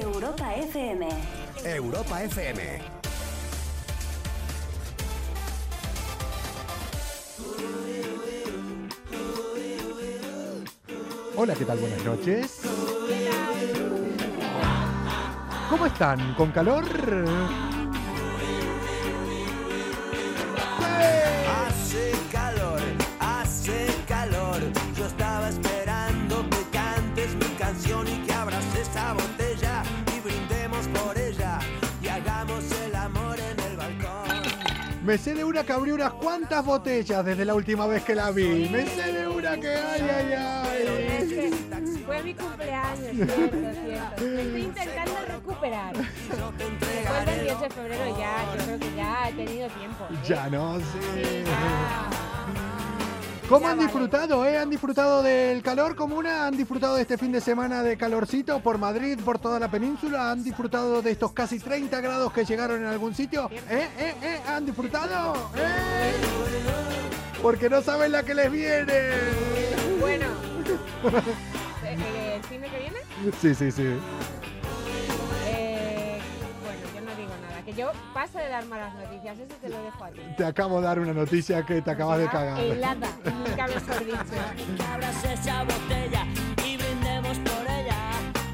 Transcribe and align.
Europa 0.00 0.54
FM. 0.54 1.08
Europa 1.64 2.22
FM. 2.22 2.60
Hola, 11.34 11.54
¿qué 11.54 11.64
tal? 11.64 11.78
Buenas 11.78 12.04
noches. 12.04 12.60
¿Cómo 15.70 15.86
están? 15.86 16.34
¿Con 16.34 16.50
calor? 16.50 16.84
Me 35.06 35.16
sé 35.16 35.34
de 35.34 35.44
una 35.44 35.62
que 35.62 35.72
abrió 35.72 35.94
unas 35.94 36.14
cuantas 36.14 36.64
botellas 36.64 37.24
desde 37.24 37.44
la 37.44 37.54
última 37.54 37.86
vez 37.86 38.02
que 38.02 38.12
la 38.12 38.32
vi. 38.32 38.68
Me 38.68 38.84
sé 38.86 39.12
de 39.12 39.28
una 39.28 39.56
que 39.56 39.68
ay, 39.68 40.02
ay, 40.02 40.32
ay. 40.32 42.04
fue 42.04 42.22
mi 42.24 42.34
cumpleaños, 42.34 43.12
cierto, 43.14 43.56
cierto. 43.84 44.24
Me 44.24 44.42
estoy 44.42 44.62
intentando 44.62 45.14
recuperar. 45.28 45.94
Fue 45.94 47.18
el 47.20 47.24
28 47.24 47.60
de 47.60 47.70
febrero 47.70 48.18
ya, 48.18 48.56
yo 48.56 48.64
creo 48.64 48.78
que 48.80 48.96
ya 48.96 49.28
he 49.28 49.32
tenido 49.32 49.68
tiempo. 49.68 50.04
¿eh? 50.10 50.18
Ya 50.26 50.50
no 50.50 50.80
sé. 50.80 51.44
¿Cómo 53.48 53.68
han 53.68 53.78
disfrutado, 53.78 54.44
eh? 54.44 54.58
¿Han 54.58 54.70
disfrutado 54.70 55.22
del 55.22 55.62
calor 55.62 55.94
como 55.94 56.16
una? 56.16 56.46
¿Han 56.46 56.56
disfrutado 56.56 56.96
de 56.96 57.02
este 57.02 57.16
fin 57.16 57.30
de 57.30 57.40
semana 57.40 57.84
de 57.84 57.96
calorcito 57.96 58.58
por 58.58 58.76
Madrid, 58.76 59.18
por 59.24 59.38
toda 59.38 59.60
la 59.60 59.70
península? 59.70 60.32
¿Han 60.32 60.42
disfrutado 60.42 61.00
de 61.00 61.12
estos 61.12 61.32
casi 61.32 61.60
30 61.60 62.00
grados 62.00 62.32
que 62.32 62.44
llegaron 62.44 62.80
en 62.80 62.88
algún 62.88 63.14
sitio? 63.14 63.48
¿Eh? 63.52 63.88
¿Eh? 63.98 64.14
¿Eh? 64.20 64.40
¿Han 64.48 64.66
disfrutado? 64.66 65.34
¿Eh? 65.56 66.12
Porque 67.40 67.70
no 67.70 67.82
saben 67.82 68.10
la 68.10 68.24
que 68.24 68.34
les 68.34 68.50
viene. 68.50 68.94
Bueno, 70.00 70.26
eh, 71.84 71.96
eh, 71.96 72.32
¿el 72.36 72.42
fin 72.42 72.60
de 72.60 72.68
que 72.68 72.78
viene? 72.78 72.98
Sí, 73.40 73.54
sí, 73.54 73.70
sí. 73.70 73.96
Yo 77.76 77.92
paso 78.14 78.38
de 78.38 78.48
dar 78.48 78.64
malas 78.66 78.94
noticias, 78.94 79.38
eso 79.38 79.54
te 79.60 79.68
lo 79.68 79.82
dejo 79.82 80.04
a 80.04 80.10
ti. 80.10 80.20
Te 80.36 80.44
acabo 80.44 80.80
de 80.80 80.86
dar 80.86 80.98
una 80.98 81.12
noticia 81.12 81.64
que 81.64 81.82
te 81.82 81.90
acabas 81.90 82.18
de 82.18 82.28
cagar. 82.28 82.58
Helada, 82.58 83.08
nunca 83.24 83.66
mejor 83.66 84.04
dicho. 84.04 84.16
Que 84.76 84.82
abras 84.82 85.24
esa 85.24 85.62
botella 85.64 86.26
y 86.64 86.76
brindemos 86.76 87.38
por 87.38 87.70
ella 87.70 87.96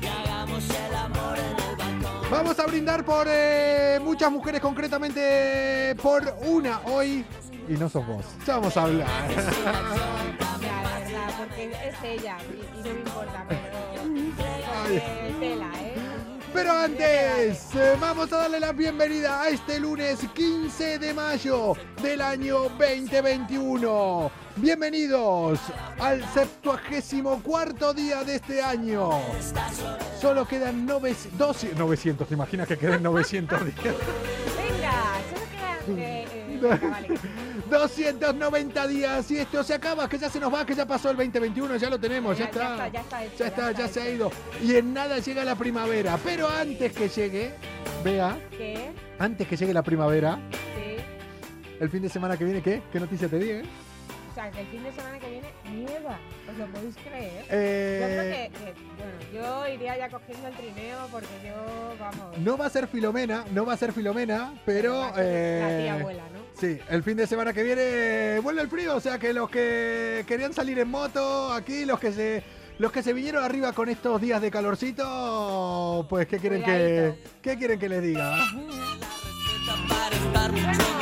y 0.01 0.07
hagamos 0.07 0.65
el 0.71 0.95
amor 0.95 1.39
en 1.39 1.71
el 1.71 1.77
balcón. 1.77 2.31
Vamos 2.31 2.59
a 2.59 2.67
brindar 2.67 3.05
por 3.05 3.27
eh, 3.31 4.01
muchas 4.03 4.31
mujeres, 4.31 4.61
concretamente 4.61 5.95
por 6.03 6.35
una 6.47 6.81
hoy. 6.85 7.25
Y 7.69 7.75
no 7.75 7.89
sos 7.89 8.05
vos. 8.07 8.25
Ya 8.45 8.57
vamos 8.57 8.77
a 8.77 8.83
hablar. 8.83 9.07
Ya, 9.31 9.37
de 10.59 11.05
verdad, 11.05 11.31
porque 11.39 11.71
es 11.71 12.05
ella 12.05 12.37
y, 12.41 12.79
y 12.79 12.83
no 12.83 12.95
me 12.95 13.01
importa, 13.01 13.45
pero. 13.49 14.03
porque 14.03 15.35
tela, 15.39 15.71
¿eh? 15.81 15.92
Pero 16.53 16.71
antes, 16.73 17.75
eh, 17.75 17.97
vamos 17.99 18.31
a 18.33 18.39
darle 18.39 18.61
la 18.61 18.73
bienvenida 18.73 19.43
a 19.43 19.49
este 19.49 19.81
lunes 19.81 20.19
15 20.35 20.99
de 20.99 21.15
mayo 21.15 21.75
del 22.03 22.21
año 22.21 22.69
2021. 22.79 24.31
Bienvenidos 24.57 25.61
al 25.99 26.23
74 26.35 27.95
día 27.95 28.23
de 28.23 28.35
este 28.37 28.63
año. 28.63 29.13
Solo 30.21 30.47
quedan 30.47 30.85
900, 30.85 31.39
12 31.39 31.75
900, 31.75 32.29
¿te 32.29 32.35
imaginas 32.35 32.69
que 32.69 32.77
quedan 32.77 33.03
900 33.03 33.65
días? 33.65 33.77
Venga, 34.57 34.93
solo 35.31 35.47
quedan. 35.51 35.99
Eh, 35.99 36.27
eh, 36.31 36.61
vale. 36.63 37.52
290 37.79 38.87
días 38.87 39.31
y 39.31 39.39
esto 39.39 39.63
se 39.65 39.75
acaba, 39.75 40.09
que 40.09 40.19
ya 40.19 40.29
se 40.31 40.39
nos 40.41 40.53
va, 40.53 40.65
que 40.67 40.75
ya 40.75 40.87
pasó 40.87 41.11
el 41.11 41.17
2021, 41.17 41.77
ya 41.77 41.91
lo 41.91 41.99
tenemos, 41.99 42.37
ya, 42.39 42.51
Ya- 42.51 42.53
ya 42.53 42.71
está. 42.73 42.89
ya 42.89 43.01
está 43.01 43.25
hecho, 43.25 43.33
Ya 43.33 43.39
ya 43.39 43.47
está, 43.49 43.73
ya 43.73 43.89
se 43.89 44.01
ha 44.03 44.11
ido. 44.11 44.31
Y 44.63 44.75
en 44.77 44.93
nada 44.95 45.19
llega 45.19 45.45
la 45.45 45.55
primavera. 45.57 46.19
Pero 46.25 46.49
antes 46.49 46.93
que 46.93 47.09
llegue, 47.09 47.55
vea, 48.05 48.39
¿Qué? 48.51 48.91
antes 49.19 49.47
que 49.49 49.57
llegue 49.57 49.73
la 49.75 49.83
primavera, 49.83 50.39
Sí. 50.53 50.97
el 51.81 51.91
fin 51.91 52.03
de 52.03 52.09
semana 52.09 52.37
que 52.37 52.45
viene, 52.45 52.63
¿qué? 52.63 52.83
¿Qué 52.93 53.01
noticia 53.01 53.29
te 53.29 53.39
di, 53.39 53.51
eh? 53.51 53.63
O 54.33 54.35
sea, 54.35 54.51
que 54.51 54.63
el 54.63 54.67
fin 54.69 54.83
de 54.83 54.91
semana 54.93 55.19
que 55.19 55.29
viene 55.29 55.49
nieva. 55.71 56.19
¿Os 56.51 56.57
lo 56.57 56.67
podéis 56.69 56.97
creer? 56.97 57.45
Eh, 57.51 57.99
Yo 58.01 58.07
creo 58.09 58.25
que, 58.33 58.51
que, 58.59 58.73
bueno, 58.97 59.13
yo 59.69 59.75
iría 59.75 59.99
ya 59.99 60.09
cogiendo 60.09 60.49
el 60.49 60.55
trineo 60.55 61.07
porque 61.11 61.29
yo, 61.45 61.95
vamos. 62.01 62.39
No 62.39 62.57
va 62.57 62.65
a 62.65 62.71
ser 62.71 62.87
Filomena, 62.89 63.45
no 63.53 63.67
va 63.67 63.75
a 63.75 63.77
ser 63.77 63.93
Filomena, 63.93 64.55
pero... 64.65 65.03
a 65.05 65.15
ser 65.15 65.17
La 65.17 65.23
eh, 65.27 65.81
tía 65.83 65.95
abuela, 65.97 66.23
¿no? 66.33 66.39
Sí, 66.59 66.79
el 66.89 67.03
fin 67.03 67.19
de 67.19 67.27
semana 67.27 67.53
que 67.53 67.63
viene 67.63 68.41
vuelve 68.41 68.63
el 68.63 68.69
frío, 68.69 68.97
o 68.97 69.01
sea 69.01 69.19
que 69.19 69.35
los 69.35 69.51
que 69.51 70.25
querían 70.27 70.55
salir 70.55 70.79
en 70.79 70.89
moto, 70.89 71.53
aquí 71.53 71.85
los 71.85 72.01
que 72.01 72.13
se 72.13 72.43
los 72.79 72.91
que 72.91 73.03
se 73.03 73.13
vinieron 73.13 73.45
arriba 73.45 73.75
con 73.75 73.91
estos 73.91 74.19
días 74.19 74.41
de 74.41 74.51
calorcito, 74.51 76.07
pues 76.09 76.27
qué 76.27 76.39
quieren 76.39 76.61
que 76.63 76.71
Cuidadito. 76.73 77.31
qué 77.43 77.59
quieren 77.59 77.79
que 77.79 77.89
les 77.91 78.03
diga. 78.03 78.35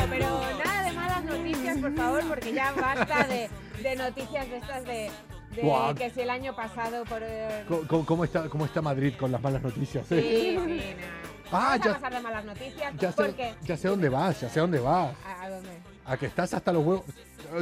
por 1.81 1.95
favor, 1.97 2.25
porque 2.29 2.53
ya 2.53 2.73
basta 2.73 3.27
de, 3.27 3.49
de 3.83 3.97
noticias 3.97 4.49
de 4.49 4.57
estas 4.59 4.85
de, 4.85 5.11
que 5.97 6.11
si 6.11 6.21
el 6.21 6.31
año 6.31 6.55
pasado 6.55 7.05
por... 7.05 7.23
¿Cómo, 8.07 8.25
está 8.25 8.49
cómo 8.49 8.65
está 8.67 8.81
Madrid 8.83 9.15
con 9.19 9.33
las 9.33 9.41
malas 9.43 9.63
noticias? 9.63 10.07
Sí, 10.09 10.59
sí, 10.65 10.95
nada. 11.01 11.13
Ah, 11.53 11.71
Vamos 11.77 11.85
ya- 11.85 11.91
a 11.91 11.95
pasar 11.95 12.13
de 12.15 12.21
malas 12.21 12.45
noticias 12.45 12.95
Ya 12.97 13.11
sé, 13.11 13.25
porque... 13.25 13.55
ya 13.63 13.77
sé 13.77 13.89
dónde 13.89 14.09
vas, 14.09 14.41
ya 14.41 14.49
sé 14.49 14.61
dónde 14.61 14.79
vas. 14.79 15.13
¿A, 15.27 15.43
a 15.43 15.51
dónde? 15.51 15.71
A 16.07 16.17
que 16.17 16.27
estás 16.27 16.55
hasta 16.55 16.73
los 16.73 16.87
huevos. 16.87 17.05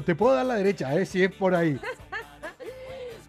Te 0.04 0.14
puedo 0.14 0.34
dar 0.34 0.44
la 0.44 0.56
derecha, 0.56 0.94
eh, 0.94 1.06
si 1.06 1.22
es 1.24 1.32
por 1.32 1.54
ahí. 1.54 1.80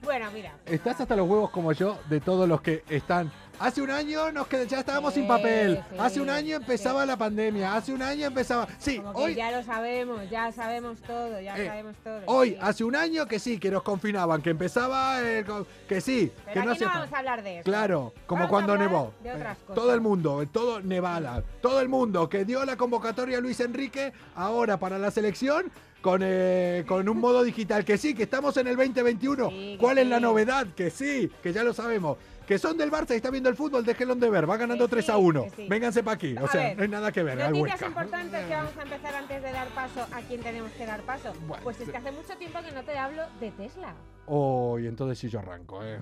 Bueno, 0.02 0.30
mira. 0.32 0.54
Estás 0.66 1.00
hasta 1.02 1.16
los 1.16 1.30
huevos 1.30 1.52
como 1.52 1.72
yo 1.72 2.00
de 2.10 2.20
todos 2.20 2.50
los 2.50 2.62
que 2.62 2.84
están. 2.90 3.32
Hace 3.60 3.82
un 3.82 3.92
año 3.92 4.32
nos 4.32 4.48
qued- 4.48 4.68
ya 4.68 4.80
estábamos 4.80 5.14
sin 5.14 5.28
papel. 5.28 5.84
sí, 5.90 5.96
Hace 6.00 6.22
un 6.22 6.30
año 6.30 6.56
empezaba 6.56 7.02
sí. 7.02 7.08
la 7.08 7.18
pandemia. 7.18 7.76
Hace 7.76 7.92
un 7.94 8.02
año 8.02 8.28
empezaba. 8.28 8.68
Sí, 8.78 8.98
Como 9.00 9.12
hoy, 9.20 9.36
ya 9.36 9.52
lo 9.52 9.64
sabemos, 9.64 10.30
ya 10.30 10.52
sabemos 10.52 11.00
todo, 11.02 11.40
ya 11.42 11.58
Eh, 11.58 11.68
sabemos 11.68 11.96
todo. 12.04 12.22
hoy, 12.26 12.58
hace 12.62 12.84
un 12.84 12.96
año 12.96 13.26
que 13.28 13.38
sí, 13.40 13.60
que 13.60 13.70
nos 13.70 13.84
confinaban, 13.84 14.42
que 14.42 14.52
empezaba 14.52 15.20
el 15.22 15.46
que 15.88 16.00
sí, 16.02 16.32
Pero 16.46 16.54
que 16.62 16.66
no 16.66 16.72
aquí 16.72 16.84
no 16.84 16.88
fa- 16.90 17.00
vamos 17.00 17.14
a 17.14 17.18
hablar 17.20 17.44
de 17.44 17.56
eso. 17.60 17.64
Claro, 17.66 18.14
como 18.26 18.40
Vamos 18.44 18.50
cuando 18.50 18.78
nevó. 18.78 19.14
de 19.24 19.32
otras 19.34 19.58
Eh, 19.58 19.62
cosas. 19.68 19.76
Todo 19.76 19.94
el 19.94 20.02
mundo, 20.02 20.44
todo 20.52 20.82
Nevala, 20.82 21.44
todo 21.62 21.82
el 21.82 21.90
mundo 21.90 22.30
que 22.30 22.46
dio 22.46 22.64
la 22.64 22.78
convocatoria 22.78 23.40
a 23.40 23.42
Luis 23.42 23.60
Enrique 23.60 24.14
ahora 24.36 24.78
para 24.78 24.98
la 24.98 25.12
selección 25.12 25.70
con, 26.02 26.22
eh, 26.24 26.86
con 26.88 27.10
un 27.10 27.18
modo 27.20 27.44
digital. 27.44 27.84
Que 27.84 27.98
sí, 27.98 28.14
que 28.16 28.24
estamos 28.24 28.56
en 28.56 28.68
el 28.68 28.78
2021. 28.78 29.50
Sí, 29.50 29.56
que 29.74 29.78
¿Cuál 29.80 29.98
es 29.98 30.08
la 30.08 30.22
novedad? 30.22 30.68
Que 30.76 30.90
sí, 30.90 31.30
que 31.44 31.52
ya 31.52 31.62
lo 31.64 31.74
sabemos. 31.74 32.18
Que 32.50 32.58
son 32.58 32.76
del 32.76 32.90
Barça 32.90 33.12
y 33.12 33.18
está 33.18 33.30
viendo 33.30 33.48
el 33.48 33.56
fútbol, 33.56 33.86
déjenlo 33.86 34.16
de 34.16 34.28
ver. 34.28 34.50
Va 34.50 34.58
ganando 34.58 34.86
Que 34.86 34.90
3 34.90 35.06
sí, 35.06 35.12
a 35.12 35.18
1. 35.18 35.44
que 35.44 35.50
sí. 35.52 35.68
Vénganse 35.70 36.02
para 36.02 36.16
aquí. 36.16 36.36
O 36.36 36.48
sea, 36.48 36.70
ver, 36.70 36.78
no 36.78 36.82
hay 36.82 36.90
nada 36.90 37.12
que 37.12 37.22
ver. 37.22 37.38
Noticias 37.38 37.80
importantes 37.84 38.44
que 38.44 38.54
vamos 38.56 38.76
a 38.76 38.82
empezar 38.82 39.14
antes 39.14 39.44
de 39.44 39.52
dar 39.52 39.68
paso 39.68 40.08
a 40.12 40.22
quien 40.22 40.42
tenemos 40.42 40.72
que 40.72 40.84
dar 40.84 41.00
paso. 41.02 41.32
Bueno, 41.48 41.64
pues 41.64 41.80
es 41.80 41.86
sí. 41.86 41.92
que 41.92 41.98
hace 41.98 42.12
mucho 42.12 42.36
tiempo 42.38 42.58
que 42.68 42.72
no 42.72 42.84
te 42.84 42.98
hablo 42.98 43.22
de 43.40 43.52
Tesla. 43.52 43.94
Oh, 44.26 44.80
y 44.80 44.88
entonces 44.88 45.20
sí 45.20 45.30
yo 45.30 45.38
arranco, 45.38 45.80
eh. 45.84 46.00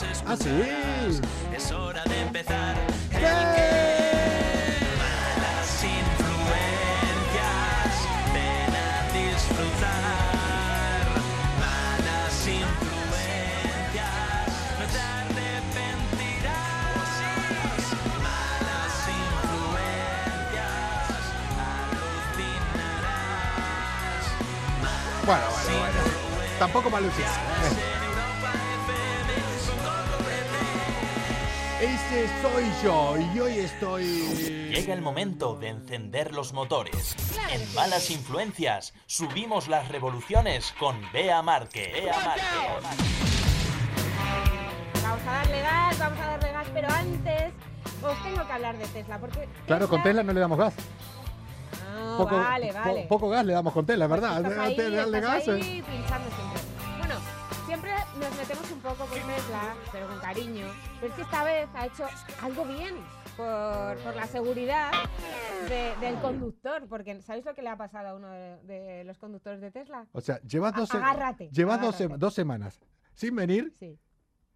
carcajadas, 0.00 0.02
gritos, 0.22 0.22
Ah, 0.26 0.36
sí. 0.36 0.50
Es 1.56 1.70
hora 1.72 2.02
de 2.04 2.20
empezar. 2.22 2.74
¿Qué? 3.10 3.18
Malas 4.98 5.84
influencias, 5.84 7.94
ven 8.34 8.74
a 8.74 8.76
disfrutar. 9.12 11.04
Malas 11.60 12.46
influencias, 12.46 14.48
no 14.78 14.84
te 14.92 14.98
arrepentirás. 14.98 17.08
Malas 18.22 18.96
influencias, 19.22 21.24
alucinarás. 22.74 24.26
Bueno, 25.26 25.46
bueno, 25.50 25.78
bueno. 25.80 26.00
tampoco 26.58 26.86
Lucía. 27.00 27.30
Ese 32.14 32.28
soy 32.42 32.64
yo 32.84 33.16
y 33.34 33.40
hoy 33.40 33.58
estoy... 33.58 34.04
Llega 34.70 34.94
el 34.94 35.02
momento 35.02 35.56
de 35.56 35.68
encender 35.68 36.32
los 36.32 36.52
motores. 36.52 37.16
En 37.52 37.74
Malas 37.74 38.08
Influencias 38.10 38.94
subimos 39.06 39.66
las 39.66 39.88
revoluciones 39.88 40.72
con 40.78 40.96
Bea 41.12 41.42
Marque. 41.42 41.90
Bea 41.92 42.14
Marque. 42.24 42.42
Vamos 45.02 45.20
a 45.26 45.32
darle 45.32 45.60
gas, 45.60 45.98
vamos 45.98 46.18
a 46.20 46.26
darle 46.26 46.52
gas, 46.52 46.66
pero 46.72 46.88
antes 46.88 47.52
os 48.02 48.22
tengo 48.22 48.46
que 48.46 48.52
hablar 48.52 48.78
de 48.78 48.86
Tesla, 48.86 49.18
porque... 49.18 49.48
Claro, 49.66 49.88
con 49.88 50.02
Tesla 50.04 50.22
no 50.22 50.32
le 50.32 50.40
damos 50.40 50.58
gas. 50.58 50.74
No, 51.94 52.16
Poco, 52.18 52.36
vale, 52.36 52.68
po- 52.72 52.78
vale. 52.78 53.06
poco 53.08 53.28
gas 53.28 53.44
le 53.44 53.52
damos 53.54 53.72
con 53.72 53.86
Tesla, 53.86 54.06
Pues 54.08 54.20
¿verdad? 54.20 54.38
estás 54.46 54.58
ahí, 54.58 54.76
darle 54.76 55.18
estás 55.18 55.34
gas, 55.34 55.48
eh. 55.48 55.52
ahí 55.52 55.82
pinchando 55.82 56.28
siempre. 56.36 56.63
Nos 58.20 58.36
metemos 58.36 58.70
un 58.70 58.80
poco 58.80 59.06
con 59.06 59.18
Tesla, 59.18 59.74
pero 59.92 60.06
con 60.08 60.18
cariño. 60.20 60.66
Pero 61.00 61.12
es 61.12 61.16
que 61.16 61.22
esta 61.22 61.44
vez 61.44 61.68
ha 61.74 61.86
hecho 61.86 62.06
algo 62.42 62.64
bien 62.64 62.94
por, 63.36 63.96
por 63.98 64.14
la 64.14 64.26
seguridad 64.26 64.92
de- 65.68 65.94
del 66.00 66.14
conductor. 66.20 66.86
Porque 66.88 67.20
¿sabéis 67.22 67.44
lo 67.44 67.54
que 67.54 67.62
le 67.62 67.70
ha 67.70 67.76
pasado 67.76 68.08
a 68.08 68.14
uno 68.14 68.28
de, 68.30 68.58
de 68.64 69.04
los 69.04 69.18
conductores 69.18 69.60
de 69.60 69.70
Tesla? 69.70 70.06
O 70.12 70.20
sea, 70.20 70.40
llevas 70.42 70.74
dos, 70.74 70.88
se- 70.88 70.96
Agárrate, 70.96 71.48
llevas 71.50 71.80
dos, 71.80 71.96
dos 72.18 72.34
semanas 72.34 72.80
sin 73.14 73.34
venir 73.36 73.72
Sí, 73.78 73.98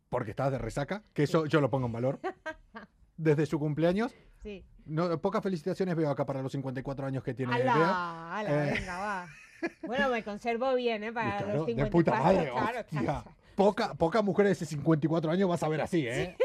porque 0.08 0.30
estás 0.30 0.50
de 0.52 0.58
resaca, 0.58 1.02
que 1.12 1.24
eso 1.24 1.46
yo 1.46 1.60
lo 1.60 1.68
pongo 1.70 1.86
en 1.86 1.92
valor. 1.92 2.20
Desde 3.16 3.46
su 3.46 3.58
cumpleaños. 3.58 4.14
sí. 4.42 4.64
No, 4.86 5.20
pocas 5.20 5.42
felicitaciones 5.42 5.94
veo 5.96 6.08
acá 6.08 6.24
para 6.24 6.40
los 6.40 6.50
54 6.52 7.04
años 7.06 7.22
que 7.22 7.34
tiene 7.34 7.58
Bea. 7.58 7.74
¡Hala! 7.74 8.38
¡Hala! 8.38 8.68
Eh. 8.68 8.72
Venga, 8.78 8.98
va. 8.98 9.26
Bueno, 9.82 10.08
me 10.08 10.24
conservo 10.24 10.74
bien, 10.76 11.02
¿eh? 11.04 11.08
Y 11.08 11.12
Para 11.12 11.36
claro, 11.36 11.46
los 11.58 11.66
de 11.66 11.72
54. 11.72 11.90
puta 11.90 12.22
madre, 12.22 12.50
claro, 12.50 12.80
hostia. 12.80 13.00
claro. 13.02 13.24
Poca, 13.58 13.92
pocas 13.94 14.22
mujeres 14.22 14.60
de 14.60 14.66
54 14.66 15.32
años 15.32 15.48
vas 15.48 15.60
a 15.64 15.68
ver 15.68 15.80
así, 15.80 16.06
¿eh? 16.06 16.36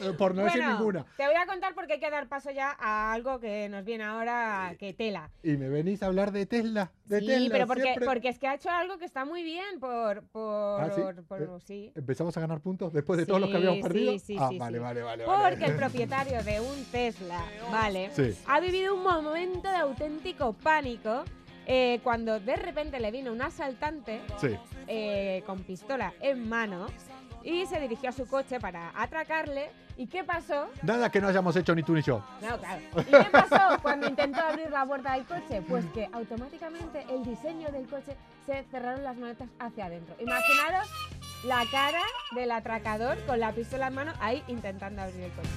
Eh, 0.00 0.12
Por 0.18 0.34
no 0.34 0.42
decir 0.44 0.60
Bueno, 0.60 0.76
ninguna. 0.76 1.06
te 1.16 1.24
voy 1.26 1.34
a 1.34 1.46
contar 1.46 1.74
porque 1.74 1.94
hay 1.94 1.98
que 2.00 2.10
dar 2.10 2.28
paso 2.28 2.50
ya 2.50 2.76
a 2.78 3.14
algo 3.14 3.40
que 3.40 3.70
nos 3.70 3.82
viene 3.86 4.04
ahora, 4.04 4.76
que 4.78 4.92
tela. 4.92 5.30
Y 5.42 5.56
me 5.56 5.70
venís 5.70 6.02
a 6.02 6.06
hablar 6.08 6.32
de 6.32 6.44
Tesla. 6.44 6.92
De 7.06 7.20
sí, 7.20 7.26
Tesla, 7.26 7.48
pero 7.50 7.66
porque, 7.66 7.82
siempre. 7.82 8.04
porque 8.04 8.28
es 8.28 8.38
que 8.38 8.46
ha 8.48 8.54
hecho 8.56 8.68
algo 8.68 8.98
que 8.98 9.06
está 9.06 9.24
muy 9.24 9.42
bien 9.42 9.80
por... 9.80 10.24
por, 10.24 10.82
¿Ah, 10.82 10.90
sí? 10.94 11.00
por- 11.26 11.40
Eh, 11.42 11.48
sí. 11.64 11.92
¿Empezamos 11.94 12.36
a 12.36 12.40
ganar 12.42 12.60
puntos 12.60 12.92
después 12.92 13.18
de 13.18 13.24
todos 13.24 13.40
los 13.40 13.48
que 13.48 13.56
habíamos 13.56 13.76
Sí, 13.78 13.82
perdido? 13.84 14.12
sí, 14.12 14.18
sí, 14.18 14.36
ah, 14.38 14.48
sí, 14.50 14.58
vale, 14.58 14.76
sí. 14.76 14.82
vale, 14.84 15.02
vale, 15.02 15.24
vale. 15.24 15.50
Porque 15.50 15.64
el 15.64 15.76
propietario 15.76 16.42
de 16.42 16.60
un 16.60 16.84
Tesla, 16.92 17.42
¿vale? 17.72 18.10
Sí. 18.12 18.36
Ha 18.46 18.60
vivido 18.60 18.94
un 18.94 19.02
momento 19.02 19.66
de 19.70 19.76
auténtico 19.76 20.52
pánico 20.52 21.24
eh, 21.66 22.00
cuando 22.02 22.38
de 22.40 22.56
repente 22.56 23.00
le 23.00 23.10
vino 23.10 23.32
un 23.32 23.42
asaltante 23.42 24.20
Sí. 24.40 24.56
eh, 24.86 25.42
con 25.46 25.60
pistola 25.62 26.12
en 26.20 26.48
mano 26.48 26.86
y 27.42 27.66
se 27.66 27.78
dirigió 27.80 28.08
a 28.08 28.12
su 28.12 28.26
coche 28.26 28.58
para 28.60 28.92
atracarle. 29.00 29.70
¿Y 29.98 30.08
qué 30.08 30.24
pasó? 30.24 30.68
Nada 30.82 31.10
que 31.10 31.22
no 31.22 31.28
hayamos 31.28 31.56
hecho 31.56 31.74
ni 31.74 31.82
tú 31.82 31.94
ni 31.94 32.02
yo. 32.02 32.22
No, 32.42 32.58
claro. 32.58 32.82
¿Y 32.98 33.04
qué 33.04 33.28
pasó 33.32 33.80
cuando 33.80 34.06
intentó 34.06 34.40
abrir 34.42 34.68
la 34.70 34.84
puerta 34.84 35.14
del 35.14 35.24
coche? 35.24 35.62
Pues 35.66 35.86
que 35.94 36.06
automáticamente 36.12 37.06
el 37.08 37.24
diseño 37.24 37.68
del 37.70 37.86
coche 37.88 38.14
se 38.44 38.62
cerraron 38.70 39.02
las 39.04 39.16
maletas 39.16 39.48
hacia 39.58 39.86
adentro. 39.86 40.14
Imaginaros 40.18 40.86
la 41.46 41.62
cara 41.70 42.02
del 42.34 42.50
atracador 42.50 43.16
con 43.24 43.40
la 43.40 43.52
pistola 43.52 43.86
en 43.86 43.94
mano 43.94 44.12
ahí 44.20 44.42
intentando 44.48 45.00
abrir 45.00 45.20
el 45.22 45.30
coche. 45.32 45.48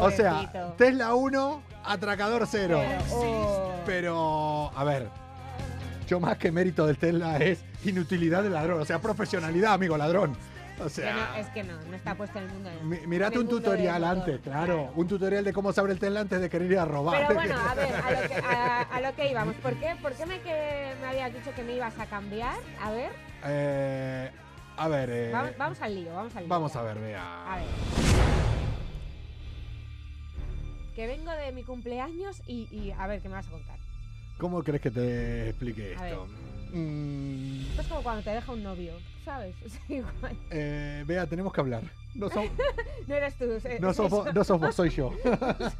O 0.00 0.10
sea, 0.10 0.30
Pobrecito. 0.32 0.72
Tesla 0.78 1.14
1, 1.14 1.62
atracador 1.84 2.46
0. 2.46 2.80
Pero, 2.82 3.16
oh. 3.16 3.72
Pero, 3.86 4.72
a 4.76 4.84
ver, 4.84 5.08
yo 6.06 6.20
más 6.20 6.36
que 6.38 6.50
mérito 6.52 6.86
del 6.86 6.98
Tesla 6.98 7.36
es 7.38 7.62
inutilidad 7.84 8.42
del 8.42 8.52
ladrón, 8.52 8.80
o 8.80 8.84
sea, 8.84 8.98
profesionalidad, 9.00 9.72
amigo 9.74 9.96
ladrón. 9.96 10.36
O 10.80 10.84
Que 10.84 10.88
sea, 10.90 11.12
no, 11.14 11.34
es 11.36 11.46
que 11.48 11.62
no, 11.62 11.74
no 11.90 11.94
está 11.94 12.14
puesto 12.14 12.38
en 12.38 12.46
el 12.46 12.50
mundo. 12.52 12.70
de- 12.70 12.80
mi- 12.82 13.06
mirate 13.06 13.34
el 13.34 13.40
un 13.42 13.46
mundo 13.48 13.60
tutorial 13.62 14.02
antes, 14.02 14.40
claro, 14.40 14.90
un 14.96 15.06
tutorial 15.06 15.44
de 15.44 15.52
cómo 15.52 15.72
se 15.74 15.80
abre 15.80 15.92
el 15.92 15.98
Tesla 15.98 16.20
antes 16.20 16.40
de 16.40 16.48
querer 16.48 16.72
ir 16.72 16.78
a 16.78 16.86
robar. 16.86 17.20
Pero 17.26 17.34
bueno, 17.34 17.54
a 17.70 17.74
ver, 17.74 17.94
a 17.94 18.10
lo 18.22 18.28
que, 18.28 18.34
a- 18.36 18.80
a 18.82 19.00
lo 19.02 19.14
que 19.14 19.30
íbamos. 19.30 19.54
¿Por 19.56 19.74
qué, 19.74 19.94
¿Por 20.00 20.12
qué 20.14 20.24
me, 20.24 20.40
que 20.40 20.94
me 21.02 21.08
habías 21.08 21.34
dicho 21.34 21.50
que 21.54 21.62
me 21.64 21.74
ibas 21.74 21.98
a 21.98 22.06
cambiar? 22.06 22.54
A 22.82 22.90
ver, 22.92 23.10
Eh, 23.44 24.30
a 24.78 24.88
ver, 24.88 25.10
eh, 25.12 25.30
vamos, 25.32 25.50
vamos 25.58 25.82
al 25.82 25.94
lío, 25.94 26.14
vamos 26.14 26.34
al 26.34 26.42
lío. 26.44 26.48
vamos 26.48 26.74
a 26.76 26.82
ver, 26.82 26.98
vea. 26.98 27.52
A 27.52 27.56
ver. 27.56 27.66
Que 31.00 31.06
vengo 31.06 31.30
de 31.32 31.50
mi 31.52 31.62
cumpleaños 31.62 32.42
y, 32.46 32.68
y 32.70 32.90
a 32.90 33.06
ver, 33.06 33.22
¿qué 33.22 33.30
me 33.30 33.34
vas 33.36 33.46
a 33.46 33.50
contar? 33.50 33.78
¿Cómo 34.36 34.62
crees 34.62 34.82
que 34.82 34.90
te 34.90 35.48
explique 35.48 35.96
A 35.96 36.10
esto? 36.10 36.26
Mm, 36.74 37.60
Esto 37.70 37.80
es 37.80 37.88
como 37.88 38.02
cuando 38.02 38.22
te 38.22 38.28
deja 38.28 38.52
un 38.52 38.62
novio, 38.62 38.92
¿sabes? 39.24 39.56
Es 39.64 39.80
igual. 39.88 40.36
eh, 40.50 41.02
vea, 41.06 41.26
tenemos 41.26 41.54
que 41.54 41.60
hablar. 41.62 41.84
No, 42.14 42.28
so- 42.28 42.42
No 43.08 43.14
eres 43.14 43.34
tú. 43.38 43.46
no, 43.80 43.94
sos 43.94 44.10
vos, 44.10 44.34
no 44.34 44.44
sos 44.44 44.60
vos, 44.60 44.74
soy 44.74 44.90
yo. 44.90 45.10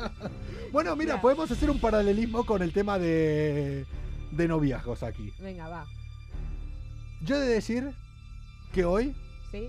bueno, 0.73 0.97
mira, 0.97 1.17
Ya. 1.17 1.21
podemos 1.21 1.51
hacer 1.51 1.71
un 1.71 1.79
paralelismo 1.79 2.47
con 2.47 2.63
el 2.63 2.73
tema 2.73 2.99
de, 2.99 3.85
de 4.31 4.49
noviazgos 4.49 5.03
aquí. 5.03 5.35
Venga, 5.39 5.69
va. 5.69 5.85
Yo 7.21 7.37
he 7.37 7.41
de 7.41 7.47
decir 7.57 7.93
que 8.73 8.87
hoy 8.87 9.15
¿Sí? 9.51 9.69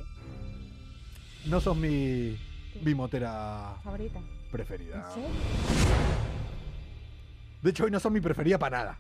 no 1.48 1.60
sos 1.60 1.76
mi, 1.76 2.38
mi 2.82 2.96
motera 2.96 3.76
Favorita. 3.84 4.22
Preferida. 4.52 5.06
¿En 5.08 5.14
serio? 5.14 5.30
De 7.62 7.70
hecho, 7.70 7.84
hoy 7.86 7.92
no 7.92 8.00
son 8.00 8.14
mi 8.14 8.22
preferida 8.22 8.58
para 8.58 8.78
nada. 8.80 8.98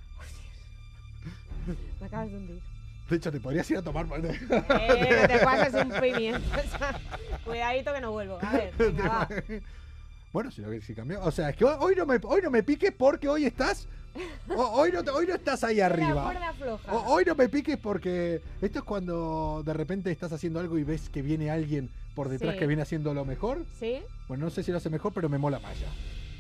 Me 2.00 2.06
acabas 2.08 2.30
de 2.32 2.38
hundir. 2.38 2.62
De 3.10 3.18
hecho, 3.18 3.32
te 3.32 3.40
podrías 3.40 3.70
ir 3.72 3.78
a 3.78 3.82
tomar. 3.82 4.06
Eh, 4.24 4.40
no 5.22 5.28
te 5.28 5.40
pases 5.44 5.74
un 5.74 5.92
pimiento. 6.00 6.42
o 6.58 6.78
sea, 6.78 7.00
cuidadito 7.44 7.94
que 7.94 8.02
no 8.02 8.12
vuelvo. 8.12 8.40
A 8.42 8.52
ver, 8.54 8.74
venga, 8.78 9.08
va. 9.10 9.28
Bueno, 10.32 10.50
si, 10.52 10.62
lo- 10.62 10.82
si 10.82 10.96
cambió. 10.96 11.22
O 11.24 11.32
sea, 11.32 11.50
es 11.50 11.58
que 11.58 11.66
hoy, 11.66 11.96
no 11.96 12.06
me, 12.06 12.20
hoy 12.24 12.42
no 12.42 12.50
me 12.50 12.64
piques 12.64 12.94
porque 12.98 13.28
hoy 13.28 13.46
estás. 13.46 13.88
Ho- 14.50 14.72
Hoy 14.74 14.92
no, 14.92 15.00
hoy 15.14 15.26
no 15.28 15.36
estás 15.36 15.64
ahí 15.64 15.80
arriba. 15.82 16.24
cuerda 16.24 16.54
floja. 16.54 16.94
O- 16.94 17.14
hoy 17.14 17.24
no 17.26 17.36
me 17.36 17.50
piques 17.50 17.78
porque 17.78 18.42
esto 18.62 18.80
es 18.80 18.86
cuando 18.86 19.62
de 19.66 19.74
repente 19.74 20.12
estás 20.12 20.32
haciendo 20.34 20.60
algo 20.60 20.78
y 20.78 20.84
ves 20.84 21.10
que 21.10 21.22
viene 21.22 21.50
alguien 21.52 21.90
por 22.16 22.28
detrás 22.30 22.54
Sí. 22.54 22.60
que 22.60 22.68
viene 22.68 22.82
haciendo 22.82 23.14
lo 23.14 23.24
mejor. 23.26 23.66
¿Sí? 23.80 24.02
Bueno, 24.28 24.46
no 24.46 24.52
sé 24.52 24.64
si 24.64 24.72
lo 24.72 24.78
hace 24.78 24.90
mejor, 24.90 25.14
pero 25.14 25.30
me 25.30 25.38
mola 25.38 25.60
más 25.60 25.80
ya. 25.80 25.88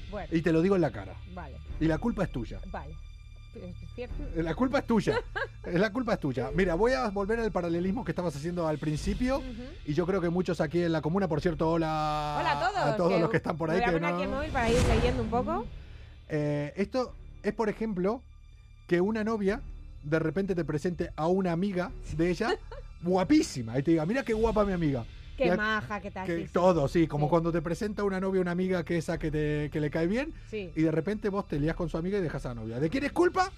Bueno, 0.09 0.27
Y 0.31 0.41
te 0.41 0.51
lo 0.51 0.61
digo 0.61 0.75
en 0.75 0.81
la 0.81 0.91
cara. 0.91 1.13
vale, 1.33 1.55
Y 1.79 1.85
la 1.85 1.97
culpa 1.97 2.23
es 2.25 2.31
tuya. 2.31 2.59
vale. 2.71 2.93
Cierto. 3.95 4.15
La 4.37 4.55
culpa 4.55 4.79
es 4.79 4.87
tuya. 4.87 5.19
La 5.65 5.91
culpa 5.91 6.13
es 6.13 6.19
tuya. 6.21 6.49
Mira, 6.55 6.73
voy 6.75 6.93
a 6.93 7.09
volver 7.09 7.39
al 7.41 7.51
paralelismo 7.51 8.03
que 8.05 8.11
estabas 8.13 8.33
haciendo 8.35 8.65
al 8.67 8.77
principio. 8.79 9.43
Y 9.85 9.93
yo 9.93 10.05
creo 10.07 10.21
que 10.21 10.29
muchos 10.29 10.59
aquí 10.61 10.81
en 10.81 10.91
la 10.93 11.01
comuna, 11.01 11.27
por 11.27 11.41
cierto, 11.41 11.69
hola, 11.69 12.37
Hola 12.39 12.51
a 12.51 12.59
todos. 12.71 12.77
a 12.77 12.95
todos 12.95 13.19
los 13.21 13.29
que 13.29 13.37
están 13.37 13.57
por 13.57 13.69
ahí. 13.69 13.77
Voy 13.79 13.83
a 13.83 13.87
que 13.87 13.91
poner 13.91 14.09
no- 14.09 14.15
aquí 14.15 14.23
el 14.23 14.29
móvil 14.31 14.51
para 14.51 14.69
ir 14.69 14.81
leyendo 14.87 15.21
un 15.21 15.29
poco. 15.29 15.65
Eh, 16.29 16.73
esto 16.77 17.13
es, 17.43 17.53
por 17.53 17.69
ejemplo, 17.69 18.21
que 18.87 19.01
una 19.01 19.23
novia 19.23 19.61
de 20.03 20.19
repente 20.19 20.55
te 20.55 20.65
presente 20.65 21.11
a 21.15 21.27
una 21.27 21.51
amiga 21.51 21.91
de 22.17 22.29
ella 22.29 22.55
guapísima 23.01 23.77
y 23.79 23.83
te 23.83 23.91
diga, 23.91 24.05
mira 24.05 24.23
qué 24.23 24.33
guapa 24.33 24.65
mi 24.65 24.73
amiga. 24.73 25.05
Qué 25.37 25.47
Ya- 25.47 25.55
maja, 25.57 25.99
qué 26.01 26.11
tal. 26.11 26.27
Que 26.27 26.47
todo, 26.51 26.87
sí, 26.87 27.07
como 27.07 27.25
Sí. 27.25 27.29
cuando 27.31 27.51
te 27.51 27.61
presenta 27.61 28.03
una 28.03 28.19
novia 28.19 28.41
una 28.41 28.51
amiga 28.51 28.83
que 28.83 28.97
esa 28.97 29.17
que, 29.17 29.31
te- 29.31 29.69
que 29.71 29.79
le 29.79 29.89
cae 29.89 30.05
bien 30.07 30.33
Sí. 30.49 30.71
y 30.75 30.81
de 30.83 30.91
repente 30.91 31.29
vos 31.29 31.47
te 31.47 31.59
lías 31.59 31.75
con 31.75 31.89
su 31.89 31.97
amiga 31.97 32.17
y 32.17 32.21
dejas 32.21 32.45
a 32.45 32.49
la 32.49 32.55
novia. 32.55 32.79
¿De 32.79 32.89
quién 32.89 33.03
es 33.05 33.11
culpa? 33.11 33.51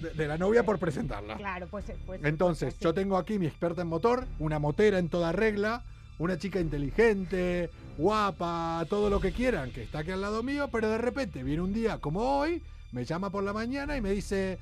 De, 0.00 0.10
de 0.10 0.28
la 0.28 0.38
novia 0.38 0.62
por 0.62 0.78
presentarla. 0.78 1.36
Claro, 1.36 1.66
pues. 1.68 1.86
pues 2.06 2.20
Entonces, 2.24 2.74
pues, 2.74 2.80
yo 2.80 2.94
tengo 2.94 3.16
aquí 3.16 3.38
mi 3.40 3.46
experta 3.46 3.82
en 3.82 3.88
motor, 3.88 4.26
una 4.38 4.60
motera 4.60 4.98
en 5.00 5.08
toda 5.08 5.32
regla, 5.32 5.82
una 6.18 6.36
chica 6.38 6.60
inteligente, 6.60 7.70
guapa, 7.96 8.84
todo 8.88 9.08
lo 9.10 9.20
que 9.20 9.32
quieran, 9.32 9.70
que 9.70 9.82
está 9.82 10.00
aquí 10.00 10.10
al 10.10 10.20
lado 10.20 10.42
mío, 10.42 10.68
pero 10.70 10.88
de 10.90 10.98
repente 10.98 11.42
viene 11.44 11.62
un 11.62 11.72
día 11.72 11.98
como 11.98 12.20
hoy, 12.38 12.62
me 12.92 13.04
llama 13.04 13.30
por 13.30 13.44
la 13.44 13.52
mañana 13.52 13.96
y 13.96 14.00
me 14.00 14.10
dice, 14.10 14.58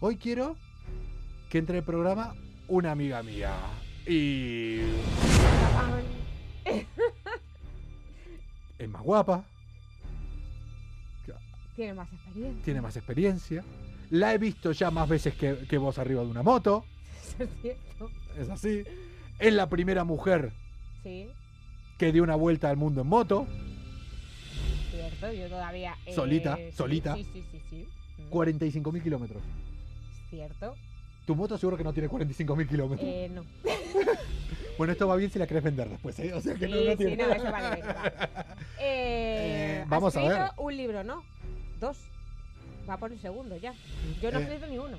hoy 0.00 0.16
quiero 0.16 0.56
que 1.50 1.58
entre 1.58 1.78
el 1.78 1.84
programa 1.84 2.34
una 2.68 2.92
amiga 2.92 3.22
mía. 3.22 3.52
Y 4.06 4.78
es 8.78 8.88
más 8.88 9.02
guapa, 9.02 9.44
Tiene 11.76 11.94
más 11.94 12.12
experiencia. 12.12 12.64
tiene 12.64 12.80
más 12.80 12.96
experiencia, 12.96 13.64
la 14.10 14.34
he 14.34 14.38
visto 14.38 14.72
ya 14.72 14.90
más 14.90 15.08
veces 15.08 15.34
que, 15.34 15.56
que 15.68 15.78
vos 15.78 15.98
arriba 15.98 16.22
de 16.22 16.28
una 16.30 16.42
moto, 16.42 16.84
Eso 17.34 17.44
es 17.44 17.50
cierto. 17.62 18.10
es 18.38 18.48
así. 18.48 18.84
Es 19.38 19.54
la 19.54 19.68
primera 19.68 20.04
mujer 20.04 20.52
Sí, 21.02 21.30
que 21.98 22.12
dio 22.12 22.22
una 22.22 22.34
vuelta 22.36 22.68
al 22.70 22.76
mundo 22.76 23.00
en 23.02 23.06
moto, 23.06 23.46
cierto. 24.90 25.32
Yo 25.32 25.48
todavía. 25.48 25.96
eh, 26.06 26.12
Solita, 26.14 26.56
sí, 26.56 26.72
solita. 26.72 27.14
Sí, 27.16 27.24
sí, 27.32 27.44
sí, 27.50 27.60
sí. 27.70 27.88
Mm, 28.18 28.30
45.000 28.32 29.02
kilómetros. 29.02 29.42
Cierto. 30.30 30.74
Tu 31.26 31.34
moto 31.36 31.56
seguro 31.58 31.76
que 31.76 31.84
no 31.84 31.92
tiene 31.92 32.08
45.000 32.08 32.66
kilómetros. 32.68 33.08
Eh, 33.08 33.30
no. 33.32 33.44
Bueno, 34.78 34.94
esto 34.94 35.06
va 35.06 35.16
bien 35.16 35.30
si 35.30 35.38
la 35.38 35.46
querés 35.46 35.62
vender 35.62 35.90
después, 35.90 36.18
¿eh? 36.20 36.32
O 36.32 36.40
sea 36.40 36.54
que 36.54 36.66
no, 36.66 36.74
Sí, 36.78 36.84
no 36.86 36.90
sí, 36.92 36.96
tiene... 36.96 37.16
no, 37.22 37.32
eso 37.34 37.52
vale, 37.52 37.80
eso 37.80 37.86
vale. 37.94 38.12
Eh, 38.78 39.76
Eh, 39.76 39.80
has 39.82 39.88
vamos 39.90 40.16
a 40.16 40.20
escrito 40.22 40.40
ver. 40.42 40.50
un 40.56 40.74
libro, 40.76 41.04
¿no? 41.04 41.22
Dos. 41.80 41.98
va 42.88 42.96
por 42.96 43.12
el 43.12 43.20
segundo 43.20 43.58
ya. 43.58 43.74
Yo 44.22 44.32
no 44.32 44.38
Eh, 44.38 44.46
flipo 44.46 44.66
ni 44.68 44.78
uno. 44.78 44.98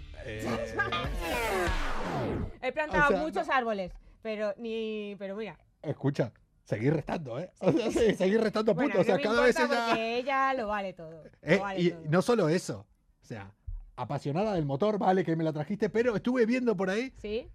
He 2.61 2.71
plantado 2.71 3.05
o 3.05 3.07
sea, 3.07 3.21
muchos 3.21 3.49
árboles, 3.49 3.91
pero 4.21 4.53
ni. 4.59 5.15
Pero 5.17 5.35
mira. 5.35 5.57
Escucha, 5.83 6.31
seguir 6.63 6.93
restando, 6.93 7.39
¿eh? 7.39 7.51
O 7.59 7.71
sea, 7.71 7.91
sí, 7.91 8.13
seguir 8.15 8.41
restando 8.41 8.73
Bueno, 8.73 8.93
puntos. 8.93 9.01
o 9.01 9.05
sea, 9.05 9.17
no 9.17 9.21
cada 9.23 9.41
vez 9.45 9.55
ella. 9.59 10.17
ella 10.17 10.53
lo 10.53 10.67
vale 10.67 10.93
todo. 10.93 11.23
lo 11.23 11.29
Eh, 11.41 11.57
vale 11.59 11.79
y 11.81 11.91
todo. 11.91 12.01
no 12.09 12.21
solo 12.21 12.49
eso. 12.49 12.85
O 13.21 13.25
sea, 13.25 13.53
apasionada 13.95 14.53
del 14.55 14.65
motor, 14.65 14.97
vale 14.97 15.23
que 15.23 15.35
me 15.35 15.43
la 15.43 15.53
trajiste, 15.53 15.89
pero 15.89 16.15
estuve 16.15 16.45
viendo 16.45 16.75
por 16.75 16.89
ahí. 16.89 17.13
¿Sí? 17.17 17.47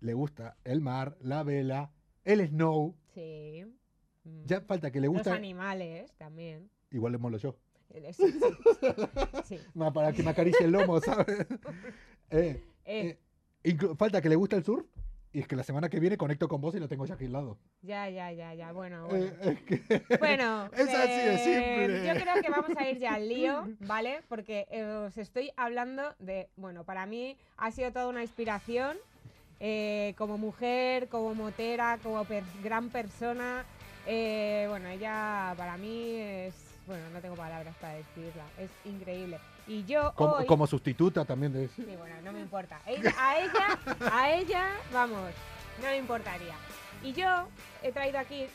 Le 0.00 0.14
gusta 0.14 0.56
el 0.64 0.80
mar, 0.80 1.16
la 1.20 1.42
vela, 1.42 1.92
el 2.24 2.46
snow. 2.48 2.96
Sí. 3.14 3.64
Mm. 4.24 4.44
Ya 4.46 4.60
falta 4.62 4.90
que 4.90 5.00
le 5.00 5.06
Los 5.06 5.14
gusta. 5.16 5.34
animales 5.34 6.12
también. 6.16 6.70
Igual 6.90 7.12
le 7.12 7.18
molo 7.18 7.38
yo. 7.38 7.56
Sí, 9.44 9.58
Para 9.94 10.12
que 10.12 10.22
me 10.22 10.30
acaricie 10.30 10.64
el 10.66 10.72
lomo, 10.72 11.00
¿sabes? 11.00 11.46
Eh, 12.30 12.62
Eh, 12.84 13.18
eh, 13.64 13.76
falta 13.98 14.20
que 14.22 14.28
le 14.28 14.36
gusta 14.36 14.54
el 14.56 14.64
sur. 14.64 14.86
Y 15.32 15.38
es 15.40 15.46
que 15.46 15.54
la 15.54 15.62
semana 15.62 15.88
que 15.88 16.00
viene 16.00 16.16
conecto 16.16 16.48
con 16.48 16.60
vos 16.60 16.74
y 16.74 16.80
lo 16.80 16.88
tengo 16.88 17.06
ya 17.06 17.14
aquí 17.14 17.26
al 17.26 17.32
lado. 17.32 17.56
ya, 17.82 18.08
ya, 18.08 18.32
ya, 18.32 18.52
ya. 18.54 18.72
Bueno, 18.72 19.06
bueno. 19.06 19.26
Eh, 19.42 19.52
es 19.52 19.60
que- 19.62 20.18
Bueno, 20.18 20.68
Es 20.76 20.88
así 20.88 21.08
de 21.12 21.34
eh, 21.34 21.38
simple. 21.38 22.06
Yo 22.06 22.20
creo 22.20 22.42
que 22.42 22.50
vamos 22.50 22.76
a 22.76 22.88
ir 22.88 22.98
ya 22.98 23.14
al 23.14 23.28
lío, 23.28 23.68
¿vale? 23.86 24.22
Porque 24.28 24.66
eh, 24.72 24.82
os 24.84 25.16
estoy 25.18 25.52
hablando 25.56 26.02
de, 26.18 26.48
bueno, 26.56 26.82
para 26.84 27.06
mí 27.06 27.36
ha 27.58 27.70
sido 27.70 27.92
toda 27.92 28.08
una 28.08 28.22
inspiración 28.22 28.96
eh, 29.60 30.14
como 30.18 30.36
mujer, 30.36 31.06
como 31.08 31.32
motera, 31.34 31.98
como 32.02 32.24
per- 32.24 32.42
gran 32.64 32.88
persona. 32.88 33.64
bueno, 34.04 34.88
ella 34.88 35.54
para 35.56 35.76
mí 35.76 36.16
es, 36.16 36.54
bueno, 36.90 37.08
no 37.12 37.20
tengo 37.20 37.36
palabras 37.36 37.74
para 37.80 37.94
describirla, 37.94 38.42
es 38.58 38.68
increíble. 38.84 39.38
Y 39.68 39.84
yo 39.84 40.12
como, 40.16 40.32
hoy, 40.34 40.46
como 40.46 40.66
sustituta 40.66 41.24
también 41.24 41.52
de 41.52 41.68
Sí, 41.68 41.84
bueno, 41.96 42.16
no 42.24 42.32
me 42.32 42.40
importa. 42.40 42.80
Ella- 42.86 43.14
a 43.16 43.38
ella, 43.38 43.78
a 44.12 44.30
ella, 44.32 44.66
vamos, 44.92 45.30
no 45.80 45.86
me 45.88 45.96
importaría. 45.96 46.54
Y 47.04 47.12
yo 47.12 47.46
he 47.82 47.92
traído 47.92 48.18
aquí 48.18 48.46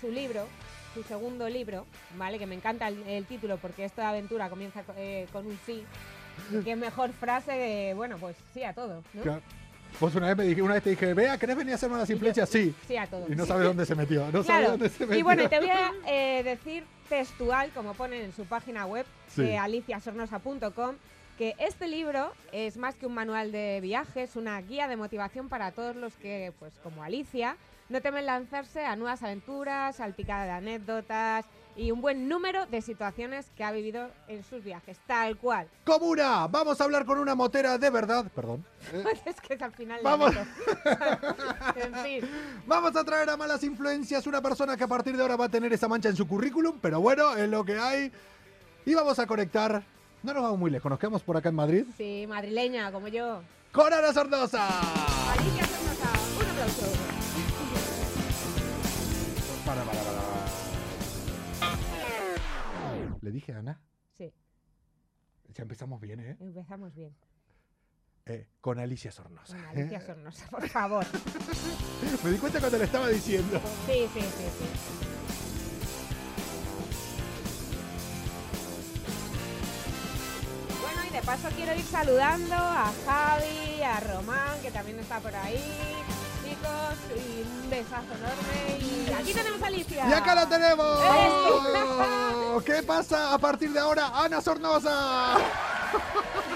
su 0.00 0.10
libro, 0.10 0.46
su 0.94 1.02
segundo 1.04 1.48
libro, 1.48 1.86
¿vale? 2.18 2.38
Que 2.40 2.46
me 2.46 2.56
encanta 2.56 2.88
el, 2.88 3.00
el 3.06 3.24
título 3.26 3.56
porque 3.58 3.84
esta 3.84 4.08
aventura 4.08 4.48
comienza 4.50 4.82
co- 4.82 4.94
eh, 4.96 5.28
con 5.32 5.46
un 5.46 5.58
sí. 5.64 5.84
Qué 6.64 6.74
mejor 6.74 7.10
frase 7.12 7.52
de, 7.52 7.94
bueno, 7.94 8.16
pues 8.18 8.34
sí 8.52 8.64
a 8.64 8.72
todo, 8.72 9.02
¿no? 9.14 9.22
Claro. 9.22 9.42
Vos 10.00 10.14
una 10.14 10.28
vez 10.28 10.36
me 10.36 10.44
dije, 10.44 10.62
una 10.62 10.74
vez 10.74 10.82
te 10.84 10.90
dije, 10.90 11.14
vea, 11.14 11.36
¿querés 11.38 11.56
venir 11.56 11.72
a 11.72 11.74
hacerme 11.76 11.98
las 11.98 12.08
influencias? 12.10 12.48
Sí. 12.48 12.74
Sí 12.88 12.96
a 12.96 13.06
todo. 13.06 13.26
Y 13.28 13.36
no 13.36 13.44
sabes 13.46 13.64
dónde 13.66 13.84
se 13.86 13.94
metió. 13.94 14.22
No 14.32 14.42
sabes 14.42 14.44
Claro. 14.46 14.70
dónde 14.70 14.88
se 14.88 15.00
metió. 15.04 15.18
Y 15.18 15.22
bueno, 15.22 15.48
te 15.48 15.58
voy 15.60 15.68
a 15.70 15.90
eh, 16.06 16.42
decir 16.42 16.84
textual, 17.10 17.70
como 17.74 17.92
ponen 17.92 18.22
en 18.22 18.32
su 18.32 18.46
página 18.46 18.86
web, 18.86 19.04
Sí. 19.28 19.42
eh, 19.42 19.58
aliciasornosa.com, 19.58 20.94
que 21.36 21.54
este 21.58 21.88
libro 21.88 22.32
es 22.52 22.76
más 22.78 22.94
que 22.94 23.06
un 23.06 23.14
manual 23.14 23.50
de 23.52 23.80
viajes, 23.82 24.36
una 24.36 24.60
guía 24.62 24.88
de 24.88 24.96
motivación 24.96 25.48
para 25.48 25.72
todos 25.72 25.96
los 25.96 26.14
que, 26.14 26.52
pues 26.58 26.72
como 26.82 27.02
Alicia, 27.02 27.56
no 27.88 28.00
temen 28.00 28.24
lanzarse 28.26 28.84
a 28.84 28.94
nuevas 28.96 29.22
aventuras, 29.22 29.96
salpicada 29.96 30.44
de 30.44 30.50
anécdotas 30.52 31.44
y 31.76 31.90
un 31.92 32.00
buen 32.00 32.28
número 32.28 32.66
de 32.66 32.82
situaciones 32.82 33.46
que 33.56 33.64
ha 33.64 33.72
vivido 33.72 34.10
en 34.28 34.42
sus 34.44 34.62
viajes, 34.62 34.98
tal 35.06 35.36
cual. 35.36 35.66
Comuna, 35.84 36.46
vamos 36.48 36.80
a 36.80 36.84
hablar 36.84 37.04
con 37.06 37.18
una 37.18 37.34
motera 37.34 37.78
de 37.78 37.90
verdad. 37.90 38.26
Perdón. 38.34 38.64
Eh, 38.92 39.04
es 39.26 39.40
que 39.40 39.54
es 39.54 39.62
al 39.62 39.72
final. 39.72 40.00
Vamos. 40.02 40.32
en 41.76 41.94
fin. 41.96 42.30
Vamos 42.66 42.96
a 42.96 43.04
traer 43.04 43.30
a 43.30 43.36
malas 43.36 43.62
influencias 43.62 44.26
una 44.26 44.40
persona 44.42 44.76
que 44.76 44.84
a 44.84 44.88
partir 44.88 45.16
de 45.16 45.22
ahora 45.22 45.36
va 45.36 45.44
a 45.44 45.48
tener 45.48 45.72
esa 45.72 45.86
mancha 45.86 46.08
en 46.08 46.16
su 46.16 46.26
currículum, 46.26 46.78
pero 46.80 47.00
bueno, 47.00 47.36
es 47.36 47.48
lo 47.48 47.64
que 47.64 47.78
hay. 47.78 48.10
Y 48.86 48.94
vamos 48.94 49.18
a 49.18 49.26
conectar, 49.26 49.82
no 50.22 50.32
nos 50.32 50.42
vamos 50.42 50.58
muy 50.58 50.70
lejos, 50.70 50.88
nos 50.90 50.98
quedamos 50.98 51.22
por 51.22 51.36
acá 51.36 51.50
en 51.50 51.54
Madrid, 51.54 51.84
Sí, 51.96 52.24
madrileña, 52.28 52.90
como 52.90 53.08
yo. 53.08 53.42
con 53.70 53.92
Ana 53.92 54.12
Sordosa. 54.12 54.66
Alicia 54.66 55.66
Sornosa, 55.66 56.10
un 56.40 56.46
aplauso. 56.46 56.86
Para, 59.66 59.82
para, 59.84 60.00
para, 60.00 60.19
Le 63.20 63.30
dije 63.30 63.52
a 63.52 63.58
Ana, 63.58 63.80
Sí, 64.16 64.32
ya 65.48 65.62
empezamos 65.62 66.00
bien, 66.00 66.20
¿eh? 66.20 66.36
empezamos 66.40 66.94
bien. 66.94 67.14
Eh, 68.26 68.48
con 68.60 68.78
Alicia 68.78 69.10
Sornosa. 69.10 69.56
Con 69.56 69.64
Alicia. 69.66 70.00
Sornosa, 70.00 70.46
por 70.48 70.68
favor. 70.68 71.04
Me 72.24 72.30
di 72.30 72.38
cuenta 72.38 72.60
cuando 72.60 72.78
le 72.78 72.84
estaba 72.84 73.08
diciendo. 73.08 73.60
Sí, 73.86 74.06
sí, 74.14 74.20
sí, 74.20 74.44
sí. 74.58 74.66
Bueno, 80.82 81.00
y 81.08 81.12
de 81.12 81.22
paso 81.22 81.48
quiero 81.56 81.74
ir 81.74 81.82
saludando 81.84 82.54
a 82.54 82.92
Javi, 83.06 83.82
a 83.82 84.00
Román, 84.00 84.60
que 84.62 84.70
también 84.70 84.98
está 84.98 85.18
por 85.20 85.34
ahí. 85.34 85.58
Chicos, 86.50 86.98
y 87.16 87.42
un 87.42 87.70
besazo 87.70 88.12
enorme. 88.14 88.78
Y 88.80 89.12
aquí 89.12 89.32
tenemos 89.32 89.62
a 89.62 89.66
Alicia. 89.66 90.08
¡Y 90.08 90.12
acá 90.12 90.34
la 90.34 90.48
tenemos! 90.48 91.00
¡Eh! 91.04 92.62
¿Qué 92.66 92.82
pasa 92.82 93.32
a 93.34 93.38
partir 93.38 93.72
de 93.72 93.78
ahora, 93.78 94.08
Ana 94.14 94.40
Sornosa? 94.40 95.36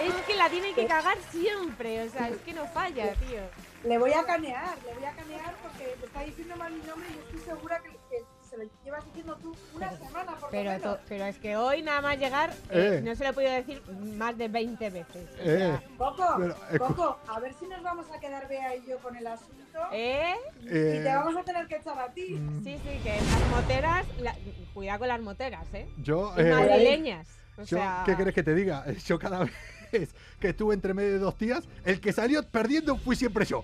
Es 0.03 0.15
que 0.27 0.35
la 0.35 0.49
tiene 0.51 0.75
que 0.75 0.87
cagar 0.87 1.17
siempre, 1.31 2.03
o 2.07 2.11
sea, 2.11 2.29
es 2.29 2.39
que 2.39 2.53
no 2.53 2.67
falla, 2.67 3.13
tío. 3.15 3.41
Le 3.85 3.99
voy 3.99 4.13
a 4.13 4.25
canear, 4.25 4.77
le 4.85 4.95
voy 4.95 5.05
a 5.05 5.13
canear 5.13 5.55
porque 5.63 5.97
te 6.01 6.07
está 6.07 6.21
diciendo 6.21 6.57
mal 6.57 6.73
mi 6.73 6.83
nombre 6.87 7.09
y 7.11 7.15
yo 7.15 7.21
estoy 7.23 7.41
segura 7.41 7.81
que, 7.83 7.91
que 8.09 8.25
se 8.49 8.57
lo 8.57 8.65
llevas 8.85 9.05
diciendo 9.07 9.37
tú 9.43 9.55
una 9.75 9.91
semana 9.99 10.33
por 10.33 10.43
lo 10.43 10.49
Pero, 10.51 10.71
menos. 10.71 10.99
pero 11.09 11.25
es 11.27 11.39
que 11.39 11.57
hoy 11.57 11.83
nada 11.83 12.01
más 12.01 12.19
llegar, 12.19 12.51
eh, 12.71 12.97
Eh. 12.99 13.01
no 13.05 13.15
se 13.15 13.25
lo 13.25 13.31
he 13.31 13.33
podido 13.35 13.53
decir 13.53 13.83
más 14.17 14.37
de 14.39 14.49
20 14.49 14.91
veces. 14.91 15.29
o 15.39 15.43
Eh, 15.43 15.59
sea, 15.59 15.83
Coco, 15.99 16.35
Pero, 16.39 16.55
escu- 16.55 16.79
Coco, 16.95 17.19
a 17.29 17.41
ver 17.41 17.55
si 17.59 17.67
nos 17.67 17.83
vamos 17.83 18.07
a 18.11 18.19
quedar 18.21 18.49
Bea 18.49 18.75
y 18.77 18.87
yo 18.87 18.99
con 18.99 19.17
el 19.17 19.27
asunto 19.27 19.64
¿Eh? 19.93 20.35
y 20.63 20.67
eh, 20.69 21.01
te 21.05 21.09
vamos 21.15 21.37
a 21.37 21.43
tener 21.45 21.67
que 21.67 21.77
echar 21.77 21.99
a 21.99 22.13
ti. 22.13 22.35
mm, 22.35 22.65
Sí, 22.65 22.77
sí, 22.83 22.99
que 23.03 23.17
las 23.17 23.49
moteras, 23.51 24.07
la- 24.21 24.37
cuidado 24.73 24.99
con 25.01 25.09
las 25.09 25.21
moteras, 25.21 25.67
¿eh? 25.73 25.87
Yo, 25.99 26.33
Y 26.37 26.41
eh, 26.43 26.51
madrileñas. 26.51 27.29
O 27.57 27.63
yo, 27.63 27.77
sea, 27.79 28.03
¿qué 28.07 28.17
querés 28.17 28.35
que 28.35 28.43
te 28.43 28.55
diga? 28.55 28.85
Yo 29.07 29.19
cada 29.19 29.41
vez 29.93 30.15
que 30.41 30.49
estuve 30.49 30.75
entre 30.75 30.93
medio 30.95 31.13
de 31.13 31.19
dos 31.19 31.37
tías, 31.39 31.65
el 31.85 32.01
que 32.01 32.13
salió 32.13 32.43
perdiendo 32.49 32.97
fui 32.97 33.15
siempre 33.17 33.45
yo. 33.45 33.63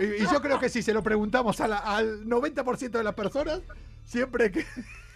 Y, 0.00 0.22
y 0.22 0.26
yo 0.30 0.40
creo 0.40 0.60
que 0.60 0.68
si 0.68 0.82
se 0.82 0.92
lo 0.92 1.02
preguntamos 1.02 1.60
a 1.60 1.66
la- 1.68 1.78
al 1.78 2.24
90% 2.26 2.90
de 2.98 3.02
las 3.04 3.14
personas, 3.14 3.60
siempre 4.04 4.50
que... 4.52 4.64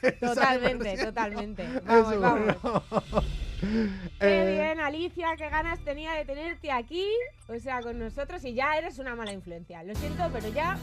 Totalmente, 0.21 0.97
totalmente. 1.05 1.65
Vamos, 1.87 2.19
vamos. 2.21 2.57
bueno. 2.63 3.25
Qué 3.61 3.91
Eh, 4.21 4.53
bien, 4.53 4.81
Alicia, 4.81 5.29
qué 5.37 5.49
ganas 5.51 5.79
tenía 5.85 6.13
de 6.13 6.25
tenerte 6.25 6.71
aquí, 6.73 7.07
o 7.49 7.59
sea, 7.59 7.81
con 7.83 7.99
nosotros, 7.99 8.45
y 8.45 8.55
ya 8.55 8.77
eres 8.79 8.99
una 8.99 9.15
mala 9.15 9.33
influencia. 9.33 9.83
Lo 9.83 9.95
siento, 9.95 10.29
pero 10.33 10.49
ya 10.49 10.79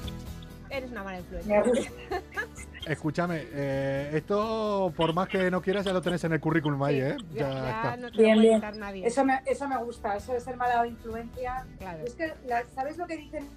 eres 0.69 0.91
una 0.91 1.03
mala 1.03 1.19
influencia. 1.19 1.61
Me 1.61 1.67
gusta. 1.69 1.91
Escúchame, 2.87 3.43
eh, 3.51 4.11
esto 4.13 4.93
por 4.95 5.13
más 5.13 5.27
que 5.27 5.51
no 5.51 5.61
quieras 5.61 5.83
ya 5.85 5.91
lo 5.93 6.01
tenés 6.01 6.23
en 6.23 6.33
el 6.33 6.39
currículum 6.39 6.81
ahí, 6.83 6.95
Sí, 6.95 7.01
¿eh? 7.01 7.17
ya, 7.33 7.39
Ya, 7.49 7.53
ya 7.53 7.69
está. 7.69 7.97
no 7.97 8.11
te 8.11 8.17
Bien, 8.21 8.39
bien. 8.39 8.61
nadie. 8.77 9.05
Eso 9.05 9.25
me, 9.25 9.41
eso 9.45 9.67
me 9.67 9.77
gusta, 9.83 10.15
eso 10.15 10.33
de 10.33 10.39
ser 10.39 10.55
mala 10.55 10.85
influencia. 10.87 11.65
Claro. 11.79 12.03
Es 12.05 12.13
que, 12.15 12.33
la- 12.45 12.63
¿sabes 12.73 12.97
lo 12.97 13.05
que 13.07 13.17
dicen 13.17 13.49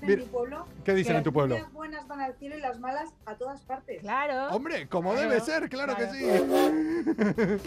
Se- 0.00 0.12
en 0.12 0.18
mi 0.20 0.24
pueblo? 0.26 0.66
¿Qué 0.84 0.94
dicen 0.94 1.12
que 1.14 1.18
en 1.18 1.24
tu 1.24 1.30
las 1.30 1.34
pueblo? 1.34 1.54
niñas 1.56 1.72
buenas 1.72 2.08
van 2.08 2.20
al 2.20 2.34
cielo 2.36 2.56
y 2.56 2.60
las 2.60 2.78
malas 2.80 3.10
a 3.26 3.34
todas 3.36 3.60
partes. 3.62 4.00
Claro, 4.00 4.54
Hombre, 4.54 4.88
como 4.88 5.12
Claro, 5.12 5.28
debe 5.28 5.40
ser, 5.40 5.68
claro, 5.68 5.94
claro. 5.96 6.12
que 6.12 6.18
sí. 6.18 7.60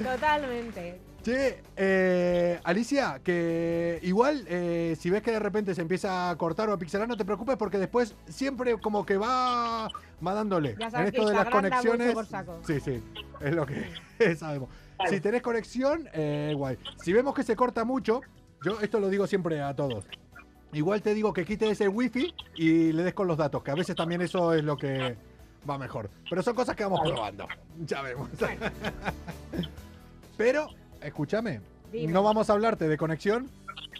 totalmente. 0.04 1.00
Che, 1.22 1.62
eh, 1.76 2.58
Alicia, 2.64 3.20
que 3.22 3.98
igual 4.02 4.42
eh, 4.48 4.96
si 4.98 5.10
ves 5.10 5.22
que 5.22 5.30
de 5.32 5.38
repente 5.38 5.74
se 5.74 5.82
empieza 5.82 6.30
a 6.30 6.36
cortar 6.36 6.70
o 6.70 6.72
a 6.72 6.78
pixelar, 6.78 7.06
no 7.06 7.16
te 7.16 7.26
preocupes 7.26 7.56
porque 7.58 7.76
después 7.78 8.14
siempre 8.26 8.78
como 8.80 9.04
que 9.04 9.18
va, 9.18 9.88
va 10.26 10.34
dándole. 10.34 10.76
Ya 10.78 10.86
en 10.86 10.90
sabes 10.90 11.10
que 11.12 11.18
esto 11.18 11.28
de 11.28 11.34
las 11.36 11.44
Instagram 11.44 11.70
da 11.70 11.76
mucho 11.76 11.88
conexiones. 11.90 12.14
por 12.14 12.26
saco. 12.26 12.60
Sí, 12.66 12.80
sí, 12.80 13.02
es 13.40 13.54
lo 13.54 13.66
que 13.66 14.34
sabemos. 14.36 14.70
Vale. 14.96 15.10
Si 15.10 15.20
tenés 15.20 15.42
conexión, 15.42 16.08
eh, 16.14 16.54
guay. 16.56 16.78
Si 17.02 17.12
vemos 17.12 17.34
que 17.34 17.42
se 17.42 17.54
corta 17.54 17.84
mucho, 17.84 18.22
yo 18.64 18.80
esto 18.80 18.98
lo 18.98 19.10
digo 19.10 19.26
siempre 19.26 19.60
a 19.60 19.74
todos. 19.76 20.06
Igual 20.72 21.02
te 21.02 21.14
digo 21.14 21.32
que 21.32 21.44
quites 21.44 21.80
el 21.80 21.88
wifi 21.88 22.32
y 22.54 22.92
le 22.92 23.02
des 23.02 23.14
con 23.14 23.26
los 23.26 23.36
datos, 23.36 23.62
que 23.62 23.70
a 23.70 23.74
veces 23.74 23.96
también 23.96 24.20
eso 24.20 24.54
es 24.54 24.62
lo 24.62 24.76
que 24.76 25.16
va 25.68 25.78
mejor. 25.78 26.10
Pero 26.28 26.42
son 26.42 26.54
cosas 26.54 26.76
que 26.76 26.84
vamos 26.84 27.00
probando. 27.00 27.46
Ya 27.86 28.02
vemos. 28.02 28.28
Pero, 30.36 30.68
escúchame, 31.00 31.60
Dime. 31.90 32.12
no 32.12 32.22
vamos 32.22 32.50
a 32.50 32.52
hablarte 32.52 32.88
de 32.88 32.98
conexión 32.98 33.48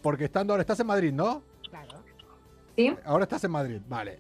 porque 0.03 0.25
estando 0.25 0.53
ahora 0.53 0.63
estás 0.63 0.81
en 0.81 0.87
Madrid, 0.87 1.13
¿no? 1.13 1.43
Claro. 1.69 2.03
¿Sí? 2.77 2.95
Ahora 3.05 3.25
estás 3.25 3.43
en 3.45 3.51
Madrid, 3.53 3.81
vale. 3.89 4.19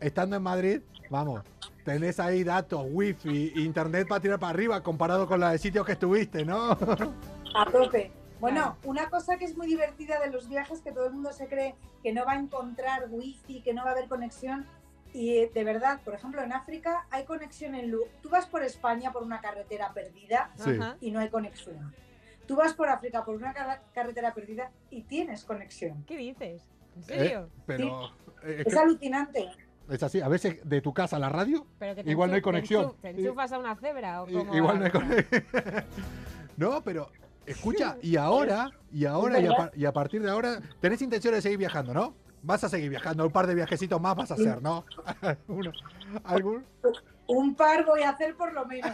Estando 0.00 0.36
en 0.36 0.42
Madrid, 0.42 0.80
vamos, 1.10 1.42
tenés 1.84 2.18
ahí 2.18 2.44
datos, 2.44 2.82
wifi, 2.90 3.52
internet 3.56 4.08
para 4.08 4.20
tirar 4.20 4.38
para 4.38 4.50
arriba 4.50 4.82
comparado 4.82 5.26
con 5.26 5.40
la 5.40 5.52
de 5.52 5.58
sitios 5.58 5.84
que 5.84 5.92
estuviste, 5.92 6.44
¿no? 6.44 6.72
A 7.54 7.64
tope. 7.70 8.10
Bueno, 8.40 8.76
una 8.84 9.10
cosa 9.10 9.36
que 9.36 9.44
es 9.44 9.56
muy 9.56 9.66
divertida 9.66 10.20
de 10.20 10.30
los 10.30 10.48
viajes 10.48 10.80
que 10.80 10.92
todo 10.92 11.06
el 11.06 11.12
mundo 11.12 11.32
se 11.32 11.48
cree 11.48 11.74
que 12.02 12.12
no 12.12 12.24
va 12.24 12.32
a 12.32 12.36
encontrar 12.38 13.06
wifi, 13.10 13.60
que 13.62 13.74
no 13.74 13.82
va 13.84 13.90
a 13.90 13.92
haber 13.92 14.08
conexión, 14.08 14.66
Y 15.14 15.46
de 15.46 15.64
verdad, 15.64 16.00
por 16.04 16.14
ejemplo, 16.14 16.42
en 16.42 16.52
África 16.52 17.06
hay 17.10 17.24
conexión 17.24 17.74
en 17.74 17.90
Lu. 17.90 18.02
Tú 18.22 18.28
vas 18.28 18.44
por 18.46 18.62
España 18.62 19.10
por 19.10 19.22
una 19.22 19.40
carretera 19.40 19.90
perdida 19.94 20.50
Sí. 20.56 20.78
Y 21.00 21.10
no 21.12 21.20
hay 21.20 21.30
conexión. 21.30 21.94
Tú 22.46 22.56
vas 22.56 22.74
por 22.74 22.90
África 22.90 23.24
por 23.24 23.34
una 23.34 23.54
carretera 23.94 24.34
perdida 24.34 24.70
y 24.90 25.02
tienes 25.04 25.44
conexión. 25.44 26.04
¿Qué 26.06 26.16
dices? 26.18 26.62
¿En 26.94 27.02
Eh, 27.02 27.04
serio? 27.06 27.48
pero 27.64 28.08
eh, 28.42 28.56
es, 28.60 28.66
Es 28.66 28.74
que 28.74 28.78
alucinante. 28.80 29.48
es 29.88 30.02
así, 30.02 30.20
a 30.20 30.28
veces 30.28 30.60
de 30.68 30.80
tu 30.82 30.92
casa 30.92 31.16
a 31.16 31.18
la 31.18 31.30
radio, 31.30 31.66
Pero 31.78 31.94
que 31.94 32.04
te 32.04 32.10
igual 32.10 32.28
no 32.28 32.36
hay 32.36 32.42
conexión. 32.42 32.94
¿Te 33.00 33.08
enchufas 33.08 33.50
a 33.52 33.58
una 33.58 33.76
cebra 33.76 34.22
o 34.22 34.26
cómo 34.26 34.54
igual 34.54 34.78
no 34.78 34.84
hay 34.84 34.90
conexión. 34.90 35.42
No, 36.58 36.82
pero 36.82 37.10
escucha, 37.50 37.96
y 38.02 38.16
ahora, 38.16 38.70
y 38.92 39.04
ahora, 39.04 39.40
y 39.40 39.46
a, 39.46 39.70
y 39.74 39.84
a 39.84 39.92
partir 39.92 40.22
de 40.22 40.30
ahora, 40.30 40.60
tenés 40.80 41.02
intención 41.02 41.34
de 41.34 41.42
seguir 41.42 41.58
viajando, 41.58 41.92
¿no? 41.94 42.14
Vas 42.42 42.62
a 42.64 42.68
seguir 42.68 42.88
viajando, 42.90 43.26
un 43.26 43.32
par 43.32 43.46
de 43.46 43.54
viajecitos 43.54 44.00
más 44.00 44.14
vas 44.14 44.30
a 44.30 44.34
hacer, 44.34 44.62
¿no? 44.62 44.84
Uno, 45.48 45.72
¿Algún? 46.24 46.64
Un 47.26 47.54
par 47.54 47.84
voy 47.84 48.02
a 48.02 48.10
hacer 48.10 48.34
por 48.36 48.52
lo 48.52 48.64
menos. 48.64 48.90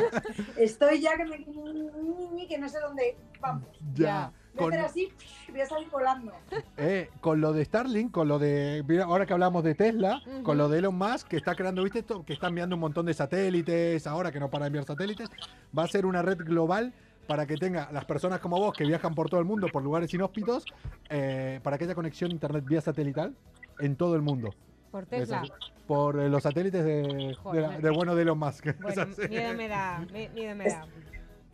Estoy 0.56 1.00
ya 1.00 1.16
que, 1.16 1.24
me, 1.24 2.46
que 2.46 2.58
no 2.58 2.68
sé 2.68 2.78
dónde 2.80 3.16
vamos. 3.40 3.66
Ya. 3.94 4.30
Voy 4.54 4.64
a 4.64 4.68
Con, 4.68 4.72
hacer 4.74 4.84
así, 4.84 5.12
voy 5.50 5.60
a 5.62 5.66
salir 5.66 5.88
volando. 5.88 6.32
eh, 6.76 7.08
con 7.22 7.40
lo 7.40 7.54
de 7.54 7.64
Starlink, 7.64 8.12
con 8.12 8.28
lo 8.28 8.38
de. 8.38 8.84
mira, 8.86 9.04
ahora 9.04 9.24
que 9.24 9.32
hablamos 9.32 9.64
de 9.64 9.74
Tesla, 9.74 10.20
con 10.42 10.58
lo 10.58 10.68
de 10.68 10.80
Elon 10.80 10.94
Musk, 10.94 11.26
que 11.28 11.38
está 11.38 11.54
creando, 11.54 11.82
¿viste 11.82 12.00
esto? 12.00 12.22
Que 12.24 12.34
está 12.34 12.48
enviando 12.48 12.76
un 12.76 12.80
montón 12.80 13.06
de 13.06 13.14
satélites, 13.14 14.06
ahora 14.06 14.30
que 14.30 14.38
no 14.38 14.50
para 14.50 14.64
de 14.64 14.66
enviar 14.68 14.84
satélites, 14.84 15.30
va 15.76 15.84
a 15.84 15.88
ser 15.88 16.04
una 16.04 16.20
red 16.20 16.36
global 16.36 16.92
para 17.32 17.46
que 17.46 17.56
tenga 17.56 17.88
las 17.92 18.04
personas 18.04 18.40
como 18.40 18.58
vos 18.58 18.74
que 18.76 18.84
viajan 18.84 19.14
por 19.14 19.30
todo 19.30 19.40
el 19.40 19.46
mundo, 19.46 19.66
por 19.72 19.82
lugares 19.82 20.12
inhóspitos, 20.12 20.66
eh, 21.08 21.60
para 21.62 21.78
que 21.78 21.84
haya 21.84 21.94
conexión 21.94 22.30
a 22.30 22.34
internet 22.34 22.62
vía 22.66 22.82
satelital 22.82 23.34
en 23.80 23.96
todo 23.96 24.16
el 24.16 24.20
mundo. 24.20 24.50
Por 24.90 25.06
Tesla. 25.06 25.42
Por 25.86 26.20
eh, 26.20 26.28
los 26.28 26.42
satélites 26.42 26.84
de, 26.84 27.34
de, 27.54 27.60
la- 27.62 27.78
de 27.78 27.88
bueno 27.90 28.14
de 28.14 28.20
Elon 28.20 28.38
Musk. 28.38 28.66
Es 28.66 28.78
Bueno, 28.80 29.02
así. 29.04 29.28
miedo 29.30 29.54
me 29.54 29.66
da, 29.66 30.00
mi- 30.12 30.28
miedo 30.28 30.54
me 30.54 30.64
da. 30.68 30.84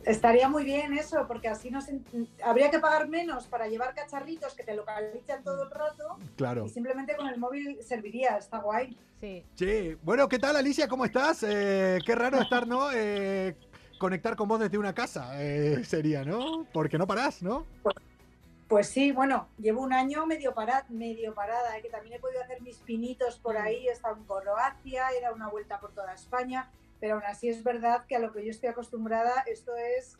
Estaría 0.04 0.48
muy 0.48 0.64
bien 0.64 0.94
eso, 0.94 1.26
porque 1.28 1.46
así 1.46 1.70
nos 1.70 1.88
en- 1.88 2.04
habría 2.44 2.70
que 2.72 2.80
pagar 2.80 3.06
menos 3.08 3.46
para 3.46 3.68
llevar 3.68 3.94
cacharritos 3.94 4.54
que 4.54 4.64
te 4.64 4.74
localizan 4.74 5.44
todo 5.44 5.62
el 5.62 5.70
rato 5.70 6.16
Claro. 6.36 6.66
y 6.66 6.70
simplemente 6.70 7.14
con 7.14 7.28
el 7.28 7.38
móvil 7.38 7.78
serviría. 7.84 8.36
Está 8.36 8.58
guay. 8.58 8.96
Sí. 9.20 9.44
Sí, 9.54 9.96
bueno, 10.02 10.28
¿qué 10.28 10.40
tal 10.40 10.56
Alicia? 10.56 10.88
¿Cómo 10.88 11.04
estás? 11.04 11.44
Eh, 11.46 11.98
qué 12.04 12.16
raro 12.16 12.40
estar, 12.40 12.66
¿no? 12.66 12.90
Eh, 12.92 13.54
conectar 13.98 14.36
con 14.36 14.48
vos 14.48 14.60
desde 14.60 14.78
una 14.78 14.94
casa 14.94 15.30
eh, 15.42 15.84
sería, 15.84 16.24
¿no? 16.24 16.66
Porque 16.72 16.98
no 16.98 17.06
parás, 17.06 17.42
¿no? 17.42 17.66
Pues 18.68 18.88
sí, 18.88 19.12
bueno, 19.12 19.48
llevo 19.58 19.80
un 19.82 19.92
año 19.94 20.26
medio, 20.26 20.52
para- 20.54 20.84
medio 20.90 21.34
parada, 21.34 21.76
¿eh? 21.78 21.82
que 21.82 21.88
también 21.88 22.14
he 22.16 22.18
podido 22.20 22.42
hacer 22.42 22.60
mis 22.60 22.76
pinitos 22.78 23.38
por 23.38 23.56
ahí, 23.56 23.88
he 23.88 23.92
estado 23.92 24.16
en 24.16 24.24
Croacia, 24.24 25.06
he 25.16 25.22
dado 25.22 25.34
una 25.34 25.48
vuelta 25.48 25.80
por 25.80 25.92
toda 25.92 26.12
España, 26.12 26.70
pero 27.00 27.14
aún 27.14 27.24
así 27.24 27.48
es 27.48 27.64
verdad 27.64 28.04
que 28.06 28.16
a 28.16 28.18
lo 28.18 28.30
que 28.32 28.44
yo 28.44 28.50
estoy 28.50 28.68
acostumbrada 28.68 29.42
esto 29.46 29.74
es 29.76 30.18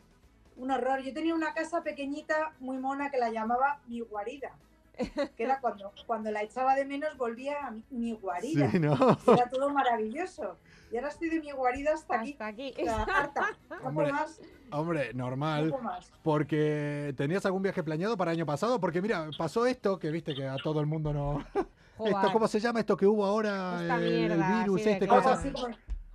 un 0.55 0.71
horror. 0.71 1.01
Yo 1.01 1.13
tenía 1.13 1.35
una 1.35 1.53
casa 1.53 1.83
pequeñita, 1.83 2.53
muy 2.59 2.77
mona, 2.79 3.11
que 3.11 3.17
la 3.17 3.29
llamaba 3.29 3.81
mi 3.87 3.99
guarida, 4.01 4.51
que 5.37 5.43
era 5.43 5.59
cuando, 5.61 5.93
cuando 6.07 6.31
la 6.31 6.41
echaba 6.41 6.73
de 6.75 6.85
menos 6.85 7.17
volvía 7.17 7.67
a 7.67 7.71
mi, 7.71 7.83
mi 7.91 8.13
guarida. 8.13 8.71
Sí, 8.71 8.79
¿no? 8.79 8.95
Era 9.27 9.47
todo 9.49 9.69
maravilloso. 9.69 10.57
Y 10.91 10.95
ahora 10.97 11.09
estoy 11.09 11.29
de 11.29 11.39
mi 11.39 11.51
guarida 11.51 11.93
hasta 11.93 12.19
aquí, 12.19 12.31
Hasta 12.31 12.47
aquí. 12.47 12.73
harta. 12.87 13.57
Hombre, 13.83 14.11
más, 14.11 14.41
Hombre, 14.71 15.13
no 15.13 15.25
normal. 15.25 15.73
más. 15.83 16.11
Porque 16.23 17.13
tenías 17.15 17.45
algún 17.45 17.61
viaje 17.61 17.83
planeado 17.83 18.17
para 18.17 18.31
el 18.31 18.37
año 18.39 18.45
pasado, 18.45 18.79
porque 18.79 19.01
mira, 19.01 19.29
pasó 19.37 19.65
esto, 19.65 19.99
que 19.99 20.09
viste 20.09 20.33
que 20.33 20.47
a 20.47 20.57
todo 20.57 20.79
el 20.79 20.87
mundo 20.87 21.13
no... 21.13 21.45
Joder. 21.97 22.13
Esto, 22.15 22.31
¿Cómo 22.31 22.47
se 22.47 22.59
llama 22.61 22.79
esto 22.79 22.95
que 22.95 23.05
hubo 23.05 23.25
ahora? 23.25 23.81
Esta 23.81 23.95
el 23.97 24.13
mierda, 24.29 24.59
virus, 24.61 24.85
este 24.85 25.07
cosa. 25.07 25.33
así 25.33 25.51
como- 25.51 25.67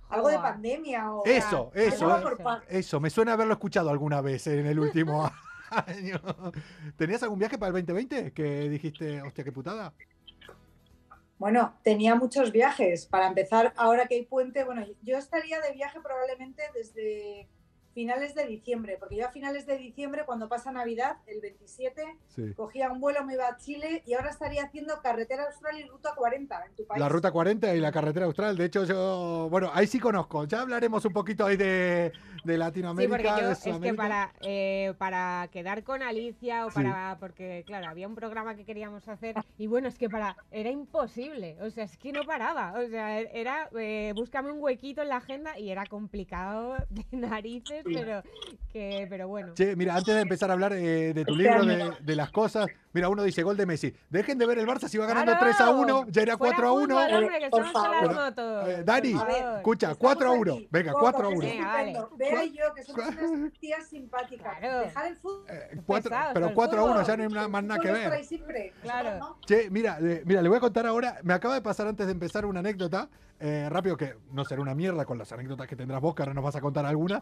algo 0.09 0.27
de 0.29 0.37
pandemia 0.37 1.11
o... 1.11 1.25
Eso, 1.25 1.71
eso, 1.73 2.21
por 2.41 2.63
Eso, 2.69 2.99
me 2.99 3.09
suena 3.09 3.33
haberlo 3.33 3.53
escuchado 3.53 3.89
alguna 3.89 4.21
vez 4.21 4.45
en 4.47 4.65
el 4.65 4.79
último 4.79 5.29
año. 5.69 6.19
¿Tenías 6.95 7.21
algún 7.23 7.39
viaje 7.39 7.57
para 7.57 7.69
el 7.69 7.73
2020 7.85 8.31
que 8.31 8.69
dijiste, 8.69 9.21
hostia, 9.23 9.43
qué 9.43 9.51
putada? 9.51 9.93
Bueno, 11.37 11.77
tenía 11.83 12.15
muchos 12.15 12.51
viajes. 12.51 13.05
Para 13.05 13.27
empezar, 13.27 13.73
ahora 13.75 14.07
que 14.07 14.15
hay 14.15 14.25
puente, 14.25 14.63
bueno, 14.63 14.85
yo 15.01 15.17
estaría 15.17 15.59
de 15.59 15.73
viaje 15.73 15.99
probablemente 16.01 16.63
desde 16.73 17.49
finales 17.95 18.35
de 18.35 18.45
diciembre, 18.45 18.97
porque 18.99 19.15
yo 19.15 19.25
a 19.25 19.31
finales 19.31 19.65
de 19.65 19.77
diciembre, 19.77 20.23
cuando 20.25 20.49
pasa 20.49 20.69
Navidad, 20.69 21.15
el 21.27 21.39
27, 21.39 22.03
Sí. 22.27 22.53
cogía 22.53 22.91
un 22.91 22.99
vuelo, 22.99 23.23
me 23.23 23.33
iba 23.35 23.47
a 23.47 23.55
Chile 23.55 24.03
y 24.05 24.13
ahora 24.15 24.29
estaría 24.31 24.65
haciendo 24.65 25.01
carretera 25.01 25.45
austral 25.45 25.79
y 25.79 25.85
ruta 25.87 26.11
40 26.13 26.65
en 26.65 26.75
tu 26.75 26.85
país. 26.85 26.99
La 26.99 27.07
ruta 27.07 27.31
40 27.31 27.73
y 27.73 27.79
la 27.79 27.93
carretera 27.93 28.25
austral. 28.25 28.57
De 28.57 28.65
hecho, 28.65 28.83
yo, 28.83 29.47
bueno, 29.49 29.71
ahí 29.73 29.87
sí 29.87 29.99
conozco. 29.99 30.43
Ya 30.43 30.61
hablaremos 30.61 31.05
un 31.05 31.13
poquito 31.13 31.45
ahí 31.45 31.55
de, 31.55 31.65
de 31.65 32.11
Sí, 32.11 32.11
porque 32.43 32.57
Latinoamérica. 32.57 33.39
yo, 33.39 33.47
de 33.47 33.53
es 33.53 33.79
que 33.79 33.93
para, 33.93 34.33
eh, 34.41 34.93
para 34.97 35.47
quedar 35.53 35.83
con 35.85 36.03
Alicia 36.03 36.65
o 36.65 36.71
Sí. 36.71 36.75
para, 36.75 37.15
porque 37.21 37.63
claro, 37.65 37.87
había 37.87 38.09
un 38.09 38.15
programa 38.15 38.55
que 38.55 38.65
queríamos 38.65 39.07
hacer 39.07 39.35
y 39.57 39.67
bueno, 39.67 39.87
es 39.87 39.97
que 39.97 40.09
para, 40.09 40.35
era 40.51 40.69
imposible, 40.69 41.55
o 41.61 41.69
sea, 41.69 41.85
es 41.85 41.97
que 41.97 42.11
no 42.11 42.23
paraba, 42.25 42.73
o 42.77 42.89
sea, 42.89 43.21
era, 43.21 43.69
eh, 43.79 44.11
búscame 44.15 44.51
un 44.51 44.61
huequito 44.61 45.01
en 45.01 45.07
la 45.09 45.17
agenda 45.17 45.57
y 45.57 45.69
era 45.69 45.85
complicado 45.85 46.75
de 46.89 47.05
narices, 47.13 47.83
Sí. 47.84 47.84
pero 47.93 48.23
que, 48.71 49.07
pero 49.09 49.27
bueno. 49.29 49.53
Che, 49.53 49.75
mira, 49.75 49.95
antes 49.95 50.13
de 50.13 50.21
empezar 50.21 50.49
a 50.49 50.53
hablar 50.53 50.73
eh, 50.73 51.13
de 51.13 51.23
tu 51.25 51.31
Este 51.33 51.43
libro, 51.43 51.65
de, 51.65 51.93
de 52.01 52.15
las 52.15 52.29
cosas, 52.31 52.67
mira, 52.91 53.07
uno 53.07 53.23
dice 53.23 53.41
gol 53.41 53.55
de 53.55 53.65
Messi. 53.65 53.93
Dejen 54.09 54.37
de 54.37 54.45
ver 54.45 54.57
el 54.59 54.67
Barça 54.67 54.89
si 54.89 54.97
va 54.97 55.05
ganando 55.05 55.31
¡Claro! 55.31 55.45
3 55.45 55.61
a 55.61 55.69
1, 55.71 56.05
ya 56.09 56.21
era 56.23 56.37
Fuera 56.37 56.55
4 56.57 56.67
a 56.67 56.71
1. 56.73 56.81
fútbol, 56.83 57.13
hombre, 57.23 57.39
que 57.39 57.49
Por 57.49 57.65
favor. 57.71 58.33
Eh, 58.67 58.83
Dani, 58.83 59.11
por 59.13 59.19
favor. 59.31 59.57
escucha, 59.57 59.91
Estamos 59.91 59.97
4 60.15 60.27
a 60.27 60.31
1. 60.33 60.53
aquí. 60.53 60.67
Venga, 60.71 60.91
Coco, 60.91 61.01
4 61.03 61.25
a 61.27 61.29
que 61.29 61.35
1. 61.37 61.47
es 61.47 61.53
Venga, 61.53 61.71
vale. 61.71 62.45
y 62.45 62.51
yo, 62.57 62.73
que 62.75 62.83
somos 62.83 63.05
unas 63.31 63.53
tías 63.53 63.87
simpáticas. 63.87 64.57
Claro. 64.59 64.79
Dejar 64.81 65.07
el 65.07 65.15
fútbol. 65.17 65.45
Eh, 65.49 65.77
cuatro- 65.85 66.09
pesados 66.09 66.31
pero 66.33 66.45
con 66.45 66.49
el 66.49 66.55
4 66.55 66.79
a 66.79 66.83
1, 66.83 66.93
fútbol. 66.93 67.05
ya 67.07 67.17
no 67.17 67.23
hay 67.41 67.49
más 67.49 67.63
nada 67.63 67.79
que 67.79 67.91
ver. 67.91 68.25
siempre. 68.25 68.73
Claro. 68.81 69.37
Che, 69.45 69.69
mira, 69.69 69.99
eh, 70.01 70.21
mira, 70.25 70.41
le 70.41 70.49
voy 70.49 70.57
a 70.57 70.61
contar 70.61 70.85
ahora. 70.85 71.17
Me 71.23 71.33
acaba 71.33 71.53
de 71.53 71.61
pasar 71.61 71.87
antes 71.87 72.05
de 72.05 72.11
empezar 72.11 72.45
una 72.45 72.59
anécdota. 72.59 73.07
Eh, 73.39 73.67
rápido, 73.69 73.97
que 73.97 74.15
no 74.31 74.45
será 74.45 74.61
una 74.61 74.73
mierda 74.75 75.05
con 75.05 75.17
las 75.17 75.31
anécdotas 75.31 75.67
que 75.67 75.75
tendrás 75.75 76.01
vos, 76.01 76.15
que 76.15 76.21
ahora 76.21 76.33
nos 76.33 76.43
vas 76.43 76.55
a 76.55 76.61
contar 76.61 76.85
alguna. 76.85 77.21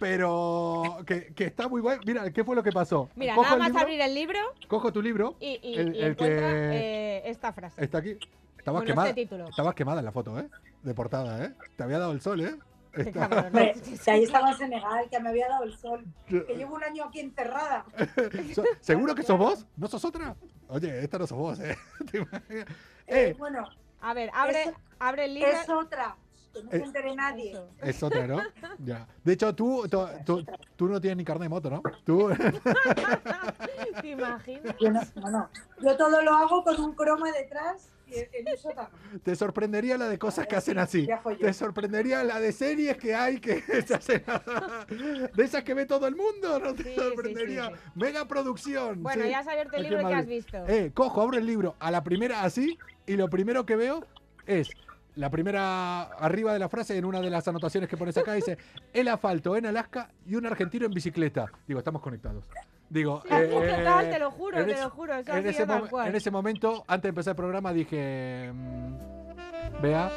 Pero 0.00 0.98
que, 1.06 1.32
que 1.34 1.44
está 1.44 1.68
muy 1.68 1.80
bueno. 1.80 2.02
Mira, 2.04 2.28
¿qué 2.32 2.42
fue 2.44 2.56
lo 2.56 2.62
que 2.62 2.72
pasó? 2.72 3.08
Mira, 3.14 3.34
Cojo 3.34 3.44
nada 3.56 3.58
más 3.58 3.68
libro, 3.68 3.80
abrir 3.82 4.00
el 4.00 4.14
libro 4.14 4.38
Cojo 4.68 4.92
tu 4.92 5.00
libro. 5.02 5.36
y, 5.38 5.60
y, 5.62 5.74
El- 5.78 5.94
y 5.96 6.00
el 6.00 6.10
encuentra 6.12 6.48
que- 6.50 6.70
eh, 7.18 7.22
esta 7.30 7.52
frase. 7.52 7.82
Está 7.84 7.98
aquí. 7.98 8.16
Estabas 8.58 8.80
Bueno, 8.80 8.86
quemada. 8.86 9.08
este. 9.10 9.22
Estabas 9.48 9.74
quemada 9.74 9.98
en 10.00 10.04
la 10.06 10.12
foto, 10.12 10.38
¿eh? 10.38 10.48
De 10.82 10.94
portada, 10.94 11.44
¿eh? 11.44 11.52
Te 11.76 11.82
había 11.84 11.98
dado 11.98 12.12
el 12.12 12.20
sol, 12.20 12.40
¿eh? 12.40 12.54
Está- 12.94 13.50
que 13.50 14.10
ahí 14.10 14.22
estaba 14.24 14.50
en 14.50 14.56
Senegal, 14.58 15.06
que 15.10 15.18
me 15.20 15.28
había 15.30 15.48
dado 15.48 15.64
el 15.64 15.76
sol. 15.76 16.04
Que 16.26 16.44
llevo 16.56 16.74
un 16.74 16.84
año 16.84 17.04
aquí 17.04 17.20
enterrada. 17.20 17.84
¿Seguro 18.80 19.14
que 19.14 19.22
sos 19.22 19.38
vos? 19.38 19.66
¿No 19.76 19.86
sos 19.88 20.04
otra? 20.04 20.34
Oye, 20.68 21.02
esta 21.02 21.18
no 21.18 21.26
sos 21.26 21.38
vos, 21.38 21.60
¿eh? 21.60 21.76
Eh, 22.50 22.64
Eh, 23.06 23.34
bueno, 23.38 23.66
A 24.02 24.14
ver, 24.14 24.30
abre, 24.34 24.62
Eso- 24.64 24.74
abre 24.98 25.24
el 25.26 25.34
libro. 25.34 25.50
es 25.50 25.68
otra. 25.68 26.16
Que 26.52 26.62
no 26.62 26.70
se 26.70 26.76
entere 26.76 27.14
nadie. 27.14 27.52
Eso. 27.52 27.68
es 27.82 28.02
otra, 28.02 28.26
¿no? 28.26 28.36
Ya. 28.84 29.06
De 29.24 29.32
hecho, 29.32 29.54
tú, 29.54 29.88
tú, 29.88 30.06
tú, 30.26 30.44
tú 30.76 30.86
no 30.88 31.00
tienes 31.00 31.16
ni 31.16 31.24
carne 31.24 31.46
de 31.46 31.48
moto, 31.48 31.70
¿no? 31.70 31.82
Tú, 32.04 32.28
¿Te 34.00 34.08
imaginas? 34.08 34.76
Yo 34.80 34.90
no, 34.90 35.00
no, 35.16 35.30
no. 35.30 35.48
Yo 35.80 35.96
todo 35.96 36.20
lo 36.22 36.32
hago 36.34 36.62
con 36.62 36.78
un 36.80 36.92
croma 36.94 37.32
detrás 37.32 37.88
y 38.06 38.16
en 38.16 38.58
sótano. 38.58 38.90
te 39.24 39.34
sorprendería 39.34 39.96
la 39.96 40.06
de 40.10 40.18
cosas 40.18 40.46
que 40.46 40.54
hacen 40.56 40.78
así. 40.78 41.08
Te 41.40 41.52
sorprendería 41.54 42.22
la 42.22 42.38
de 42.40 42.52
series 42.52 42.98
que 42.98 43.14
hay 43.14 43.40
que 43.40 43.62
se 43.86 43.94
hacen 43.94 44.22
de 45.34 45.42
esas 45.44 45.64
que 45.64 45.72
ve 45.72 45.86
todo 45.86 46.06
el 46.06 46.14
mundo, 46.16 46.58
¿no 46.58 46.74
te 46.74 46.82
Sí, 46.82 46.90
sí, 46.90 46.96
sorprendería? 46.96 47.68
sí, 47.70 47.90
Mega 47.94 48.26
producción. 48.28 49.02
Bueno, 49.02 49.24
sí. 49.24 49.30
ya 49.30 49.38
has 49.38 49.48
abierto 49.48 49.76
el 49.76 49.84
libro 49.84 50.06
que 50.06 50.14
has 50.14 50.26
visto. 50.26 50.58
Eh, 50.68 50.90
cojo, 50.92 51.22
abro 51.22 51.38
el 51.38 51.46
libro 51.46 51.74
a 51.80 51.90
la 51.90 52.02
primera 52.04 52.42
así 52.42 52.78
y 53.06 53.16
lo 53.16 53.28
primero 53.28 53.64
que 53.66 53.76
veo 53.76 54.04
es 54.46 54.70
la 55.14 55.28
primera 55.30 56.02
arriba 56.02 56.52
de 56.54 56.58
la 56.58 56.68
frase 56.68 56.96
en 56.96 57.04
una 57.04 57.20
de 57.20 57.28
las 57.30 57.46
anotaciones 57.46 57.88
que 57.88 57.96
pones 57.98 58.16
acá 58.16 58.32
dice 58.32 58.56
el 58.94 59.08
asfalto 59.08 59.56
en 59.56 59.66
Alaska 59.66 60.10
y 60.26 60.36
un 60.36 60.46
argentino 60.46 60.86
en 60.86 60.92
bicicleta. 60.92 61.50
Digo, 61.66 61.80
estamos 61.80 62.00
conectados. 62.00 62.48
Digo, 62.88 63.22
Sí, 63.22 63.34
eh, 63.34 63.48
total, 63.78 64.10
te 64.10 64.18
lo 64.18 64.30
juro, 64.30 64.64
te 64.64 64.72
ese- 64.72 64.82
lo 64.82 64.90
juro. 64.90 65.14
Ese 65.14 65.62
en 66.06 66.14
ese 66.16 66.30
momento, 66.30 66.84
antes 66.86 67.02
de 67.04 67.08
empezar 67.10 67.32
el 67.32 67.36
programa, 67.36 67.72
dije, 67.72 68.50
mm, 68.52 69.82
vea, 69.82 70.10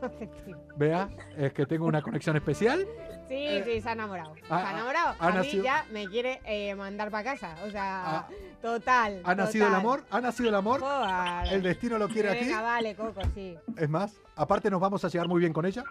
vea, 0.76 1.08
es 1.36 1.52
que 1.52 1.66
tengo 1.66 1.86
una 1.86 2.02
conexión 2.02 2.36
especial. 2.36 2.86
Sí, 3.30 3.62
sí, 3.64 3.80
se 3.80 3.88
ha 3.88 3.92
enamorado. 3.92 4.34
Se 4.34 4.42
ha- 4.52 4.72
enamorado. 4.72 5.14
ha 5.20 5.26
a 5.28 5.30
mí 5.30 5.36
nacido- 5.38 5.62
ya 5.64 5.86
me 5.92 6.08
quiere 6.08 6.40
eh, 6.44 6.74
mandar 6.74 7.10
para 7.12 7.22
casa. 7.22 7.54
O 7.64 7.70
sea, 7.70 8.18
Ah, 8.18 8.28
total. 8.60 9.22
Ha 9.24 9.34
nacido 9.36 9.68
el 9.68 9.74
amor, 9.74 10.04
ha 10.10 10.20
nacido 10.20 10.48
el 10.48 10.54
amor. 10.56 10.80
Joder. 10.80 11.52
El 11.52 11.62
destino 11.62 11.96
lo 11.96 12.08
quiere 12.08 12.30
aquí. 12.30 12.46
Venga, 12.46 12.60
vale, 12.62 12.96
Coco, 12.96 13.20
sí. 13.34 13.56
Es 13.76 13.88
más, 13.88 14.16
aparte 14.34 14.68
nos 14.68 14.80
vamos 14.80 15.04
a 15.04 15.08
llevar 15.08 15.28
muy 15.28 15.38
bien 15.40 15.52
con 15.52 15.64
ella. 15.64 15.84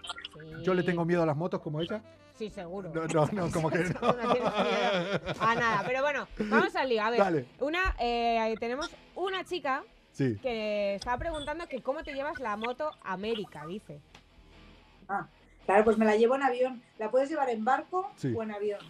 Yo 0.62 0.74
le 0.74 0.82
tengo 0.82 1.04
miedo 1.06 1.22
a 1.22 1.26
las 1.26 1.36
motos 1.36 1.60
como 1.62 1.80
ella. 1.80 2.02
Sí, 2.34 2.50
seguro. 2.50 2.90
No, 2.94 3.06
no, 3.06 3.26
no, 3.32 3.50
como 3.50 3.70
que 3.70 3.78
no. 4.00 4.00
No 4.00 4.32
tienes 4.32 4.52
miedo 4.52 5.20
a 5.40 5.54
nada. 5.54 5.82
Pero 5.86 6.02
bueno, 6.02 6.28
vamos 6.38 6.76
al 6.76 6.88
lío. 6.90 7.02
A 7.02 7.10
ver, 7.10 7.20
Dale. 7.20 7.46
una, 7.60 7.94
eh, 7.98 8.54
tenemos 8.60 8.90
una 9.14 9.44
chica 9.44 9.82
Sí. 10.12 10.36
que 10.42 10.96
estaba 10.96 11.16
preguntando 11.16 11.66
que 11.68 11.80
cómo 11.80 12.02
te 12.02 12.12
llevas 12.12 12.38
la 12.38 12.56
moto 12.58 12.90
a 13.02 13.12
América, 13.14 13.64
dice. 13.66 14.00
Ah, 15.08 15.26
claro, 15.70 15.84
pues 15.84 15.98
me 15.98 16.04
la 16.04 16.16
llevo 16.16 16.34
en 16.34 16.42
avión. 16.42 16.82
La 16.98 17.10
puedes 17.12 17.28
llevar 17.30 17.48
en 17.48 17.64
barco 17.64 18.10
Sí. 18.16 18.34
o 18.36 18.42
en 18.42 18.50
avión. 18.50 18.80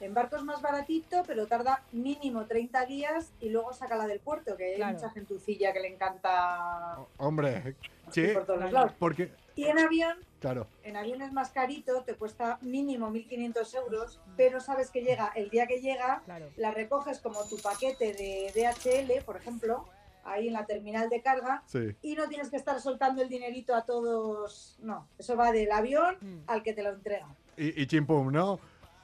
En 0.00 0.12
barco 0.12 0.36
es 0.36 0.42
más 0.42 0.60
baratito, 0.60 1.22
pero 1.26 1.46
tarda 1.46 1.82
mínimo 1.92 2.44
30 2.46 2.84
días 2.84 3.30
y 3.40 3.48
luego 3.48 3.72
sácala 3.72 4.06
del 4.06 4.18
puerto, 4.20 4.56
que 4.56 4.64
hay 4.72 4.76
Claro. 4.76 4.94
mucha 4.94 5.10
gentucilla 5.10 5.72
que 5.72 5.80
le 5.80 5.88
encanta 5.88 6.98
Hombre, 7.18 7.62
ir 7.64 7.76
sí, 8.12 8.26
por 8.34 8.44
todos 8.44 8.58
claro. 8.58 8.72
lados. 8.74 8.92
porque, 8.98 9.30
Y 9.54 9.64
en 9.64 9.78
avión, 9.78 10.18
claro, 10.38 10.66
en 10.82 10.96
avión 10.98 11.22
es 11.22 11.32
más 11.32 11.48
carito, 11.50 12.02
te 12.02 12.12
cuesta 12.14 12.58
mínimo 12.60 13.08
1.500 13.10 13.72
euros, 13.74 14.20
pero 14.36 14.60
sabes 14.60 14.90
que 14.90 15.00
llega 15.02 15.32
el 15.34 15.48
día 15.48 15.66
que 15.66 15.80
llega, 15.80 16.20
Claro. 16.26 16.50
la 16.56 16.72
recoges 16.72 17.20
como 17.20 17.42
tu 17.48 17.56
paquete 17.56 18.12
de 18.12 18.52
DHL, 18.54 19.22
por 19.24 19.36
ejemplo, 19.36 19.86
ahí 20.26 20.48
en 20.48 20.52
la 20.54 20.66
terminal 20.66 21.08
de 21.08 21.22
carga, 21.22 21.62
sí. 21.66 21.96
y 22.02 22.14
no 22.14 22.28
tienes 22.28 22.50
que 22.50 22.56
estar 22.56 22.80
soltando 22.80 23.22
el 23.22 23.28
dinerito 23.28 23.74
a 23.74 23.84
todos. 23.84 24.76
No, 24.82 25.06
eso 25.18 25.36
va 25.36 25.52
del 25.52 25.70
avión 25.72 26.16
Mm. 26.20 26.38
al 26.46 26.62
que 26.62 26.72
te 26.72 26.82
lo 26.82 26.90
entrega. 26.90 27.26
Y, 27.56 27.80
y 27.82 27.86
chimpum, 27.86 28.30
¿no? 28.32 28.58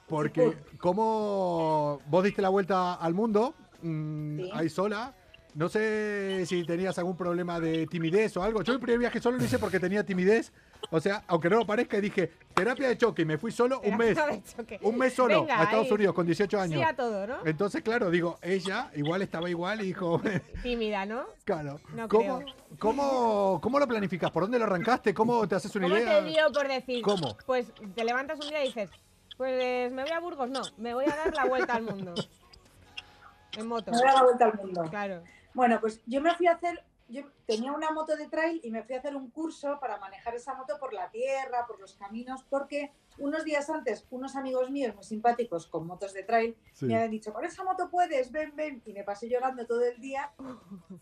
Porque, 0.07 0.41
Chimpum. 0.51 0.77
como 0.77 1.99
vos 2.07 2.23
diste 2.23 2.41
la 2.41 2.49
vuelta 2.49 2.93
al 2.95 3.13
mundo, 3.13 3.53
mm, 3.81 4.37
Sí. 4.39 4.49
ahí 4.53 4.69
sola, 4.69 5.13
no 5.55 5.69
sé 5.69 6.45
si 6.45 6.63
tenías 6.65 6.97
algún 6.97 7.15
problema 7.15 7.59
de 7.59 7.85
timidez 7.87 8.35
o 8.37 8.43
algo. 8.43 8.61
Yo 8.63 8.73
el 8.73 8.79
primer 8.79 8.99
viaje 8.99 9.21
solo 9.21 9.37
lo 9.37 9.43
hice 9.43 9.59
porque 9.59 9.79
tenía 9.79 10.03
timidez. 10.03 10.51
O 10.89 10.99
sea, 10.99 11.23
aunque 11.27 11.49
no 11.49 11.57
lo 11.57 11.65
parezca, 11.65 11.99
dije, 12.01 12.31
terapia 12.53 12.87
de 12.89 12.97
choque, 12.97 13.21
y 13.21 13.25
me 13.25 13.37
fui 13.37 13.51
solo 13.51 13.79
un 13.81 13.95
mes. 13.95 14.15
Terapia 14.15 14.35
de 14.37 14.43
choque. 14.43 14.79
Un 14.81 14.97
mes 14.97 15.13
solo 15.13 15.41
Venga, 15.41 15.59
a 15.59 15.63
Estados 15.63 15.85
ahí. 15.87 15.91
Unidos 15.93 16.15
con 16.15 16.25
18 16.25 16.59
años. 16.59 16.79
Sí 16.79 16.83
a 16.83 16.95
todo, 16.95 17.25
¿no? 17.25 17.37
Entonces, 17.45 17.81
claro, 17.81 18.09
digo, 18.09 18.37
ella 18.41 18.89
igual 18.95 19.21
estaba 19.21 19.49
igual 19.49 19.81
y 19.81 19.85
dijo, 19.85 20.21
Tímida, 20.63 21.05
¿no? 21.05 21.23
claro, 21.45 21.79
No 21.95 22.07
¿cómo, 22.09 22.39
creo. 22.39 22.53
cómo, 22.79 23.59
¿cómo 23.61 23.79
lo 23.79 23.87
planificas? 23.87 24.29
¿Por 24.31 24.43
dónde 24.43 24.59
lo 24.59 24.65
arrancaste? 24.65 25.13
¿Cómo 25.13 25.47
te 25.47 25.55
haces 25.55 25.73
una 25.75 25.87
¿Cómo 25.87 25.97
idea? 25.97 26.19
te 26.19 26.29
dio 26.29 26.51
por 26.51 26.67
decir? 26.67 27.01
¿Cómo? 27.01 27.37
Pues 27.45 27.67
te 27.95 28.03
levantas 28.03 28.39
un 28.41 28.49
día 28.49 28.63
y 28.63 28.67
dices, 28.67 28.89
pues 29.37 29.91
me 29.93 30.01
voy 30.03 30.11
a 30.11 30.19
Burgos. 30.19 30.49
No, 30.49 30.61
me 30.77 30.93
voy 30.93 31.05
a 31.05 31.15
dar 31.15 31.33
la 31.33 31.45
vuelta 31.45 31.75
al 31.75 31.83
mundo. 31.83 32.13
En 33.55 33.67
moto. 33.67 33.91
Me 33.91 33.97
voy 33.97 34.07
a 34.07 34.11
dar 34.13 34.15
la 34.15 34.23
vuelta 34.23 34.45
al 34.45 34.53
mundo. 34.55 34.83
Claro. 34.89 35.21
Bueno, 35.53 35.79
pues 35.79 36.01
yo 36.05 36.21
me 36.21 36.33
fui 36.35 36.47
a 36.47 36.53
hacer, 36.53 36.83
yo 37.09 37.23
tenía 37.45 37.71
una 37.71 37.91
moto 37.91 38.15
de 38.15 38.27
trail 38.27 38.59
y 38.63 38.71
me 38.71 38.83
fui 38.83 38.95
a 38.95 38.99
hacer 38.99 39.15
un 39.15 39.29
curso 39.29 39.79
para 39.79 39.97
manejar 39.97 40.35
esa 40.35 40.53
moto 40.55 40.77
por 40.79 40.93
la 40.93 41.09
tierra, 41.11 41.65
por 41.67 41.79
los 41.79 41.93
caminos, 41.93 42.43
porque 42.49 42.91
unos 43.19 43.43
días 43.43 43.69
antes 43.69 44.05
unos 44.09 44.35
amigos 44.35 44.71
míos 44.71 44.95
muy 44.95 45.03
simpáticos 45.03 45.67
con 45.67 45.85
motos 45.85 46.13
de 46.13 46.23
trail 46.23 46.57
Sí. 46.73 46.87
me 46.87 46.95
habían 46.95 47.11
dicho, 47.11 47.31
con 47.31 47.45
esa 47.45 47.63
moto 47.63 47.89
puedes, 47.91 48.31
ven, 48.31 48.55
ven, 48.55 48.81
y 48.85 48.93
me 48.93 49.03
pasé 49.03 49.29
llorando 49.29 49.65
todo 49.67 49.83
el 49.83 49.99
día. 49.99 50.31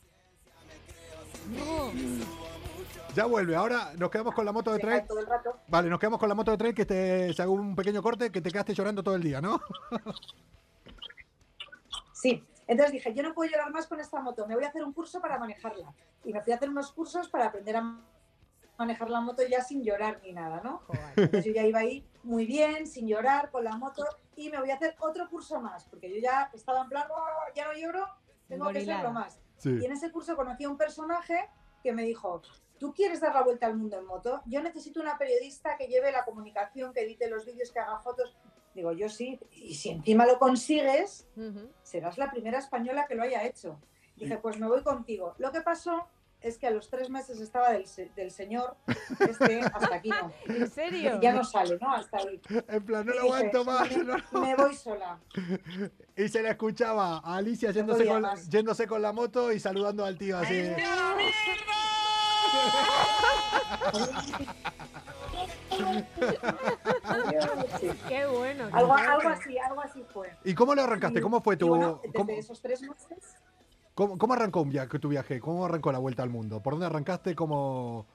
Ya 3.16 3.26
vuelve, 3.26 3.56
ahora 3.56 3.92
nos 3.98 4.10
quedamos 4.10 4.34
con 4.34 4.46
la 4.46 4.54
moto 4.54 4.72
de 4.72 4.80
trail. 4.80 5.06
todo 5.06 5.20
el 5.20 5.26
rato. 5.28 5.58
Vale, 5.68 5.90
nos 5.90 6.00
quedamos 6.00 6.18
con 6.20 6.30
la 6.30 6.36
moto 6.36 6.52
de 6.52 6.58
trail 6.58 6.74
que 6.74 6.86
te 6.86 7.34
se 7.34 7.42
hago 7.42 7.52
un 7.54 7.76
pequeño 7.76 8.02
corte 8.02 8.32
que 8.32 8.40
te 8.42 8.50
quedaste 8.52 8.74
llorando 8.74 9.04
todo 9.04 9.16
el 9.16 9.24
día, 9.24 9.42
¿no? 9.42 9.60
Sí, 12.14 12.44
entonces 12.72 12.94
dije, 12.94 13.14
yo 13.14 13.24
no 13.24 13.34
puedo 13.34 13.52
llorar 13.52 13.72
más 13.72 13.88
con 13.88 14.00
esta 14.00 14.20
moto, 14.22 14.48
me 14.48 14.56
voy 14.56 14.64
a 14.64 14.70
hacer 14.70 14.84
un 14.84 14.94
curso 14.94 15.22
para 15.22 15.38
manejarla. 15.38 15.94
Y 16.24 16.34
me 16.34 16.42
fui 16.42 16.54
a 16.54 16.56
hacer 16.56 16.70
unos 16.70 16.92
cursos 16.92 17.28
para 17.30 17.48
aprender 17.48 17.76
a 17.76 18.00
manejar 18.78 19.10
la 19.10 19.22
moto 19.22 19.44
ya 19.48 19.62
sin 19.62 19.84
llorar 19.84 20.20
ni 20.24 20.34
nada, 20.34 20.62
¿no? 20.64 20.82
Entonces 21.16 21.46
yo 21.46 21.54
ya 21.54 21.64
iba 21.64 21.80
ahí 21.80 22.08
muy 22.24 22.46
bien, 22.46 22.88
sin 22.88 23.08
llorar, 23.08 23.52
con 23.52 23.64
la 23.64 23.76
moto, 23.78 24.06
y 24.36 24.50
me 24.50 24.60
voy 24.60 24.72
a 24.72 24.76
hacer 24.76 24.96
otro 25.00 25.30
curso 25.30 25.60
más, 25.60 25.86
porque 25.86 26.10
yo 26.10 26.20
ya 26.22 26.50
estaba 26.54 26.82
en 26.82 26.90
plan, 26.90 27.08
"Oh, 27.12 27.54
ya 27.54 27.66
no 27.68 27.74
lloro, 27.74 28.08
tengo 28.48 28.70
que 28.72 28.86
serlo 28.86 29.12
más. 29.12 29.40
Sí. 29.58 29.78
Y 29.82 29.86
en 29.86 29.92
ese 29.92 30.12
curso 30.12 30.36
conocí 30.36 30.64
a 30.64 30.70
un 30.70 30.78
personaje 30.78 31.50
que 31.84 31.94
me 31.94 32.04
dijo, 32.04 32.42
¿tú 32.80 32.94
quieres 32.94 33.22
dar 33.22 33.34
la 33.34 33.44
vuelta 33.44 33.66
al 33.68 33.78
mundo 33.78 33.98
en 33.98 34.06
moto? 34.06 34.42
Yo 34.46 34.62
necesito 34.62 35.00
una 35.00 35.18
periodista 35.18 35.78
que 35.78 35.88
lleve 35.88 36.12
la 36.12 36.26
comunicación, 36.26 36.94
que 36.94 37.02
edite 37.02 37.30
los 37.30 37.46
vídeos, 37.46 37.72
que 37.72 37.80
haga 37.80 38.00
fotos. 38.00 38.36
Digo, 38.74 38.92
yo 38.94 39.10
sí, 39.10 39.40
y 39.52 39.76
si 39.76 39.90
encima 39.90 40.26
lo 40.26 40.40
consigues, 40.40 41.28
serás 41.84 42.18
la 42.18 42.32
primera 42.32 42.60
española 42.60 43.06
que 43.08 43.16
lo 43.16 43.24
haya 43.24 43.44
hecho. 43.46 43.80
Dije, 44.16 44.38
pues 44.38 44.58
me 44.60 44.68
voy 44.68 44.82
contigo. 44.84 45.34
Lo 45.40 45.52
que 45.52 45.62
pasó 45.62 46.08
es 46.42 46.58
que 46.58 46.66
a 46.68 46.72
los 46.72 46.90
tres 46.90 47.10
meses 47.10 47.40
estaba 47.40 47.72
del, 47.72 47.86
se- 47.86 48.10
del 48.16 48.32
señor, 48.32 48.76
este, 49.20 49.60
hasta 49.62 49.96
aquí 49.96 50.10
no. 50.10 50.32
¿En 50.56 50.70
serio? 50.72 51.20
Ya 51.22 51.34
no 51.34 51.44
sale, 51.44 51.78
¿no? 51.80 51.94
Hasta 51.94 52.18
ahí. 52.18 52.42
En 52.68 52.84
plan, 52.86 53.06
no 53.06 53.14
Y 53.14 53.16
lo 53.18 53.24
dije, 53.24 53.36
aguanto 53.36 53.66
más. 53.66 53.92
Me, 53.92 54.04
no. 54.04 54.18
me 54.42 54.56
voy 54.56 54.74
sola. 54.76 55.20
Y 56.18 56.28
se 56.30 56.42
la 56.44 56.52
escuchaba 56.52 57.18
a 57.20 57.36
Alicia 57.38 57.72
yéndose 57.72 58.06
con, 58.06 58.26
yéndose 58.50 58.86
con 58.88 59.02
la 59.02 59.12
moto 59.12 59.52
y 59.52 59.60
saludando 59.60 60.06
al 60.06 60.18
tío 60.18 60.38
así. 60.38 60.70
Sí. 67.80 67.90
Qué 68.08 68.26
bueno. 68.28 68.68
qué 68.70 68.74
Algo, 68.76 68.88
bueno. 68.90 69.12
algo 69.12 69.30
así, 69.30 69.58
algo 69.58 69.82
así 69.82 70.04
fue. 70.14 70.30
¿Y 70.44 70.54
cómo 70.54 70.76
lo 70.76 70.84
arrancaste? 70.84 71.22
¿Cómo 71.22 71.42
fue 71.42 71.58
tu 71.58 71.68
bueno, 71.70 72.00
desde 72.04 72.18
cómo, 72.18 72.32
esos 72.32 72.62
tres 72.62 72.82
meses, 72.82 73.36
cómo- 73.96 74.18
cómo 74.18 74.34
arrancó 74.34 74.62
un 74.62 74.70
viaje, 74.70 75.00
tu 75.00 75.10
viaje? 75.10 75.40
¿Cómo 75.40 75.66
arrancó 75.66 75.92
la 75.92 76.00
vuelta 76.00 76.24
al 76.24 76.30
mundo? 76.30 76.62
¿Por 76.62 76.74
dónde 76.74 76.86
arrancaste? 76.86 77.36
¿Cómo, 77.36 78.06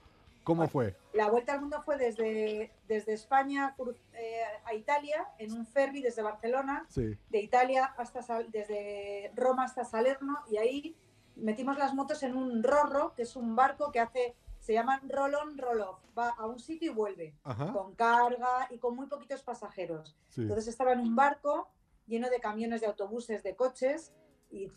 cómo 0.44 0.68
fue? 0.68 0.96
la 1.12 1.28
vuelta 1.30 1.54
al 1.54 1.60
mundo 1.62 1.82
fue 1.84 1.96
desde, 1.96 2.70
desde 2.88 3.14
España 3.14 3.74
eh, 4.14 4.40
a 4.64 4.74
Italia, 4.74 5.26
en 5.38 5.52
un 5.52 5.66
ferry 5.66 6.02
desde 6.02 6.22
Barcelona, 6.22 6.84
Sí. 6.88 7.16
de 7.30 7.40
Italia 7.40 7.94
hasta 7.96 8.20
desde 8.48 9.32
Roma 9.34 9.64
hasta 9.64 9.84
Salerno, 9.84 10.38
y 10.50 10.58
ahí 10.58 10.96
metimos 11.36 11.76
las 11.78 11.94
motos 11.94 12.22
en 12.22 12.36
un 12.36 12.62
rorro, 12.62 13.14
que 13.14 13.22
es 13.22 13.34
un 13.34 13.56
barco 13.56 13.90
que 13.92 14.00
hace, 14.00 14.34
se 14.66 14.72
llama 14.72 15.00
roll-on, 15.08 15.56
roll-off, 15.58 16.00
va 16.18 16.30
a 16.30 16.44
un 16.46 16.58
sitio 16.58 16.90
y 16.90 16.94
vuelve, 16.94 17.34
Ajá. 17.44 17.72
con 17.72 17.94
carga 17.94 18.66
y 18.70 18.78
con 18.78 18.96
muy 18.96 19.06
poquitos 19.06 19.42
pasajeros. 19.44 20.16
Sí. 20.28 20.40
Entonces 20.42 20.66
estaba 20.66 20.92
en 20.92 20.98
un 20.98 21.14
barco 21.14 21.68
lleno 22.08 22.28
de 22.28 22.40
camiones, 22.40 22.80
de 22.80 22.88
autobuses, 22.88 23.44
de 23.44 23.54
coches, 23.54 24.12
y 24.50 24.68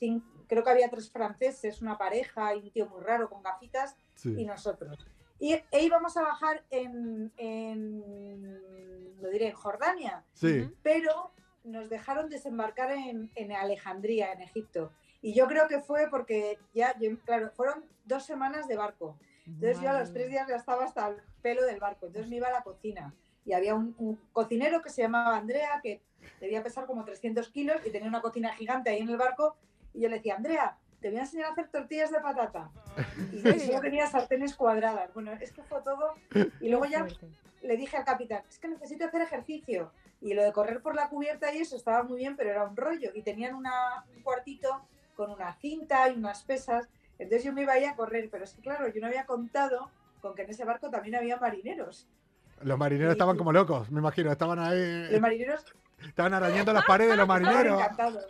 creo 0.47 0.63
que 0.63 0.69
había 0.69 0.89
tres 0.91 1.09
franceses, 1.11 1.81
una 1.81 1.97
pareja 1.97 2.53
y 2.53 2.59
un 2.59 2.71
tío 2.71 2.87
muy 2.87 3.01
raro 3.01 3.29
con 3.29 3.41
gafitas, 3.41 3.95
y 4.15 4.19
Sí. 4.19 4.45
nosotros. 4.45 4.95
Y 5.39 5.53
e 5.71 5.83
íbamos 5.83 6.15
a 6.17 6.21
bajar 6.21 6.63
en, 6.69 7.31
en, 7.37 9.21
lo 9.21 9.29
diré, 9.29 9.47
en 9.49 9.55
Jordania, 9.55 10.23
Sí. 10.33 10.69
Pero 10.83 11.31
nos 11.63 11.89
dejaron 11.89 12.29
desembarcar 12.29 12.91
en, 12.91 13.31
en 13.35 13.51
Alejandría, 13.53 14.33
en 14.33 14.41
Egipto. 14.41 14.91
Y 15.21 15.33
yo 15.33 15.47
creo 15.47 15.67
que 15.67 15.79
fue 15.81 16.07
porque 16.09 16.57
ya, 16.73 16.97
yo- 16.99 17.19
claro, 17.25 17.51
fueron 17.51 17.83
dos 18.05 18.23
semanas 18.25 18.67
de 18.67 18.75
barco. 18.77 19.17
Entonces 19.55 19.79
yo 19.81 19.89
a 19.89 19.93
los 19.93 20.01
Madre 20.09 20.13
tres 20.13 20.29
días 20.29 20.47
ya 20.47 20.55
estaba 20.55 20.85
hasta 20.85 21.07
el 21.09 21.17
pelo 21.41 21.63
del 21.65 21.79
barco. 21.79 22.07
Entonces 22.07 22.29
me 22.29 22.37
iba 22.37 22.47
a 22.47 22.51
la 22.51 22.61
cocina 22.63 23.13
y 23.45 23.53
había 23.53 23.75
un, 23.75 23.95
un 23.97 24.19
cocinero 24.33 24.81
que 24.81 24.89
se 24.89 25.01
llamaba 25.01 25.37
Andrea, 25.37 25.79
que 25.81 26.01
debía 26.39 26.63
pesar 26.63 26.85
como 26.85 27.03
300 27.05 27.49
kilos 27.49 27.77
y 27.85 27.91
tenía 27.91 28.07
una 28.07 28.21
cocina 28.21 28.53
gigante 28.53 28.89
ahí 28.89 28.99
en 28.99 29.09
el 29.09 29.17
barco. 29.17 29.55
Y 29.93 30.01
yo 30.01 30.09
le 30.09 30.17
decía, 30.17 30.35
Andrea, 30.35 30.77
te 31.01 31.09
voy 31.09 31.17
a 31.19 31.21
enseñar 31.21 31.47
a 31.47 31.51
hacer 31.53 31.69
tortillas 31.69 32.11
de 32.11 32.19
patata. 32.19 32.69
Y 33.31 33.41
yo 33.41 33.79
tenía 33.81 34.07
sartenes 34.07 34.55
cuadradas. 34.55 35.13
Bueno, 35.13 35.31
es 35.33 35.51
que 35.51 35.63
fue 35.63 35.81
todo. 35.81 36.13
Y 36.61 36.69
luego 36.69 36.85
ya 36.85 37.07
le 37.61 37.75
dije 37.77 37.97
al 37.97 38.05
capitán, 38.05 38.43
es 38.49 38.59
que 38.59 38.67
necesito 38.67 39.05
hacer 39.05 39.21
ejercicio. 39.21 39.91
Y 40.21 40.33
lo 40.33 40.43
de 40.43 40.51
correr 40.51 40.81
por 40.81 40.95
la 40.95 41.07
cubierta 41.09 41.53
y 41.53 41.59
eso 41.59 41.75
estaba 41.77 42.03
muy 42.03 42.17
bien, 42.19 42.35
pero 42.35 42.49
era 42.51 42.65
un 42.65 42.75
rollo. 42.75 43.11
Y 43.15 43.21
tenían 43.21 43.55
una- 43.55 44.05
un 44.15 44.21
cuartito 44.21 44.81
con 45.15 45.31
una 45.31 45.53
cinta 45.55 46.09
y 46.09 46.15
unas 46.17 46.43
pesas. 46.43 46.87
Entonces 47.19 47.43
yo 47.43 47.53
me 47.53 47.63
iba 47.63 47.73
ahí 47.73 47.83
a 47.83 47.95
correr, 47.95 48.29
pero 48.31 48.45
es 48.45 48.53
que 48.53 48.61
claro, 48.61 48.87
yo 48.87 49.01
no 49.01 49.07
había 49.07 49.25
contado 49.25 49.91
con 50.21 50.33
que 50.35 50.43
en 50.43 50.49
ese 50.49 50.65
barco 50.65 50.89
también 50.89 51.15
había 51.15 51.37
marineros. 51.37 52.07
Los 52.61 52.77
marineros 52.77 53.11
estaban 53.11 53.37
como 53.37 53.51
locos, 53.51 53.91
me 53.91 53.99
imagino. 53.99 54.31
Estaban 54.31 54.59
ahí, 54.59 55.09
Los 55.11 55.21
marineros 55.21 55.63
estaban 56.07 56.33
arañando 56.33 56.71
las 56.73 56.85
paredes 56.85 57.17
los 57.17 57.27
marineros. 57.27 57.81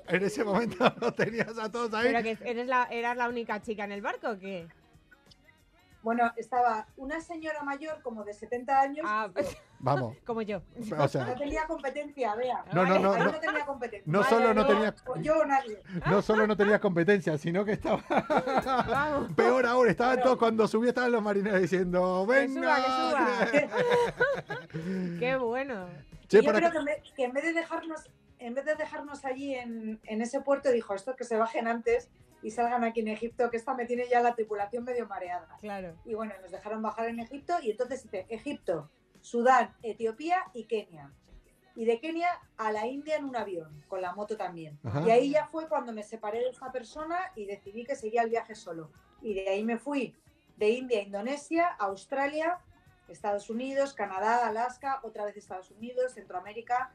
En 0.07 0.23
ese 0.23 0.43
momento 0.43 0.91
los 1.01 1.15
tenías 1.15 1.57
a 1.57 1.71
todos 1.71 1.93
ahí. 1.93 2.11
¿Pero 2.11 2.23
que 2.23 2.37
eres 2.49 2.67
la, 2.67 2.85
eras 2.85 3.15
la 3.15 3.29
única 3.29 3.61
chica 3.61 3.83
en 3.83 3.91
el 3.91 4.01
barco 4.01 4.31
o 4.31 4.39
qué? 4.39 4.67
Bueno, 6.01 6.31
estaba 6.37 6.87
una 6.97 7.21
señora 7.21 7.61
mayor 7.63 8.01
como 8.01 8.23
de 8.23 8.33
70 8.33 8.79
años. 8.79 9.05
Ah, 9.07 9.29
yo. 9.35 9.41
Vamos. 9.79 10.17
como 10.25 10.41
yo. 10.41 10.61
O 10.91 11.19
no 11.19 11.35
tenía 11.37 11.65
competencia, 11.67 12.35
vea. 12.35 12.63
No, 12.73 12.85
no, 12.85 12.99
no, 12.99 13.17
no. 13.17 13.23
no 13.31 13.39
tenía 13.39 13.65
competencia. 13.65 14.03
No 14.11 14.23
solo 14.23 14.53
no 14.53 14.61
yo- 14.61 14.67
tenía- 14.67 14.95
Yo 15.21 15.39
o 15.39 15.45
nadie. 15.45 15.79
no 16.09 16.21
solo 16.21 16.45
no 16.47 16.55
tenías 16.57 16.79
competencia, 16.79 17.37
sino 17.37 17.63
que 17.65 17.73
estaba 17.73 18.03
Vamos. 18.87 19.33
peor 19.35 19.65
aún. 19.65 19.87
Estaban 19.89 20.21
todos 20.21 20.37
cuando 20.37 20.67
subí, 20.67 20.89
estaban 20.89 21.11
los 21.11 21.21
marineros 21.23 21.61
diciendo, 21.61 22.25
Que 22.27 22.33
venga. 22.33 22.75
suba, 22.77 23.51
que 23.51 23.69
Qué 25.19 25.35
bueno. 25.37 25.87
Che, 26.27 26.41
yo 26.43 26.53
creo 26.53 26.71
que 26.71 26.77
en, 26.77 26.85
vez, 26.85 27.01
que 27.15 27.23
en 27.23 27.33
vez 27.33 27.43
de 27.43 27.53
dejarnos, 27.53 28.09
en 28.37 28.53
vez 28.53 28.65
de 28.65 28.75
dejarnos 28.75 29.25
allí 29.25 29.55
en, 29.55 29.99
en 30.03 30.21
ese 30.21 30.41
puerto, 30.41 30.71
dijo 30.71 30.93
esto 30.93 31.15
que 31.15 31.23
se 31.23 31.37
bajen 31.37 31.67
antes 31.67 32.09
y 32.41 32.51
salgan 32.51 32.83
aquí 32.83 32.99
en 33.01 33.07
Egipto, 33.09 33.49
que 33.49 33.57
esta 33.57 33.73
me 33.73 33.85
tiene 33.85 34.07
ya 34.07 34.21
la 34.21 34.35
tripulación 34.35 34.83
medio 34.83 35.07
mareada. 35.07 35.47
Claro. 35.59 35.95
Y 36.05 36.13
bueno, 36.13 36.33
nos 36.41 36.51
dejaron 36.51 36.81
bajar 36.81 37.09
en 37.09 37.19
Egipto 37.19 37.55
y 37.61 37.71
entonces 37.71 38.05
hice 38.05 38.25
Egipto, 38.29 38.89
Sudán, 39.21 39.75
Etiopía 39.83 40.43
y 40.53 40.65
Kenia. 40.65 41.11
y 41.75 41.85
de 41.85 41.99
Kenia 41.99 42.29
a 42.57 42.71
la 42.71 42.87
India 42.87 43.15
en 43.15 43.25
un 43.25 43.35
avión, 43.35 43.83
con 43.87 44.01
la 44.01 44.13
moto 44.13 44.35
también. 44.35 44.77
Ajá. 44.83 45.03
Y 45.07 45.11
ahí 45.11 45.29
ya 45.31 45.45
fue 45.47 45.67
cuando 45.69 45.93
me 45.93 46.03
separé 46.03 46.39
de 46.39 46.49
esta 46.49 46.71
persona 46.71 47.17
y 47.35 47.45
decidí 47.45 47.85
que 47.85 47.95
seguía 47.95 48.23
el 48.23 48.29
viaje 48.29 48.55
solo. 48.55 48.91
Y 49.21 49.33
de 49.33 49.47
ahí 49.47 49.63
me 49.63 49.77
fui 49.77 50.15
de 50.57 50.69
India 50.69 50.99
a 50.99 51.03
Indonesia, 51.03 51.67
Australia, 51.79 52.59
Estados 53.07 53.49
Unidos, 53.49 53.93
Canadá, 53.93 54.47
Alaska, 54.47 54.99
otra 55.03 55.25
vez 55.25 55.37
Estados 55.37 55.71
Unidos, 55.71 56.13
Centroamérica, 56.13 56.91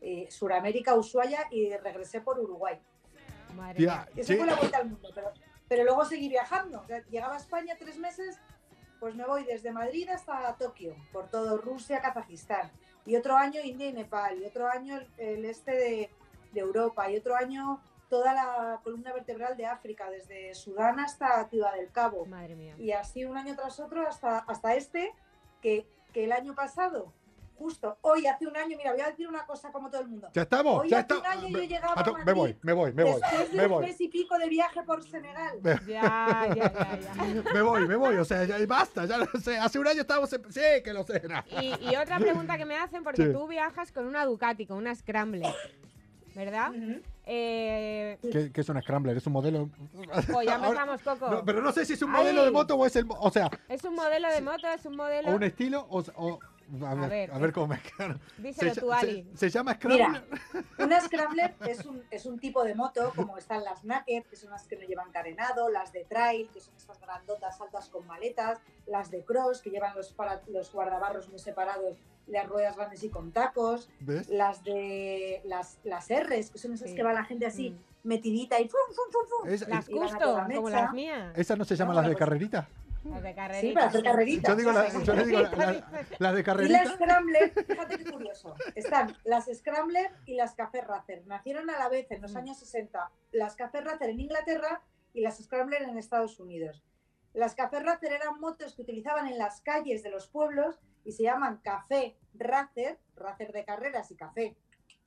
eh, 0.00 0.28
Suramérica, 0.30 0.94
Ushuaia 0.94 1.48
y 1.50 1.76
regresé 1.76 2.20
por 2.20 2.38
Uruguay. 2.38 2.78
Madre 3.56 3.74
Tía, 3.74 3.92
mía. 3.92 4.08
Esa 4.16 4.32
sí, 4.32 4.36
fue 4.38 4.46
la 4.46 4.54
vuelta 4.54 4.78
al 4.78 4.88
mundo, 4.88 5.10
pero, 5.14 5.32
pero 5.66 5.84
luego 5.84 6.04
seguí 6.04 6.28
viajando. 6.28 6.80
O 6.80 6.86
sea, 6.86 7.04
llegaba 7.08 7.34
a 7.34 7.38
España 7.38 7.74
tres 7.78 7.98
meses, 7.98 8.38
pues 9.00 9.14
me 9.14 9.26
voy 9.26 9.44
desde 9.44 9.72
Madrid 9.72 10.08
hasta 10.08 10.56
Tokio, 10.56 10.94
por 11.12 11.28
todo 11.28 11.58
Rusia, 11.58 12.00
Kazajistán. 12.00 12.70
Y 13.06 13.16
otro 13.16 13.36
año 13.36 13.60
India 13.62 13.88
y 13.88 13.92
Nepal, 13.92 14.42
y 14.42 14.44
otro 14.44 14.68
año 14.68 15.00
el, 15.16 15.44
este 15.44 15.72
de, 15.72 16.10
de 16.52 16.60
Europa, 16.60 17.10
y 17.10 17.16
otro 17.16 17.36
año 17.36 17.80
toda 18.08 18.32
la 18.32 18.80
columna 18.82 19.12
vertebral 19.12 19.56
de 19.56 19.66
África, 19.66 20.10
desde 20.10 20.54
Sudán 20.54 20.98
hasta 20.98 21.46
Ciudad 21.48 21.74
del 21.74 21.90
Cabo. 21.90 22.24
Madre 22.26 22.56
mía. 22.56 22.74
Y 22.78 22.92
así 22.92 23.24
un 23.24 23.36
año 23.36 23.54
tras 23.54 23.80
otro 23.80 24.06
hasta, 24.06 24.38
hasta 24.38 24.74
este, 24.74 25.12
que, 25.60 25.86
que 26.12 26.24
el 26.24 26.32
año 26.32 26.54
pasado, 26.54 27.12
justo 27.58 27.98
hoy, 28.02 28.26
hace 28.26 28.46
un 28.46 28.56
año, 28.56 28.76
mira, 28.76 28.92
voy 28.92 29.00
a 29.00 29.06
decir 29.10 29.26
una 29.28 29.44
cosa 29.44 29.70
como 29.72 29.90
todo 29.90 30.00
el 30.02 30.08
mundo. 30.08 30.28
¿Ya 30.32 30.42
estamos? 30.42 30.80
Hoy 30.82 30.88
¿Ya 30.90 30.98
hace 31.00 31.14
está? 31.14 31.18
un 31.18 31.26
año 31.26 31.48
yo 31.48 31.58
Me- 31.58 31.66
llegaba 31.68 31.94
a 31.94 32.00
a 32.00 32.24
me 32.24 32.32
voy, 32.32 32.50
Madrid 32.52 32.56
me 32.62 32.72
voy, 32.72 32.92
me 32.92 33.02
voy, 33.04 33.20
Después 33.20 33.50
de 33.50 33.56
me 33.56 33.64
un 33.64 33.70
voy. 33.72 33.86
mes 33.86 34.00
y 34.00 34.08
pico 34.08 34.38
de 34.38 34.48
viaje 34.48 34.82
por 34.84 35.02
Senegal. 35.02 35.58
Ya, 35.88 36.48
ya, 36.54 36.54
ya, 36.54 36.98
ya. 36.98 37.52
Me 37.52 37.62
voy, 37.62 37.86
me 37.88 37.96
voy, 37.96 38.16
o 38.16 38.24
sea, 38.24 38.44
ya 38.44 38.56
basta, 38.66 39.04
ya 39.06 39.18
lo 39.18 39.26
sé. 39.40 39.58
Hace 39.58 39.78
un 39.78 39.88
año 39.88 40.02
estábamos 40.02 40.32
en... 40.32 40.52
Sí, 40.52 40.60
que 40.84 40.92
lo 40.92 41.04
sé. 41.04 41.22
Y, 41.60 41.90
y 41.90 41.96
otra 41.96 42.18
pregunta 42.18 42.56
que 42.56 42.64
me 42.64 42.76
hacen, 42.78 43.02
porque 43.02 43.26
Sí. 43.26 43.32
tú 43.32 43.46
viajas 43.48 43.90
con 43.92 44.06
una 44.06 44.24
Ducati, 44.24 44.66
con 44.66 44.76
una 44.78 44.94
Scrambler, 44.94 45.52
¿verdad? 46.34 46.72
Eh, 47.26 48.18
¿Qué, 48.22 48.50
qué 48.52 48.60
es 48.60 48.68
una 48.68 48.80
Scrambler? 48.80 49.16
¿Es 49.16 49.26
un 49.26 49.32
modelo? 49.32 49.68
pues 50.32 50.46
ya 50.46 50.54
empezamos, 50.62 51.02
Coco. 51.02 51.30
No, 51.30 51.44
pero 51.44 51.60
no 51.60 51.72
sé 51.72 51.84
si 51.84 51.94
es 51.94 52.02
un 52.02 52.10
Ay. 52.14 52.16
modelo 52.22 52.44
de 52.44 52.50
moto 52.50 52.76
o 52.76 52.86
es 52.86 52.96
el... 52.96 53.06
O 53.08 53.30
sea, 53.30 53.50
¿Es 53.68 53.84
un 53.84 53.94
modelo 53.94 54.30
de 54.30 54.40
moto? 54.40 54.66
¿Es 54.68 54.84
un 54.86 54.96
modelo? 54.96 55.30
o 55.30 55.34
un 55.34 55.42
estilo 55.42 55.86
o... 55.90 56.02
o- 56.16 56.38
a, 56.84 56.94
ver, 56.94 57.10
ver, 57.10 57.30
a 57.32 57.38
ver 57.38 57.52
cómo 57.52 57.68
me 57.68 57.80
quedan. 57.80 58.20
Díselo 58.38 58.74
se, 58.74 58.80
tú, 58.80 58.92
Ali. 58.92 59.26
se 59.34 59.48
llama 59.50 59.78
Mira. 59.84 60.06
Scrambler. 60.06 60.64
Una 60.78 61.00
Scrambler 61.00 61.54
es 61.68 61.84
un, 61.86 62.02
es 62.10 62.26
un 62.26 62.38
tipo 62.38 62.64
de 62.64 62.74
moto, 62.74 63.12
como 63.16 63.38
están 63.38 63.64
las 63.64 63.84
Naked, 63.84 64.24
que 64.24 64.36
son 64.36 64.50
las 64.50 64.66
que 64.66 64.76
no 64.76 64.82
llevan 64.86 65.10
carenado, 65.10 65.68
las 65.70 65.92
de 65.92 66.04
Trail, 66.04 66.48
que 66.52 66.60
son 66.60 66.74
estas 66.76 67.00
grandotas 67.00 67.60
altas 67.60 67.88
con 67.88 68.06
maletas, 68.06 68.58
las 68.86 69.10
de 69.10 69.24
Cross, 69.24 69.62
que 69.62 69.70
llevan 69.70 69.94
los, 69.96 70.12
para, 70.12 70.42
los 70.48 70.72
guardabarros 70.72 71.28
muy 71.28 71.38
separados, 71.38 71.96
las 72.26 72.46
ruedas 72.46 72.76
grandes 72.76 73.02
y 73.04 73.08
con 73.08 73.32
tacos, 73.32 73.88
¿Ves? 74.00 74.28
las 74.28 74.62
de 74.64 75.40
las, 75.44 75.78
las 75.84 76.08
Rs, 76.08 76.50
que 76.50 76.58
son 76.58 76.74
esas 76.74 76.90
Sí. 76.90 76.94
que 76.96 77.02
va 77.02 77.12
la 77.12 77.24
gente 77.24 77.46
así 77.46 77.70
Mm. 77.70 78.08
metidita 78.08 78.60
y 78.60 78.68
fum, 78.68 78.78
fum, 78.94 79.04
fum, 79.12 79.40
fum. 79.40 79.48
Es- 79.48 79.66
Las 79.68 79.88
Y 79.88 79.92
Custom, 79.92 80.46
como 80.54 80.68
las 80.70 80.92
mías. 80.92 81.32
¿Esas 81.36 81.56
no 81.58 81.64
se 81.64 81.74
llaman 81.76 81.96
No, 81.96 82.02
las 82.02 82.08
de 82.10 82.14
pues- 82.14 82.18
carrerita? 82.18 82.68
Las 83.10 83.22
de 83.22 83.28
Sí, 83.30 83.34
carreritas. 83.34 83.74
para 83.74 83.86
hacer 83.88 84.02
carreritas. 84.02 84.50
Yo 84.50 84.56
digo, 84.56 84.72
la- 84.72 84.88
yo 85.04 85.14
le 85.14 85.24
digo 85.24 85.40
la- 85.40 85.50
la- 85.50 86.06
las 86.18 86.34
de 86.34 86.40
Y 86.40 86.44
carrerita. 86.44 86.84
las 86.84 86.94
Scrambler, 86.94 87.50
fíjate 87.66 87.98
qué 87.98 88.04
curioso, 88.10 88.54
están 88.74 89.16
las 89.24 89.46
Scrambler 89.52 90.10
y 90.26 90.34
las 90.34 90.54
Café 90.54 90.80
Racer. 90.82 91.26
Nacieron 91.26 91.68
a 91.70 91.78
la 91.78 91.88
vez 91.88 92.10
en 92.10 92.22
los 92.22 92.34
Mm. 92.34 92.38
años 92.38 92.58
60, 92.58 93.10
las 93.32 93.56
Café 93.56 93.80
Racer 93.80 94.10
en 94.10 94.20
Inglaterra 94.20 94.82
y 95.14 95.20
las 95.22 95.38
Scrambler 95.42 95.82
en 95.82 95.96
Estados 95.98 96.38
Unidos. 96.40 96.82
Las 97.34 97.54
Café 97.54 97.80
Racer 97.80 98.12
eran 98.12 98.40
motos 98.40 98.74
que 98.74 98.82
utilizaban 98.82 99.26
en 99.28 99.38
las 99.38 99.60
calles 99.60 100.02
de 100.02 100.10
los 100.10 100.28
pueblos 100.28 100.80
y 101.04 101.12
se 101.12 101.24
llaman 101.24 101.58
Café 101.62 102.16
Racer, 102.34 102.98
Racer 103.16 103.52
de 103.52 103.64
carreras 103.64 104.10
y 104.10 104.16
café 104.16 104.56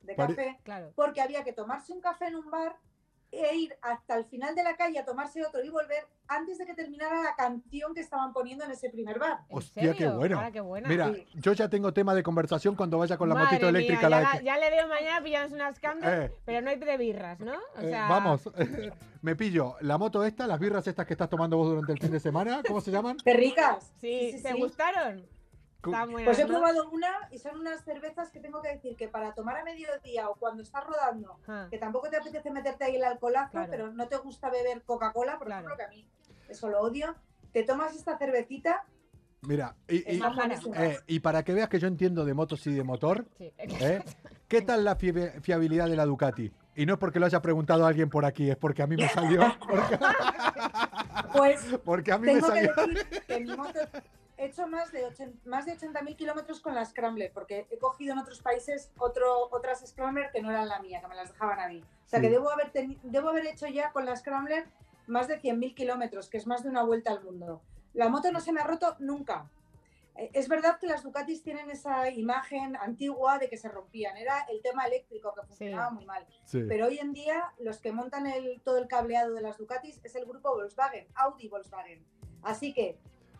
de 0.00 0.16
café, 0.16 0.58
Claro. 0.64 0.92
porque 0.96 1.20
había 1.20 1.44
que 1.44 1.52
tomarse 1.52 1.92
un 1.92 2.00
café 2.00 2.26
en 2.26 2.34
un 2.36 2.50
bar 2.50 2.76
e 3.32 3.56
ir 3.56 3.74
hasta 3.80 4.16
el 4.16 4.26
final 4.26 4.54
de 4.54 4.62
la 4.62 4.76
calle 4.76 4.98
a 4.98 5.04
tomarse 5.06 5.42
otro 5.44 5.64
y 5.64 5.70
volver 5.70 6.06
antes 6.28 6.58
de 6.58 6.66
que 6.66 6.74
terminara 6.74 7.22
la 7.22 7.34
canción 7.34 7.94
que 7.94 8.00
estaban 8.02 8.32
poniendo 8.34 8.64
en 8.64 8.70
ese 8.72 8.90
primer 8.90 9.18
bar. 9.18 9.38
¿En 9.48 9.56
Hostia, 9.58 9.82
qué 9.92 9.98
serio? 10.04 10.16
bueno. 10.18 10.40
Qué 10.52 10.60
buena. 10.60 10.88
Mira, 10.88 11.12
Sí. 11.14 11.26
yo 11.34 11.52
ya 11.54 11.68
tengo 11.70 11.92
tema 11.94 12.14
de 12.14 12.22
conversación 12.22 12.76
cuando 12.76 12.98
vaya 12.98 13.16
con 13.16 13.30
la 13.30 13.34
Madre 13.34 13.46
motito 13.52 13.62
mía, 13.72 13.80
eléctrica. 13.80 14.02
ya, 14.02 14.08
la 14.10 14.18
de 14.18 14.22
la- 14.24 14.32
que- 14.38 14.44
ya 14.44 14.58
le 14.58 14.70
veo 14.70 14.86
mañana 14.88 15.22
pillamos 15.24 15.52
unas 15.52 15.76
Scrambler, 15.76 16.22
Eh. 16.30 16.34
pero 16.44 16.60
no 16.60 16.68
hay 16.70 16.78
de 16.78 16.96
birras, 16.98 17.40
¿no? 17.40 17.54
O 17.54 17.80
Eh, 17.80 17.88
sea, 17.88 18.06
vamos, 18.08 18.42
me 19.22 19.34
pillo 19.34 19.76
la 19.80 19.96
moto 19.96 20.24
esta, 20.24 20.46
las 20.46 20.60
birras 20.60 20.86
estas 20.86 21.06
que 21.06 21.14
estás 21.14 21.30
tomando 21.30 21.56
vos 21.56 21.68
durante 21.68 21.92
el 21.92 21.98
fin 21.98 22.10
de 22.10 22.20
semana, 22.20 22.60
¿cómo 22.68 22.80
se 22.82 22.90
llaman? 22.90 23.16
¡Qué 23.24 23.32
ricas! 23.32 23.92
Sí, 23.98 24.32
sí, 24.36 24.42
¿te 24.42 24.52
sí. 24.52 24.60
gustaron? 24.60 25.26
Buenas, 25.82 26.24
Pues 26.24 26.38
he 26.38 26.42
¿no? 26.42 26.48
probado 26.48 26.88
una 26.90 27.08
y 27.30 27.38
son 27.38 27.58
unas 27.58 27.84
cervezas 27.84 28.30
que 28.30 28.38
tengo 28.40 28.62
que 28.62 28.68
decir 28.68 28.96
que 28.96 29.08
para 29.08 29.34
tomar 29.34 29.56
a 29.56 29.64
mediodía 29.64 30.28
o 30.28 30.36
cuando 30.36 30.62
estás 30.62 30.84
rodando, 30.84 31.38
Ah, 31.48 31.66
que 31.70 31.78
tampoco 31.78 32.08
te 32.08 32.16
apetece 32.16 32.50
meterte 32.50 32.84
ahí 32.84 32.96
el 32.96 33.04
alcoholazo, 33.04 33.50
Claro. 33.52 33.68
pero 33.70 33.92
no 33.92 34.06
te 34.06 34.16
gusta 34.18 34.48
beber 34.50 34.82
Coca-Cola, 34.82 35.38
por 35.38 35.48
Claro. 35.48 35.66
ejemplo, 35.66 35.76
que 35.76 35.82
a 35.82 35.88
mí 35.88 36.06
eso 36.48 36.68
lo 36.68 36.80
odio, 36.80 37.14
te 37.52 37.64
tomas 37.64 37.94
esta 37.96 38.16
cervecita, 38.18 38.84
Mira, 39.44 39.74
y, 39.88 39.96
eh, 40.06 41.00
y 41.08 41.18
para 41.18 41.42
que 41.42 41.52
veas 41.52 41.68
que 41.68 41.80
yo 41.80 41.88
entiendo 41.88 42.24
de 42.24 42.32
motos 42.32 42.64
y 42.68 42.74
de 42.74 42.84
motor, 42.84 43.26
sí. 43.38 43.52
¿eh? 43.58 44.00
¿qué 44.46 44.62
tal 44.62 44.84
la 44.84 44.94
fiabilidad 44.94 45.88
de 45.88 45.96
la 45.96 46.06
Ducati? 46.06 46.52
Y 46.76 46.86
no 46.86 46.92
es 46.92 46.98
porque 47.00 47.18
lo 47.18 47.26
haya 47.26 47.42
preguntado 47.42 47.84
alguien 47.84 48.08
por 48.08 48.24
aquí, 48.24 48.48
es 48.50 48.56
porque 48.56 48.82
a 48.82 48.86
mí 48.86 48.94
me 48.96 49.08
salió. 49.08 49.42
Porque, 49.68 49.98
Pues 51.36 51.60
porque 51.84 52.12
a 52.12 52.18
mí 52.18 52.26
me 52.28 52.34
tengo 52.34 52.46
que 52.52 52.66
salió. 52.66 52.86
decir 52.86 53.22
que 53.26 53.40
mi 53.40 53.56
moto 53.56 53.80
he 54.42 54.46
hecho 54.46 54.66
más 54.66 54.92
de 54.92 55.04
80 55.06 55.48
más 55.48 55.66
de 55.66 55.76
80.000 55.76 56.16
kilómetros 56.16 56.60
con 56.60 56.74
la 56.74 56.84
Scrambler, 56.84 57.32
porque 57.32 57.66
he 57.70 57.78
cogido 57.78 58.12
en 58.12 58.18
otros 58.18 58.40
países 58.40 58.90
otro, 58.98 59.48
otras 59.50 59.86
Scrambler 59.86 60.30
que 60.32 60.42
no 60.42 60.50
eran 60.50 60.68
la 60.68 60.80
mía, 60.80 61.00
que 61.00 61.08
me 61.08 61.14
las 61.14 61.28
dejaban 61.32 61.60
a 61.60 61.68
mí. 61.68 61.80
O 61.80 62.08
sea 62.08 62.18
Sí. 62.18 62.26
que 62.26 62.30
debo 62.30 62.50
haber, 62.50 62.72
debo 63.02 63.28
haber 63.30 63.46
hecho 63.46 63.66
ya 63.66 63.92
con 63.92 64.04
la 64.06 64.16
Scrambler 64.16 64.66
más 65.06 65.28
de 65.28 65.40
100.000 65.40 65.74
kilómetros, 65.74 66.28
que 66.28 66.36
es 66.38 66.46
más 66.46 66.62
de 66.62 66.68
una 66.70 66.82
vuelta 66.82 67.10
al 67.10 67.22
mundo. 67.22 67.60
La 67.94 68.08
moto 68.08 68.30
no 68.32 68.40
se 68.40 68.52
me 68.52 68.60
ha 68.60 68.64
roto 68.64 68.96
nunca. 68.98 69.48
Eh, 70.16 70.30
Es 70.34 70.48
verdad 70.48 70.78
que 70.78 70.86
las 70.86 71.02
Ducatis 71.02 71.42
tienen 71.42 71.70
esa 71.70 72.10
imagen 72.10 72.76
antigua 72.76 73.38
de 73.38 73.48
que 73.48 73.56
se 73.56 73.68
rompían. 73.68 74.16
Era 74.16 74.40
el 74.50 74.60
tema 74.62 74.84
eléctrico 74.84 75.34
que 75.34 75.42
funcionaba 75.46 75.90
muy 75.90 76.04
mal. 76.04 76.26
Sí. 76.44 76.62
Pero 76.68 76.86
hoy 76.86 76.98
en 76.98 77.12
día 77.12 77.52
los 77.58 77.78
que 77.80 77.92
montan 77.92 78.26
el, 78.26 78.60
todo 78.62 78.78
el 78.78 78.88
cableado 78.88 79.34
de 79.34 79.40
las 79.40 79.56
Ducatis 79.58 80.00
es 80.04 80.14
el 80.14 80.24
grupo 80.26 80.50
Volkswagen, 80.54 81.06
Audi 81.14 81.48
Volkswagen. 81.48 82.04
Así 82.42 82.72
que 82.74 82.98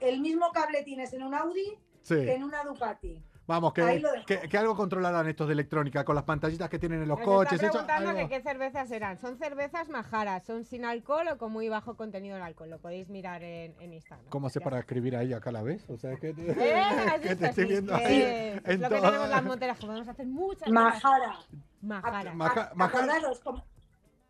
el 0.09 0.21
mismo 0.21 0.51
cable 0.53 0.83
tienes 0.83 1.13
en 1.13 1.23
un 1.23 1.35
Audi 1.35 1.79
sí. 2.03 2.15
que 2.17 2.35
en 2.35 2.45
una 2.45 2.63
Ducati. 2.65 3.23
Vamos, 3.45 3.73
que, 3.75 4.01
que, 4.25 4.49
que 4.49 4.57
algo 4.57 4.77
controlarán 4.77 5.29
estos 5.29 5.49
de 5.49 5.53
electrónica 5.55 6.05
con 6.05 6.15
las 6.15 6.23
pantallitas 6.25 6.71
que 6.71 6.79
tienen 6.79 7.03
en 7.03 7.09
los 7.09 7.19
Nos 7.19 7.27
coches. 7.27 7.61
está 7.61 7.71
preguntando 7.85 8.15
que 8.15 8.29
qué 8.29 8.41
cervezas 8.41 8.89
eran. 8.93 9.19
Son 9.19 9.37
cervezas 9.37 9.89
majaras, 9.89 10.45
son 10.47 10.65
sin 10.65 10.85
alcohol 10.85 11.27
o 11.27 11.39
con 11.39 11.51
muy 11.53 11.69
bajo 11.69 11.97
contenido 11.97 12.37
en 12.37 12.43
alcohol. 12.45 12.71
Lo 12.71 12.79
podéis 12.79 13.09
mirar 13.09 13.43
en, 13.43 13.75
en 13.81 13.93
Instagram. 13.95 14.25
¿Cómo 14.29 14.49
Ya 14.49 14.61
para 14.61 14.79
escribir 14.79 15.17
ahí 15.17 15.33
acá 15.33 15.51
a 15.51 15.55
la 15.55 15.63
vez? 15.63 15.85
O 15.91 15.97
sea, 15.99 16.15
que, 16.17 16.29
Eh, 16.39 16.81
¿has 17.13 17.21
que 17.21 17.35
te 17.35 17.47
estoy 17.49 17.65
viendo 17.67 17.93
eh, 17.97 18.05
ahí. 18.05 18.23
es 18.65 18.75
en 18.77 18.81
lo 18.81 18.89
que 18.89 19.01
tenemos 19.01 19.29
las 19.29 19.45
moteras, 19.45 19.79
que 19.79 19.87
podemos 19.87 20.09
hacer 20.09 20.27
muchas 20.27 20.69
cosas. 20.69 20.73
Majara. 20.73 21.37
Majara. 21.83 22.35
Majara- 22.35 22.73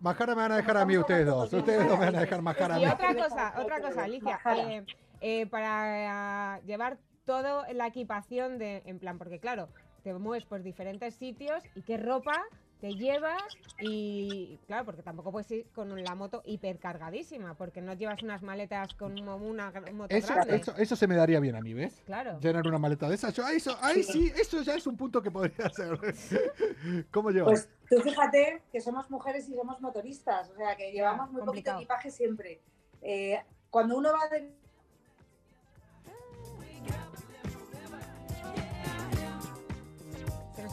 Majara 0.00 0.34
me 0.34 0.42
van 0.42 0.52
a 0.52 0.56
dejar 0.56 0.76
a 0.78 0.84
mí 0.86 0.96
ustedes 0.98 1.26
dos. 1.26 1.50
de 1.50 1.58
Ustedes 1.58 1.86
dos 1.86 1.98
me 1.98 2.06
van 2.06 2.16
a 2.16 2.20
dejar 2.20 2.42
Majara 2.42 2.74
a 2.76 2.80
Y 2.80 2.86
mí. 2.86 2.90
otra 2.90 3.14
cosa, 3.14 3.54
otra 3.58 3.80
cosa, 3.80 4.04
Alicia, 4.04 4.40
eh, 4.56 4.84
eh, 5.22 5.46
para 5.46 6.60
llevar 6.66 6.98
todo 7.24 7.64
la 7.72 7.86
equipación 7.86 8.58
de, 8.58 8.82
en 8.86 8.98
plan, 8.98 9.18
porque 9.18 9.38
claro, 9.38 9.68
te 10.02 10.12
mueves 10.14 10.44
por 10.44 10.64
diferentes 10.64 11.14
sitios 11.14 11.62
y 11.76 11.82
qué 11.82 11.96
ropa 11.96 12.42
te 12.80 12.96
llevas 12.96 13.40
y 13.78 14.58
claro, 14.66 14.84
porque 14.84 15.02
tampoco 15.02 15.30
puedes 15.30 15.48
ir 15.52 15.66
con 15.72 16.02
la 16.02 16.16
moto 16.16 16.42
hipercargadísima, 16.44 17.54
porque 17.54 17.80
no 17.80 17.94
llevas 17.94 18.20
unas 18.24 18.42
maletas 18.42 18.94
con 18.94 19.12
una 19.20 19.70
moto 19.92 20.12
Eso, 20.12 20.34
grande. 20.34 20.56
eso, 20.56 20.74
eso 20.76 20.96
se 20.96 21.06
me 21.06 21.14
daría 21.14 21.38
bien 21.38 21.54
a 21.54 21.60
mí, 21.60 21.72
¿ves? 21.72 22.02
Claro. 22.04 22.40
Llenar 22.40 22.66
una 22.66 22.78
maleta 22.78 23.08
de 23.08 23.14
esas. 23.14 23.32
Yo, 23.32 23.46
ahí, 23.46 23.58
eso, 23.58 23.76
ahí 23.80 24.02
sí, 24.02 24.32
eso 24.34 24.60
ya 24.62 24.74
es 24.74 24.88
un 24.88 24.96
punto 24.96 25.22
que 25.22 25.30
podría 25.30 25.66
hacer. 25.66 25.96
¿Cómo 27.12 27.30
llevas? 27.30 27.68
Pues 27.68 27.70
tú 27.88 28.00
fíjate 28.00 28.62
que 28.72 28.80
somos 28.80 29.08
mujeres 29.08 29.48
y 29.48 29.54
somos 29.54 29.80
motoristas, 29.80 30.50
o 30.50 30.56
sea 30.56 30.74
que 30.74 30.90
llevamos 30.90 31.30
muy 31.30 31.42
complicado. 31.42 31.78
poquito 31.78 31.94
equipaje 31.94 32.10
siempre. 32.10 32.60
Eh, 33.00 33.40
cuando 33.70 33.96
uno 33.96 34.10
va 34.12 34.28
de 34.28 34.52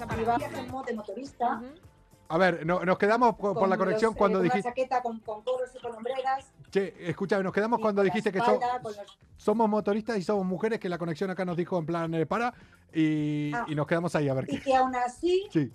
y 0.05 0.53
de 0.53 0.59
en 0.91 0.95
motorista, 0.97 1.61
a 2.31 2.37
ver, 2.37 2.65
no- 2.65 2.85
nos 2.85 2.97
quedamos 2.97 3.31
por, 3.35 3.53
por 3.53 3.59
con 3.61 3.69
la 3.69 3.77
conexión 3.77 4.09
los, 4.09 4.15
eh, 4.15 4.17
cuando 4.19 4.37
con 4.39 4.45
una 4.45 4.53
dijiste. 4.53 4.69
chaqueta 4.69 5.01
con, 5.01 5.19
con 5.21 5.41
coros 5.43 5.69
y 5.75 5.79
con 5.81 5.95
hombreras. 5.95 6.51
Che, 6.69 6.93
escúchame, 7.09 7.43
nos 7.43 7.51
quedamos 7.53 7.79
cuando 7.79 8.03
dijiste 8.03 8.31
que 8.31 8.39
so- 8.39 8.59
los- 8.83 9.17
somos 9.37 9.67
motoristas 9.67 10.17
y 10.17 10.21
somos 10.21 10.45
mujeres, 10.45 10.79
que 10.79 10.89
la 10.89 10.97
conexión 10.99 11.29
acá 11.31 11.43
nos 11.43 11.57
dijo 11.57 11.77
en 11.79 11.85
plan 11.87 12.13
eh, 12.13 12.25
para 12.27 12.53
y, 12.93 13.51
Ah. 13.53 13.65
y 13.67 13.73
nos 13.75 13.87
quedamos 13.87 14.15
ahí 14.15 14.29
a 14.29 14.33
ver 14.35 14.45
y 14.47 14.57
qué. 14.57 14.61
que 14.61 14.75
aún 14.75 14.95
así 14.95 15.47
Sí, 15.51 15.71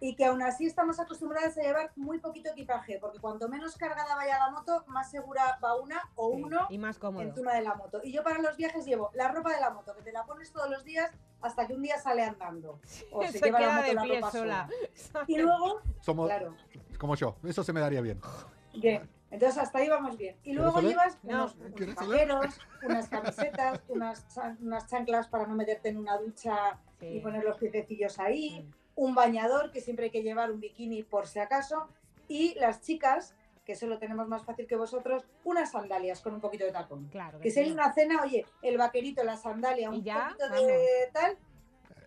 y 0.00 0.14
que 0.14 0.24
aún 0.26 0.42
así 0.42 0.66
estamos 0.66 0.98
acostumbradas 1.00 1.56
a 1.58 1.62
llevar 1.62 1.92
muy 1.96 2.18
poquito 2.18 2.50
equipaje, 2.50 2.98
porque 3.00 3.18
cuanto 3.18 3.48
menos 3.48 3.76
cargada 3.76 4.14
vaya 4.16 4.38
la 4.38 4.50
moto, 4.50 4.84
más 4.88 5.10
segura 5.10 5.58
va 5.62 5.76
una 5.80 6.00
o 6.16 6.34
Sí, 6.34 6.42
uno 6.42 6.66
Y 6.70 6.78
más 6.78 6.98
cómodo. 6.98 7.22
encima 7.22 7.54
de 7.54 7.62
la 7.62 7.74
moto. 7.74 8.00
Y 8.04 8.12
yo 8.12 8.22
para 8.22 8.40
los 8.40 8.56
viajes 8.56 8.84
llevo 8.84 9.10
la 9.14 9.28
ropa 9.28 9.52
de 9.54 9.60
la 9.60 9.70
moto, 9.70 9.94
que 9.94 10.02
te 10.02 10.12
la 10.12 10.24
pones 10.24 10.52
todos 10.52 10.68
los 10.70 10.84
días 10.84 11.10
hasta 11.40 11.66
que 11.66 11.74
un 11.74 11.82
día 11.82 11.98
sale 11.98 12.22
andando. 12.24 12.80
O 13.12 13.22
se 13.22 13.38
Se 13.38 13.44
lleva 13.46 13.58
la 13.60 13.66
queda 13.66 13.74
moto 13.76 13.86
de 13.88 13.94
la 13.94 14.02
pie 14.02 14.14
ropa 14.20 14.30
sola. 14.32 14.68
sola. 14.94 15.24
Y 15.28 15.38
luego, 15.38 15.80
Somos 16.00 16.26
claro, 16.28 16.54
como 16.98 17.14
yo, 17.14 17.36
eso 17.44 17.62
se 17.64 17.72
me 17.72 17.80
daría 17.80 18.00
bien. 18.00 18.20
bien. 18.74 19.08
Entonces 19.30 19.58
hasta 19.58 19.78
ahí 19.78 19.88
vamos 19.88 20.16
bien. 20.16 20.36
Y 20.44 20.52
luego 20.52 20.80
llevas 20.80 21.18
No. 21.24 21.30
unos, 21.52 21.56
vaqueros, 21.96 22.58
unas 22.84 23.08
camisetas, 23.08 23.80
unas, 23.88 24.28
chan- 24.32 24.56
unas 24.62 24.86
chanclas 24.86 25.26
para 25.28 25.46
no 25.46 25.54
meterte 25.56 25.88
en 25.88 25.96
una 25.98 26.16
ducha 26.16 26.78
Sí. 27.00 27.06
y 27.08 27.20
poner 27.20 27.42
los 27.44 27.58
piececillos 27.58 28.18
ahí, 28.20 28.62
Mm. 28.62 28.85
Un 28.96 29.14
bañador, 29.14 29.70
que 29.70 29.80
siempre 29.80 30.06
hay 30.06 30.10
que 30.10 30.22
llevar 30.22 30.50
un 30.50 30.60
bikini 30.60 31.02
por 31.02 31.28
si 31.28 31.38
acaso, 31.38 31.88
y 32.28 32.54
las 32.58 32.82
chicas, 32.82 33.34
que 33.64 33.72
eso 33.72 33.86
lo 33.86 33.98
tenemos 33.98 34.26
más 34.26 34.44
fácil 34.44 34.66
que 34.66 34.74
vosotros, 34.74 35.24
unas 35.44 35.72
sandalias 35.72 36.20
con 36.20 36.34
un 36.34 36.40
poquito 36.40 36.64
de 36.64 36.72
tacón. 36.72 37.08
Claro. 37.10 37.38
Que 37.40 37.50
si 37.50 37.60
hay 37.60 37.70
una 37.70 37.92
cena, 37.92 38.22
oye, 38.22 38.46
el 38.62 38.78
vaquerito, 38.78 39.22
la 39.22 39.36
sandalia, 39.36 39.90
Y 39.92 39.98
un 39.98 40.02
ya, 40.02 40.34
poquito 40.38 40.66
de 40.66 41.10
tal, 41.12 41.36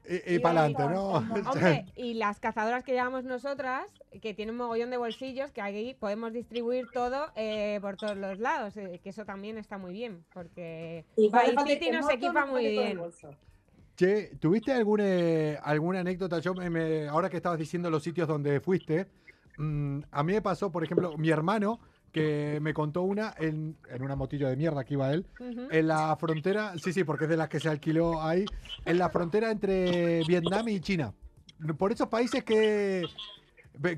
Y, 0.08 0.36
Y 0.36 0.40
para 0.40 0.62
adelante, 0.62 0.94
¿no? 0.94 1.10
Hombre, 1.52 1.86
y 1.96 2.16
las 2.16 2.40
cazadoras 2.40 2.84
que 2.84 2.94
llevamos 2.94 3.24
nosotras, 3.24 3.92
que 4.22 4.34
tienen 4.34 4.54
un 4.54 4.58
mogollón 4.58 4.90
de 4.90 4.98
bolsillos, 4.98 5.52
que 5.52 5.62
ahí 5.62 5.94
podemos 5.94 6.34
distribuir 6.34 6.88
todo 6.92 7.28
eh, 7.36 7.78
por 7.82 7.98
todos 7.98 8.18
los 8.18 8.40
lados, 8.40 8.76
eh, 8.78 9.00
que 9.04 9.10
eso 9.10 9.26
también 9.26 9.60
está 9.60 9.78
muy 9.78 9.94
bien, 9.94 10.26
porque 10.34 11.06
y 11.16 11.30
City 11.30 11.80
que 11.80 11.92
nos 11.92 12.10
equipa 12.10 12.46
no 12.46 12.54
muy 12.54 12.68
bien. 12.68 13.00
Che, 14.00 14.38
¿tuviste 14.40 14.72
algún, 14.72 15.02
eh, 15.02 15.60
alguna 15.62 16.00
anécdota? 16.00 16.40
Yo 16.40 16.54
me- 16.54 16.70
me- 16.70 17.10
ahora 17.10 17.30
que 17.30 17.36
estabas 17.36 17.60
diciendo 17.60 17.90
los 17.90 18.02
sitios 18.02 18.30
donde 18.30 18.62
fuiste, 18.62 19.08
mm, 19.58 20.00
a 20.10 20.24
mí 20.24 20.32
me 20.32 20.42
pasó, 20.42 20.72
por 20.72 20.86
ejemplo, 20.86 21.18
mi 21.18 21.30
hermano, 21.32 21.82
que 22.14 22.60
me 22.62 22.74
contó 22.74 23.02
una 23.02 23.34
en, 23.38 23.76
en 23.90 24.02
una 24.02 24.16
motillo 24.16 24.48
de 24.48 24.56
mierda 24.56 24.86
que 24.86 24.94
iba 24.94 25.12
él, 25.12 25.26
en 25.70 25.88
la 25.90 26.16
frontera, 26.16 26.76
sí, 26.82 26.94
sí, 26.94 27.04
porque 27.04 27.26
es 27.26 27.30
de 27.30 27.36
las 27.36 27.50
que 27.50 27.60
se 27.60 27.68
alquiló 27.68 28.22
ahí, 28.24 28.46
en 28.86 28.98
la 28.98 29.10
frontera 29.10 29.52
entre 29.52 30.24
Vietnam 30.24 30.70
y 30.70 30.80
China. 30.80 31.14
Por 31.78 31.92
esos 31.92 32.08
países 32.08 32.46
que, 32.46 33.04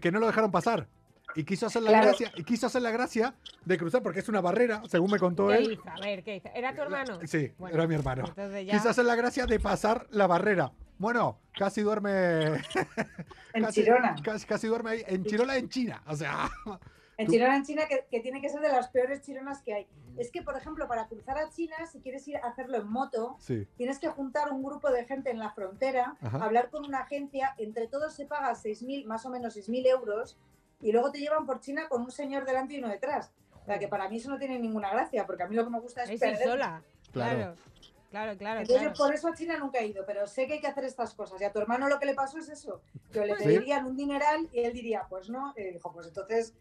que 0.02 0.12
no 0.12 0.20
lo 0.20 0.26
dejaron 0.26 0.50
pasar. 0.50 0.88
Y 1.36 1.44
quiso 1.44 1.68
hacer 1.68 1.82
la 1.84 1.90
Claro. 1.92 2.08
gracia, 2.08 2.32
y 2.36 2.44
quiso 2.44 2.68
hacer 2.68 2.82
la 2.82 2.92
gracia 2.92 3.36
de 3.66 3.78
cruzar 3.78 4.02
porque 4.04 4.20
es 4.20 4.30
una 4.30 4.42
barrera, 4.42 4.82
según 4.90 5.12
me 5.12 5.20
contó 5.20 5.48
¿Qué 5.48 5.56
él. 5.56 5.72
hizo? 5.74 5.84
A 5.90 6.00
ver, 6.00 6.24
¿qué 6.24 6.36
hizo? 6.38 6.50
¿Era 6.54 6.76
tu 6.76 6.82
hermano? 6.82 7.20
Sí, 7.26 7.52
Bueno, 7.58 7.76
era 7.76 7.88
mi 7.88 7.96
hermano. 7.96 8.26
Ya... 8.36 8.72
Quiso 8.74 8.90
hacer 8.90 9.06
la 9.06 9.16
gracia 9.16 9.46
de 9.46 9.60
pasar 9.60 10.08
la 10.12 10.28
barrera. 10.28 10.72
Bueno, 10.98 11.40
casi 11.58 11.82
duerme. 11.82 12.46
En 13.54 13.64
casi, 13.66 13.82
Chirona. 13.84 14.16
Casi, 14.24 14.46
casi 14.46 14.68
duerme 14.68 14.92
ahí. 14.92 15.04
En 15.08 15.24
Chirola, 15.26 15.58
en 15.58 15.70
China. 15.70 16.02
O 16.08 16.16
sea. 16.16 16.50
En 17.18 17.28
Tú- 17.28 17.34
Chirona, 17.34 17.56
en 17.58 17.64
China, 17.64 17.84
que, 17.88 18.08
que 18.10 18.20
tiene 18.22 18.42
que 18.42 18.50
ser 18.50 18.62
de 18.62 18.70
las 18.70 18.88
peores 18.88 19.22
chironas 19.22 19.62
que 19.62 19.74
hay. 19.76 19.88
Es 20.18 20.32
que, 20.32 20.42
por 20.42 20.58
ejemplo, 20.58 20.88
para 20.88 21.06
cruzar 21.08 21.38
a 21.38 21.50
China, 21.52 21.76
si 21.92 22.00
quieres 22.00 22.28
ir 22.28 22.38
a 22.38 22.48
hacerlo 22.48 22.78
en 22.78 22.88
moto, 22.88 23.36
Sí. 23.38 23.68
tienes 23.78 24.00
que 24.00 24.08
juntar 24.08 24.52
un 24.52 24.64
grupo 24.64 24.90
de 24.90 25.06
gente 25.06 25.30
en 25.30 25.38
la 25.38 25.52
frontera, 25.52 26.16
Ajá. 26.20 26.44
hablar 26.44 26.72
con 26.72 26.84
una 26.84 27.02
agencia, 27.02 27.54
entre 27.60 27.88
todos 27.88 28.16
se 28.16 28.26
paga 28.26 28.56
6.000, 28.56 29.06
más 29.06 29.24
o 29.28 29.30
menos 29.30 29.56
6.000 29.56 29.86
euros, 29.88 30.40
y 30.82 30.92
luego 30.92 31.12
te 31.12 31.20
llevan 31.20 31.46
por 31.46 31.60
China 31.60 31.88
con 31.90 32.02
un 32.02 32.12
señor 32.12 32.46
delante 32.46 32.74
y 32.76 32.80
uno 32.80 32.90
detrás. 32.90 33.32
O 33.62 33.66
sea, 33.66 33.78
que 33.80 33.88
para 33.88 34.10
mí 34.10 34.18
eso 34.18 34.30
no 34.30 34.38
tiene 34.40 34.58
ninguna 34.60 34.90
gracia, 34.92 35.26
porque 35.26 35.44
a 35.44 35.48
mí 35.48 35.56
lo 35.56 35.64
que 35.64 35.70
me 35.70 35.80
gusta 35.80 36.04
es, 36.04 36.10
Es 36.12 36.20
perder. 36.20 36.48
sola. 36.48 36.82
Claro. 37.12 37.38
Claro. 37.38 37.56
Claro, 38.12 38.32
Entonces 38.34 38.68
claro. 38.68 38.90
yo 38.90 38.94
por 39.06 39.14
eso 39.16 39.28
a 39.30 39.34
China 39.34 39.58
nunca 39.58 39.80
he 39.80 39.88
ido, 39.88 40.04
pero 40.06 40.28
sé 40.28 40.46
que 40.46 40.54
hay 40.54 40.60
que 40.60 40.68
hacer 40.68 40.84
estas 40.84 41.14
cosas. 41.14 41.40
Y 41.40 41.46
a 41.46 41.52
tu 41.54 41.60
hermano 41.60 41.88
lo 41.88 41.98
que 41.98 42.06
le 42.06 42.14
pasó 42.14 42.40
es 42.40 42.50
eso, 42.50 42.82
que 43.14 43.26
le 43.26 43.38
Sí. 43.38 43.44
pedirían 43.46 43.86
un 43.86 43.96
dineral 43.96 44.50
y 44.52 44.60
él 44.66 44.74
diría, 44.74 45.06
pues 45.10 45.30
no, 45.30 45.54
y 45.56 45.64
dijo, 45.72 45.94
pues 45.94 46.08
entonces, 46.08 46.54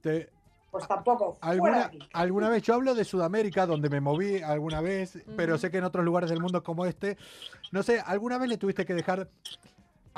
Te- 0.00 0.28
pues 0.72 0.88
tampoco, 0.88 1.34
fuera 1.34 1.46
de 1.46 1.52
alguna, 1.52 1.90
alguna 2.14 2.48
vez, 2.48 2.62
yo 2.64 2.74
hablo 2.74 2.94
de 2.96 3.04
Sudamérica, 3.04 3.64
donde 3.64 3.88
me 3.88 4.00
moví 4.00 4.42
alguna 4.42 4.80
vez, 4.80 5.18
pero 5.36 5.56
sé 5.56 5.70
que 5.70 5.78
en 5.78 5.84
otros 5.84 6.04
lugares 6.04 6.30
del 6.30 6.40
mundo 6.40 6.64
como 6.64 6.84
este, 6.84 7.16
no 7.70 7.84
sé, 7.84 8.00
alguna 8.00 8.36
vez 8.38 8.48
le 8.48 8.58
tuviste 8.58 8.84
que 8.84 8.94
dejar. 8.94 9.28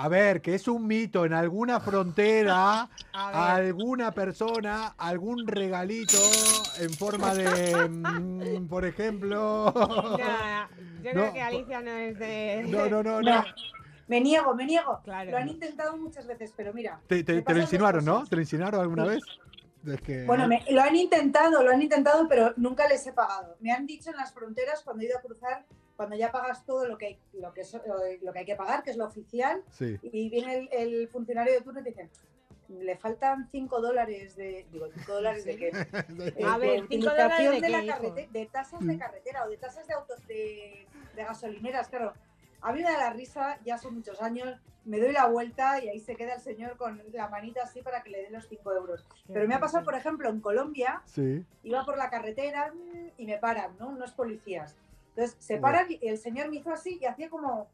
A 0.02 0.08
ver, 0.08 0.40
que 0.40 0.54
es 0.54 0.66
un 0.66 0.86
mito 0.86 1.26
en 1.26 1.34
alguna 1.34 1.78
frontera, 1.78 2.88
A 3.12 3.54
alguna 3.54 4.12
persona, 4.12 4.94
algún 4.96 5.46
regalito 5.46 6.16
en 6.78 6.88
forma 6.90 7.34
de, 7.34 7.86
mm, 7.88 8.66
por 8.66 8.86
ejemplo. 8.86 9.74
Ya, 10.16 10.70
yo 11.02 11.10
creo 11.10 11.26
No, 11.26 11.32
que 11.34 11.42
Alicia 11.42 11.80
no 11.82 11.90
es 11.90 12.18
de... 12.18 12.64
No, 12.68 12.88
no, 12.88 13.02
no, 13.02 13.20
No, 13.20 13.36
no. 13.40 13.44
me 14.08 14.20
niego, 14.22 14.54
me 14.54 14.64
niego. 14.64 15.00
Claro. 15.04 15.32
Lo 15.32 15.36
han 15.36 15.48
intentado 15.50 15.96
muchas 15.98 16.26
veces, 16.26 16.50
pero 16.56 16.72
mira. 16.72 16.98
Te, 17.06 17.22
te- 17.22 17.34
me 17.34 17.38
te 17.40 17.42
pasan 17.44 17.56
lo 17.56 17.60
dos 17.60 17.72
insinuaron, 17.72 18.04
¿no? 18.06 18.14
cosas. 18.14 18.30
¿Te 18.30 18.36
lo 18.36 18.42
insinuaron 18.42 18.80
alguna 18.80 19.04
Sí. 19.04 19.10
vez? 19.10 19.24
Es 19.96 20.00
que, 20.00 20.24
Bueno, 20.24 20.48
me- 20.48 20.64
lo 20.70 20.80
han 20.80 20.96
intentado, 20.96 21.62
lo 21.62 21.70
han 21.70 21.82
intentado, 21.82 22.26
pero 22.26 22.54
nunca 22.56 22.88
les 22.88 23.06
he 23.06 23.12
pagado. 23.12 23.56
Me 23.60 23.70
han 23.72 23.86
dicho 23.86 24.08
en 24.10 24.16
las 24.16 24.32
fronteras 24.32 24.82
cuando 24.82 25.02
he 25.02 25.06
ido 25.06 25.18
a 25.18 25.20
cruzar, 25.20 25.66
cuando 26.00 26.16
ya 26.16 26.32
pagas 26.32 26.64
todo 26.64 26.86
lo 26.88 26.96
que 26.96 27.06
hay, 27.08 27.18
lo 27.34 27.52
que, 27.52 27.60
es- 27.60 27.76
lo 28.22 28.32
que 28.32 28.38
hay 28.38 28.44
que 28.46 28.56
pagar, 28.56 28.82
que 28.82 28.90
es 28.90 28.96
lo 28.96 29.04
oficial, 29.04 29.62
Sí. 29.70 29.98
y 30.00 30.30
viene 30.30 30.54
el, 30.56 30.68
el 30.72 31.08
funcionario 31.08 31.52
de 31.52 31.60
turno 31.60 31.80
y 31.80 31.82
te 31.82 31.90
dicen, 31.90 32.10
le 32.70 32.96
faltan 32.96 33.50
5 33.50 33.82
dólares 33.82 34.34
de... 34.34 34.64
Digo, 34.72 34.86
¿5 34.86 35.06
dólares 35.12 35.44
de 35.44 35.56
qué? 35.58 35.70
Eh, 36.38 36.42
A 36.42 36.56
ver, 36.56 36.80
de 36.84 36.88
¿cinco 36.88 37.10
dólares 37.10 37.48
utilización 37.50 37.60
de 37.60 37.68
la 37.68 38.28
de 38.32 38.46
tasas 38.46 38.86
de 38.86 38.96
carretera 38.96 39.44
o 39.44 39.50
de 39.50 39.58
tasas 39.58 39.86
de 39.86 39.92
autos 39.92 40.26
de, 40.26 40.86
de 41.14 41.22
gasolineras, 41.22 41.88
claro. 41.90 42.14
A 42.62 42.72
mí 42.72 42.78
me 42.82 42.90
da 42.90 42.96
la 42.96 43.10
risa, 43.12 43.58
ya 43.62 43.76
son 43.76 43.96
muchos 43.96 44.22
años, 44.22 44.58
me 44.86 44.98
doy 45.00 45.12
la 45.12 45.26
vuelta 45.26 45.84
y 45.84 45.90
ahí 45.90 46.00
se 46.00 46.16
queda 46.16 46.36
el 46.36 46.40
señor 46.40 46.78
con 46.78 47.02
la 47.12 47.28
manita 47.28 47.62
así 47.64 47.82
para 47.82 48.02
que 48.02 48.08
le 48.08 48.22
dé 48.22 48.30
los 48.30 48.48
5 48.48 48.72
euros. 48.72 49.04
Pero 49.30 49.46
me 49.46 49.54
ha 49.54 49.60
pasado, 49.60 49.84
por 49.84 49.94
ejemplo, 49.96 50.30
en 50.30 50.40
Colombia, 50.40 51.02
Sí. 51.04 51.44
iba 51.62 51.84
por 51.84 51.98
la 51.98 52.08
carretera 52.08 52.72
mm, 52.72 53.08
y 53.18 53.26
me 53.26 53.36
paran, 53.36 53.76
¿no? 53.78 53.88
Unos 53.88 54.12
policías. 54.12 54.76
Entonces 55.20 55.36
se 55.44 55.54
Ya. 55.56 55.60
paran 55.60 55.86
y 55.90 56.08
el 56.08 56.16
señor 56.18 56.48
me 56.48 56.56
hizo 56.56 56.70
así 56.72 56.98
y 57.00 57.04
hacía 57.04 57.28
como, 57.28 57.68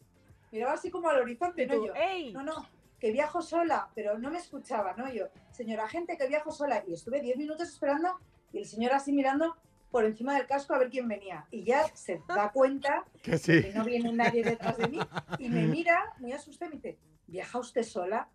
miraba 0.51 0.73
así 0.73 0.91
como 0.91 1.09
al 1.09 1.21
horizonte, 1.21 1.63
Y 1.63 1.67
¿no? 1.67 1.87
Yo, 1.87 1.95
¡Ey! 1.95 2.33
no, 2.33 2.43
no, 2.43 2.67
que 2.99 3.13
viajo 3.13 3.41
sola, 3.41 3.89
pero 3.95 4.19
no 4.19 4.31
me 4.33 4.39
escuchaba, 4.39 4.95
¿no? 4.95 5.09
Yo, 5.13 5.27
señora 5.53 5.87
gente, 5.89 6.17
que 6.17 6.27
viajo 6.27 6.51
sola. 6.51 6.83
Y 6.89 6.95
estuve 6.95 7.21
10 7.21 7.37
minutos 7.37 7.69
esperando 7.69 8.19
y 8.53 8.59
el 8.59 8.67
señor 8.67 8.93
así 8.95 9.13
mirando 9.13 9.57
por 9.93 10.05
encima 10.05 10.35
del 10.37 10.47
casco 10.49 10.75
a 10.75 10.79
ver 10.79 10.91
quién 10.91 11.07
venía. 11.07 11.47
Y 11.53 11.63
ya 11.63 11.85
se 11.95 12.21
da 12.27 12.51
cuenta 12.53 13.05
Que 13.23 13.39
sí. 13.39 13.63
que 13.63 13.73
no 13.73 13.85
viene 13.85 14.13
nadie 14.13 14.43
detrás 14.43 14.77
de 14.79 14.89
mí 14.89 14.99
y 15.39 15.49
me 15.49 15.67
mira 15.69 16.15
muy 16.19 16.33
asustada 16.33 16.73
y 16.73 16.75
me 16.77 16.83
dice, 16.83 16.99
¿viaja 17.29 17.59
usted 17.61 17.85
sola? 17.85 18.29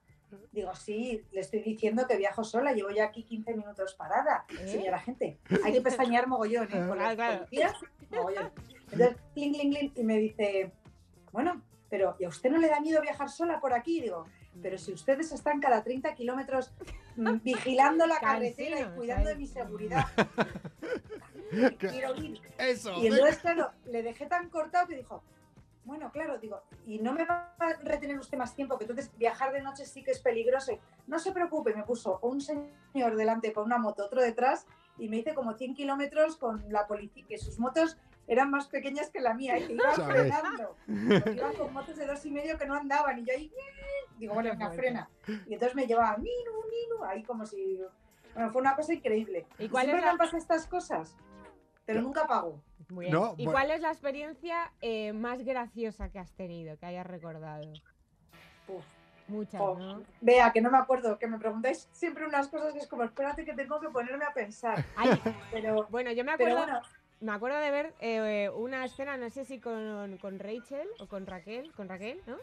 Digo, 0.54 0.74
sí, 0.76 1.26
le 1.34 1.41
estoy 1.41 1.60
diciendo 1.60 2.08
que 2.08 2.15
viajo 2.15 2.45
sola, 2.45 2.71
llevo 2.71 2.89
ya 2.91 3.04
aquí 3.04 3.24
15 3.24 3.54
minutos 3.56 3.93
parada. 3.95 4.45
¿Eh? 4.62 4.65
Señora 4.65 4.97
gente, 5.00 5.38
hay 5.65 5.74
que 5.74 5.82
pestañear 5.82 6.26
mogollón, 6.28 6.69
¿eh? 6.71 6.88
Con 6.88 6.97
Claro, 6.97 7.04
los 7.08 7.15
claro. 7.15 7.38
policías, 7.39 7.74
mogollón. 8.10 8.52
Entonces, 8.91 9.17
cling, 9.34 9.54
cling, 9.54 9.71
cling, 9.71 9.91
y 9.95 10.04
me 10.04 10.17
dice, 10.17 10.71
bueno, 11.32 11.62
pero 11.89 12.15
¿y 12.19 12.25
a 12.25 12.30
usted 12.30 12.49
no 12.49 12.58
le 12.58 12.69
da 12.69 12.80
miedo 12.80 13.01
viajar 13.01 13.30
sola 13.30 13.60
por 13.60 13.73
aquí? 13.73 14.01
Digo, 14.01 14.25
pero 14.62 14.77
si 14.77 14.93
ustedes 14.93 15.32
están 15.32 15.60
cada 15.60 15.84
30 15.84 16.13
kilómetros 16.15 16.71
mm, 17.15 17.38
vigilando 17.43 18.06
la 18.08 18.19
carretera 18.19 18.80
y 18.80 18.95
cuidando 18.95 19.30
de 19.30 19.36
mi 19.36 19.47
seguridad. 19.47 20.06
Quiero 21.80 22.15
ir. 22.15 22.39
Eso. 22.58 22.93
Y 23.01 23.08
entonces, 23.08 23.39
claro, 23.39 23.71
le 23.86 24.04
dejé 24.04 24.25
tan 24.25 24.49
cortado 24.49 24.88
que 24.88 24.95
dijo, 24.95 25.21
bueno, 25.84 26.12
claro, 26.12 26.38
digo, 26.38 26.62
y 26.86 26.99
no 26.99 27.12
me 27.12 27.25
va 27.25 27.54
a 27.60 27.73
retener 27.84 28.17
usted 28.19 28.38
más 28.38 28.56
tiempo, 28.56 28.77
que 28.77 28.86
entonces 28.86 29.12
viajar 29.17 29.51
de 29.51 29.62
noche 29.62 29.86
sí 29.86 30.04
que 30.04 30.12
es 30.12 30.19
peligroso. 30.19 30.80
No 31.08 31.19
se 31.19 31.32
preocupe, 31.32 31.73
me 31.73 31.84
puso 31.84 32.19
un 32.21 32.39
señor 32.39 33.15
delante 33.17 33.51
con 33.51 33.65
una 33.65 33.77
moto, 33.77 34.06
otro 34.06 34.21
detrás, 34.21 34.65
y 34.97 35.10
me 35.10 35.17
hice 35.17 35.34
como 35.34 35.54
100 35.54 35.73
kilómetros 35.73 36.38
con 36.38 36.63
la 36.69 36.88
policía, 36.88 37.25
que 37.27 37.38
sus 37.38 37.60
motos 37.60 37.97
eran 38.32 38.50
más 38.50 38.67
pequeñas 38.67 39.10
que 39.10 39.20
la 39.20 39.34
mía, 39.34 39.58
y 39.60 39.67
que 39.67 39.74
iban 39.74 39.94
¿Sabes? 39.94 40.22
frenando. 40.22 40.78
Iban 40.88 41.54
con 41.56 41.74
motos 41.74 41.98
de 41.98 42.08
dos 42.08 42.26
y 42.26 42.32
medio 42.32 42.58
que 42.58 42.65
no 42.65 42.76
andaban, 42.76 43.20
y 43.20 43.26
yo 43.26 43.34
ahí, 43.34 43.52
digo, 44.17 44.34
bueno, 44.34 44.52
venga, 44.52 44.72
frena. 44.72 45.10
Y 45.28 45.54
entonces 45.54 45.76
me 45.76 45.86
llevaba, 45.86 46.15
minu, 46.15 46.52
minu, 46.70 47.04
ahí 47.04 47.24
como 47.24 47.46
si... 47.46 47.82
Bueno, 48.34 48.50
fue 48.54 48.62
una 48.62 48.74
cosa 48.78 48.94
increíble. 48.94 49.46
¿Y 49.60 49.67
cuál 49.67 49.84
Siempre 49.84 50.00
es 50.00 50.04
me 50.04 50.06
la- 50.06 50.12
han 50.13 50.17
pasado 50.17 50.38
estas 50.38 50.65
cosas, 50.65 51.17
pero 51.86 52.02
nunca 52.02 52.26
pago. 52.26 52.62
Muy 52.88 53.08
bien. 53.08 53.13
No, 53.17 53.34
¿Y 53.38 53.44
bueno. 53.44 53.52
cuál 53.52 53.72
es 53.72 53.82
la 53.82 53.89
experiencia 53.91 54.72
eh, 54.80 55.12
más 55.12 55.44
graciosa 55.44 56.08
que 56.10 56.20
has 56.20 56.32
tenido, 56.32 56.78
que 56.78 56.86
hayas 56.86 57.06
recordado? 57.06 57.74
Uf. 58.70 58.86
Muchas, 59.28 59.62
¿no? 59.62 60.04
Vea, 60.20 60.52
que 60.52 60.60
no 60.62 60.70
me 60.72 60.78
acuerdo, 60.78 61.17
que 61.17 61.26
me 61.28 61.38
preguntáis 61.39 61.88
siempre 61.94 62.26
unas 62.26 62.50
cosas 62.50 62.74
que 62.74 62.80
es 62.80 62.88
como, 62.88 63.04
espérate 63.04 63.46
que 63.46 63.54
tengo 63.54 63.80
que 63.80 63.88
ponerme 63.89 64.26
a 64.26 64.34
pensar. 64.34 64.84
Ay, 64.98 65.22
Pero, 65.52 65.88
bueno, 65.89 66.12
yo 66.12 66.26
me 66.26 66.36
pero 66.38 66.52
acuerdo, 66.58 66.74
bueno, 66.74 66.88
me 67.22 67.32
acuerdo 67.32 67.58
de 67.60 67.72
ver 67.72 67.94
eh, 68.02 68.50
una 68.50 68.84
escena, 68.86 69.16
no 69.18 69.30
sé 69.30 69.46
si 69.46 69.60
con, 69.60 70.18
con 70.18 70.40
Rachel 70.40 70.88
o 71.00 71.08
con 71.08 71.26
Raquel, 71.26 71.72
con 71.74 71.88
Raquel, 71.88 72.20
¿no? 72.28 72.36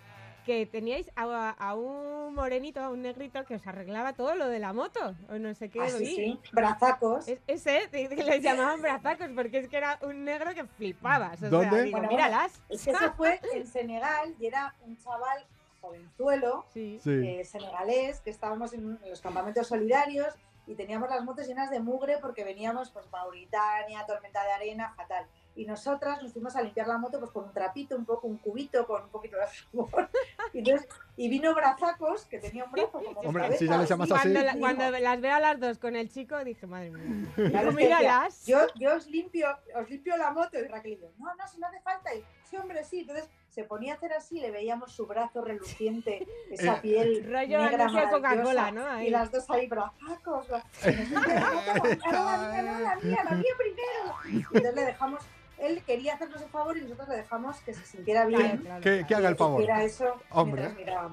Que 0.47 0.65
teníais 0.65 1.11
a, 1.15 1.51
a 1.51 1.75
un 1.75 2.33
morenito, 2.35 2.81
a 2.81 2.89
un 2.89 3.03
negrito 3.03 3.45
que 3.45 3.57
os 3.57 3.67
arreglaba 3.67 4.15
todo 4.15 4.35
lo 4.35 4.49
de 4.49 4.59
la 4.59 4.73
moto, 4.73 5.15
o 5.29 5.35
no 5.39 5.53
sé 5.53 5.69
qué. 5.69 5.83
así 5.83 5.99
vi. 5.99 6.15
sí, 6.17 6.41
brazacos. 6.53 7.29
Es- 7.29 7.41
ese, 7.47 7.89
que 7.91 8.25
les 8.25 8.43
llamaban 8.43 8.81
brazacos, 8.81 9.29
porque 9.35 9.59
es 9.59 9.69
que 9.69 9.77
era 9.77 9.99
un 10.03 10.25
negro 10.25 10.55
que 10.55 10.65
flipabas. 10.65 11.43
O 11.43 11.51
¿Dónde? 11.51 11.69
Sea, 11.71 11.83
digo, 11.83 11.99
Bueno, 11.99 12.13
míralas. 12.13 12.63
Es 12.71 12.83
que 12.85 12.93
eso 12.93 13.13
fue 13.15 13.41
en 13.53 13.67
Senegal 13.67 14.35
y 14.41 14.47
era 14.47 14.75
un 14.87 14.97
chaval 14.97 15.45
jovenzuelo, 15.83 16.65
Sí. 16.73 16.99
Sí. 17.03 17.11
eh, 17.11 17.45
senegalés, 17.45 18.21
que 18.21 18.31
estábamos 18.31 18.73
en, 18.73 18.99
en 19.03 19.11
los 19.11 19.21
campamentos 19.21 19.67
solidarios 19.67 20.35
y 20.69 20.75
teníamos 20.75 21.09
las 21.09 21.25
motos 21.25 21.47
llenas 21.47 21.71
de 21.71 21.81
mugre 21.81 22.19
porque 22.21 22.45
veníamos, 22.45 22.91
pues, 22.91 23.11
Mauritania, 23.11 24.05
tormenta 24.07 24.45
de 24.45 24.53
arena, 24.53 24.93
fatal. 24.95 25.27
Y 25.57 25.65
nosotras 25.65 26.23
nos 26.23 26.33
fuimos 26.33 26.55
a 26.57 26.63
limpiar 26.63 26.87
la 26.87 26.99
moto 26.99 27.19
pues 27.19 27.33
con 27.33 27.45
un 27.47 27.53
trapito, 27.53 27.97
un 27.97 28.05
poco, 28.05 28.29
un 28.29 28.37
cubito 28.37 28.87
con 28.87 29.03
un 29.05 29.09
poquito 29.09 29.37
de 29.39 29.47
jabón. 29.47 30.09
Y, 30.53 30.61
entonces, 30.61 30.89
y 31.17 31.29
vino 31.29 31.55
Brazacos, 31.55 32.25
que 32.25 32.39
tenía 32.39 32.65
un 32.65 32.71
brazo 32.73 32.93
como 32.93 33.21
Hombre, 33.21 33.43
cabeza, 33.43 33.59
si 33.59 33.69
ya 33.69 33.77
le 33.77 33.87
llamas 33.87 34.11
así. 34.11 34.21
Cuando, 34.23 34.41
la- 34.41 34.53
Digo, 34.53 34.61
cuando 34.65 34.99
las 34.99 35.21
veo 35.21 35.35
a 35.35 35.41
las 35.41 35.61
dos 35.61 35.79
con 35.79 35.95
el 35.95 36.09
chico, 36.11 36.43
dije, 36.43 36.67
madre 36.67 36.91
mía. 36.91 37.29
Les 37.37 37.53
decía, 37.53 37.71
míralas. 37.73 38.47
Yo, 38.47 38.61
yo 38.77 38.97
os 38.97 39.07
limpio, 39.09 39.49
os 39.75 39.91
limpio 39.91 40.17
la 40.17 40.31
moto 40.31 40.59
y 40.59 40.63
Raquel 40.69 40.93
dice, 40.93 41.11
no, 41.19 41.35
no, 41.35 41.49
si 41.49 41.59
no 41.59 41.67
hace 41.67 41.81
falta. 41.81 42.15
Y 42.15 42.25
sí, 42.45 42.57
hombre, 42.57 42.83
sí. 42.85 43.01
Entonces 43.01 43.29
se 43.59 43.65
ponía 43.65 43.95
a 43.95 43.97
hacer 43.97 44.13
así, 44.13 44.39
le 44.39 44.53
veíamos 44.53 44.93
su 44.93 45.05
brazo 45.05 45.43
reluciente, 45.43 46.25
esa 46.49 46.77
Eh, 46.77 46.79
piel 46.81 47.25
Rollo 47.33 47.61
negra 47.61 47.89
Coca-Cola, 48.09 48.71
¿no? 48.71 48.87
Ahí. 48.87 49.09
Y 49.09 49.11
las 49.11 49.33
dos 49.33 49.51
ahí 49.51 49.67
brazacos. 49.67 50.49
bra- 50.49 50.63
y 50.85 51.13
nosotros, 51.13 51.99
"No, 52.13 52.37
no, 52.37 52.63
no, 52.63 52.79
la 52.79 52.97
mía, 53.03 53.55
primero. 53.59 54.45
Entonces 54.53 54.75
le 54.77 54.85
dejamos, 54.85 55.21
él 55.61 55.83
quería 55.85 56.15
hacernos 56.15 56.41
el 56.43 56.49
favor 56.49 56.77
y 56.77 56.83
nosotros 56.83 57.09
le 57.09 57.17
dejamos 57.17 57.57
que 57.61 57.75
se 57.75 57.85
sintiera 57.85 58.27
bien. 58.27 58.41
Claro, 58.41 58.63
claro, 58.63 58.81
Que, 58.83 58.91
claro. 58.91 59.07
que 59.09 59.15
haga 59.15 59.29
el 59.29 59.37
favor. 59.37 59.63
Era 59.63 59.83
eso 59.85 60.05
Hombre. 60.31 60.69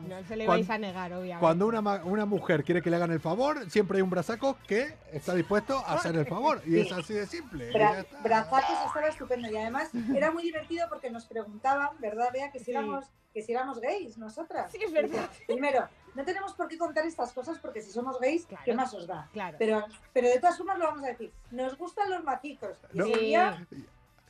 No 0.08 0.24
se 0.28 0.36
le 0.36 0.48
vais 0.48 0.70
a 0.70 0.78
negar, 0.78 1.14
obviamente. 1.14 1.40
Cuando 1.40 1.68
una, 1.68 2.26
mujer 2.26 2.64
quiere 2.64 2.82
que 2.82 2.90
le 2.90 2.96
hagan 2.98 3.12
el 3.12 3.20
favor, 3.20 3.70
siempre 3.70 3.98
hay 3.98 4.02
un 4.02 4.10
brazaco 4.10 4.58
que 4.68 4.96
está 5.12 5.34
dispuesto 5.34 5.78
a 5.80 5.94
hacer 5.94 6.16
el 6.16 6.26
favor. 6.26 6.62
Y 6.66 6.80
es 6.80 6.92
así 6.92 7.14
de 7.14 7.26
simple. 7.26 7.72
Bra 7.72 8.06
brazacos 8.24 8.78
estaba 8.88 9.08
estupendo 9.08 9.50
y 9.50 9.58
además 9.58 9.90
era 10.16 10.32
muy 10.32 10.44
divertido 10.44 10.88
porque 10.90 11.10
nos 11.10 11.26
preguntaban, 11.26 11.90
¿verdad, 12.00 12.30
Bea? 12.34 12.52
Que 12.52 12.60
si 12.60 12.66
Sí. 12.66 12.72
éramos, 12.72 13.06
que 13.34 13.42
si 13.42 13.52
éramos 13.52 13.80
gays 13.80 14.18
nosotras. 14.18 14.72
Sí, 14.72 14.80
es 14.84 14.92
verdad. 14.92 15.30
Primero, 15.46 15.88
no 16.14 16.24
tenemos 16.24 16.54
por 16.54 16.68
qué 16.68 16.78
contar 16.78 17.06
estas 17.06 17.34
cosas 17.34 17.58
porque 17.60 17.82
si 17.82 17.92
somos 17.92 18.20
gays, 18.20 18.46
Claro. 18.46 18.64
¿qué 18.66 18.74
más 18.74 18.94
os 18.94 19.06
da? 19.08 19.28
Claro. 19.34 19.58
Pero, 19.60 19.86
pero 20.14 20.30
de 20.30 20.40
todas 20.40 20.58
formas 20.58 20.78
lo 20.80 20.86
vamos 20.86 21.04
a 21.04 21.08
decir. 21.08 21.32
Nos 21.52 21.78
gustan 21.78 22.10
los 22.10 22.24
macizos. 22.24 22.78
Y 22.94 22.98
No. 22.98 23.06
Sí. 23.08 23.86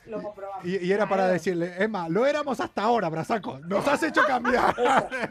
Día 0.06 0.18
lo 0.18 0.24
comprobamos. 0.24 0.66
Y, 0.66 0.78
y 0.78 0.91
era 0.91 1.08
para 1.10 1.28
decirle, 1.28 1.74
Emma, 1.78 2.08
lo 2.10 2.26
éramos 2.26 2.60
hasta 2.60 2.84
ahora, 2.84 3.10
brazaco. 3.10 3.60
Nos 3.60 3.88
has 3.88 4.01
hecho 4.03 4.22
cambiar. 4.28 4.76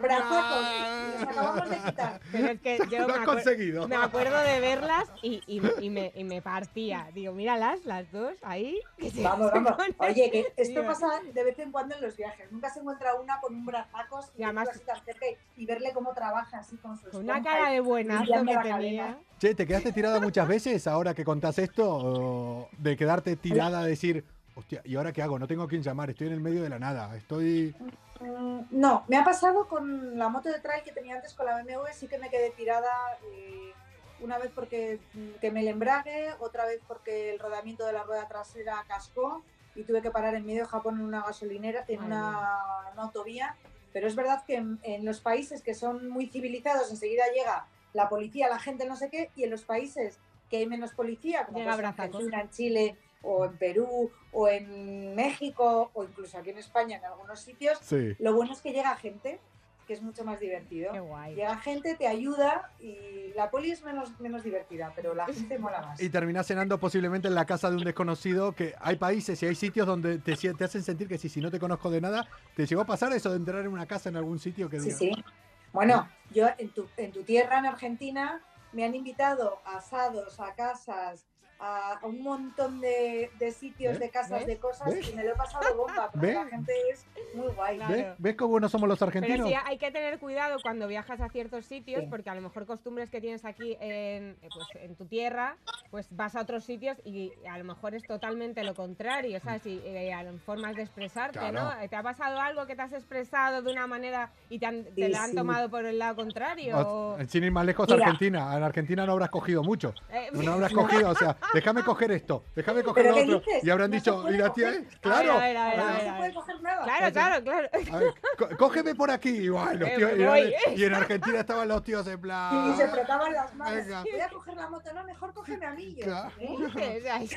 Y 0.04 1.20
los 1.20 1.28
acabamos 1.30 1.70
de 1.70 1.76
quitar. 1.76 2.20
Pero 2.32 2.48
es 2.48 2.60
que 2.60 2.78
yo 2.90 2.98
Lo 3.00 3.06
me, 3.08 3.12
has 3.14 3.18
acuer- 3.20 3.24
conseguido. 3.24 3.88
me 3.88 3.96
acuerdo 3.96 4.38
de 4.38 4.60
verlas 4.60 5.04
y, 5.22 5.40
y, 5.46 5.62
y 5.80 5.90
me, 5.90 6.12
y 6.14 6.24
me 6.24 6.42
partía. 6.42 7.08
Digo, 7.14 7.32
míralas, 7.32 7.84
las 7.84 8.10
dos 8.12 8.34
ahí. 8.42 8.78
que 8.98 9.10
se- 9.10 9.22
Vamos, 9.22 9.48
se 9.52 9.54
vamos. 9.60 9.72
ponen- 9.78 9.94
Oye, 9.98 10.30
que 10.30 10.52
esto 10.56 10.84
pasa 10.84 11.06
de 11.32 11.44
vez 11.44 11.58
en 11.58 11.70
cuando 11.72 11.94
en 11.94 12.02
los 12.02 12.16
viajes. 12.16 12.50
Nunca 12.50 12.70
se 12.70 12.80
encuentra 12.80 13.14
una 13.14 13.40
con 13.40 13.54
un 13.54 13.64
brazacos 13.66 14.30
y, 14.36 14.40
Y 14.40 14.44
además- 14.44 14.68
así 14.70 14.80
tan 14.84 15.04
cerca 15.04 15.26
y, 15.56 15.66
verle 15.66 15.92
cómo 15.92 16.12
trabaja 16.14 16.58
así 16.58 16.76
con 16.76 16.98
su 16.98 17.08
Con 17.10 17.24
una 17.24 17.42
cara 17.42 17.70
de 17.70 17.80
buenazo 17.80 18.24
limpiando 18.24 18.52
que 18.62 18.68
tenía. 18.72 19.18
Che, 19.38 19.54
¿te 19.54 19.66
quedaste 19.66 19.92
tirada 19.92 20.20
muchas 20.20 20.46
veces 20.48 20.86
ahora 20.86 21.14
que 21.14 21.24
contás 21.24 21.58
esto? 21.58 21.84
o 21.96 22.68
de 22.78 22.96
quedarte 22.96 23.36
tirada 23.36 23.80
a 23.80 23.84
decir, 23.84 24.24
hostia, 24.54 24.80
¿y 24.84 24.96
ahora 24.96 25.12
qué 25.12 25.22
hago? 25.22 25.38
No 25.38 25.46
tengo 25.46 25.62
a 25.64 25.68
quién 25.68 25.82
llamar, 25.82 26.10
estoy 26.10 26.28
en 26.28 26.34
el 26.34 26.40
medio 26.40 26.62
de 26.62 26.68
la 26.68 26.78
nada. 26.78 27.14
Estoy. 27.16 27.74
Mm, 28.20 28.60
No, 28.70 29.04
me 29.08 29.16
ha 29.16 29.24
pasado 29.24 29.66
con 29.68 30.18
la 30.18 30.28
moto 30.28 30.48
de 30.50 30.60
trail 30.60 30.82
que 30.84 30.92
tenía 30.92 31.16
antes 31.16 31.34
con 31.34 31.46
la 31.46 31.56
BMW, 31.62 31.86
sí 31.92 32.06
que 32.08 32.18
me 32.18 32.30
quedé 32.30 32.50
tirada 32.50 32.90
eh, 33.32 33.72
una 34.20 34.38
vez 34.38 34.50
porque 34.54 35.00
mm, 35.14 35.40
quemé 35.40 35.60
el 35.60 35.68
embrague, 35.68 36.30
otra 36.40 36.64
vez 36.66 36.80
porque 36.86 37.32
el 37.32 37.38
rodamiento 37.38 37.84
de 37.86 37.92
la 37.92 38.04
rueda 38.04 38.28
trasera 38.28 38.84
cascó 38.88 39.44
y 39.74 39.82
tuve 39.82 40.02
que 40.02 40.10
parar 40.10 40.34
en 40.36 40.46
medio 40.46 40.62
de 40.62 40.68
Japón 40.68 40.98
en 41.00 41.04
una 41.04 41.22
gasolinera, 41.22 41.84
en 41.88 42.02
una, 42.02 42.58
una 42.92 43.02
autovía. 43.02 43.56
Pero 43.92 44.06
es 44.06 44.14
verdad 44.16 44.44
que 44.46 44.56
en, 44.56 44.78
en 44.82 45.04
los 45.04 45.20
países 45.20 45.62
que 45.62 45.74
son 45.74 46.08
muy 46.08 46.26
civilizados 46.26 46.90
enseguida 46.90 47.24
llega 47.34 47.66
la 47.92 48.08
policía, 48.08 48.48
la 48.48 48.58
gente, 48.58 48.86
no 48.86 48.96
sé 48.96 49.08
qué, 49.10 49.30
y 49.36 49.44
en 49.44 49.50
los 49.50 49.62
países 49.62 50.18
que 50.50 50.58
hay 50.58 50.66
menos 50.66 50.92
policía, 50.92 51.46
como 51.46 51.58
Llega. 51.58 51.74
Argentina, 51.74 52.40
en 52.40 52.50
Chile 52.50 52.96
o 53.24 53.44
en 53.44 53.56
Perú 53.56 54.10
o 54.32 54.48
en 54.48 55.14
México 55.14 55.90
o 55.94 56.04
incluso 56.04 56.38
aquí 56.38 56.50
en 56.50 56.58
España 56.58 56.98
en 56.98 57.04
algunos 57.04 57.40
sitios, 57.40 57.78
Sí. 57.82 58.14
lo 58.18 58.34
bueno 58.34 58.52
es 58.52 58.60
que 58.60 58.72
llega 58.72 58.94
gente, 58.96 59.40
que 59.86 59.92
es 59.92 60.00
mucho 60.02 60.24
más 60.24 60.40
divertido. 60.40 60.92
Qué 60.92 61.00
guay. 61.00 61.34
Llega 61.34 61.58
gente, 61.58 61.94
te 61.94 62.06
ayuda 62.08 62.70
y 62.80 63.32
la 63.34 63.50
poli 63.50 63.70
es 63.70 63.82
menos, 63.82 64.18
menos 64.18 64.42
divertida, 64.42 64.92
pero 64.96 65.14
la 65.14 65.26
gente 65.26 65.58
mola 65.58 65.82
más. 65.82 66.00
Y 66.00 66.08
terminás 66.08 66.46
cenando 66.46 66.78
posiblemente 66.80 67.28
en 67.28 67.34
la 67.34 67.44
casa 67.44 67.68
de 67.68 67.76
un 67.76 67.84
desconocido, 67.84 68.52
que 68.52 68.74
hay 68.80 68.96
países 68.96 69.42
y 69.42 69.46
hay 69.46 69.54
sitios 69.54 69.86
donde 69.86 70.18
te, 70.18 70.36
te 70.54 70.64
hacen 70.64 70.82
sentir 70.82 71.06
que 71.06 71.18
si, 71.18 71.28
si 71.28 71.40
no 71.42 71.50
te 71.50 71.60
conozco 71.60 71.90
de 71.90 72.00
nada, 72.00 72.26
¿te 72.56 72.64
llegó 72.64 72.80
a 72.80 72.86
pasar 72.86 73.12
eso 73.12 73.28
de 73.30 73.36
entrar 73.36 73.60
en 73.60 73.68
una 73.68 73.84
casa 73.86 74.08
en 74.08 74.16
algún 74.16 74.38
sitio 74.38 74.70
que 74.70 74.80
Sí, 74.80 74.86
diga, 74.86 74.98
sí. 74.98 75.24
Bueno, 75.72 76.08
yo 76.32 76.46
en 76.56 76.70
tu, 76.70 76.86
en 76.96 77.12
tu 77.12 77.22
tierra, 77.24 77.58
en 77.58 77.66
Argentina, 77.66 78.40
me 78.72 78.84
han 78.84 78.94
invitado 78.94 79.58
a 79.66 79.76
asados, 79.78 80.40
a 80.40 80.54
casas, 80.54 81.26
a, 81.64 81.98
a 82.02 82.06
un 82.06 82.22
montón 82.22 82.80
de, 82.80 83.30
de 83.38 83.50
sitios, 83.52 83.92
¿Ves? 83.92 84.00
de 84.00 84.10
casas, 84.10 84.40
¿Ves? 84.40 84.46
de 84.46 84.58
cosas 84.58 84.92
¿Ves? 84.92 85.08
y 85.10 85.14
me 85.14 85.24
lo 85.24 85.30
he 85.32 85.34
pasado 85.34 85.74
bomba, 85.76 86.10
porque 86.12 86.32
la 86.34 86.44
gente 86.46 86.72
es 86.92 87.06
muy 87.34 87.48
guay. 87.54 87.76
Claro. 87.78 87.94
¿Ves? 87.94 88.06
¿Ves 88.18 88.36
cómo 88.36 88.50
buenos 88.50 88.70
somos 88.70 88.88
los 88.88 88.98
Pero 88.98 89.08
argentinos? 89.08 89.48
sí 89.48 89.54
hay 89.64 89.78
que 89.78 89.90
tener 89.90 90.18
cuidado 90.18 90.58
cuando 90.62 90.86
viajas 90.86 91.20
a 91.20 91.28
ciertos 91.30 91.64
sitios, 91.64 92.02
Sí. 92.02 92.06
porque 92.10 92.28
a 92.28 92.34
lo 92.34 92.42
mejor 92.42 92.66
costumbres 92.66 93.08
que 93.08 93.20
tienes 93.20 93.44
aquí 93.46 93.76
en, 93.80 94.36
eh, 94.42 94.48
pues, 94.52 94.66
en 94.74 94.94
tu 94.96 95.06
tierra, 95.06 95.56
pues 95.90 96.06
vas 96.10 96.36
a 96.36 96.42
otros 96.42 96.64
sitios 96.64 96.98
y 97.04 97.32
a 97.50 97.56
lo 97.56 97.64
mejor 97.64 97.94
es 97.94 98.02
totalmente 98.02 98.62
lo 98.62 98.74
contrario, 98.74 99.40
¿sabes? 99.40 99.64
Y 99.66 99.80
eh, 99.84 100.12
a 100.12 100.22
lo- 100.22 100.38
formas 100.40 100.76
de 100.76 100.82
expresarte, 100.82 101.38
Claro. 101.38 101.62
¿no? 101.62 101.88
¿Te 101.88 101.96
ha 101.96 102.02
pasado 102.02 102.38
algo 102.40 102.66
que 102.66 102.76
te 102.76 102.82
has 102.82 102.92
expresado 102.92 103.62
de 103.62 103.72
una 103.72 103.86
manera 103.86 104.30
y 104.50 104.58
te, 104.58 104.66
han- 104.66 104.84
te 104.84 105.06
Sí, 105.06 105.12
la 105.12 105.24
han 105.24 105.30
sí. 105.30 105.36
tomado 105.36 105.70
por 105.70 105.86
el 105.86 105.98
lado 105.98 106.16
contrario? 106.16 106.76
O- 106.76 107.14
o- 107.14 107.18
Sin 107.28 107.44
ir 107.44 107.52
más 107.52 107.64
lejos, 107.64 107.88
Mira. 107.88 108.04
Argentina. 108.04 108.54
En 108.56 108.62
Argentina 108.62 109.06
no 109.06 109.12
habrás 109.12 109.30
cogido 109.30 109.62
mucho. 109.62 109.94
Eh, 110.10 110.28
No 110.32 110.52
habrás 110.52 110.72
cogido, 110.72 111.08
o 111.10 111.14
sea, 111.14 111.36
déjame 111.54 111.82
coger 111.82 112.10
esto, 112.12 112.44
déjame 112.54 112.82
coger 112.82 113.04
¿Pero 113.04 113.16
lo 113.16 113.22
otro. 113.22 113.38
dices? 113.40 113.64
Y 113.64 113.70
habrán 113.70 113.90
No 113.90 113.96
dicho, 113.96 114.24
y 114.30 114.36
la 114.36 114.52
tía, 114.52 114.66
coger. 114.66 114.80
¿eh? 114.82 114.88
Claro. 115.00 115.32
A 115.32 115.38
ver, 115.40 115.56
a 115.56 115.68
ver, 115.70 115.80
a 115.80 115.84
No 115.86 115.92
ver, 115.92 116.00
se 116.02 116.12
puede 116.12 116.34
coger 116.34 116.60
nada. 116.62 116.84
Claro, 116.84 117.12
claro, 117.12 117.44
claro. 117.44 117.68
A 117.92 117.98
ver, 117.98 118.56
cógeme 118.58 118.94
por 118.94 119.10
aquí. 119.10 119.30
Y, 119.30 119.48
bueno, 119.48 119.72
los 119.74 119.88
Eh, 119.88 119.94
tíos- 119.96 120.12
me 120.12 120.22
y, 120.22 120.26
voy. 120.26 120.54
y 120.76 120.84
en 120.84 120.94
Argentina 120.94 121.40
estaban 121.40 121.68
los 121.68 121.82
tíos 121.82 122.06
en 122.06 122.20
plan. 122.20 122.70
Y 122.72 122.76
se 122.76 122.88
frotaban 122.88 123.32
las 123.32 123.54
manos. 123.54 123.74
Venga. 123.84 124.02
Voy 124.02 124.20
a 124.20 124.28
coger 124.28 124.54
la 124.54 124.68
moto, 124.68 124.92
no, 124.92 125.04
mejor 125.04 125.32
cógeme 125.32 125.66
a 125.66 125.70
mí. 125.72 125.96
Claro. 126.02 126.30
¿eh? 126.38 127.28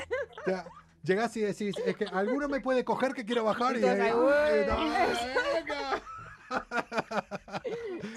Llegás 1.04 1.34
y 1.36 1.40
decís, 1.42 1.74
es 1.86 1.96
que 1.96 2.04
alguno 2.06 2.48
me 2.48 2.60
puede 2.60 2.84
coger 2.84 3.14
que 3.14 3.24
quiero 3.24 3.44
bajar 3.44 3.76
y, 3.76 3.84
Entonces, 3.84 4.00
ahí- 4.00 4.12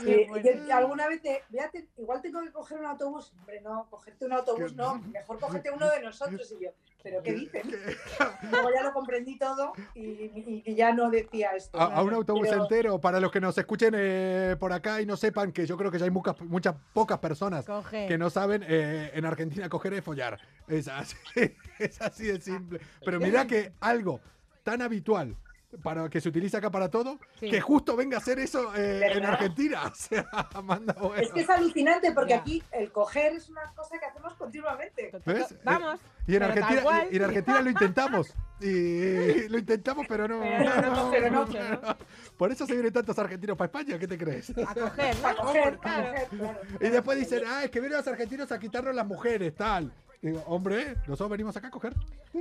Sí, 0.03 0.27
yo 0.67 0.75
alguna 0.75 1.07
vez 1.07 1.21
te, 1.21 1.43
véate, 1.49 1.87
igual 1.97 2.21
tengo 2.21 2.41
que 2.41 2.51
coger 2.51 2.79
un 2.79 2.85
autobús. 2.85 3.31
Hombre, 3.39 3.61
no, 3.61 3.87
cogerte 3.89 4.25
un 4.25 4.33
autobús 4.33 4.73
no, 4.75 4.99
mejor 4.99 5.39
cógete 5.39 5.69
uno 5.71 5.89
de 5.89 6.01
nosotros. 6.01 6.51
Y 6.59 6.63
yo, 6.65 6.71
¿pero 7.03 7.21
qué 7.21 7.33
dicen? 7.33 7.63
Luego 8.51 8.69
ya 8.73 8.83
lo 8.83 8.93
comprendí 8.93 9.37
todo 9.37 9.73
y, 9.93 10.01
y- 10.01 10.63
y 10.65 10.75
ya 10.75 10.93
no 10.93 11.09
decía 11.09 11.51
esto. 11.55 11.79
A, 11.79 11.95
a 11.95 12.03
un 12.03 12.13
autobús 12.13 12.47
Pero- 12.49 12.63
entero, 12.63 13.01
para 13.01 13.19
los 13.19 13.31
que 13.31 13.39
nos 13.41 13.57
escuchen 13.57 13.93
eh, 13.95 14.55
por 14.59 14.73
acá 14.73 15.01
y 15.01 15.05
no 15.05 15.17
sepan 15.17 15.51
que 15.51 15.65
yo 15.65 15.77
creo 15.77 15.91
que 15.91 15.99
ya 15.99 16.05
hay 16.05 16.11
muchas, 16.11 16.39
muchas 16.41 16.75
pocas 16.93 17.19
personas 17.19 17.65
Coge. 17.65 18.07
que 18.07 18.17
no 18.17 18.29
saben, 18.29 18.63
eh, 18.67 19.11
en 19.13 19.25
Argentina 19.25 19.69
coger 19.69 19.93
es 19.93 20.03
follar. 20.03 20.39
Es 20.67 20.87
así, 20.87 21.15
es 21.79 22.01
así 22.01 22.25
de 22.27 22.39
simple. 22.41 22.79
Pero 23.05 23.19
mira 23.19 23.45
que 23.45 23.73
algo 23.79 24.19
tan 24.63 24.81
habitual 24.81 25.35
para 25.83 26.09
que 26.09 26.19
se 26.21 26.29
utiliza 26.29 26.57
acá 26.57 26.69
para 26.69 26.89
todo, 26.89 27.19
Sí. 27.39 27.49
que 27.49 27.61
justo 27.61 27.95
venga 27.95 28.17
a 28.17 28.19
hacer 28.19 28.39
eso 28.39 28.73
eh, 28.75 29.01
en. 29.13 29.25
Argentina. 29.25 29.81
O 29.91 29.95
sea, 29.95 30.25
manda 30.63 30.93
bueno. 30.93 31.15
Es 31.15 31.31
que 31.31 31.41
es 31.41 31.49
alucinante 31.49 32.11
porque 32.11 32.33
aquí 32.33 32.63
el 32.71 32.91
coger 32.91 33.33
es 33.33 33.49
una 33.49 33.61
cosa 33.75 33.97
que 33.99 34.05
hacemos 34.05 34.33
continuamente. 34.35 35.11
¿Ves? 35.25 35.55
Vamos. 35.63 35.99
Y 36.27 36.35
en, 36.35 36.43
Argentina, 36.43 36.83
y 37.11 37.15
en 37.17 37.23
Argentina 37.23 37.61
lo 37.61 37.69
intentamos. 37.69 38.33
Y 38.59 39.47
lo 39.49 39.57
intentamos, 39.57 40.05
pero 40.07 40.27
no. 40.27 40.41
Pero 40.41 40.81
no, 40.81 40.81
no 40.81 41.03
coges 41.03 41.21
Pero 41.21 41.31
no. 41.31 41.45
mucho, 41.47 41.59
¿no? 41.59 41.97
Por 42.37 42.51
eso 42.51 42.65
se 42.65 42.73
vienen 42.73 42.93
tantos 42.93 43.17
argentinos 43.17 43.57
para 43.57 43.65
España, 43.67 43.97
¿qué 43.97 44.07
te 44.07 44.17
crees? 44.17 44.49
A 44.67 44.73
coger, 44.75 45.15
¿no? 45.21 45.27
A 45.27 45.35
coger, 45.35 45.77
Claro. 45.79 46.13
claro. 46.29 46.59
Y 46.79 46.89
después 46.89 47.17
dicen, 47.17 47.43
ah, 47.47 47.63
es 47.63 47.71
que 47.71 47.79
vienen 47.79 47.97
los 47.97 48.07
argentinos 48.07 48.51
a 48.51 48.59
quitarnos 48.59 48.93
las 48.93 49.05
mujeres, 49.05 49.55
tal. 49.55 49.91
Digo, 50.21 50.43
hombre, 50.45 50.95
nosotros 51.07 51.29
venimos 51.31 51.57
acá 51.57 51.67
a 51.69 51.71
coger. 51.71 51.95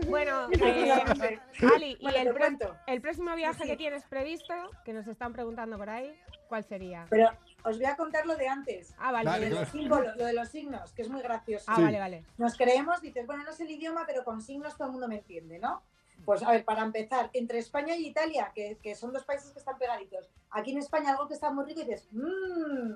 Bueno, 0.08 0.48
eh. 0.52 1.40
Ali, 1.74 1.96
¿y 1.98 2.02
Bueno, 2.02 2.18
el, 2.18 2.58
el 2.86 3.00
próximo 3.00 3.34
viaje 3.34 3.62
Sí. 3.62 3.68
que 3.70 3.76
tienes 3.76 4.04
previsto, 4.04 4.52
que 4.84 4.92
nos 4.92 5.06
están 5.08 5.32
preguntando 5.32 5.78
por 5.78 5.88
ahí, 5.88 6.14
cuál 6.48 6.62
sería? 6.64 7.06
Pero 7.08 7.30
os 7.64 7.78
voy 7.78 7.86
a 7.86 7.96
contar 7.96 8.26
lo 8.26 8.36
de 8.36 8.48
antes. 8.48 8.94
Ah, 8.98 9.12
vale. 9.12 9.30
Dale, 9.30 9.48
Lo 9.48 9.48
de 9.48 9.54
vale. 9.54 9.60
los 9.64 9.68
símbolos, 9.72 10.16
lo 10.16 10.24
de 10.26 10.32
los 10.34 10.48
signos, 10.50 10.92
que 10.92 11.02
es 11.02 11.08
muy 11.08 11.22
gracioso. 11.22 11.64
Ah, 11.68 11.76
Sí. 11.76 11.82
vale, 11.82 11.98
vale. 11.98 12.24
Nos 12.36 12.54
creemos, 12.56 13.00
dices, 13.00 13.26
bueno, 13.26 13.44
no 13.44 13.52
sé 13.52 13.62
el 13.64 13.70
idioma, 13.70 14.04
pero 14.06 14.24
con 14.24 14.42
signos 14.42 14.76
todo 14.76 14.88
el 14.88 14.92
mundo 14.92 15.08
me 15.08 15.16
entiende, 15.16 15.58
¿no? 15.58 15.82
Pues 16.26 16.42
a 16.42 16.50
ver, 16.50 16.66
para 16.66 16.82
empezar, 16.82 17.30
entre 17.32 17.58
España 17.60 17.96
y 17.96 18.06
Italia, 18.08 18.52
que, 18.54 18.76
que 18.82 18.94
son 18.94 19.10
dos 19.10 19.24
países 19.24 19.52
que 19.52 19.58
están 19.58 19.78
pegaditos, 19.78 20.28
aquí 20.50 20.72
en 20.72 20.78
España 20.78 21.12
algo 21.12 21.26
que 21.26 21.32
está 21.34 21.50
muy 21.50 21.64
rico 21.64 21.80
y 21.80 21.84
dices, 21.84 22.06
mmm. 22.12 22.92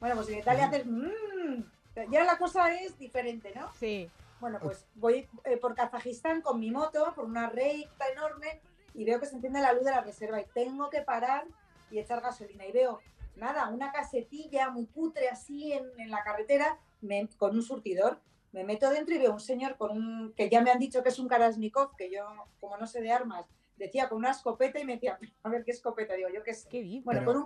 Bueno, 0.00 0.16
pues 0.16 0.28
en 0.30 0.38
Italia 0.38 0.66
haces, 0.68 0.86
mmm. 0.86 1.62
Ya 2.10 2.24
la 2.24 2.38
cosa 2.38 2.72
es 2.72 2.98
diferente, 2.98 3.52
¿no? 3.54 3.70
Sí. 3.78 4.08
Bueno, 4.42 4.58
pues 4.60 4.88
voy 4.96 5.28
eh, 5.44 5.56
por 5.56 5.76
Kazajistán 5.76 6.42
con 6.42 6.58
mi 6.58 6.72
moto, 6.72 7.12
por 7.14 7.26
una 7.26 7.48
recta 7.48 8.08
enorme, 8.12 8.60
y 8.92 9.04
veo 9.04 9.20
que 9.20 9.26
se 9.26 9.36
enciende 9.36 9.60
la 9.60 9.72
luz 9.72 9.84
de 9.84 9.92
la 9.92 10.00
reserva 10.00 10.40
y 10.40 10.46
tengo 10.52 10.90
que 10.90 11.00
parar 11.00 11.46
y 11.92 12.00
echar 12.00 12.20
gasolina. 12.20 12.66
Y 12.66 12.72
veo 12.72 12.98
nada, 13.36 13.68
una 13.68 13.92
casetilla 13.92 14.68
muy 14.68 14.86
putre 14.86 15.28
así 15.28 15.72
en, 15.72 15.84
en 16.00 16.10
la 16.10 16.24
carretera 16.24 16.76
me- 17.02 17.28
con 17.38 17.54
un 17.54 17.62
surtidor. 17.62 18.18
Me 18.50 18.64
meto 18.64 18.90
dentro 18.90 19.14
y 19.14 19.18
veo 19.18 19.32
un 19.32 19.38
señor 19.38 19.76
con 19.76 19.92
un, 19.92 20.32
que 20.36 20.50
ya 20.50 20.60
me 20.60 20.72
han 20.72 20.80
dicho 20.80 21.04
que 21.04 21.10
es 21.10 21.20
un 21.20 21.28
Karasnikov, 21.28 21.94
que 21.94 22.10
yo, 22.10 22.26
como 22.58 22.76
no 22.78 22.88
sé 22.88 23.00
de 23.00 23.12
armas, 23.12 23.46
decía 23.76 24.08
con 24.08 24.18
una 24.18 24.32
escopeta 24.32 24.80
y 24.80 24.84
me 24.84 24.94
decía, 24.94 25.20
a 25.44 25.48
ver 25.50 25.62
qué 25.64 25.70
escopeta, 25.70 26.14
digo, 26.14 26.30
yo 26.30 26.42
qué 26.42 26.52
sé. 26.54 26.68
Bueno, 27.04 27.20
Pero- 27.20 27.26
con 27.32 27.36
un. 27.36 27.44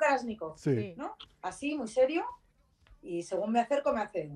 Sí. 0.57 0.95
¿no? 0.97 1.15
Así, 1.43 1.77
muy 1.77 1.89
serio. 1.89 2.25
Y 3.03 3.23
según 3.23 3.53
me 3.53 3.61
acerco, 3.61 3.93
me 3.93 4.01
hace. 4.01 4.33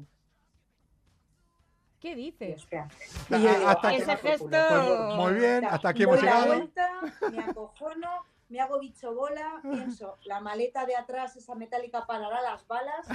¿Qué 2.00 2.14
dices? 2.14 2.56
hostia. 2.62 2.88
Y 3.28 3.32
yo 3.42 3.54
digo, 3.54 3.68
hasta 3.68 3.88
"Ah, 3.88 3.90
que- 3.90 3.96
Ese 3.98 4.06
toma 4.06 4.18
por 4.20 4.38
culo". 4.38 4.56
gesto- 4.56 5.06
Pues, 5.06 5.16
muy 5.16 5.32
bien, 5.34 5.64
hasta 5.66 5.88
aquí 5.90 6.02
hemos 6.04 6.16
la 6.16 6.22
llegado. 6.22 6.46
vuelta, 6.46 6.90
me 7.30 7.38
acojono, 7.44 8.08
me 8.48 8.60
hago 8.60 8.78
bicho 8.80 9.14
bola, 9.14 9.60
pienso, 9.62 10.16
la 10.24 10.40
maleta 10.40 10.86
de 10.86 10.96
atrás, 10.96 11.36
esa 11.36 11.54
metálica, 11.54 12.06
parará 12.06 12.40
las 12.40 12.66
balas 12.66 13.06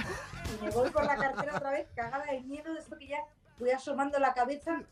y 0.58 0.64
me 0.64 0.70
voy 0.70 0.90
por 0.90 1.04
la 1.04 1.16
cartera 1.16 1.56
otra 1.56 1.70
vez, 1.72 1.88
cagada 1.96 2.24
de 2.30 2.40
miedo, 2.42 2.72
de 2.72 2.78
esto 2.80 2.96
que 2.96 3.08
ya 3.08 3.18
voy 3.58 3.70
asomando 3.70 4.18
la 4.20 4.32
cabeza. 4.34 4.82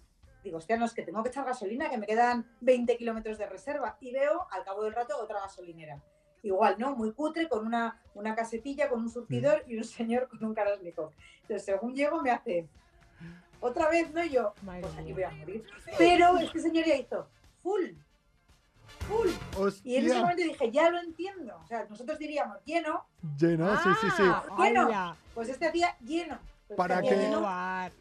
Digo, 0.42 0.58
hostia, 0.58 0.76
no, 0.76 0.84
es 0.84 0.92
que 0.92 1.02
tengo 1.02 1.22
que 1.22 1.28
echar 1.30 1.46
gasolina, 1.46 1.88
que 1.88 1.96
me 1.96 2.06
quedan 2.06 2.44
20 2.60 2.98
kilómetros 2.98 3.38
de 3.38 3.46
reserva. 3.46 3.96
Y 4.00 4.12
veo, 4.12 4.46
al 4.50 4.62
cabo 4.64 4.82
del 4.84 4.92
rato, 4.92 5.16
otra 5.18 5.40
gasolinera. 5.40 6.02
Igual, 6.42 6.74
¿no? 6.78 6.94
Muy 6.94 7.12
cutre, 7.14 7.48
con 7.48 7.64
una, 7.66 8.02
una 8.12 8.34
casetilla, 8.34 8.90
con 8.90 9.00
un 9.00 9.08
surtidor 9.08 9.64
y 9.66 9.78
un 9.78 9.84
señor 9.84 10.28
con 10.28 10.44
un 10.44 10.52
Karasnikov. 10.52 11.12
Entonces, 11.40 11.64
según 11.64 11.94
llego, 11.94 12.20
me 12.20 12.30
hace, 12.30 12.68
otra 13.68 13.88
vez, 13.88 14.12
¿no? 14.12 14.22
Y 14.24 14.30
yo, 14.30 14.54
Madre 14.62 14.82
pues 14.82 14.96
aquí 14.98 15.12
voy 15.12 15.22
a 15.22 15.30
morir. 15.30 15.64
Pero 15.98 16.38
este 16.38 16.60
señor 16.60 16.84
ya 16.84 16.96
hizo, 16.96 17.26
full, 17.62 17.90
full. 19.08 19.28
Y 19.84 19.96
en 19.96 20.04
ese 20.04 20.10
Hostia. 20.12 20.20
momento 20.20 20.42
dije, 20.42 20.70
ya 20.70 20.90
lo 20.90 20.98
entiendo. 21.00 21.56
O 21.62 21.66
sea, 21.66 21.86
nosotros 21.88 22.18
diríamos 22.18 22.58
lleno, 22.64 23.06
Lleno, 23.38 23.76
sí, 23.82 23.88
sí, 24.00 24.06
sí. 24.16 24.22
Ah, 24.24 24.44
Bueno, 24.56 24.82
¡hala! 24.86 25.16
pues 25.34 25.48
este 25.48 25.66
hacía 25.68 25.96
lleno. 26.04 26.38
Pues 26.66 26.78
Para 26.78 27.02
que- 27.02 27.10
lleno. 27.14 27.46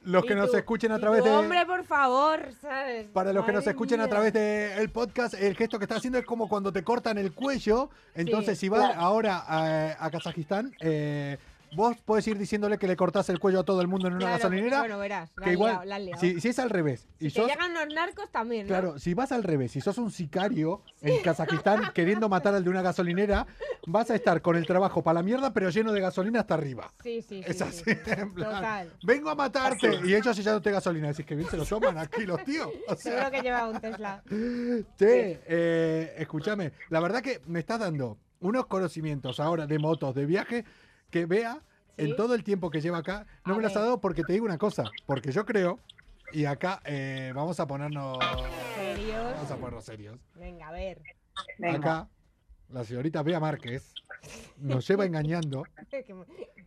Los 0.04 0.24
que 0.26 0.36
nos 0.36 0.54
escuchen 0.54 0.92
a 0.94 1.00
través 1.00 1.22
de- 1.24 1.30
Hombre, 1.32 1.66
por 1.66 1.84
favor, 1.84 2.50
¿sabes? 2.62 3.08
Para 3.08 3.34
los 3.34 3.46
que 3.46 3.52
nos 3.52 3.68
escuchen 3.68 4.00
a 4.00 4.08
través 4.08 4.32
del 4.32 4.90
podcast, 4.90 5.34
el 5.34 5.56
gesto 5.58 5.78
que 5.80 5.84
está 5.86 5.96
haciendo 5.98 6.18
es 6.18 6.26
como 6.26 6.48
cuando 6.48 6.72
te 6.72 6.82
cortan 6.84 7.18
el 7.18 7.34
cuello. 7.34 7.90
Entonces, 8.16 8.58
si 8.58 8.70
vas 8.70 8.86
claro. 8.86 9.02
ahora 9.02 9.44
a, 9.46 10.06
a 10.06 10.12
Kazajistán, 10.12 10.72
eh, 10.80 11.38
vos 11.76 11.98
podés 11.98 12.28
ir 12.28 12.38
diciéndole 12.38 12.78
que 12.78 12.88
le 12.88 12.96
cortás 12.96 13.30
el 13.30 13.40
cuello 13.40 13.60
a 13.62 13.64
todo 13.64 13.82
el 13.82 13.88
mundo 13.88 14.08
en 14.08 14.14
una 14.14 14.20
Claro, 14.26 14.36
gasolinera. 14.38 14.80
Bueno, 14.80 14.98
verás, 15.00 15.32
la 15.38 15.44
que 15.44 15.50
has 15.50 15.54
igual, 15.54 15.72
liado, 15.72 15.86
la 15.86 15.96
has 15.96 16.02
liado. 16.02 16.20
si, 16.22 16.40
si 16.42 16.48
es 16.50 16.60
al 16.60 16.70
revés, 16.70 17.08
y 17.20 17.30
Si 17.30 17.36
te 17.42 17.46
llegan 17.48 17.74
los 17.74 17.88
narcos 17.94 18.30
también, 18.32 18.64
¿no? 18.64 18.68
claro, 18.70 19.00
si 19.00 19.14
vas 19.14 19.32
al 19.32 19.44
revés, 19.44 19.72
si 19.72 19.82
sos 19.82 19.98
un 19.98 20.12
sicario 20.12 20.82
en 21.02 21.22
Kazajistán 21.22 21.92
queriendo 21.94 22.30
matar 22.30 22.54
al 22.56 22.64
de 22.64 22.70
una 22.70 22.82
gasolinera, 22.82 23.46
vas 23.88 24.10
a 24.12 24.16
estar 24.16 24.42
con 24.42 24.56
el 24.56 24.66
trabajo 24.66 25.02
para 25.04 25.16
la 25.16 25.24
mierda, 25.24 25.54
pero 25.54 25.70
lleno 25.70 25.92
de 25.92 26.02
gasolina 26.02 26.42
hasta 26.42 26.54
arriba. 26.54 26.92
Sí, 27.04 27.22
sí, 27.22 27.42
sí. 27.44 27.52
Es 27.52 27.58
sí. 27.58 27.64
así, 27.64 27.84
en 28.08 28.34
plan, 28.34 28.52
Total. 28.56 28.94
vengo 29.04 29.30
a 29.30 29.36
matarte 29.36 30.00
y 30.06 30.14
ellos 30.16 30.38
echándote 30.38 30.72
gasolina. 30.72 31.08
Decís 31.10 31.26
que 31.26 31.36
bien 31.36 31.50
se 31.50 31.58
lo 31.58 31.66
toman 31.66 31.98
aquí 31.98 32.26
los 32.26 32.44
tíos. 32.44 32.68
O 32.88 32.96
sea, 32.96 33.12
Seguro 33.14 33.32
que 33.32 33.42
lleva 33.42 33.68
un 33.68 33.80
Tesla. 33.82 34.24
Che, 34.98 35.42
eh, 35.48 36.16
escúchame, 36.18 36.72
la 36.90 37.00
verdad 37.00 37.22
que 37.22 37.42
me 37.48 37.60
estás 37.60 37.80
dando 37.80 38.18
unos 38.40 38.66
conocimientos 38.68 39.40
ahora 39.40 39.68
de 39.68 39.80
motos, 39.80 40.14
de 40.16 40.26
viaje, 40.26 40.66
que 41.14 41.26
vea 41.28 41.60
¿Sí? 41.96 42.06
en 42.06 42.16
todo 42.16 42.34
el 42.34 42.44
tiempo 42.44 42.72
que 42.72 42.82
lleva 42.82 42.98
acá. 42.98 43.28
No 43.46 43.54
A 43.54 43.58
me 43.58 43.64
las 43.64 43.74
ha 43.76 43.80
ver. 43.80 43.86
dado 43.86 44.02
porque 44.02 44.24
te 44.24 44.34
digo 44.34 44.46
una 44.46 44.58
cosa, 44.58 44.84
porque 45.06 45.32
yo 45.32 45.46
creo, 45.46 45.80
y 46.32 46.46
acá 46.46 46.82
eh, 46.86 47.32
vamos 47.36 47.60
a 47.60 47.68
ponernos, 47.68 48.18
¿Serios? 48.76 49.24
vamos 49.36 49.52
a 49.52 49.56
ponernos 49.56 49.86
serios. 49.86 50.18
Venga, 50.36 50.68
a 50.70 50.72
ver. 50.72 51.02
Venga. 51.60 51.78
Acá, 51.78 52.10
la 52.70 52.84
señorita 52.84 53.22
Bea 53.22 53.40
Márquez 53.40 53.94
nos 54.58 54.86
lleva 54.88 55.06
engañando. 55.06 55.64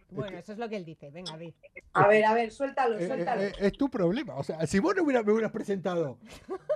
Bueno, 0.08 0.38
eso 0.38 0.52
es 0.52 0.58
lo 0.58 0.68
que 0.68 0.76
él 0.76 0.84
dice. 0.84 1.10
Venga, 1.10 1.36
di. 1.36 1.52
A 1.92 2.06
ver, 2.06 2.24
a 2.24 2.32
ver, 2.32 2.52
suéltalo, 2.52 2.96
Eh, 2.96 3.06
suéltalo. 3.08 3.42
eh, 3.42 3.52
es 3.58 3.72
tu 3.72 3.90
problema. 3.90 4.36
O 4.36 4.44
sea, 4.44 4.64
si 4.66 4.78
vos 4.78 4.94
no 4.94 5.02
hubiera- 5.02 5.22
me 5.24 5.32
hubieras 5.32 5.50
presentado 5.50 6.18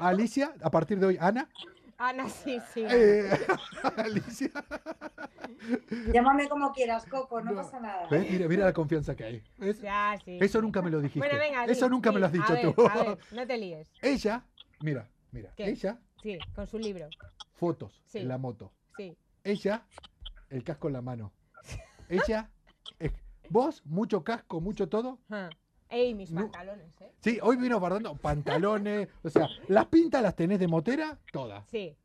a 0.01 0.09
Alicia, 0.09 0.53
a 0.61 0.69
partir 0.71 0.99
de 0.99 1.07
hoy, 1.07 1.17
Ana, 1.21 1.49
Ana, 2.03 2.31
sí, 2.31 2.59
sí. 2.73 2.83
eh, 2.89 3.29
Alicia. 3.99 4.51
Llámame 6.15 6.49
como 6.49 6.73
quieras, 6.73 7.05
Coco, 7.05 7.43
no, 7.43 7.51
No. 7.53 7.57
pasa 7.63 7.79
nada. 7.79 8.09
¿Ves? 8.11 8.31
Mira, 8.31 8.49
mira 8.49 8.65
la 8.65 8.73
confianza 8.73 9.15
que 9.15 9.25
hay. 9.25 9.43
¿Ves? 9.59 9.83
Ya, 9.83 10.17
sí. 10.25 10.39
Eso 10.41 10.63
nunca 10.63 10.81
me 10.81 10.89
lo 10.91 11.01
dijiste. 11.03 11.19
Bueno, 11.19 11.39
venga, 11.39 11.67
Eso 11.67 11.91
nunca 11.91 12.11
me 12.11 12.19
lo 12.21 12.27
has 12.27 12.33
dicho 12.33 12.47
a 12.49 12.53
ver, 12.53 12.75
tú. 12.75 12.87
A 12.89 13.03
ver, 13.05 13.19
no 13.33 13.47
te 13.47 13.57
líes. 13.59 13.91
Ella, 14.01 14.47
mira, 14.81 15.11
mira, 15.31 15.53
¿Qué? 15.55 15.69
ella, 15.69 15.99
Sí, 16.23 16.39
con 16.55 16.67
su 16.67 16.79
libro. 16.79 17.07
fotos 17.53 18.03
Sí. 18.07 18.19
en 18.21 18.29
la 18.29 18.39
moto. 18.39 18.73
Sí. 18.97 19.15
Ella, 19.45 19.87
el 20.49 20.65
casco 20.65 20.89
en 20.89 20.95
la 20.95 21.03
mano. 21.03 21.33
Ella, 22.09 22.51
vos, 23.51 23.85
mucho 23.85 24.25
casco, 24.25 24.63
mucho 24.63 24.89
todo. 24.89 25.19
Ah. 25.29 25.51
Ey, 25.91 26.15
mis 26.15 26.31
No. 26.31 26.43
pantalones, 26.43 27.01
¿eh? 27.01 27.11
Sí, 27.21 27.39
hoy 27.43 27.57
vino 27.57 27.79
guardando 27.81 28.15
pantalones, 28.15 29.09
o 29.23 29.29
sea, 29.31 29.49
las 29.69 29.87
pintas 29.87 30.23
las 30.23 30.37
tenés 30.37 30.59
de 30.61 30.69
motera, 30.69 31.19
todas. 31.33 31.67
Sí. 31.69 31.97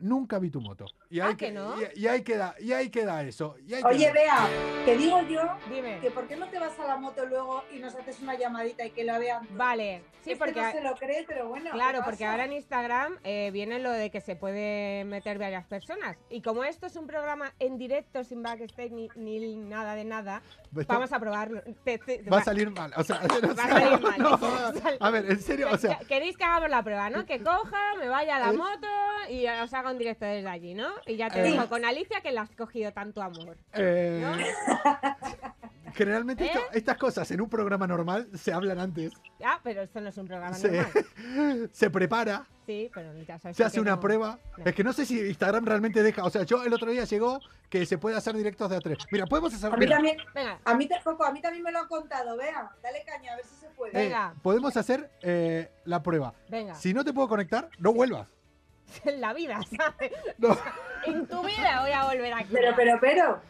Nunca 0.00 0.38
vi 0.38 0.50
tu 0.50 0.60
moto. 0.60 0.86
Y 1.10 1.20
Ah, 1.20 1.28
ahí, 1.28 1.36
¿que 1.36 1.50
no? 1.50 1.74
y, 1.94 2.00
y 2.00 2.06
ahí 2.06 2.22
queda, 2.22 2.54
y 2.58 2.72
ahí 2.72 2.88
queda 2.90 3.22
eso. 3.22 3.56
y 3.66 3.74
ahí 3.74 3.82
Oye, 3.84 4.10
vea, 4.12 4.48
te 4.84 4.96
digo 4.96 5.20
yo 5.28 5.42
Dime. 5.68 5.98
que 6.00 6.10
por 6.10 6.26
qué 6.26 6.36
no 6.36 6.48
te 6.48 6.58
vas 6.58 6.78
a 6.78 6.86
la 6.86 6.96
moto 6.96 7.26
luego 7.26 7.64
y 7.72 7.78
nos 7.80 7.94
haces 7.94 8.20
una 8.20 8.34
llamadita 8.36 8.84
y 8.86 8.90
que 8.90 9.04
la 9.04 9.18
vean. 9.18 9.46
Vale. 9.56 10.02
Sí, 10.22 10.32
Este 10.32 10.44
porque... 10.44 10.60
no 10.60 10.70
se 10.72 10.80
lo 10.82 10.94
cree, 10.96 11.24
pero 11.26 11.48
bueno. 11.48 11.70
Claro, 11.72 11.98
¿qué 12.00 12.04
porque 12.04 12.26
ahora 12.26 12.44
en 12.44 12.52
Instagram 12.52 13.16
eh, 13.24 13.50
viene 13.52 13.78
lo 13.78 13.90
de 13.90 14.10
que 14.10 14.20
se 14.20 14.36
puede 14.36 15.04
meter 15.04 15.38
varias 15.38 15.64
personas. 15.66 16.16
Y 16.28 16.42
como 16.42 16.62
esto 16.64 16.86
es 16.86 16.96
un 16.96 17.06
programa 17.06 17.52
en 17.58 17.78
directo, 17.78 18.22
sin 18.24 18.42
backstage 18.42 18.90
ni, 18.90 19.08
ni 19.16 19.56
nada 19.56 19.94
de 19.94 20.04
nada, 20.04 20.42
Está- 20.76 20.94
vamos 20.94 21.12
a 21.12 21.18
probarlo. 21.20 21.62
Te- 21.84 21.98
te- 21.98 22.22
Va 22.30 22.38
a 22.38 22.44
salir 22.44 22.70
mal. 22.70 22.92
O 22.96 23.02
sea, 23.02 23.16
o 23.24 23.56
Va 23.56 23.64
a 23.64 23.68
salir 23.68 24.00
mal. 24.00 24.18
no, 24.18 24.38
a 25.00 25.10
ver, 25.10 25.30
en 25.30 25.40
serio, 25.40 25.68
o 25.72 25.78
sea, 25.78 25.98
Que- 25.98 26.06
Queréis 26.06 26.36
que 26.36 26.44
hagamos 26.44 26.68
la 26.70 26.82
prueba, 26.82 27.08
¿no? 27.10 27.24
Que 27.24 27.42
coja, 27.42 27.94
me 27.98 28.08
vaya 28.08 28.36
a 28.36 28.40
la 28.40 28.50
Es- 28.50 28.56
moto 28.56 28.88
y 29.30 29.46
os 29.46 29.72
haga 29.72 29.89
un 29.90 29.98
directo 29.98 30.24
desde 30.24 30.48
allí, 30.48 30.74
¿no? 30.74 30.88
Y 31.06 31.16
ya 31.16 31.28
te 31.28 31.40
Eh. 31.40 31.50
dejo 31.52 31.68
con 31.68 31.84
Alicia 31.84 32.20
que 32.20 32.32
le 32.32 32.38
has 32.40 32.50
cogido 32.50 32.92
tanto 32.92 33.22
amor. 33.22 33.56
eh, 33.72 34.24
generalmente 35.94 36.44
¿Eh? 36.44 36.50
esto- 36.54 36.60
estas 36.72 36.96
cosas 36.96 37.30
en 37.30 37.40
un 37.40 37.48
programa 37.48 37.86
normal 37.86 38.28
se 38.34 38.52
hablan 38.52 38.78
antes. 38.78 39.12
Ah, 39.44 39.58
pero 39.62 39.82
esto 39.82 40.00
no 40.00 40.08
es 40.10 40.16
un 40.18 40.26
programa 40.26 40.54
Se, 40.54 40.70
normal. 40.70 41.70
se 41.72 41.90
prepara, 41.90 42.46
Sí, 42.66 42.88
pero 42.94 43.12
ya 43.22 43.38
sabes 43.40 43.56
se 43.56 43.64
hace 43.64 43.80
una 43.80 43.92
no. 43.92 44.00
prueba. 44.00 44.38
No. 44.56 44.64
Es 44.64 44.74
que 44.74 44.84
no 44.84 44.92
sé 44.92 45.04
si 45.04 45.18
Instagram 45.20 45.64
realmente 45.64 46.02
deja. 46.04 46.24
O 46.24 46.30
sea, 46.30 46.44
yo 46.44 46.62
el 46.62 46.72
otro 46.72 46.90
día 46.92 47.04
llegó 47.04 47.40
que 47.68 47.84
se 47.84 47.98
puede 47.98 48.16
hacer 48.16 48.36
directos 48.36 48.70
de 48.70 48.76
a 48.76 48.80
tres. 48.80 48.98
Mira, 49.10 49.26
podemos 49.26 49.52
hacer. 49.52 49.68
A 49.72 49.76
mí 49.76 49.80
mira, 49.80 49.96
también, 49.96 50.16
Venga, 50.34 50.60
a 50.64 50.74
mí, 50.74 50.86
te- 50.86 51.00
Coco, 51.02 51.24
a 51.24 51.32
mí 51.32 51.40
también 51.40 51.64
me 51.64 51.72
lo 51.72 51.80
han 51.80 51.88
contado, 51.88 52.36
vea, 52.36 52.70
dale 52.82 53.02
caña, 53.04 53.32
a 53.32 53.36
ver 53.36 53.44
si 53.44 53.56
se 53.56 53.68
puede. 53.70 53.90
eh, 53.98 54.04
venga. 54.04 54.34
podemos 54.42 54.76
hacer 54.76 55.10
eh, 55.22 55.68
la 55.84 56.00
prueba. 56.02 56.34
venga. 56.48 56.74
Si 56.76 56.94
no 56.94 57.04
te 57.04 57.12
puedo 57.12 57.26
conectar, 57.28 57.68
no 57.78 57.92
vuelvas. 57.92 58.28
En 59.04 59.20
la 59.20 59.32
vida, 59.32 59.60
¿sabes? 59.76 60.12
No, 60.38 60.56
En 61.04 61.26
tu 61.26 61.42
vida 61.42 61.80
voy 61.82 61.92
a 61.92 62.04
volver 62.04 62.32
aquí. 62.32 62.48
Pero, 62.52 62.74
pero, 62.76 62.98
pero, 63.00 63.40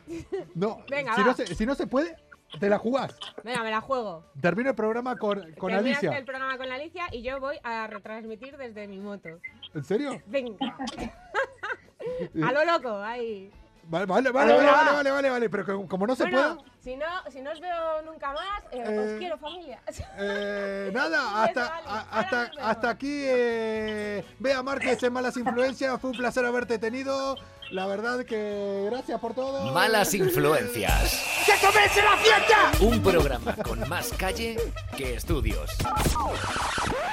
no. 0.55 0.85
Venga, 0.91 1.15
si, 1.15 1.21
va. 1.21 1.27
no 1.27 1.35
se, 1.35 1.47
si 1.55 1.67
no 1.67 1.75
se 1.75 1.87
puede, 1.87 2.17
te 2.59 2.69
la 2.69 2.79
jugás. 2.79 3.17
Venga, 3.45 3.63
me 3.63 3.71
la 3.71 3.81
juego. 3.81 4.25
Termino 4.41 4.71
el 4.71 4.77
programa 4.77 5.17
con, 5.17 5.53
con 5.55 5.73
Alicia. 5.73 6.17
el 6.17 6.25
programa 6.25 6.57
con 6.59 6.71
Alicia 6.71 7.07
y 7.13 7.23
yo 7.23 7.41
voy 7.41 7.59
a 7.63 7.87
retransmitir 7.87 8.57
desde 8.57 8.87
mi 8.89 8.99
moto. 8.99 9.29
¿En 9.75 9.85
serio? 9.85 10.21
Venga. 10.27 10.77
a 12.45 12.53
lo 12.53 12.65
loco, 12.65 12.97
ahí. 12.97 13.51
Vale, 13.85 14.07
vale, 14.07 14.31
vale, 14.31 14.53
vale, 14.53 14.65
vale, 14.65 14.67
va. 14.71 14.93
vale, 14.93 15.11
vale, 15.11 15.31
vale, 15.31 15.51
pero 15.51 15.87
como 15.89 16.07
no 16.07 16.15
se 16.15 16.23
bueno, 16.25 16.57
puede, 16.59 16.71
si 16.81 16.97
no, 16.97 17.07
si 17.31 17.41
no 17.41 17.51
os 17.51 17.61
veo 17.61 18.03
nunca 18.03 18.33
más, 18.33 18.63
eh, 18.73 18.85
Eh, 18.87 18.99
os 19.15 19.19
quiero 19.19 19.37
familia. 19.39 19.81
eh, 20.19 20.91
nada, 20.95 21.43
hasta, 21.45 21.69
vale, 21.69 21.87
a- 21.89 22.07
hasta, 22.21 22.51
hasta 22.63 22.91
aquí, 22.91 23.23
eh, 23.25 24.25
Bea 24.39 24.63
Márquez 24.63 25.03
en 25.03 25.13
Malas 25.13 25.37
Influencias, 25.37 26.01
fue 26.01 26.11
un 26.11 26.17
placer 26.17 26.45
haberte 26.45 26.79
tenido, 26.79 27.37
la 27.73 27.87
verdad 27.87 28.25
que 28.25 28.87
gracias 28.91 29.19
por 29.21 29.35
todo. 29.35 29.73
Malas 29.73 30.15
influencias. 30.15 31.43
¡Que 31.47 31.53
comience 31.67 32.03
la 32.03 32.17
fiesta! 32.17 32.71
Un 32.85 33.03
programa 33.03 33.57
con 33.57 33.89
más 33.89 34.13
calle 34.13 34.57
que 34.97 35.15
estudios. 35.15 35.71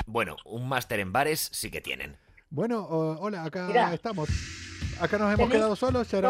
Bueno, 0.06 0.36
un 0.46 0.68
máster 0.70 1.00
en 1.00 1.12
bares 1.12 1.50
sí 1.52 1.70
que 1.72 1.82
tienen. 1.82 2.18
Bueno, 2.50 2.86
hola, 2.86 3.44
acá 3.44 3.66
Mira. 3.68 3.94
estamos. 3.94 4.30
Acá 5.00 5.18
nos 5.18 5.34
hemos 5.34 5.50
quedado 5.50 5.76
solos, 5.76 6.08
te- 6.08 6.22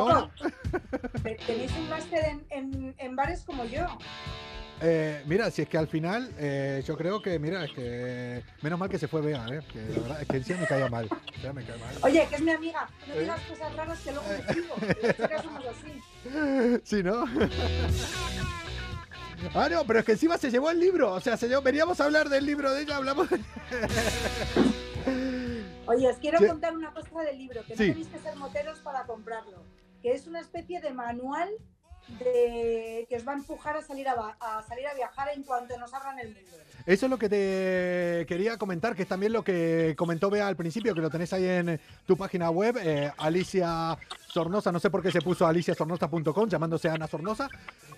tenéis 1.46 1.72
un 1.78 1.90
máster 1.90 2.26
en, 2.26 2.46
en, 2.50 2.96
en 2.98 3.16
bares 3.16 3.44
como 3.46 3.64
yo. 3.66 3.86
Eh, 4.82 5.24
mira, 5.26 5.50
si 5.50 5.64
es 5.64 5.70
que 5.70 5.78
al 5.78 5.88
final, 5.88 6.30
eh, 6.38 6.84
yo 6.86 6.96
creo 6.98 7.20
que, 7.22 7.40
mira, 7.40 7.64
es 7.66 7.72
que 7.72 8.44
menos 8.62 8.78
mal 8.78 8.90
que 8.90 9.00
se 9.00 9.08
fue 9.08 9.22
Bea, 9.22 9.46
eh, 9.52 9.62
que 9.72 9.80
la 9.80 10.00
verdad 10.02 10.22
es 10.22 10.28
que 10.28 10.38
encima 10.38 10.60
me 10.62 10.68
caía 10.68 10.88
mal. 10.90 11.10
Ya 11.42 11.52
me 11.54 11.64
cae 11.64 11.78
mal. 11.80 11.96
Oye, 12.02 12.28
que 12.30 12.36
es 12.36 12.42
mi 12.42 12.52
amiga, 12.52 12.88
no 13.08 13.14
¿Eh? 13.16 13.20
digas 13.22 13.42
cosas 13.50 13.76
raras 13.76 14.00
que 14.02 14.12
luego 14.12 14.28
me 14.28 14.36
escribo. 14.36 14.76
Las 15.02 15.16
chicas 15.16 15.44
somos 15.44 15.64
así. 15.66 16.02
Sí, 16.84 17.04
¿no? 17.04 17.24
Ah, 19.56 19.70
no, 19.70 19.84
pero 19.86 20.00
es 20.00 20.06
que 20.06 20.12
encima 20.14 20.38
se 20.38 20.52
llevó 20.52 20.70
el 20.70 20.80
libro. 20.80 21.14
O 21.14 21.22
sea, 21.22 21.38
se 21.38 21.48
llevó, 21.48 21.62
veníamos 21.62 22.00
a 22.02 22.06
hablar 22.06 22.28
del 22.30 22.46
libro 22.46 22.72
de 22.74 22.82
ella, 22.84 22.98
hablamos. 22.98 23.28
Oye, 25.88 26.08
os 26.10 26.18
quiero 26.18 26.40
Sí. 26.40 26.48
contar 26.48 26.76
una 26.76 26.94
cosa 26.94 27.22
del 27.24 27.38
libro, 27.38 27.62
que 27.66 27.74
no 27.74 27.78
Sí. 27.78 27.88
tenéis 27.90 28.08
que 28.08 28.20
ser 28.20 28.36
moteros 28.36 28.80
para 28.80 29.04
comprarlo. 29.06 29.64
Que 30.02 30.12
es 30.14 30.28
una 30.28 30.40
especie 30.42 30.82
de 30.82 30.92
manual 30.92 31.50
de 32.20 33.06
que 33.10 33.18
os 33.18 33.28
va 33.28 33.34
a 33.34 33.36
empujar 33.36 33.76
a 33.76 33.82
salir 33.82 34.08
a, 34.08 34.16
salir 34.68 34.88
a 34.88 34.94
viajar 34.94 35.28
en 35.36 35.44
cuanto 35.44 35.78
nos 35.78 35.94
abran 35.94 36.18
el 36.20 36.28
mundo. 36.34 36.52
Eso 36.86 37.06
es 37.06 37.10
lo 37.10 37.18
que 37.18 37.28
te 37.28 38.26
quería 38.28 38.58
comentar, 38.58 38.96
que 38.96 39.02
es 39.02 39.08
también 39.10 39.34
lo 39.34 39.44
que 39.44 39.94
comentó 39.98 40.30
Bea 40.30 40.48
al 40.48 40.56
principio, 40.56 40.96
que 40.96 41.02
lo 41.02 41.10
tenés 41.10 41.34
ahí 41.34 41.44
en 41.46 41.82
tu 42.06 42.16
página 42.16 42.50
web, 42.50 42.78
eh, 42.82 43.12
Alicia 43.18 43.98
Sornosa, 44.28 44.72
no 44.72 44.80
sé 44.80 44.90
por 44.90 45.02
qué 45.04 45.12
se 45.12 45.20
puso 45.22 45.46
aliciasornosa.com, 45.46 46.48
llamándose 46.48 46.88
Ana 46.88 47.08
Sornosa. 47.08 47.50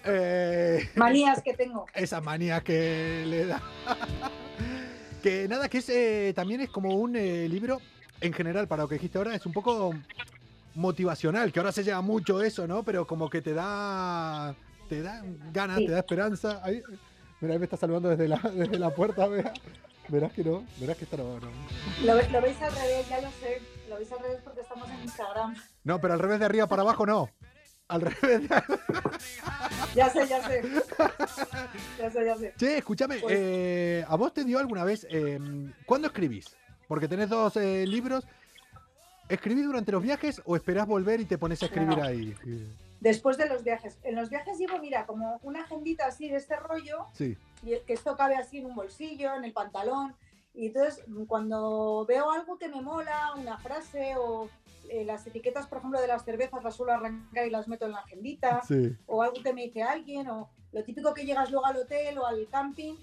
Eh, 0.03 0.89
Manías 0.95 1.43
que 1.43 1.53
tengo. 1.53 1.85
esa 1.93 2.19
manía 2.19 2.61
que 2.61 3.25
le 3.27 3.45
da. 3.45 3.61
Que 5.19 5.47
nada, 5.47 5.69
que 5.69 5.79
es 5.79 5.89
eh, 5.89 6.33
también 6.35 6.61
es 6.61 6.69
como 6.69 6.95
un 6.95 7.15
eh, 7.15 7.47
libro, 7.49 7.81
en 8.21 8.33
general, 8.33 8.67
para 8.67 8.83
lo 8.83 8.89
que 8.89 8.95
dijiste 8.95 9.17
ahora, 9.17 9.35
es 9.35 9.45
un 9.45 9.53
poco 9.53 9.93
motivacional, 10.75 11.51
que 11.51 11.59
ahora 11.59 11.71
se 11.71 11.83
lleva 11.83 12.01
mucho 12.01 12.41
eso, 12.41 12.67
¿no? 12.67 12.83
Pero 12.83 13.05
como 13.07 13.29
que 13.29 13.41
te 13.41 13.53
da, 13.53 14.55
te 14.87 15.01
da 15.01 15.23
ganas, 15.51 15.77
Sí. 15.79 15.85
te 15.85 15.91
da 15.91 15.99
esperanza. 15.99 16.61
Ahí, 16.63 16.81
mira, 17.41 17.53
ahí 17.53 17.59
me 17.59 17.65
está 17.65 17.77
saludando 17.77 18.09
desde 18.09 18.27
la, 18.27 18.37
desde 18.53 18.79
la 18.79 18.93
puerta, 18.93 19.27
vea. 19.27 19.53
Verás 20.07 20.33
que 20.33 20.43
no, 20.43 20.63
verás 20.79 20.97
que 20.97 21.03
esto 21.03 21.17
no, 21.17 21.39
no. 21.39 21.47
Lo, 22.03 22.15
lo 22.15 22.41
veis 22.41 22.59
al 22.61 22.73
revés, 22.73 23.07
ya 23.09 23.21
lo 23.21 23.29
sé. 23.29 23.61
Lo 23.87 23.95
veis 23.97 24.11
al 24.11 24.19
revés 24.19 24.39
porque 24.43 24.61
estamos 24.61 24.89
en 24.89 25.01
Instagram. 25.03 25.55
No, 25.83 26.01
pero 26.01 26.13
al 26.15 26.19
revés 26.19 26.39
de 26.39 26.45
arriba 26.45 26.65
para 26.67 26.81
abajo 26.81 27.05
no. 27.05 27.29
Al 27.89 28.01
revés. 28.01 28.41
Ya 29.95 30.07
sé, 30.09 30.27
ya 30.27 30.47
sé. 30.47 30.61
Ya 31.97 32.09
sé, 32.11 32.25
ya 32.25 32.35
sé. 32.37 32.53
Che, 32.57 32.77
escúchame, 32.77 33.17
Pues- 33.17 33.35
eh, 33.37 34.05
¿a 34.07 34.15
vos 34.15 34.31
te 34.33 34.43
dio 34.45 34.59
alguna 34.59 34.83
vez, 34.83 35.05
eh, 35.09 35.39
cuándo 35.85 36.07
escribís? 36.07 36.55
Porque 36.87 37.07
tenés 37.07 37.29
dos 37.29 37.57
eh, 37.57 37.85
libros. 37.87 38.25
¿Escribís 39.27 39.65
durante 39.65 39.91
los 39.91 40.01
viajes 40.01 40.41
o 40.45 40.55
esperás 40.55 40.87
volver 40.87 41.19
y 41.19 41.25
te 41.25 41.37
pones 41.37 41.61
a 41.63 41.65
escribir 41.65 41.97
No. 41.97 42.03
ahí? 42.03 42.35
Después 42.99 43.37
de 43.37 43.47
los 43.49 43.63
viajes. 43.63 43.97
En 44.03 44.15
los 44.15 44.29
viajes 44.29 44.57
llevo, 44.59 44.77
mira, 44.79 45.05
como 45.05 45.39
una 45.41 45.61
agendita 45.63 46.05
así 46.05 46.29
de 46.29 46.37
este 46.37 46.55
rollo, 46.55 47.07
Sí, 47.13 47.35
y 47.63 47.77
que 47.85 47.93
esto 47.93 48.15
cabe 48.15 48.35
así 48.35 48.59
en 48.59 48.67
un 48.67 48.75
bolsillo, 48.75 49.35
en 49.35 49.43
el 49.43 49.53
pantalón. 49.53 50.15
Y 50.53 50.67
entonces, 50.67 51.03
cuando 51.27 52.05
veo 52.07 52.31
algo 52.31 52.57
que 52.57 52.69
me 52.69 52.81
mola, 52.81 53.33
una 53.37 53.57
frase 53.57 54.13
o 54.17 54.49
eh, 54.89 55.05
las 55.05 55.25
etiquetas, 55.25 55.67
por 55.67 55.79
ejemplo, 55.79 56.01
de 56.01 56.07
las 56.07 56.25
cervezas, 56.25 56.63
las 56.63 56.75
suelo 56.75 56.93
arrancar 56.93 57.47
y 57.47 57.49
las 57.49 57.67
meto 57.67 57.85
en 57.85 57.93
la 57.93 57.99
agendita. 57.99 58.61
sí. 58.67 58.95
o 59.07 59.21
algo 59.21 59.41
que 59.41 59.53
me 59.53 59.63
dice 59.63 59.83
alguien, 59.83 60.27
o 60.29 60.49
lo 60.71 60.83
típico 60.83 61.13
que 61.13 61.25
llegas 61.25 61.51
luego 61.51 61.65
al 61.65 61.77
hotel 61.77 62.17
o 62.17 62.25
al 62.25 62.47
camping, 62.49 62.95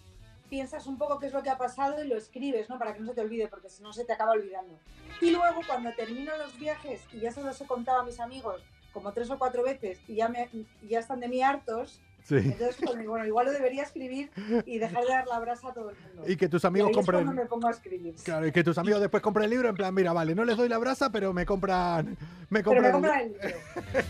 piensas 0.49 0.87
un 0.87 0.99
poco 0.99 1.19
qué 1.19 1.27
es 1.27 1.33
lo 1.33 1.43
que 1.43 1.51
ha 1.51 1.59
pasado 1.59 2.03
y 2.03 2.09
lo 2.09 2.17
escribes, 2.17 2.69
¿no? 2.69 2.79
Para 2.79 2.95
que 2.95 3.01
no 3.01 3.07
se 3.07 3.15
te 3.15 3.21
olvide, 3.21 3.49
porque 3.49 3.69
si 3.69 3.83
no 3.83 3.93
se 3.93 4.05
te 4.05 4.13
acaba 4.13 4.33
olvidando. 4.33 4.79
Y 5.21 5.31
luego 5.31 5.61
cuando 5.67 5.93
termino 5.95 6.37
los 6.37 6.59
viajes 6.59 7.03
y 7.13 7.21
ya 7.21 7.33
se 7.33 7.43
los 7.43 7.61
he 7.61 7.67
contado 7.67 8.01
a 8.01 8.05
mis 8.05 8.21
amigos 8.21 8.63
como 8.93 9.13
tres 9.13 9.31
o 9.31 9.39
cuatro 9.39 9.63
veces 9.63 10.01
y 10.09 10.17
ya, 10.17 10.29
me, 10.29 10.49
ya 10.89 11.01
están 11.01 11.21
de 11.21 11.29
mí 11.29 11.43
hartos, 11.43 12.01
Sí. 12.29 12.35
entonces 12.37 12.77
pues, 12.85 13.07
bueno, 13.07 13.25
igual 13.25 13.47
lo 13.47 13.53
debería 13.53 13.85
escribir 13.85 14.31
y 14.67 14.79
dejar 14.79 15.05
de 15.05 15.09
dar 15.11 15.27
la 15.29 15.39
brasa 15.39 15.69
a 15.69 15.73
todo 15.73 15.91
el 15.91 15.97
mundo. 15.97 16.25
Y 16.27 16.37
que 16.37 16.49
tus 16.49 16.65
amigos 16.65 16.91
compren. 16.93 17.33
me 17.35 17.47
pongo 17.47 17.69
a 17.69 17.71
escribir. 17.71 18.15
Claro, 18.25 18.47
y 18.47 18.51
que 18.53 18.65
tus 18.65 18.77
amigos 18.79 19.01
después 19.01 19.23
compren 19.23 19.45
el 19.45 19.51
libro 19.51 19.69
en 19.69 19.77
plan, 19.77 19.95
mira, 19.95 20.13
vale, 20.13 20.35
no 20.35 20.45
les 20.45 20.57
doy 20.57 20.69
la 20.69 20.79
brasa, 20.79 21.11
pero 21.11 21.33
me 21.33 21.47
compran. 21.47 22.17
Me 22.51 22.63
Pero 22.65 22.65
compran 22.65 22.83
me 22.83 22.89
el 22.89 22.93
compran 22.93 23.21
el 23.21 23.29
libro. 23.33 23.59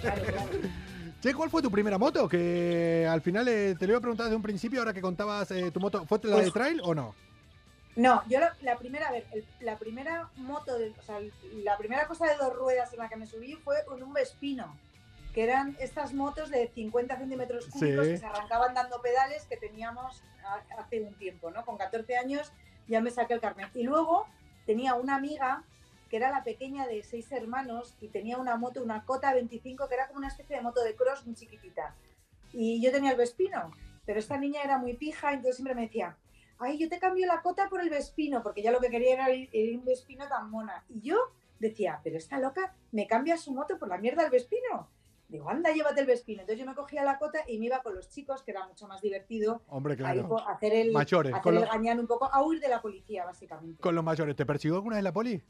Claro, 0.00 0.22
claro. 0.24 0.48
Che, 1.20 1.34
¿cuál 1.34 1.50
fue 1.50 1.60
tu 1.62 1.70
primera 1.70 1.98
moto? 1.98 2.28
Que 2.28 3.06
al 3.10 3.20
final 3.20 3.48
eh, 3.48 3.74
te 3.78 3.86
lo 3.86 3.92
iba 3.92 3.98
a 3.98 4.00
preguntar 4.00 4.24
desde 4.26 4.36
un 4.36 4.42
principio, 4.42 4.80
ahora 4.80 4.92
que 4.94 5.00
contabas 5.02 5.50
eh, 5.50 5.70
tu 5.70 5.80
moto. 5.80 6.04
¿Fue 6.06 6.18
la 6.24 6.36
de 6.36 6.42
Pues- 6.42 6.52
trail 6.52 6.80
o 6.84 6.94
no? 6.94 7.14
No, 7.96 8.22
yo 8.28 8.38
la, 8.40 8.54
la 8.60 8.76
primera, 8.76 9.08
a 9.08 9.12
ver, 9.12 9.26
el- 9.32 9.44
la 9.60 9.76
primera 9.78 10.28
moto, 10.36 10.78
de- 10.78 10.90
o 10.98 11.02
sea, 11.02 11.16
la 11.64 11.78
primera 11.78 12.06
cosa 12.06 12.26
de 12.26 12.36
dos 12.36 12.54
ruedas 12.54 12.92
en 12.92 12.98
la 12.98 13.08
que 13.08 13.16
me 13.16 13.26
subí 13.26 13.54
fue 13.56 13.76
en 13.94 14.02
un 14.02 14.12
Vespino, 14.12 14.76
que 15.36 15.44
eran 15.44 15.76
estas 15.80 16.14
motos 16.14 16.48
de 16.48 16.66
50 16.68 17.18
centímetros 17.18 17.66
cúbicos 17.66 18.06
Sí. 18.06 18.12
que 18.12 18.16
se 18.16 18.24
arrancaban 18.24 18.72
dando 18.72 19.02
pedales 19.02 19.44
que 19.44 19.58
teníamos 19.58 20.22
hace 20.78 21.02
un 21.02 21.12
tiempo, 21.18 21.50
¿no? 21.50 21.62
Con 21.66 21.76
14 21.76 22.16
años 22.16 22.50
ya 22.88 23.02
me 23.02 23.10
saqué 23.10 23.34
el 23.34 23.42
carnet. 23.42 23.68
Y 23.76 23.82
luego 23.82 24.26
tenía 24.64 24.94
una 24.94 25.14
amiga 25.14 25.62
que 26.08 26.16
era 26.16 26.30
la 26.30 26.42
pequeña 26.42 26.86
de 26.86 27.02
seis 27.02 27.30
hermanos 27.32 27.98
y 28.00 28.08
tenía 28.08 28.38
una 28.38 28.56
moto, 28.56 28.82
una 28.82 29.04
Cota 29.04 29.34
25, 29.34 29.86
que 29.88 29.94
era 29.96 30.06
como 30.06 30.20
una 30.20 30.28
especie 30.28 30.56
de 30.56 30.62
moto 30.62 30.82
de 30.82 30.96
cross 30.96 31.26
muy 31.26 31.34
chiquitita. 31.34 31.94
Y 32.54 32.80
yo 32.82 32.90
tenía 32.90 33.10
el 33.10 33.18
Vespino, 33.18 33.72
pero 34.06 34.18
esta 34.18 34.38
niña 34.38 34.62
era 34.62 34.78
muy 34.78 34.94
pija, 34.94 35.34
entonces 35.34 35.56
siempre 35.56 35.74
me 35.74 35.82
decía, 35.82 36.16
ay, 36.58 36.78
yo 36.78 36.88
te 36.88 36.98
cambio 36.98 37.26
la 37.26 37.42
Cota 37.42 37.68
por 37.68 37.82
el 37.82 37.90
Vespino, 37.90 38.42
porque 38.42 38.62
ya 38.62 38.70
lo 38.72 38.80
que 38.80 38.88
quería 38.88 39.12
era 39.12 39.30
ir, 39.32 39.50
ir 39.54 39.76
un 39.76 39.84
Vespino 39.84 40.26
tan 40.28 40.48
mona. 40.50 40.82
Y 40.88 41.02
yo 41.02 41.18
decía, 41.58 42.00
pero 42.02 42.16
esta 42.16 42.38
loca 42.38 42.74
me 42.90 43.06
cambia 43.06 43.36
su 43.36 43.52
moto 43.52 43.78
por 43.78 43.88
la 43.88 43.98
mierda 43.98 44.22
del 44.22 44.30
Vespino. 44.30 44.88
Digo, 45.28 45.48
anda, 45.50 45.72
llévate 45.72 46.00
el 46.00 46.06
Vespino. 46.06 46.42
Entonces 46.42 46.60
yo 46.64 46.70
me 46.70 46.74
cogía 46.76 47.02
la 47.02 47.18
Cota 47.18 47.40
y 47.48 47.58
me 47.58 47.66
iba 47.66 47.82
con 47.82 47.94
los 47.94 48.08
chicos, 48.08 48.42
que 48.42 48.52
era 48.52 48.66
mucho 48.68 48.86
más 48.86 49.00
divertido, 49.00 49.62
Hombre, 49.68 49.96
claro. 49.96 50.28
po- 50.28 50.38
hacer 50.48 50.72
el, 50.72 50.92
Mayores, 50.92 51.32
hacer 51.32 51.42
con 51.42 51.54
el 51.56 51.62
lo- 51.96 52.00
un 52.00 52.06
poco, 52.06 52.26
a 52.32 52.42
huir 52.44 52.60
de 52.60 52.68
la 52.68 52.80
policía, 52.80 53.24
básicamente. 53.24 53.80
Con 53.82 53.94
los 53.94 54.04
mayores. 54.04 54.36
¿Te 54.36 54.46
persiguió 54.46 54.76
alguna 54.76 54.96
vez 54.96 55.04
la 55.04 55.12
poli? 55.12 55.42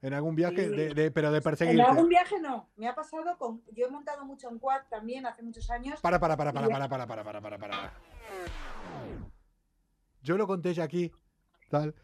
¿En 0.00 0.14
algún 0.14 0.36
viaje? 0.36 0.68
Sí. 0.68 0.76
De, 0.76 0.94
de- 0.94 1.10
pero 1.10 1.32
de 1.32 1.38
En 1.38 1.42
perseguirte. 1.42 1.82
algún 1.82 2.08
viaje 2.08 2.38
no, 2.38 2.68
me 2.76 2.86
ha 2.86 2.94
pasado 2.94 3.36
con, 3.36 3.62
yo 3.72 3.86
he 3.86 3.90
montado 3.90 4.24
mucho 4.24 4.48
en 4.48 4.60
quad 4.60 4.82
también 4.88 5.26
hace 5.26 5.42
muchos 5.42 5.68
años. 5.70 6.00
Para, 6.00 6.20
para, 6.20 6.36
para, 6.36 6.52
para, 6.52 6.68
para, 6.68 6.88
para, 6.88 7.06
para, 7.08 7.24
para, 7.24 7.40
para, 7.42 7.58
para. 7.58 7.92
Yo 10.22 10.36
lo 10.36 10.46
conté 10.46 10.74
ya 10.74 10.84
aquí. 10.84 11.10
Tal. 11.70 11.94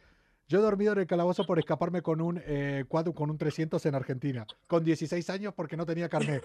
Yo 0.46 0.58
he 0.58 0.62
dormido 0.62 0.92
en 0.92 0.98
el 0.98 1.06
calabozo 1.06 1.46
por 1.46 1.58
escaparme 1.58 2.02
con 2.02 2.20
un 2.20 2.42
eh, 2.44 2.84
cuadro 2.88 3.14
con 3.14 3.30
un 3.30 3.38
300 3.38 3.84
en 3.86 3.94
Argentina. 3.94 4.46
Con 4.66 4.84
16 4.84 5.30
años 5.30 5.54
porque 5.54 5.76
no 5.76 5.86
tenía 5.86 6.08
carnet. 6.08 6.44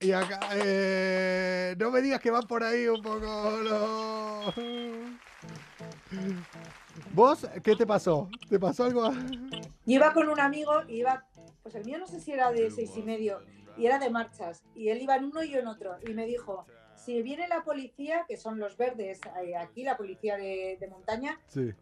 Y 0.00 0.12
acá, 0.12 0.38
eh, 0.54 1.74
no 1.76 1.90
me 1.90 2.00
digas 2.00 2.20
que 2.20 2.30
van 2.30 2.46
por 2.46 2.62
ahí 2.62 2.86
un 2.86 3.02
poco. 3.02 4.54
¿Vos 7.12 7.46
qué 7.64 7.74
te 7.74 7.84
pasó? 7.84 8.28
¿Te 8.48 8.60
pasó 8.60 8.84
algo? 8.84 9.10
Yo 9.10 9.58
iba 9.86 10.12
con 10.12 10.28
un 10.28 10.38
amigo 10.38 10.82
y 10.86 10.98
iba, 11.00 11.26
pues 11.64 11.74
el 11.74 11.84
mío 11.84 11.98
no 11.98 12.06
sé 12.06 12.20
si 12.20 12.30
era 12.30 12.52
de 12.52 12.70
seis 12.70 12.92
y 12.96 13.02
medio, 13.02 13.40
y 13.76 13.86
era 13.86 13.98
de 13.98 14.08
marchas, 14.08 14.62
y 14.76 14.90
él 14.90 15.02
iba 15.02 15.16
en 15.16 15.24
uno 15.24 15.42
y 15.42 15.50
yo 15.50 15.58
en 15.58 15.66
otro, 15.66 15.96
y 16.06 16.14
me 16.14 16.26
dijo, 16.26 16.64
si 16.94 17.20
viene 17.22 17.48
la 17.48 17.64
policía, 17.64 18.24
que 18.28 18.36
son 18.36 18.60
los 18.60 18.76
verdes, 18.76 19.20
eh, 19.42 19.56
aquí 19.56 19.82
la 19.82 19.96
policía 19.96 20.36
de, 20.36 20.76
de 20.80 20.88
montaña, 20.88 21.40
Sí. 21.48 21.72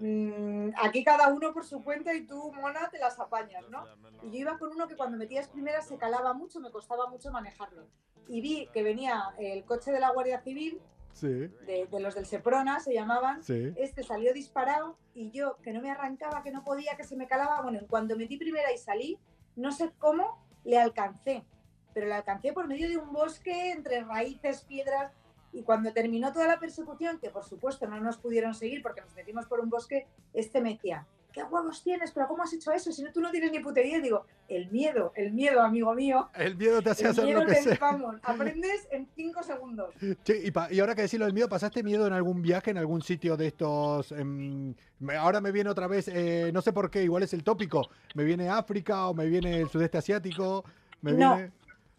Mm, 0.00 0.70
aquí 0.82 1.02
cada 1.04 1.28
uno 1.28 1.52
por 1.52 1.64
su 1.64 1.82
cuenta 1.82 2.12
y 2.14 2.26
tú, 2.26 2.52
mona, 2.52 2.88
te 2.90 2.98
las 2.98 3.18
apañas, 3.18 3.68
¿no? 3.70 3.84
Y 4.22 4.30
yo 4.30 4.36
iba 4.38 4.58
con 4.58 4.70
uno 4.70 4.86
que 4.88 4.96
cuando 4.96 5.16
metías 5.16 5.48
primera 5.48 5.82
se 5.82 5.96
calaba 5.96 6.32
mucho, 6.32 6.60
me 6.60 6.70
costaba 6.70 7.08
mucho 7.08 7.30
manejarlo. 7.30 7.86
Y 8.28 8.40
vi 8.40 8.68
que 8.72 8.82
venía 8.82 9.34
el 9.38 9.64
coche 9.64 9.92
de 9.92 10.00
la 10.00 10.10
Guardia 10.10 10.40
Civil, 10.40 10.80
Sí. 11.12 11.28
de, 11.28 11.88
de 11.90 12.00
los 12.00 12.14
del 12.14 12.26
Seprona 12.26 12.78
se 12.80 12.92
llamaban, 12.92 13.42
Sí. 13.42 13.72
este 13.76 14.02
salió 14.02 14.34
disparado 14.34 14.98
y 15.14 15.30
yo, 15.30 15.56
que 15.62 15.72
no 15.72 15.80
me 15.80 15.90
arrancaba, 15.90 16.42
que 16.42 16.50
no 16.50 16.62
podía, 16.62 16.94
que 16.96 17.04
se 17.04 17.16
me 17.16 17.26
calaba. 17.26 17.62
Bueno, 17.62 17.78
en 17.78 17.86
cuanto 17.86 18.16
metí 18.16 18.36
primera 18.36 18.70
y 18.70 18.76
salí, 18.76 19.18
no 19.54 19.72
sé 19.72 19.90
cómo 19.98 20.44
le 20.64 20.78
alcancé, 20.78 21.42
pero 21.94 22.06
le 22.06 22.12
alcancé 22.12 22.52
por 22.52 22.68
medio 22.68 22.86
de 22.90 22.98
un 22.98 23.12
bosque 23.14 23.70
entre 23.72 24.04
raíces, 24.04 24.62
piedras. 24.64 25.10
Y 25.56 25.62
cuando 25.62 25.90
terminó 25.92 26.32
toda 26.34 26.46
la 26.46 26.58
persecución, 26.60 27.18
que 27.18 27.30
por 27.30 27.42
supuesto 27.42 27.86
no 27.88 27.98
nos 27.98 28.18
pudieron 28.18 28.54
seguir 28.54 28.82
porque 28.82 29.00
nos 29.00 29.14
metimos 29.14 29.46
por 29.46 29.58
un 29.60 29.70
bosque, 29.70 30.06
este 30.34 30.60
me 30.60 30.74
decía, 30.74 31.06
¿qué 31.32 31.42
huevos 31.44 31.82
tienes? 31.82 32.10
¿Pero 32.10 32.28
cómo 32.28 32.42
has 32.42 32.52
hecho 32.52 32.72
eso? 32.72 32.92
Si 32.92 33.02
no, 33.02 33.10
tú 33.10 33.22
no 33.22 33.30
tienes 33.30 33.50
ni 33.52 33.60
putería. 33.60 33.96
Y 33.96 34.02
digo, 34.02 34.26
el 34.48 34.70
miedo, 34.70 35.12
el 35.16 35.32
miedo, 35.32 35.62
amigo 35.62 35.94
mío. 35.94 36.28
El 36.34 36.56
miedo 36.58 36.82
te 36.82 36.90
hace 36.90 37.04
El 37.04 37.10
hacer 37.12 37.24
miedo 37.24 37.40
lo 37.40 37.46
que 37.46 37.54
te 37.54 37.74
vamos, 37.78 38.16
aprendes 38.22 38.86
en 38.90 39.08
cinco 39.16 39.42
segundos. 39.42 39.94
Che, 40.24 40.42
y, 40.44 40.50
pa- 40.50 40.70
y 40.70 40.78
ahora 40.80 40.94
que 40.94 41.02
decís 41.02 41.18
lo 41.18 41.24
del 41.24 41.32
miedo, 41.32 41.48
¿pasaste 41.48 41.82
miedo 41.82 42.06
en 42.06 42.12
algún 42.12 42.42
viaje, 42.42 42.70
en 42.70 42.76
algún 42.76 43.00
sitio 43.00 43.34
de 43.38 43.46
estos? 43.46 44.12
em, 44.12 44.74
ahora 45.18 45.40
me 45.40 45.52
viene 45.52 45.70
otra 45.70 45.86
vez, 45.86 46.08
eh, 46.08 46.50
no 46.52 46.60
sé 46.60 46.74
por 46.74 46.90
qué, 46.90 47.02
igual 47.02 47.22
es 47.22 47.32
el 47.32 47.42
tópico. 47.42 47.88
Me 48.14 48.24
viene 48.24 48.50
África 48.50 49.06
o 49.06 49.14
me 49.14 49.24
viene 49.24 49.58
el 49.60 49.70
sudeste 49.70 49.96
asiático. 49.96 50.64
Me 51.00 51.12
No. 51.12 51.38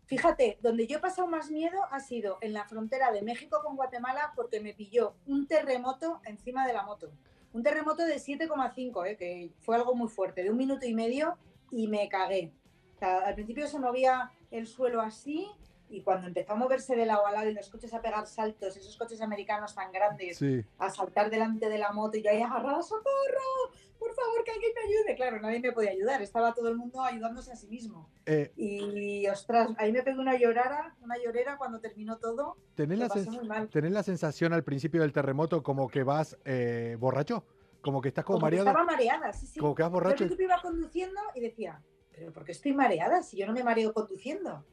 Fíjate, 0.08 0.58
donde 0.62 0.88
yo 0.88 0.98
he 0.98 1.02
pasado 1.02 1.28
más 1.28 1.52
miedo 1.52 1.80
ha 1.92 2.00
sido 2.00 2.38
en 2.42 2.54
la 2.54 2.64
frontera 2.66 3.12
de 3.12 3.22
México 3.22 3.60
con 3.62 3.76
Guatemala 3.76 4.32
porque 4.36 4.62
me 4.62 4.74
pilló 4.74 5.16
un 5.26 5.48
terremoto 5.48 6.22
encima 6.24 6.66
de 6.66 6.72
la 6.74 6.84
moto. 6.84 7.12
Un 7.52 7.62
terremoto 7.62 8.06
de 8.06 8.16
7,5, 8.16 9.06
eh, 9.06 9.18
que 9.18 9.52
fue 9.60 9.76
algo 9.76 9.96
muy 9.96 10.08
fuerte, 10.08 10.44
de 10.44 10.50
un 10.50 10.58
minuto 10.58 10.86
y 10.86 10.94
medio 10.94 11.38
y 11.72 11.88
me 11.88 12.08
cagué. 12.08 12.54
O 12.96 13.00
sea, 13.00 13.20
al 13.20 13.36
principio 13.36 13.68
se 13.68 13.80
movía 13.80 14.32
el 14.50 14.66
suelo 14.66 15.02
así 15.02 15.46
y 15.90 16.02
cuando 16.02 16.28
empezó 16.28 16.54
a 16.54 16.56
moverse 16.56 16.96
de 16.96 17.06
lado 17.06 17.26
a 17.28 17.32
lado 17.32 17.50
y 17.50 17.54
los 17.54 17.70
coches 17.70 17.94
a 17.94 18.02
pegar 18.02 18.26
saltos, 18.28 18.76
esos 18.78 18.96
coches 18.98 19.22
americanos 19.22 19.76
tan 19.76 19.92
grandes, 19.92 20.38
Sí. 20.38 20.64
a 20.78 20.90
saltar 20.90 21.30
delante 21.30 21.68
de 21.70 21.78
la 21.78 21.92
moto 21.92 22.18
y 22.18 22.24
yo 22.24 22.30
ahí 22.30 22.42
agarrada, 22.42 22.82
¡socorro! 22.82 23.74
Por 24.08 24.16
favor, 24.16 24.44
que 24.46 24.52
alguien 24.52 24.72
me 24.74 24.82
ayude. 24.82 25.16
Claro, 25.16 25.40
nadie 25.42 25.60
me 25.60 25.72
podía 25.74 25.92
ayudar, 25.92 26.22
estaba 26.22 26.54
todo 26.54 26.70
el 26.70 26.78
mundo 26.78 27.02
ayudándose 27.04 27.52
a 27.52 27.56
sí 27.58 27.68
mismo. 27.68 28.10
Eh, 28.26 28.54
Y 28.56 29.28
ostras, 29.28 29.70
ahí 29.78 29.92
me 29.92 30.02
pegué 30.04 30.18
una 30.20 30.38
llorara, 30.38 30.96
una 31.02 31.18
llorera 31.18 31.58
cuando 31.58 31.80
terminó 31.82 32.18
todo. 32.18 32.56
¿tenés, 32.76 33.00
la 33.00 33.10
sens- 33.10 33.70
tenés 33.70 33.92
la 33.92 34.04
sensación 34.04 34.54
al 34.54 34.64
principio 34.64 35.02
del 35.02 35.12
terremoto 35.12 35.62
como 35.62 35.90
que 35.90 36.04
vas 36.04 36.38
eh, 36.46 36.96
borracho? 37.00 37.44
Como 37.82 38.02
que 38.02 38.08
estás 38.10 38.24
como, 38.24 38.40
Como 38.40 38.50
que 38.50 38.56
mareado. 38.58 38.70
estaba 38.70 38.86
mareada, 38.86 39.34
sí, 39.34 39.46
sí. 39.48 39.60
Como 39.60 39.76
que 39.76 39.84
vas 39.84 39.92
Yo 39.92 39.98
al 39.98 40.04
borracho. 40.04 40.18
principio 40.18 40.46
iba 40.46 40.62
conduciendo 40.62 41.20
y 41.36 41.42
decía, 41.42 41.84
pero 42.12 42.32
¿por 42.32 42.46
qué 42.46 42.54
estoy 42.54 42.74
mareada 42.74 43.22
si 43.24 43.38
yo 43.38 43.46
no 43.46 43.54
me 43.54 43.64
mareo 43.64 43.94
conduciendo? 43.94 44.66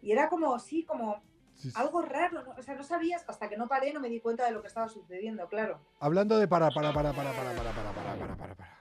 Y 0.00 0.10
era 0.12 0.28
como, 0.28 0.58
sí, 0.58 0.84
como. 0.84 1.22
Algo 1.76 2.02
raro, 2.02 2.42
¿no? 2.42 2.54
o 2.58 2.62
sea, 2.62 2.74
no 2.74 2.82
sabías, 2.82 3.24
hasta 3.28 3.48
que 3.48 3.56
no 3.56 3.68
paré 3.68 3.92
no 3.92 4.00
me 4.00 4.08
di 4.08 4.20
cuenta 4.20 4.44
de 4.44 4.50
lo 4.50 4.62
que 4.62 4.66
estaba 4.68 4.88
sucediendo, 4.88 5.46
claro. 5.48 5.78
Hablando 6.00 6.36
de 6.38 6.48
para, 6.48 6.70
para, 6.70 6.92
para, 6.92 7.12
para, 7.12 7.30
para, 7.32 7.52
para, 7.54 7.72
para, 7.72 7.92
para, 7.92 8.16
para, 8.16 8.36
para, 8.36 8.54
para. 8.56 8.71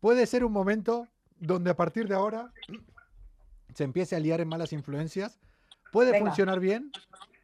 Puede 0.00 0.26
ser 0.26 0.44
un 0.44 0.52
momento 0.52 1.08
donde 1.38 1.70
a 1.70 1.76
partir 1.76 2.08
de 2.08 2.14
ahora 2.14 2.52
se 3.74 3.84
empiece 3.84 4.16
a 4.16 4.20
liar 4.20 4.40
en 4.40 4.48
malas 4.48 4.72
influencias. 4.72 5.38
Puede 5.92 6.12
Venga. 6.12 6.26
funcionar 6.26 6.60
bien 6.60 6.90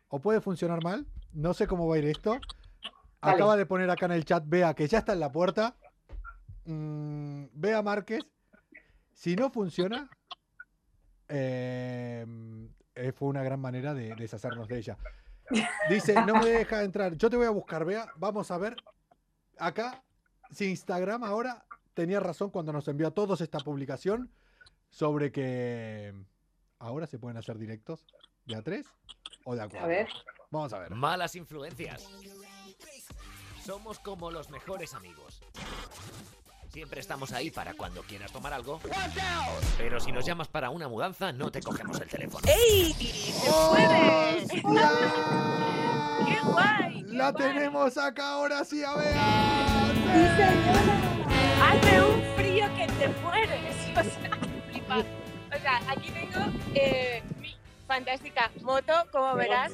o 0.09 0.20
puede 0.20 0.40
funcionar 0.40 0.82
mal. 0.82 1.07
No 1.32 1.55
sé 1.55 1.66
cómo 1.66 1.88
va 1.88 1.96
a 1.96 1.98
ir 1.98 2.07
esto. 2.07 2.38
Acaba 3.20 3.57
de 3.57 3.66
poner 3.66 3.88
acá 3.90 4.07
en 4.07 4.12
el 4.12 4.24
chat 4.24 4.44
Bea 4.46 4.74
que 4.74 4.88
ya 4.88 4.98
está 4.98 5.12
en 5.12 5.20
la 5.20 5.30
puerta. 5.30 5.76
Mm, 6.64 7.44
Bea 7.53 7.82
Márquez. 7.82 8.24
Si 9.12 9.36
no 9.36 9.50
funciona, 9.50 10.11
eh, 11.28 12.26
eh, 12.94 13.12
fue 13.12 13.28
una 13.28 13.42
gran 13.42 13.61
manera 13.61 13.94
de 13.94 14.14
deshacernos 14.16 14.68
de 14.68 14.78
ella. 14.78 14.98
Dice, 15.88 16.14
no 16.26 16.34
me 16.34 16.50
deja 16.50 16.82
entrar. 16.82 17.14
Yo 17.16 17.30
te 17.30 17.36
voy 17.36 17.46
a 17.46 17.50
buscar, 17.50 17.84
vea. 17.84 18.07
Vamos 18.16 18.50
a 18.50 18.59
ver. 18.59 18.76
Acá, 19.59 20.03
si 20.50 20.70
Instagram 20.70 21.24
ahora 21.24 21.64
tenía 21.95 22.20
razón 22.20 22.51
cuando 22.51 22.72
nos 22.72 22.88
envió 22.88 23.09
a 23.09 23.11
todos 23.12 23.40
esta 23.40 23.59
publicación 23.61 24.30
sobre 24.90 25.32
que 25.32 26.14
ahora 26.78 27.07
se 27.07 27.18
pueden 27.18 27.38
hacer 27.38 27.59
directos 27.59 28.07
de 28.45 28.57
a 28.57 28.62
tres 28.62 28.86
o 29.45 29.55
de 29.55 29.62
a 29.62 29.68
cuatro. 29.68 29.84
A 29.84 29.86
ver. 29.86 30.09
Vamos 30.51 30.72
a 30.72 30.78
ver. 30.78 30.95
Malas 30.95 31.34
influencias. 31.36 32.07
Somos 33.64 33.99
como 34.01 34.30
los 34.30 34.51
mejores 34.51 34.93
amigos. 34.95 35.40
Siempre 36.72 37.01
estamos 37.01 37.32
ahí 37.32 37.51
para 37.51 37.74
cuando 37.74 38.03
quieras 38.03 38.32
tomar 38.32 38.53
algo. 38.53 38.80
Pero 39.76 40.01
si 40.01 40.11
nos 40.11 40.24
llamas 40.24 40.49
para 40.49 40.70
una 40.70 40.88
mudanza, 40.88 41.30
no 41.30 41.53
te 41.53 41.61
cogemos 41.61 42.01
el 42.01 42.09
teléfono. 42.09 42.47
¡Ey! 42.49 42.93
¡Se 42.95 43.51
puede! 43.51 44.47
¡Qué 46.26 46.40
guay! 46.45 47.03
La 47.09 47.32
tenemos 47.32 47.99
acá 47.99 48.30
ahora 48.30 48.64
sí 48.64 48.82
a 48.82 48.95
Bea. 48.95 49.93
¡Sí, 49.93 50.43
señora! 50.43 51.11
Hace 51.73 52.03
un 52.03 52.23
frío 52.37 52.66
que 52.77 52.87
te 52.87 53.09
mueres. 53.23 53.51
O 53.93 54.03
sea, 54.05 54.39
flipa. 54.70 54.99
O 54.99 55.61
sea, 55.61 55.81
aquí 55.89 56.11
tengo 56.11 56.41
eh, 56.75 57.23
mi 57.41 57.55
fantástica 57.87 58.51
moto, 58.62 58.93
como 59.12 59.35
verás. 59.35 59.70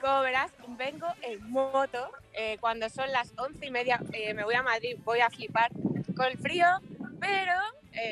Como 0.00 0.20
verás, 0.22 0.50
vengo 0.78 1.06
en 1.22 1.50
moto. 1.50 2.10
eh, 2.32 2.56
cuando 2.60 2.88
son 2.88 3.10
las 3.12 3.32
once 3.36 3.66
y 3.66 3.70
media 3.70 4.00
eh, 4.12 4.32
me 4.32 4.44
voy 4.44 4.54
a 4.54 4.62
Madrid, 4.62 4.96
voy 5.04 5.20
a 5.20 5.28
flipar 5.28 5.70
con 6.16 6.26
el 6.26 6.38
frío. 6.38 6.66
Pero 7.20 7.52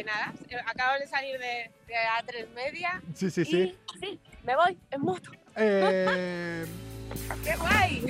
nada, 0.05 0.33
acabo 0.67 0.99
de 0.99 1.07
salir 1.07 1.39
de, 1.39 1.71
de 1.87 1.95
A3 1.95 2.49
media 2.55 3.03
Sí, 3.15 3.31
sí, 3.31 3.45
sí. 3.45 3.79
y 3.95 3.99
sí, 3.99 4.21
me 4.43 4.57
voy 4.57 4.79
en 4.91 5.01
moto. 5.03 5.31
¡Qué 7.43 7.57
guay! 7.57 8.05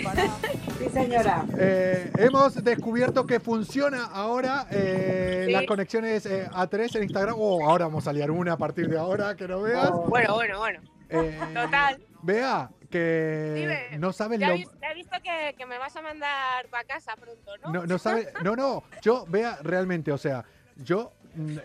Sí, 0.79 0.89
señora. 0.91 1.45
eh, 1.59 2.11
hemos 2.19 2.63
descubierto 2.63 3.27
que 3.27 3.41
funciona 3.41 4.07
ahora 4.07 4.67
eh, 4.71 5.45
Sí. 5.47 5.53
las 5.53 5.67
conexiones 5.67 6.27
eh, 6.27 6.49
A3 6.51 6.97
en 6.97 7.03
Instagram. 7.05 7.35
Oh, 7.39 7.69
ahora 7.69 7.87
vamos 7.87 8.07
a 8.09 8.13
liar 8.13 8.31
una 8.31 8.53
a 8.55 8.57
partir 8.57 8.89
de 8.89 8.99
ahora, 8.99 9.37
que 9.37 9.47
no 9.49 9.61
veas. 9.63 9.91
Oh, 9.93 10.07
Bueno, 10.09 10.35
bueno, 10.35 10.59
bueno. 10.59 10.81
Eh, 11.11 11.39
Total. 11.55 12.03
Vea, 12.23 12.71
que 12.91 13.53
Dime. 13.55 13.99
no 13.99 14.13
sabes 14.13 14.41
lo... 14.41 14.47
he, 14.47 14.55
vis- 14.55 14.69
ya 14.81 14.91
he 14.91 14.95
visto 14.95 15.17
que, 15.23 15.55
que 15.59 15.67
me 15.67 15.79
vas 15.79 15.95
a 15.97 16.01
mandar 16.03 16.67
para 16.71 16.85
casa 16.85 17.15
pronto, 17.17 17.53
¿no? 17.63 17.73
No, 17.73 17.87
no 17.87 17.99
sabe, 17.99 18.33
no, 18.43 18.57
no, 18.57 18.83
yo, 19.03 19.27
vea, 19.29 19.59
realmente, 19.63 20.11
o 20.11 20.17
sea, 20.19 20.45
yo 20.77 21.13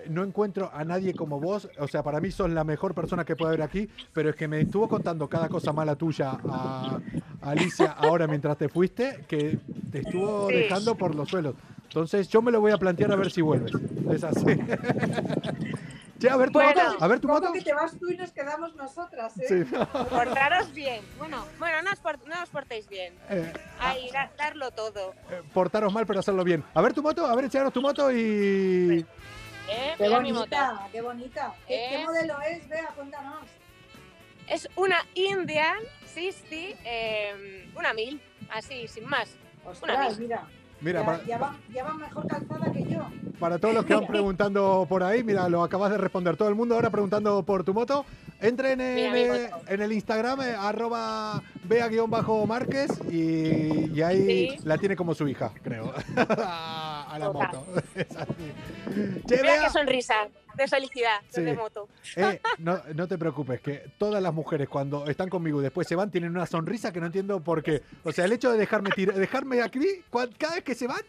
no 0.09 0.23
encuentro 0.23 0.69
a 0.73 0.83
nadie 0.83 1.13
como 1.13 1.39
vos, 1.39 1.69
o 1.77 1.87
sea, 1.87 2.03
para 2.03 2.19
mí 2.19 2.31
sos 2.31 2.49
la 2.49 2.63
mejor 2.63 2.93
persona 2.93 3.23
que 3.25 3.35
puede 3.35 3.49
haber 3.51 3.61
aquí, 3.63 3.89
pero 4.13 4.29
es 4.29 4.35
que 4.35 4.47
me 4.47 4.61
estuvo 4.61 4.87
contando 4.87 5.27
cada 5.27 5.49
cosa 5.49 5.71
mala 5.73 5.95
tuya 5.95 6.37
a, 6.49 6.99
a 7.41 7.49
Alicia 7.49 7.91
ahora 7.91 8.27
mientras 8.27 8.57
te 8.57 8.69
fuiste, 8.69 9.25
que 9.27 9.59
te 9.91 9.99
estuvo 9.99 10.47
Sí. 10.49 10.55
dejando 10.55 10.95
por 10.95 11.15
los 11.15 11.29
suelos. 11.29 11.55
Entonces 11.83 12.27
yo 12.29 12.41
me 12.41 12.51
lo 12.51 12.61
voy 12.61 12.71
a 12.71 12.77
plantear 12.77 13.11
a 13.11 13.15
ver 13.15 13.31
si 13.31 13.41
vuelves. 13.41 13.71
Es 14.11 14.23
así. 14.23 14.45
Che, 16.19 16.29
a 16.29 16.35
ver 16.35 16.49
tu 16.49 16.59
Bueno, 16.59 16.83
moto, 16.83 16.97
a 17.03 17.07
ver 17.07 17.19
tu 17.21 17.27
¿Cómo 17.29 17.39
moto. 17.39 17.53
que 17.53 17.61
te 17.61 17.73
vas 17.73 17.97
tú 17.97 18.09
y 18.09 18.17
nos 18.17 18.29
quedamos 18.33 18.75
nosotras, 18.75 19.37
eh? 19.39 19.45
Sí. 19.47 19.75
Portaros 20.09 20.73
bien. 20.73 20.99
Bueno, 21.17 21.45
bueno, 21.57 21.81
no 21.81 21.91
os, 21.93 21.99
por- 21.99 22.19
no 22.27 22.43
os 22.43 22.49
portéis 22.49 22.89
bien. 22.89 23.13
Eh, 23.29 23.53
Ahí, 23.79 24.09
da- 24.11 24.29
darlo 24.37 24.69
todo. 24.71 25.13
eh, 25.31 25.41
portaros 25.53 25.93
mal, 25.93 26.05
pero 26.05 26.19
hacerlo 26.19 26.43
bien. 26.43 26.61
A 26.73 26.81
ver 26.81 26.93
tu 26.93 27.01
moto, 27.01 27.25
a 27.25 27.33
ver, 27.37 27.45
echaros 27.45 27.71
tu 27.71 27.81
moto 27.81 28.11
y... 28.11 29.05
¿eh? 29.69 29.93
Qué 29.97 30.03
Mira 30.03 30.19
mi 30.21 30.33
moto. 30.33 30.41
bonita, 30.41 30.87
qué 30.91 31.01
bonita. 31.01 31.53
¿Qué, 31.67 31.87
qué 31.89 31.95
¿Eh? 32.01 32.05
modelo 32.05 32.35
es? 32.41 32.67
Vea, 32.69 32.87
cuéntanos. 32.95 33.45
Es 34.47 34.67
una 34.75 34.97
Indian 35.13 35.77
60, 36.13 36.47
eh, 36.85 37.69
una 37.75 37.93
1000, 37.93 38.19
así, 38.51 38.87
sin 38.87 39.05
más. 39.05 39.29
Ostras, 39.65 40.17
mil. 40.17 40.27
mira. 40.27 40.47
Mira, 40.81 41.01
ya, 41.01 41.05
para, 41.05 41.23
ya 41.25 41.37
va, 41.37 41.57
ya 41.73 41.83
va 41.83 41.93
mejor 41.95 42.25
calzada 42.25 42.71
que 42.71 42.85
yo. 42.85 43.01
Para 43.37 43.59
todos 43.59 43.73
los 43.75 43.83
que 43.85 43.93
van 43.95 44.07
preguntando 44.07 44.85
por 44.87 45.03
ahí, 45.03 45.23
mira, 45.25 45.49
lo 45.49 45.61
acabas 45.61 45.91
de 45.91 45.97
responder. 45.97 46.37
Todo 46.37 46.47
el 46.47 46.55
mundo 46.55 46.75
ahora 46.75 46.89
preguntando 46.89 47.43
por 47.43 47.65
tu 47.65 47.73
moto. 47.73 48.05
Entren 48.39 48.79
en, 48.79 49.11
Mira 49.11 49.35
eh, 49.35 49.51
en 49.67 49.81
el 49.81 49.91
Instagram, 49.91 50.39
eh, 50.41 50.55
arroba 50.57 51.43
bea-márquez 51.65 52.89
y, 53.11 53.91
y 53.93 54.01
ahí 54.01 54.51
Sí. 54.51 54.57
la 54.63 54.77
tiene 54.77 54.95
como 54.95 55.13
su 55.13 55.27
hija, 55.27 55.51
creo. 55.61 55.93
a 57.09 57.19
la 57.19 57.31
moto. 57.31 57.65
Es 57.95 58.15
así. 58.15 58.53
Che, 59.27 59.37
Mira 59.41 59.61
qué 59.63 59.69
sonrisa 59.69 60.15
de 60.55 60.67
felicidad 60.67 61.19
Sí. 61.29 61.41
de 61.41 61.53
moto. 61.53 61.87
eh, 62.15 62.39
no, 62.57 62.81
no 62.95 63.07
te 63.07 63.17
preocupes, 63.17 63.61
que 63.61 63.91
todas 63.97 64.21
las 64.21 64.33
mujeres 64.33 64.67
cuando 64.69 65.07
están 65.07 65.29
conmigo 65.29 65.59
y 65.59 65.63
después 65.63 65.87
se 65.87 65.95
van 65.95 66.11
tienen 66.11 66.31
una 66.31 66.45
sonrisa 66.45 66.91
que 66.91 66.99
no 66.99 67.05
entiendo 67.07 67.39
por 67.41 67.63
qué. 67.63 67.81
O 68.03 68.11
sea, 68.11 68.25
el 68.25 68.31
hecho 68.33 68.51
de 68.51 68.57
dejarme, 68.57 68.89
dejarme 68.95 69.61
aquí, 69.61 69.79
cada 70.37 70.55
vez 70.55 70.63
que 70.63 70.75
se 70.75 70.87
van, 70.87 71.01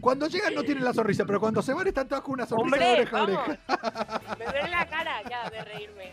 cuando 0.00 0.26
llegan 0.28 0.54
no 0.54 0.62
tienen 0.62 0.84
la 0.84 0.92
sonrisa, 0.94 1.24
pero 1.24 1.40
cuando 1.40 1.62
se 1.62 1.72
van 1.74 1.86
están 1.86 2.08
todas 2.08 2.22
con 2.22 2.34
una 2.34 2.46
sonrisa 2.46 2.76
de 2.76 2.84
Hombre, 2.84 3.00
oreja 3.02 3.18
vamos. 3.18 3.48
oreja. 3.48 4.20
Me 4.38 4.44
duele 4.44 4.68
la 4.70 4.86
cara 4.88 5.22
ya 5.28 5.50
de 5.50 5.64
reírme. 5.64 6.12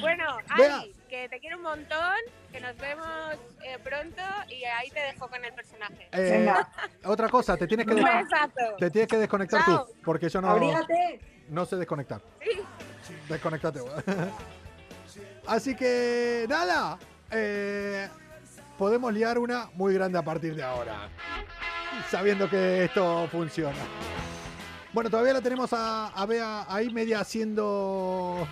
Bueno, 0.00 0.24
Vea. 0.56 0.78
Ali, 0.80 0.94
que 1.08 1.28
te 1.28 1.38
quiero 1.40 1.56
un 1.58 1.62
montón, 1.62 2.14
que 2.52 2.60
nos 2.60 2.76
vemos 2.78 3.06
eh, 3.64 3.78
pronto 3.82 4.22
y 4.48 4.64
ahí 4.64 4.90
te 4.90 5.00
dejo 5.00 5.28
con 5.28 5.44
el 5.44 5.52
personaje. 5.54 6.08
Eh, 6.12 6.30
Venga. 6.38 6.68
otra 7.04 7.28
cosa, 7.28 7.56
te 7.56 7.66
tienes 7.66 7.86
que, 7.86 7.94
te 8.78 8.90
tienes 8.90 9.08
que 9.08 9.16
desconectar 9.18 9.64
Chao. 9.64 9.86
tú, 9.86 9.92
porque 10.04 10.28
yo 10.28 10.40
no, 10.40 10.50
Abrígate. 10.50 11.20
no 11.48 11.64
sé 11.66 11.76
desconectar. 11.76 12.20
Sí. 12.42 12.60
Desconectate. 13.28 13.80
vos. 13.80 13.92
Así 15.46 15.76
que 15.76 16.46
nada, 16.48 16.98
eh, 17.30 18.08
podemos 18.78 19.12
liar 19.12 19.38
una 19.38 19.68
muy 19.74 19.92
grande 19.94 20.18
a 20.18 20.22
partir 20.22 20.54
de 20.56 20.62
ahora, 20.62 21.08
sabiendo 22.10 22.48
que 22.48 22.84
esto 22.84 23.28
funciona. 23.30 23.76
Bueno, 24.92 25.10
todavía 25.10 25.32
la 25.32 25.40
tenemos 25.40 25.72
a, 25.72 26.08
a 26.08 26.26
Bea 26.26 26.64
ahí 26.68 26.90
media 26.90 27.20
haciendo... 27.20 28.46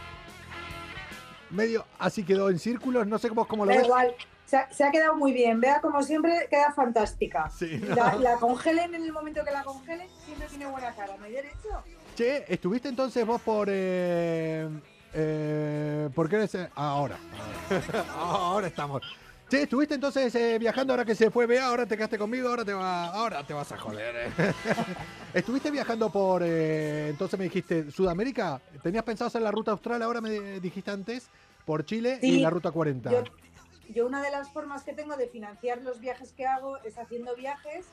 Medio, 1.51 1.84
así 1.99 2.24
quedó 2.24 2.49
en 2.49 2.59
círculos, 2.59 3.07
no 3.07 3.18
sé 3.18 3.28
cómo, 3.28 3.47
cómo 3.47 3.64
lo 3.66 3.70
Da 3.72 3.76
ves. 3.78 3.86
igual. 3.86 4.14
Se 4.47 4.57
ha, 4.57 4.70
se 4.72 4.84
ha 4.84 4.90
quedado 4.90 5.14
muy 5.16 5.32
bien. 5.32 5.61
Vea, 5.61 5.80
como 5.80 6.03
siempre, 6.03 6.47
queda 6.51 6.72
fantástica. 6.72 7.49
Sí, 7.51 7.78
La, 7.78 8.14
la 8.16 8.36
congelen 8.36 8.95
en 8.95 9.03
el 9.05 9.12
momento 9.12 9.45
que 9.45 9.51
la 9.51 9.62
congelen, 9.62 10.09
siempre 10.24 10.47
tiene 10.49 10.66
buena 10.66 10.95
cara. 10.95 11.16
¿No 11.18 11.24
hay 11.24 11.32
derecho? 11.32 11.82
Che, 12.16 12.45
¿estuviste 12.53 12.88
entonces 12.88 13.24
vos 13.26 13.40
por... 13.40 13.68
Eh, 13.70 14.68
eh, 15.14 16.09
¿Por 16.14 16.28
qué 16.28 16.36
eres, 16.36 16.55
eh, 16.55 16.70
ahora? 16.74 17.16
ahora 18.18 18.66
estamos. 18.66 19.03
Che, 19.53 19.64
¿estuviste 19.64 19.94
entonces 19.96 20.34
eh, 20.34 20.59
viajando 20.59 20.94
ahora 20.94 21.05
que 21.05 21.14
se 21.14 21.30
fue 21.30 21.44
Bea? 21.44 21.66
Ahora 21.66 21.84
te 21.84 21.94
quedaste 21.94 22.16
conmigo, 22.16 22.48
ahora 22.48 22.64
te, 22.64 22.72
va, 22.72 23.09
ahora 23.09 23.46
te 23.46 23.53
vas 23.53 23.70
a 23.70 23.76
joder. 23.76 24.16
eh. 24.16 24.53
¿Estuviste 25.34 25.70
viajando 25.70 26.09
por... 26.11 26.42
eh, 26.42 27.09
entonces 27.11 27.38
me 27.38 27.44
dijiste 27.44 27.90
Sudamérica? 27.90 28.62
¿Tenías 28.82 29.05
pensado 29.05 29.28
hacer 29.28 29.42
la 29.42 29.50
ruta 29.50 29.72
austral? 29.72 30.00
Ahora 30.00 30.22
me 30.22 30.59
dijiste 30.59 30.90
antes 30.90 31.28
por 31.66 31.84
Chile 31.84 32.18
y 32.22 32.30
Sí, 32.36 32.40
la 32.40 32.48
ruta 32.48 32.70
40. 32.70 33.11
Yo, 33.11 33.24
yo 33.94 34.07
una 34.07 34.22
de 34.22 34.30
las 34.30 34.48
formas 34.48 34.84
que 34.84 34.94
tengo 34.94 35.18
de 35.18 35.26
financiar 35.28 35.82
los 35.82 36.00
viajes 36.00 36.32
que 36.32 36.46
hago 36.46 36.78
es 36.78 36.96
haciendo 36.96 37.36
viajes 37.36 37.84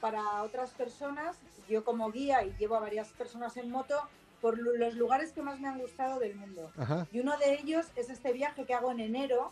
para 0.00 0.44
otras 0.44 0.70
personas. 0.70 1.36
Yo 1.68 1.82
como 1.82 2.12
guía 2.12 2.44
y 2.44 2.54
llevo 2.60 2.76
a 2.76 2.80
varias 2.80 3.08
personas 3.08 3.56
en 3.56 3.72
moto 3.72 3.96
por 4.40 4.56
lu- 4.56 4.76
los 4.76 4.94
lugares 4.94 5.32
que 5.32 5.42
más 5.42 5.58
me 5.58 5.66
han 5.66 5.80
gustado 5.80 6.20
del 6.20 6.36
mundo. 6.36 6.70
Ajá. 6.78 7.08
Y 7.10 7.18
uno 7.18 7.36
de 7.38 7.54
ellos 7.54 7.86
es 7.96 8.08
este 8.08 8.32
viaje 8.32 8.64
que 8.66 8.72
hago 8.74 8.92
en 8.92 9.00
enero, 9.00 9.50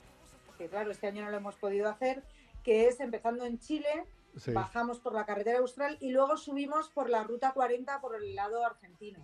que 0.57 0.69
claro, 0.69 0.91
este 0.91 1.07
año 1.07 1.25
no 1.25 1.31
lo 1.31 1.37
hemos 1.37 1.57
podido 1.57 1.89
hacer, 1.89 2.23
que 2.63 2.89
es 2.89 3.01
empezando 3.01 3.45
en 3.45 3.59
Chile, 3.59 4.07
Sí. 4.37 4.53
bajamos 4.53 5.01
por 5.01 5.15
la 5.15 5.25
carretera 5.25 5.61
austral 5.61 5.97
y 6.01 6.11
luego 6.11 6.37
subimos 6.37 6.91
por 6.91 7.09
la 7.09 7.25
ruta 7.25 7.53
40 7.53 8.01
por 8.03 8.17
el 8.17 8.35
lado 8.35 8.65
argentino. 8.67 9.19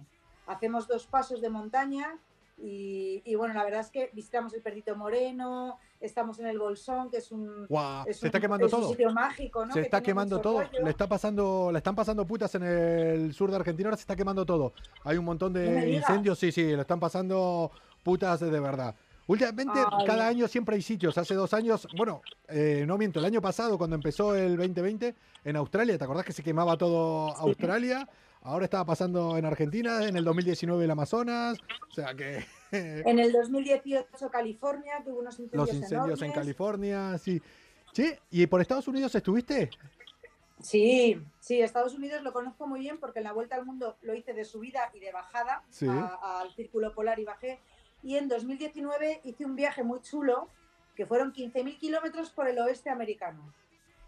Hacemos 0.46 0.88
dos 0.88 1.06
pasos 1.06 1.42
de 1.42 1.50
montaña 1.50 2.18
y, 2.56 3.22
y 3.24 3.34
bueno, 3.34 3.52
la 3.54 3.62
verdad 3.64 3.80
es 3.80 3.90
que 3.90 4.10
visitamos 4.14 4.54
el 4.54 4.62
Perdito 4.62 4.96
Moreno, 4.96 5.78
estamos 6.00 6.38
en 6.38 6.46
el 6.46 6.58
Bolsón, 6.58 7.10
que 7.10 7.18
es 7.18 7.30
un, 7.30 7.66
es 8.06 8.18
se 8.18 8.24
un- 8.24 8.28
está 8.28 8.40
quemando 8.40 8.66
es 8.66 8.70
todo. 8.72 8.88
sitio 8.88 9.12
mágico, 9.12 9.66
¿no? 9.66 9.74
Se 9.74 9.80
está 9.82 10.00
quemando 10.02 10.40
todo. 10.40 10.60
rollo. 10.62 10.82
Le 10.82 10.90
está 10.90 11.06
pasando, 11.08 11.70
le 11.72 11.78
están 11.78 11.94
pasando 11.94 12.26
putas 12.26 12.54
en 12.54 12.62
el 12.62 13.34
sur 13.34 13.50
de 13.50 13.56
Argentina, 13.56 13.88
ahora 13.88 13.96
se 13.98 14.02
está 14.02 14.16
quemando 14.16 14.46
todo. 14.46 14.72
Hay 15.04 15.18
un 15.18 15.24
montón 15.26 15.52
de 15.52 15.90
incendios, 15.90 16.38
sí, 16.38 16.52
sí, 16.52 16.74
le 16.74 16.80
están 16.82 17.00
pasando 17.00 17.70
putas 18.02 18.40
de 18.40 18.60
verdad. 18.60 18.94
Últimamente, 19.26 19.78
Ay. 19.78 20.04
cada 20.06 20.26
año 20.28 20.48
siempre 20.48 20.74
hay 20.76 20.82
sitios. 20.82 21.16
Hace 21.16 21.34
dos 21.34 21.54
años, 21.54 21.86
bueno, 21.96 22.22
eh, 22.48 22.84
no 22.86 22.98
miento, 22.98 23.18
el 23.20 23.24
año 23.24 23.40
pasado, 23.40 23.78
cuando 23.78 23.96
empezó 23.96 24.34
el 24.34 24.56
2020, 24.56 25.14
en 25.44 25.56
Australia, 25.56 25.96
¿te 25.96 26.04
acordás 26.04 26.24
que 26.24 26.32
se 26.32 26.42
quemaba 26.42 26.76
todo 26.76 27.28
Australia? 27.36 28.08
Ahora 28.44 28.64
estaba 28.64 28.84
pasando 28.84 29.36
en 29.38 29.44
Argentina, 29.44 30.04
en 30.04 30.16
el 30.16 30.24
2019 30.24 30.84
el 30.84 30.90
Amazonas. 30.90 31.58
O 31.90 31.94
sea 31.94 32.12
que 32.14 32.44
En 32.72 33.18
el 33.20 33.30
2018 33.32 34.30
California 34.30 34.94
tuvo 35.04 35.20
unos 35.20 35.38
incendios, 35.38 35.68
los 35.68 35.74
incendios 35.76 36.22
en. 36.22 36.32
California, 36.32 37.18
sí. 37.18 37.40
Che, 37.92 38.18
¿y 38.30 38.46
por 38.46 38.60
Estados 38.60 38.88
Unidos 38.88 39.14
estuviste? 39.14 39.70
Sí, 40.60 41.20
sí, 41.40 41.60
Estados 41.60 41.94
Unidos 41.94 42.22
lo 42.22 42.32
conozco 42.32 42.66
muy 42.66 42.80
bien 42.80 42.98
porque 42.98 43.18
en 43.18 43.24
la 43.24 43.32
vuelta 43.32 43.56
al 43.56 43.64
mundo 43.66 43.96
lo 44.02 44.14
hice 44.14 44.32
de 44.32 44.44
subida 44.44 44.90
y 44.94 45.00
de 45.00 45.10
bajada 45.12 45.62
Sí. 45.70 45.86
a- 45.88 46.40
al 46.40 46.50
círculo 46.52 46.94
polar 46.94 47.18
y 47.18 47.24
bajé. 47.24 47.60
Y 48.02 48.16
en 48.16 48.28
2019 48.28 49.20
hice 49.24 49.44
un 49.44 49.56
viaje 49.56 49.82
muy 49.82 50.00
chulo 50.00 50.48
que 50.96 51.06
fueron 51.06 51.32
15.000 51.32 51.78
kilómetros 51.78 52.30
por 52.30 52.48
el 52.48 52.58
oeste 52.58 52.90
americano. 52.90 53.52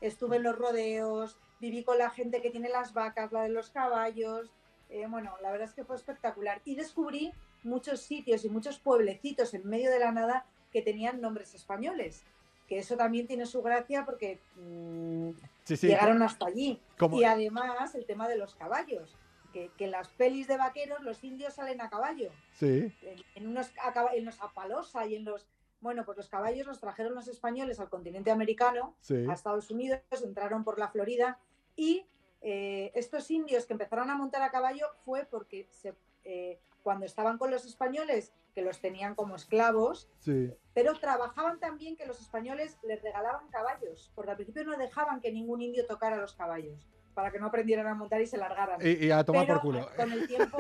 Estuve 0.01 0.37
en 0.37 0.43
los 0.43 0.57
rodeos, 0.59 1.39
viví 1.61 1.83
con 1.85 1.97
la 1.99 2.11
gente 2.11 2.43
que 2.43 2.51
tiene 2.51 2.69
las 2.69 2.93
vacas, 2.93 3.33
la 3.33 3.43
de 3.43 3.49
los 3.51 3.71
caballos. 3.71 4.51
eh, 4.91 5.07
bueno, 5.09 5.35
la 5.43 5.51
verdad 5.51 5.69
es 5.69 5.75
que 5.75 5.85
fue 5.85 5.97
espectacular. 5.97 6.61
Y 6.65 6.75
descubrí 6.75 7.33
muchos 7.63 8.01
sitios 8.01 8.45
y 8.45 8.51
muchos 8.51 8.79
pueblecitos 8.79 9.55
en 9.55 9.67
medio 9.67 9.91
de 9.91 9.99
la 9.99 10.13
nada 10.13 10.45
que 10.73 10.83
tenían 10.83 11.21
nombres 11.21 11.55
españoles. 11.55 12.25
Que 12.69 12.79
eso 12.79 12.97
también 12.97 13.27
tiene 13.27 13.47
su 13.47 13.63
gracia 13.63 14.05
porque 14.05 14.41
mm, 14.57 15.31
Sí, 15.65 15.77
sí. 15.77 15.87
llegaron 15.89 16.23
hasta 16.23 16.47
allí. 16.47 16.81
Y 17.13 17.25
además 17.25 17.95
el 17.95 18.05
tema 18.05 18.29
de 18.29 18.37
los 18.37 18.55
caballos, 18.55 19.17
que, 19.55 19.71
que 19.79 19.85
en 19.85 19.93
las 19.93 20.09
pelis 20.09 20.49
de 20.49 20.57
vaqueros 20.59 21.01
los 21.03 21.23
indios 21.23 21.55
salen 21.55 21.81
a 21.81 21.89
caballo, 21.89 22.31
Sí, 22.59 22.93
en, 23.03 23.25
en 23.37 23.47
unos, 23.47 23.71
a, 23.81 24.15
en 24.15 24.25
los 24.27 24.41
Apalosa 24.43 25.07
y 25.07 25.15
en 25.15 25.25
los... 25.25 25.47
Bueno, 25.81 26.05
pues 26.05 26.17
los 26.17 26.29
caballos 26.29 26.67
los 26.67 26.81
trajeron 26.81 27.15
los 27.15 27.29
españoles 27.29 27.79
al 27.79 27.89
continente 27.89 28.31
americano, 28.31 28.97
sí. 29.01 29.27
a 29.29 29.33
Estados 29.33 29.71
Unidos, 29.71 30.01
entraron 30.25 30.65
por 30.65 30.79
la 30.79 30.89
Florida 30.89 31.39
y 31.77 32.07
eh, 32.41 32.91
estos 32.95 33.31
indios 33.31 33.67
que 33.67 33.75
empezaron 33.75 34.11
a 34.11 34.17
montar 34.17 34.43
a 34.43 34.51
caballo 34.51 34.87
fue 35.05 35.25
porque 35.25 35.69
se, 35.71 35.95
eh, 36.25 36.59
cuando 36.83 37.07
estaban 37.07 37.39
con 37.39 37.51
los 37.51 37.65
españoles, 37.65 38.33
que 38.55 38.63
los 38.63 38.81
tenían 38.81 39.15
como 39.15 39.37
esclavos, 39.37 40.09
sí. 40.21 40.53
pero 40.73 40.99
trabajaban 40.99 41.61
también 41.61 41.97
que 41.97 42.07
los 42.07 42.21
españoles 42.21 42.79
les 42.83 43.03
regalaban 43.03 43.49
caballos, 43.49 44.11
porque 44.15 44.31
al 44.31 44.37
principio 44.37 44.65
no 44.65 44.77
dejaban 44.77 45.21
que 45.21 45.33
ningún 45.33 45.61
indio 45.61 45.87
tocara 45.87 46.17
los 46.17 46.35
caballos, 46.35 46.89
para 47.15 47.31
que 47.31 47.39
no 47.39 47.47
aprendieran 47.47 47.87
a 47.87 47.95
montar 47.95 48.21
y 48.21 48.27
se 48.27 48.37
largaran. 48.37 48.79
Y, 48.85 49.07
y 49.07 49.11
a 49.11 49.25
tomar 49.25 49.47
Pero 49.47 49.61
por 49.61 49.63
culo. 49.73 49.89
con 49.97 50.13
el 50.13 50.27
tiempo 50.27 50.59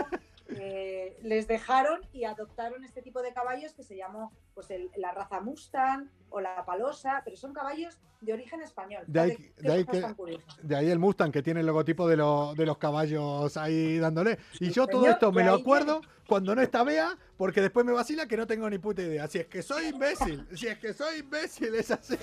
eh, 0.49 1.17
les 1.23 1.47
dejaron 1.49 2.01
y 2.13 2.25
adoptaron 2.25 2.85
este 2.85 3.03
tipo 3.03 3.23
de 3.23 3.33
caballos 3.33 3.73
que 3.73 3.83
se 3.83 3.97
llamó 3.97 4.33
pues 4.55 4.71
el- 4.71 4.91
la 4.97 5.11
raza 5.13 5.41
Mustang 5.41 6.09
o 6.31 6.41
la 6.41 6.65
Palosa, 6.65 7.23
pero 7.25 7.37
son 7.37 7.53
caballos 7.53 7.99
de 8.21 8.33
origen 8.33 8.63
español. 8.63 9.05
De 9.07 9.21
ahí- 9.21 9.31
de 9.57 9.85
que-. 9.87 10.39
De 10.63 10.93
el 10.93 10.99
Mustang 10.99 11.33
que 11.33 11.43
tiene 11.43 11.61
el 11.61 11.67
logotipo 11.67 12.07
de, 12.09 12.17
lo- 12.17 12.55
de 12.55 12.67
los 12.67 12.79
caballos 12.79 13.57
ahí 13.57 13.99
dándole. 13.99 14.39
Y 14.61 14.71
yo 14.71 14.87
todo 14.87 15.01
señor, 15.03 15.15
esto 15.15 15.33
me 15.33 15.45
lo 15.45 15.55
acuerdo 15.55 16.01
cuando 16.29 16.55
no 16.55 16.63
está 16.63 16.85
Bea, 16.85 17.19
porque 17.37 17.61
después 17.61 17.85
me 17.85 17.93
vacila 17.93 18.27
que 18.27 18.37
no 18.37 18.47
tengo 18.47 18.69
ni 18.71 18.79
puta 18.79 19.03
idea. 19.03 19.27
Si 19.29 19.39
es 19.39 19.47
que 19.47 19.63
soy 19.63 19.87
imbécil, 19.89 20.47
si 20.55 20.69
es 20.69 20.79
que 20.79 20.93
soy 20.93 21.19
imbécil, 21.21 21.75
es 21.75 21.91
así. 21.91 22.17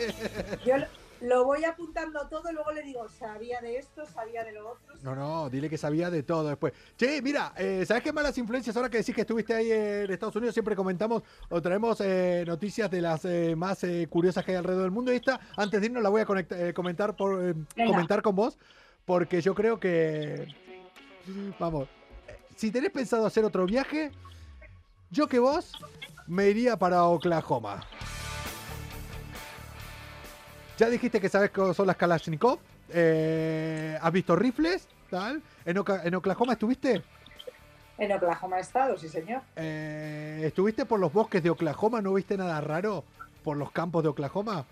Yo 0.66 0.76
lo, 1.22 1.46
voy 1.46 1.64
apuntando 1.66 2.28
todo 2.28 2.50
y 2.50 2.54
luego 2.54 2.72
le 2.72 2.82
digo, 2.84 3.08
sabía 3.10 3.62
de 3.62 3.78
esto, 3.78 4.06
sabía 4.06 4.44
de 4.44 4.52
lo 4.54 4.72
otro. 4.72 4.96
No, 5.04 5.16
no, 5.16 5.50
dile 5.50 5.70
que 5.70 5.78
sabía 5.78 6.10
de 6.10 6.24
todo 6.24 6.48
después. 6.50 6.74
Che, 6.98 7.22
mira, 7.22 7.54
eh, 7.58 7.84
¿sabes 7.88 8.04
qué 8.04 8.12
malas 8.14 8.38
influencias? 8.38 8.76
Ahora 8.76 8.90
que 8.90 8.98
decís 8.98 9.14
que 9.16 9.22
estuviste 9.22 9.54
ahí 9.54 9.72
en 9.72 10.12
Estados 10.12 10.36
Unidos, 10.36 10.54
siempre 10.54 10.76
comentamos 10.76 11.24
o 11.50 11.62
traemos 11.62 12.00
eh, 12.02 12.44
noticias 12.46 12.90
de 12.92 13.02
las 13.02 13.26
eh, 13.26 13.56
más 13.56 13.84
eh, 13.84 14.08
curiosas 14.10 14.44
que 14.46 14.52
hay 14.52 14.58
alrededor 14.58 14.84
del 14.84 14.92
mundo. 14.92 15.12
Y 15.14 15.18
esta, 15.18 15.40
antes 15.58 15.80
de 15.80 15.88
irnos, 15.88 16.04
la 16.04 16.10
voy 16.10 16.22
a 16.22 16.26
conecta- 16.26 16.58
eh, 16.60 16.74
comentar, 16.74 17.16
por, 17.16 17.42
eh, 17.50 17.54
comentar 17.86 18.22
con 18.22 18.36
vos, 18.36 18.58
porque 19.06 19.42
yo 19.42 19.56
creo 19.56 19.80
que. 19.80 20.48
Vamos, 21.60 21.88
eh, 22.28 22.38
si 22.56 22.72
tenés 22.72 22.92
pensado 22.92 23.26
hacer 23.26 23.46
otro 23.46 23.66
viaje, 23.66 24.12
yo 25.10 25.28
que 25.28 25.40
vos 25.40 25.74
me 26.28 26.50
iría 26.50 26.78
para 26.78 27.04
Oklahoma. 27.06 27.84
Ya 30.82 30.90
dijiste 30.90 31.22
que 31.22 31.30
sabes 31.30 31.52
cómo 31.52 31.76
son 31.76 31.86
las 31.86 31.96
Kalashnikov. 31.96 32.58
eh, 32.90 33.96
¿Has 34.02 34.12
visto 34.12 34.36
rifles? 34.36 34.88
Tal. 35.12 35.40
¿En, 35.64 35.78
Oca- 35.78 36.02
en 36.04 36.16
Oklahoma 36.16 36.54
estuviste? 36.54 37.04
En 38.00 38.12
Oklahoma 38.12 38.58
he 38.58 38.62
estado, 38.62 38.98
sí 38.98 39.08
señor. 39.08 39.44
Eh, 39.58 40.42
¿Estuviste 40.44 40.88
por 40.88 41.00
los 41.00 41.14
bosques 41.14 41.44
de 41.44 41.52
Oklahoma? 41.52 42.02
¿No 42.02 42.12
viste 42.16 42.36
nada 42.36 42.60
raro 42.62 43.04
por 43.44 43.58
los 43.58 43.72
campos 43.72 44.02
de 44.02 44.10
Oklahoma? 44.10 44.66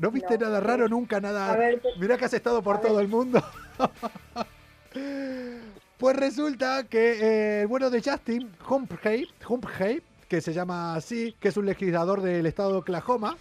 ¿No 0.00 0.10
viste 0.10 0.38
No. 0.38 0.46
nada 0.46 0.60
raro 0.60 0.88
nunca? 0.88 1.20
Nada. 1.20 1.52
A 1.52 1.56
ver, 1.58 1.82
Mirá 2.00 2.16
que 2.16 2.24
has 2.24 2.32
estado 2.32 2.62
por 2.62 2.80
todo 2.80 2.94
ver. 2.94 3.04
el 3.04 3.10
mundo. 3.10 3.42
pues 5.98 6.16
resulta 6.16 6.84
que 6.84 7.10
eh, 7.10 7.60
el 7.60 7.66
bueno 7.66 7.90
de 7.90 8.00
Justin 8.02 8.50
Humphrey, 8.66 9.28
Humphrey, 9.46 10.02
que 10.30 10.40
se 10.40 10.54
llama 10.54 10.94
así, 10.94 11.36
que 11.38 11.48
es 11.48 11.58
un 11.58 11.66
legislador 11.66 12.22
del 12.22 12.46
estado 12.46 12.72
de 12.72 12.78
Oklahoma, 12.78 13.36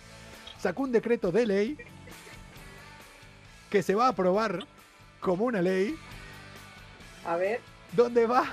sacó 0.59 0.83
un 0.83 0.91
decreto 0.91 1.31
de 1.31 1.45
ley 1.45 1.77
que 3.69 3.83
se 3.83 3.95
va 3.95 4.05
a 4.05 4.09
aprobar 4.09 4.65
como 5.19 5.45
una 5.45 5.61
ley 5.61 5.97
a 7.25 7.35
ver, 7.35 7.59
donde 7.93 8.25
va 8.25 8.45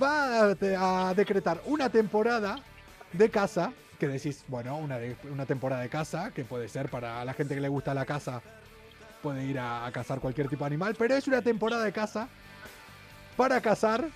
va 0.00 0.50
a, 1.08 1.14
decretar 1.14 1.60
una 1.66 1.90
temporada 1.90 2.56
de 3.12 3.28
caza 3.30 3.72
que 3.98 4.06
decís 4.06 4.44
bueno 4.48 4.76
una, 4.78 4.98
de- 4.98 5.16
una 5.30 5.44
temporada 5.44 5.82
de 5.82 5.88
caza 5.88 6.30
que 6.30 6.44
puede 6.44 6.68
ser 6.68 6.88
para 6.88 7.24
la 7.24 7.34
gente 7.34 7.54
que 7.54 7.60
le 7.60 7.68
gusta 7.68 7.94
la 7.94 8.06
caza 8.06 8.40
puede 9.22 9.44
ir 9.44 9.58
a, 9.58 9.84
a 9.86 9.90
cazar 9.92 10.20
cualquier 10.20 10.48
tipo 10.48 10.64
de 10.64 10.68
animal 10.68 10.94
pero 10.96 11.16
es 11.16 11.26
una 11.26 11.42
temporada 11.42 11.84
de 11.84 11.92
caza 11.92 12.28
para 13.36 13.60
cazar 13.60 14.08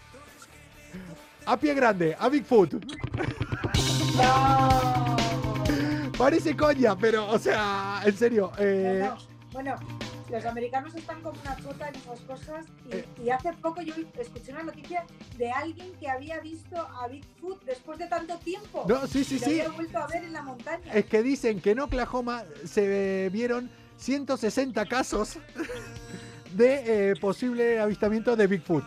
a 1.44 1.56
pie 1.56 1.74
grande 1.74 2.16
a 2.18 2.28
Bigfoot 2.28 2.74
no. 4.16 5.11
Parece 6.22 6.56
coña 6.56 6.96
pero 6.96 7.28
o 7.30 7.38
sea 7.38 8.00
en 8.04 8.16
serio 8.16 8.52
eh, 8.58 9.00
No, 9.02 9.14
no. 9.14 9.32
Bueno, 9.52 9.74
los 10.30 10.46
americanos 10.46 10.94
están 10.94 11.20
como 11.20 11.38
una 11.42 11.54
chota 11.56 11.88
en 11.88 11.94
esas 11.96 12.20
cosas 12.20 12.64
y, 12.90 12.96
Eh. 12.96 13.04
y 13.22 13.28
hace 13.28 13.52
poco 13.52 13.82
yo 13.82 13.92
escuché 14.18 14.50
una 14.52 14.62
noticia 14.62 15.04
de 15.36 15.50
alguien 15.50 15.92
que 16.00 16.08
había 16.08 16.40
visto 16.40 16.76
a 16.78 17.06
Bigfoot 17.08 17.62
después 17.64 17.98
de 17.98 18.06
tanto 18.06 18.38
tiempo. 18.38 18.84
no 18.88 19.06
sí 19.06 19.24
sí 19.24 19.34
y 19.36 19.38
lo 19.40 19.44
sí 19.44 19.60
había 19.60 19.68
vuelto 19.74 19.98
a 19.98 20.06
ver 20.06 20.24
en 20.24 20.32
la 20.32 20.42
montaña. 20.42 20.90
es 20.94 21.04
que 21.04 21.22
dicen 21.22 21.60
que 21.60 21.72
en 21.72 21.80
Oklahoma 21.80 22.44
se 22.64 23.28
vieron 23.30 23.70
160 23.98 24.86
casos 24.86 25.36
de 26.56 27.10
eh, 27.10 27.14
posible 27.20 27.80
avistamiento 27.80 28.36
de 28.36 28.46
Bigfoot. 28.46 28.84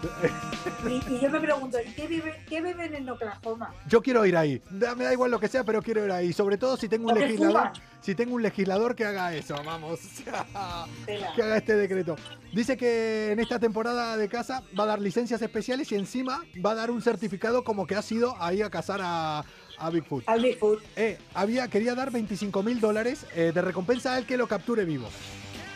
Y, 0.88 1.14
y 1.16 1.20
yo 1.20 1.30
me 1.30 1.40
pregunto, 1.40 1.78
¿y 1.86 1.92
qué, 1.94 2.08
vive, 2.08 2.44
qué 2.48 2.62
beben 2.62 2.94
en 2.96 3.10
Oklahoma? 3.10 3.74
Yo 3.88 4.02
quiero 4.02 4.26
ir 4.26 4.38
ahí. 4.38 4.62
Da- 4.70 4.96
Me 4.96 5.04
da 5.06 5.14
igual 5.14 5.32
lo 5.32 5.40
que 5.40 5.48
sea, 5.48 5.64
pero 5.64 5.82
quiero 5.82 6.06
ir 6.06 6.12
ahí. 6.12 6.32
Sobre 6.34 6.58
todo 6.58 6.78
si 6.78 6.88
tengo 6.88 7.06
un 7.06 7.12
¿O 7.12 7.16
qué 7.16 7.22
legislador. 7.22 7.54
fuman? 7.58 7.74
Si 8.02 8.14
tengo 8.14 8.36
un 8.36 8.44
legislador 8.44 8.96
que 8.96 9.06
haga 9.06 9.34
eso, 9.34 9.56
vamos. 9.66 10.00
Que 11.36 11.42
haga 11.44 11.58
este 11.58 11.76
decreto. 11.76 12.16
Dice 12.54 12.78
que 12.78 13.32
en 13.32 13.40
esta 13.40 13.60
temporada 13.60 14.16
de 14.18 14.30
caza 14.30 14.62
va 14.78 14.84
a 14.84 14.88
dar 14.88 15.02
licencias 15.02 15.42
especiales 15.42 15.92
y 15.92 15.96
encima 15.96 16.44
va 16.66 16.72
a 16.72 16.76
dar 16.76 16.92
un 16.92 17.02
certificado 17.02 17.64
como 17.64 17.86
que 17.88 17.96
ha 17.96 18.02
sido 18.02 18.36
ahí 18.42 18.62
a 18.62 18.70
cazar 18.70 19.00
a, 19.04 19.44
a 19.78 19.90
Bigfoot. 19.90 20.24
Al 20.28 20.42
Bigfoot. 20.42 20.82
Eh, 20.96 21.18
había, 21.34 21.68
quería 21.68 21.96
dar 21.96 22.12
25 22.12 22.64
mil 22.64 22.80
dólares 22.80 23.26
eh, 23.36 23.52
de 23.54 23.62
recompensa 23.62 24.16
al 24.16 24.26
que 24.26 24.38
lo 24.38 24.48
capture 24.48 24.86
vivo. 24.86 25.08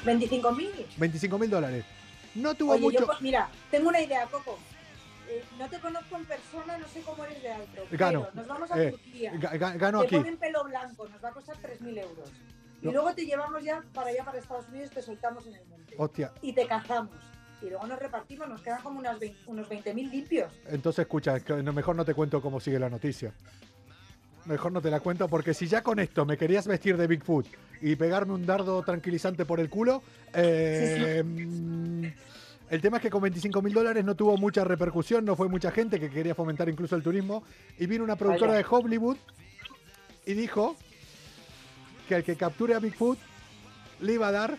25.000. 0.06 0.86
25 0.98 1.38
mil 1.40 1.50
dólares. 1.50 1.86
No 2.36 2.54
tuvo 2.56 2.74
Oye, 2.74 2.82
mucho. 2.82 3.00
yo, 3.00 3.06
pues, 3.08 3.22
mira, 3.22 3.50
tengo 3.72 3.90
una 3.90 4.02
idea, 4.02 4.26
Coco. 4.28 4.58
Eh, 5.30 5.44
no 5.60 5.70
te 5.70 5.80
conozco 5.80 6.16
en 6.16 6.26
persona, 6.26 6.78
no 6.78 6.88
sé 6.88 7.02
cómo 7.02 7.24
eres 7.26 7.42
de 7.44 7.52
alto. 7.52 7.82
Gano. 7.92 8.22
Pero 8.24 8.36
nos 8.36 8.48
vamos 8.48 8.72
a 8.72 8.82
Eh, 8.84 8.92
Turquía. 8.92 9.34
Ga- 9.34 9.60
ga- 9.60 9.78
Gano 9.78 10.00
te 10.02 10.06
aquí. 10.08 10.16
ponen 10.18 10.38
pelo 10.38 10.64
blanco, 10.64 11.08
nos 11.08 11.24
va 11.24 11.30
a 11.30 11.32
costar 11.34 11.58
3.000 11.58 11.98
euros. 12.00 12.30
Y 12.82 12.86
luego 12.88 13.14
te 13.14 13.26
llevamos 13.26 13.62
ya 13.64 13.84
para 13.94 14.10
allá, 14.10 14.24
para 14.24 14.40
Estados 14.40 14.68
Unidos, 14.70 14.90
te 14.92 15.02
soltamos 15.02 15.46
en 15.48 15.56
el 15.56 15.66
monte. 15.68 15.96
Hostia. 15.98 16.32
Y 16.42 16.54
te 16.54 16.66
cazamos. 16.66 17.16
Y 17.62 17.66
luego 17.70 17.86
nos 17.88 18.00
repartimos, 18.00 18.48
nos 18.48 18.62
quedan 18.62 18.82
como 18.82 19.00
unas 19.00 19.20
20 19.20 19.38
unos 19.48 19.68
20.000 19.68 20.10
limpios. 20.10 20.52
Entonces, 20.68 21.04
escucha, 21.04 21.36
mejor 21.74 21.96
no 21.96 22.06
te 22.06 22.14
cuento 22.14 22.42
cómo 22.42 22.60
sigue 22.62 22.80
la 22.80 22.90
noticia. 22.90 23.34
Mejor 24.50 24.72
no 24.72 24.82
te 24.82 24.90
la 24.90 25.00
cuento 25.00 25.28
porque 25.28 25.54
si 25.54 25.68
ya 25.68 25.84
con 25.84 26.00
esto 26.00 26.26
me 26.26 26.36
querías 26.36 26.66
vestir 26.66 26.98
de 26.98 27.06
Bigfoot 27.06 27.46
y 27.84 27.96
pegarme 27.96 28.34
un 28.34 28.48
dardo 28.48 28.82
tranquilizante 28.82 29.46
por 29.46 29.60
el 29.60 29.70
culo, 29.70 30.02
eh, 30.34 31.22
mm, 31.24 32.06
el 32.72 32.82
tema 32.82 32.98
es 32.98 33.04
que 33.04 33.12
con 33.12 33.22
25 33.22 33.62
mil 33.62 33.76
dólares 33.76 34.04
no 34.04 34.16
tuvo 34.16 34.38
mucha 34.38 34.64
repercusión, 34.64 35.24
no 35.24 35.36
fue 35.36 35.50
mucha 35.50 35.70
gente 35.70 36.00
que 36.00 36.10
quería 36.10 36.34
fomentar 36.34 36.68
incluso 36.68 36.96
el 36.96 37.04
turismo. 37.04 37.44
Y 37.78 37.86
vino 37.86 38.04
una 38.04 38.16
productora 38.16 38.54
de 38.54 38.66
Hollywood 38.68 39.18
y 40.26 40.34
dijo 40.34 40.76
que 42.08 42.16
al 42.16 42.24
que 42.24 42.36
capture 42.36 42.74
a 42.74 42.80
Bigfoot 42.80 43.20
le 44.02 44.14
iba 44.14 44.30
a 44.30 44.32
dar 44.32 44.58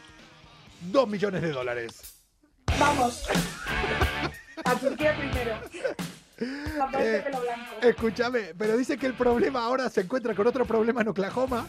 2 0.93 1.09
millones 1.09 1.43
de 1.43 1.51
dólares. 1.51 2.23
¡Vamos! 2.79 3.25
A 4.65 4.75
Turquía 4.75 5.17
primero. 5.17 5.59
Eh. 6.41 7.25
Escúchame, 7.83 8.55
pero 8.57 8.77
dice 8.77 8.97
que 8.97 9.07
el 9.07 9.15
problema 9.15 9.63
ahora 9.63 9.89
se 9.91 10.01
encuentra 10.01 10.35
con 10.35 10.47
otro 10.47 10.65
problema 10.65 11.03
en 11.03 11.09
Oklahoma 11.09 11.69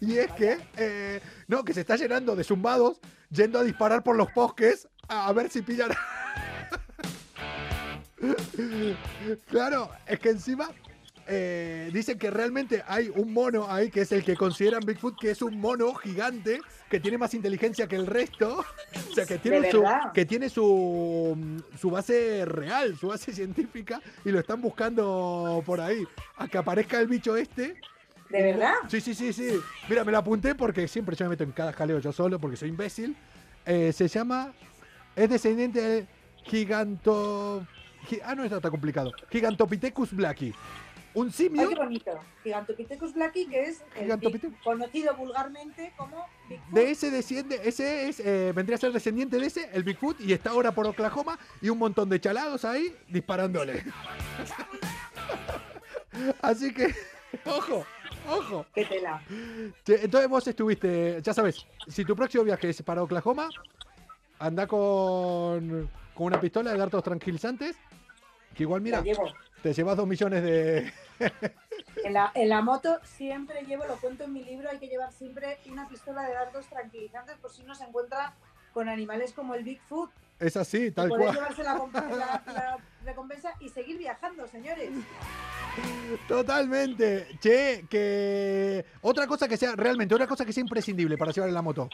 y 0.00 0.18
es 0.18 0.30
que 0.32 0.58
eh, 0.76 1.20
no, 1.48 1.64
que 1.64 1.74
se 1.74 1.80
está 1.80 1.96
llenando 1.96 2.36
de 2.36 2.44
zumbados 2.44 3.00
yendo 3.30 3.58
a 3.58 3.64
disparar 3.64 4.02
por 4.02 4.16
los 4.16 4.32
bosques 4.32 4.88
a, 5.08 5.26
a 5.26 5.32
ver 5.32 5.50
si 5.50 5.62
pillan. 5.62 5.90
claro, 9.48 9.90
es 10.06 10.20
que 10.20 10.30
encima 10.30 10.68
eh, 11.34 11.90
dicen 11.92 12.18
que 12.18 12.30
realmente 12.30 12.82
hay 12.86 13.10
un 13.14 13.32
mono 13.32 13.66
ahí 13.70 13.90
que 13.90 14.02
es 14.02 14.12
el 14.12 14.22
que 14.22 14.36
consideran 14.36 14.82
Bigfoot, 14.84 15.18
que 15.18 15.30
es 15.30 15.40
un 15.40 15.58
mono 15.58 15.94
gigante 15.94 16.60
que 16.90 17.00
tiene 17.00 17.16
más 17.16 17.32
inteligencia 17.32 17.86
que 17.86 17.96
el 17.96 18.06
resto, 18.06 18.58
o 19.10 19.14
sea, 19.14 19.24
que 19.24 19.38
tiene, 19.38 19.60
¿De 19.62 19.70
su, 19.70 19.82
que 20.12 20.26
tiene 20.26 20.48
su, 20.50 21.62
su 21.80 21.90
base 21.90 22.44
real, 22.44 22.96
su 22.98 23.08
base 23.08 23.32
científica, 23.34 24.00
y 24.24 24.30
lo 24.30 24.40
están 24.40 24.60
buscando 24.60 25.62
por 25.64 25.80
ahí. 25.80 26.06
A 26.36 26.48
que 26.48 26.58
aparezca 26.58 27.00
el 27.00 27.06
bicho 27.08 27.34
este. 27.36 27.76
¿De 28.28 28.42
verdad? 28.42 28.74
Sí, 28.88 29.00
sí, 29.00 29.14
sí, 29.14 29.32
sí. 29.32 29.48
Mira, 29.88 30.04
me 30.04 30.12
lo 30.12 30.18
apunté 30.18 30.54
porque 30.54 30.86
siempre 30.88 31.16
yo 31.16 31.24
me 31.26 31.30
meto 31.30 31.44
en 31.44 31.52
cada 31.52 31.72
jaleo 31.72 31.98
yo 31.98 32.12
solo 32.12 32.38
porque 32.38 32.56
soy 32.56 32.68
imbécil. 32.70 33.16
Eh, 33.64 33.92
se 33.92 34.08
llama. 34.08 34.52
Es 35.14 35.28
descendiente 35.28 35.80
del 35.80 36.06
giganto. 36.44 37.66
gi- 38.08 38.20
ah, 38.24 38.34
no, 38.34 38.44
está 38.44 38.70
complicado. 38.70 39.12
Gigantopithecus 39.30 40.12
blacki. 40.14 40.54
Un 41.14 41.30
simio. 41.30 41.62
Ay, 41.62 41.68
qué 41.68 41.74
bonito. 41.74 42.18
Gigantopithecus 42.42 43.14
blacki, 43.14 43.46
que 43.46 43.64
es 43.64 43.82
el 43.96 44.18
conocido 44.64 45.14
vulgarmente 45.14 45.92
como 45.96 46.26
Bigfoot. 46.48 46.70
De 46.70 46.90
ese 46.90 47.10
desciende, 47.10 47.60
ese 47.64 48.08
es, 48.08 48.20
eh, 48.20 48.52
vendría 48.54 48.76
a 48.76 48.80
ser 48.80 48.92
descendiente 48.92 49.38
de 49.38 49.46
ese, 49.46 49.68
el 49.72 49.84
Bigfoot, 49.84 50.20
y 50.20 50.32
está 50.32 50.50
ahora 50.50 50.72
por 50.72 50.86
Oklahoma 50.86 51.38
y 51.60 51.68
un 51.68 51.78
montón 51.78 52.08
de 52.08 52.20
chalados 52.20 52.64
ahí 52.64 52.94
disparándole. 53.08 53.84
Así 56.42 56.72
que, 56.72 56.94
ojo, 57.44 57.84
ojo. 58.28 58.66
Qué 58.74 58.84
tela. 58.84 59.22
Entonces 59.86 60.28
vos 60.28 60.46
estuviste, 60.46 61.20
ya 61.22 61.34
sabes, 61.34 61.66
si 61.88 62.04
tu 62.04 62.16
próximo 62.16 62.44
viaje 62.44 62.70
es 62.70 62.82
para 62.82 63.02
Oklahoma, 63.02 63.48
anda 64.38 64.66
con, 64.66 65.90
con 66.14 66.26
una 66.26 66.40
pistola 66.40 66.72
de 66.72 66.78
dardos 66.78 67.02
tranquilizantes, 67.02 67.76
que 68.54 68.62
igual 68.64 68.80
mira, 68.80 69.02
te 69.62 69.72
llevas 69.72 69.96
dos 69.96 70.06
millones 70.06 70.42
de... 70.42 70.92
En 72.04 72.14
la, 72.14 72.32
en 72.34 72.48
la 72.48 72.62
moto 72.62 72.98
siempre 73.04 73.62
llevo, 73.64 73.84
lo 73.86 73.96
cuento 73.96 74.24
en 74.24 74.32
mi 74.32 74.42
libro, 74.42 74.68
hay 74.68 74.78
que 74.78 74.86
llevar 74.88 75.12
siempre 75.12 75.58
una 75.70 75.88
pistola 75.88 76.22
de 76.26 76.32
dardos 76.34 76.66
tranquilizantes 76.66 77.36
por 77.36 77.50
si 77.52 77.62
uno 77.62 77.74
se 77.74 77.84
encuentra 77.84 78.34
con 78.72 78.88
animales 78.88 79.32
como 79.32 79.54
el 79.54 79.62
Bigfoot. 79.62 80.10
Es 80.40 80.56
así, 80.56 80.90
tal 80.90 81.08
Poder 81.10 81.24
cual. 81.26 81.34
llevarse 81.36 81.62
la, 81.62 81.76
comp- 81.76 81.92
la- 82.16 82.42
la 82.52 82.78
recompensa 83.04 83.52
y 83.60 83.68
seguir 83.68 83.98
viajando, 83.98 84.46
señores. 84.48 84.90
Totalmente. 86.28 87.28
Che, 87.40 87.84
que 87.88 88.84
otra 89.02 89.26
cosa 89.26 89.46
que 89.48 89.56
sea, 89.56 89.74
realmente, 89.76 90.14
otra 90.14 90.26
cosa 90.26 90.44
que 90.44 90.52
sea 90.52 90.62
imprescindible 90.62 91.16
para 91.16 91.30
llevar 91.32 91.48
en 91.48 91.54
la 91.54 91.62
moto. 91.62 91.88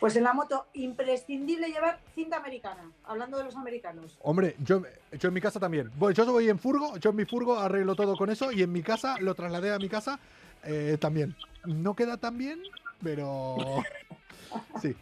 Pues 0.00 0.16
en 0.16 0.24
la 0.24 0.32
moto, 0.32 0.66
imprescindible 0.72 1.68
llevar 1.68 2.00
cinta 2.14 2.38
americana, 2.38 2.90
hablando 3.04 3.36
de 3.36 3.44
los 3.44 3.54
americanos. 3.54 4.18
Hombre, 4.22 4.56
yo, 4.64 4.82
yo 5.12 5.28
en 5.28 5.34
mi 5.34 5.40
casa 5.42 5.60
también. 5.60 5.90
Bueno, 5.96 6.14
yo 6.14 6.32
voy 6.32 6.48
en 6.48 6.58
furgo, 6.58 6.96
yo 6.96 7.10
en 7.10 7.16
mi 7.16 7.26
furgo 7.26 7.58
arreglo 7.58 7.94
todo 7.94 8.16
con 8.16 8.30
eso 8.30 8.50
y 8.50 8.62
en 8.62 8.72
mi 8.72 8.82
casa 8.82 9.16
lo 9.20 9.34
trasladé 9.34 9.74
a 9.74 9.78
mi 9.78 9.90
casa 9.90 10.18
eh, 10.64 10.96
también. 10.98 11.36
No 11.66 11.94
queda 11.94 12.16
tan 12.16 12.38
bien, 12.38 12.62
pero 13.02 13.56
sí. 14.80 14.96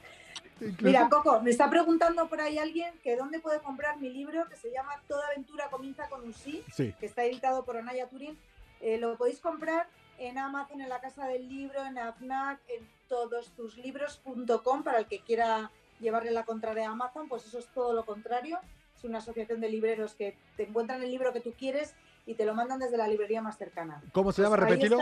Incluso- 0.61 0.85
Mira, 0.85 1.09
Coco, 1.09 1.41
me 1.43 1.51
está 1.51 1.71
preguntando 1.71 2.29
por 2.29 2.41
ahí 2.41 2.59
alguien 2.59 2.93
que 3.05 3.15
dónde 3.17 3.39
puede 3.39 3.61
comprar 3.61 3.99
mi 4.01 4.11
libro 4.11 4.49
que 4.49 4.57
se 4.57 4.73
llama 4.73 5.01
Toda 5.07 5.25
aventura 5.29 5.69
comienza 5.71 6.09
con 6.09 6.25
un 6.25 6.35
sí, 6.35 6.65
sí. 6.75 6.93
que 6.99 7.07
está 7.07 7.23
editado 7.25 7.65
por 7.65 7.77
Anaya 7.77 8.09
Turín. 8.09 8.37
Eh, 8.81 8.99
lo 8.99 9.17
podéis 9.17 9.39
comprar 9.39 9.87
en 10.19 10.39
Amazon, 10.39 10.81
en 10.81 10.89
la 10.89 11.01
Casa 11.01 11.27
del 11.27 11.49
Libro, 11.49 11.85
en 11.85 11.99
AFNAC, 11.99 12.61
en 12.69 12.89
todostuslibros.com 13.09 14.83
para 14.83 14.99
el 14.99 15.07
que 15.07 15.21
quiera 15.21 15.71
llevarle 16.01 16.31
la 16.31 16.45
contraria 16.45 16.89
a 16.89 16.93
Amazon, 16.93 17.29
pues 17.29 17.47
eso 17.47 17.59
es 17.59 17.67
todo 17.69 17.93
lo 17.93 18.05
contrario. 18.05 18.59
Es 18.97 19.05
una 19.05 19.19
asociación 19.19 19.61
de 19.61 19.69
libreros 19.69 20.15
que 20.15 20.37
te 20.57 20.65
encuentran 20.65 21.03
el 21.03 21.11
libro 21.11 21.33
que 21.33 21.41
tú 21.41 21.53
quieres 21.57 21.95
y 22.27 22.35
te 22.35 22.45
lo 22.45 22.55
mandan 22.55 22.79
desde 22.81 22.97
la 22.97 23.09
librería 23.09 23.41
más 23.41 23.57
cercana. 23.57 24.03
¿Cómo 24.13 24.33
se 24.33 24.43
Pues 24.43 24.51
llama? 24.51 24.57
Repetilo. 24.65 24.99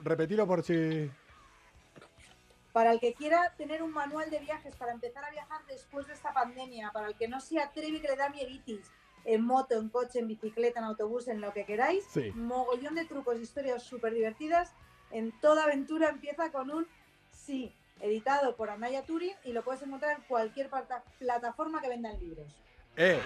Repetilo 0.00 0.46
por 0.46 0.62
si. 0.62 1.10
Para 2.72 2.92
el 2.92 3.00
que 3.00 3.14
quiera 3.14 3.54
tener 3.56 3.82
un 3.82 3.90
manual 3.90 4.28
de 4.30 4.38
viajes 4.38 4.76
para 4.76 4.92
empezar 4.92 5.24
a 5.24 5.30
viajar 5.30 5.64
después 5.66 6.06
de 6.06 6.12
esta 6.12 6.34
pandemia, 6.34 6.90
para 6.92 7.08
el 7.08 7.14
que 7.14 7.26
no 7.26 7.40
se 7.40 7.58
atreve 7.58 7.96
y 7.96 8.00
que 8.00 8.08
le 8.08 8.16
da 8.16 8.28
mieditis, 8.28 8.92
en 9.26 9.44
moto, 9.44 9.76
en 9.78 9.88
coche, 9.88 10.20
en 10.20 10.28
bicicleta, 10.28 10.78
en 10.80 10.86
autobús, 10.86 11.28
en 11.28 11.40
lo 11.40 11.52
que 11.52 11.64
queráis, 11.66 12.04
Sí. 12.10 12.30
mogollón 12.34 12.94
de 12.94 13.04
trucos, 13.04 13.38
historias 13.40 13.82
súper 13.82 14.14
divertidas. 14.14 14.72
En 15.10 15.32
toda 15.40 15.64
aventura 15.64 16.08
empieza 16.08 16.50
con 16.52 16.70
un 16.70 16.86
sí, 17.32 17.72
editado 18.00 18.56
por 18.56 18.70
Anaya 18.70 19.04
Turing 19.04 19.34
y 19.44 19.52
lo 19.52 19.62
puedes 19.64 19.82
encontrar 19.82 20.16
en 20.18 20.22
cualquier 20.28 20.68
plata- 20.70 21.02
plataforma 21.18 21.80
que 21.80 21.88
vendan 21.88 22.18
libros. 22.20 22.46
Eh, 22.98 23.20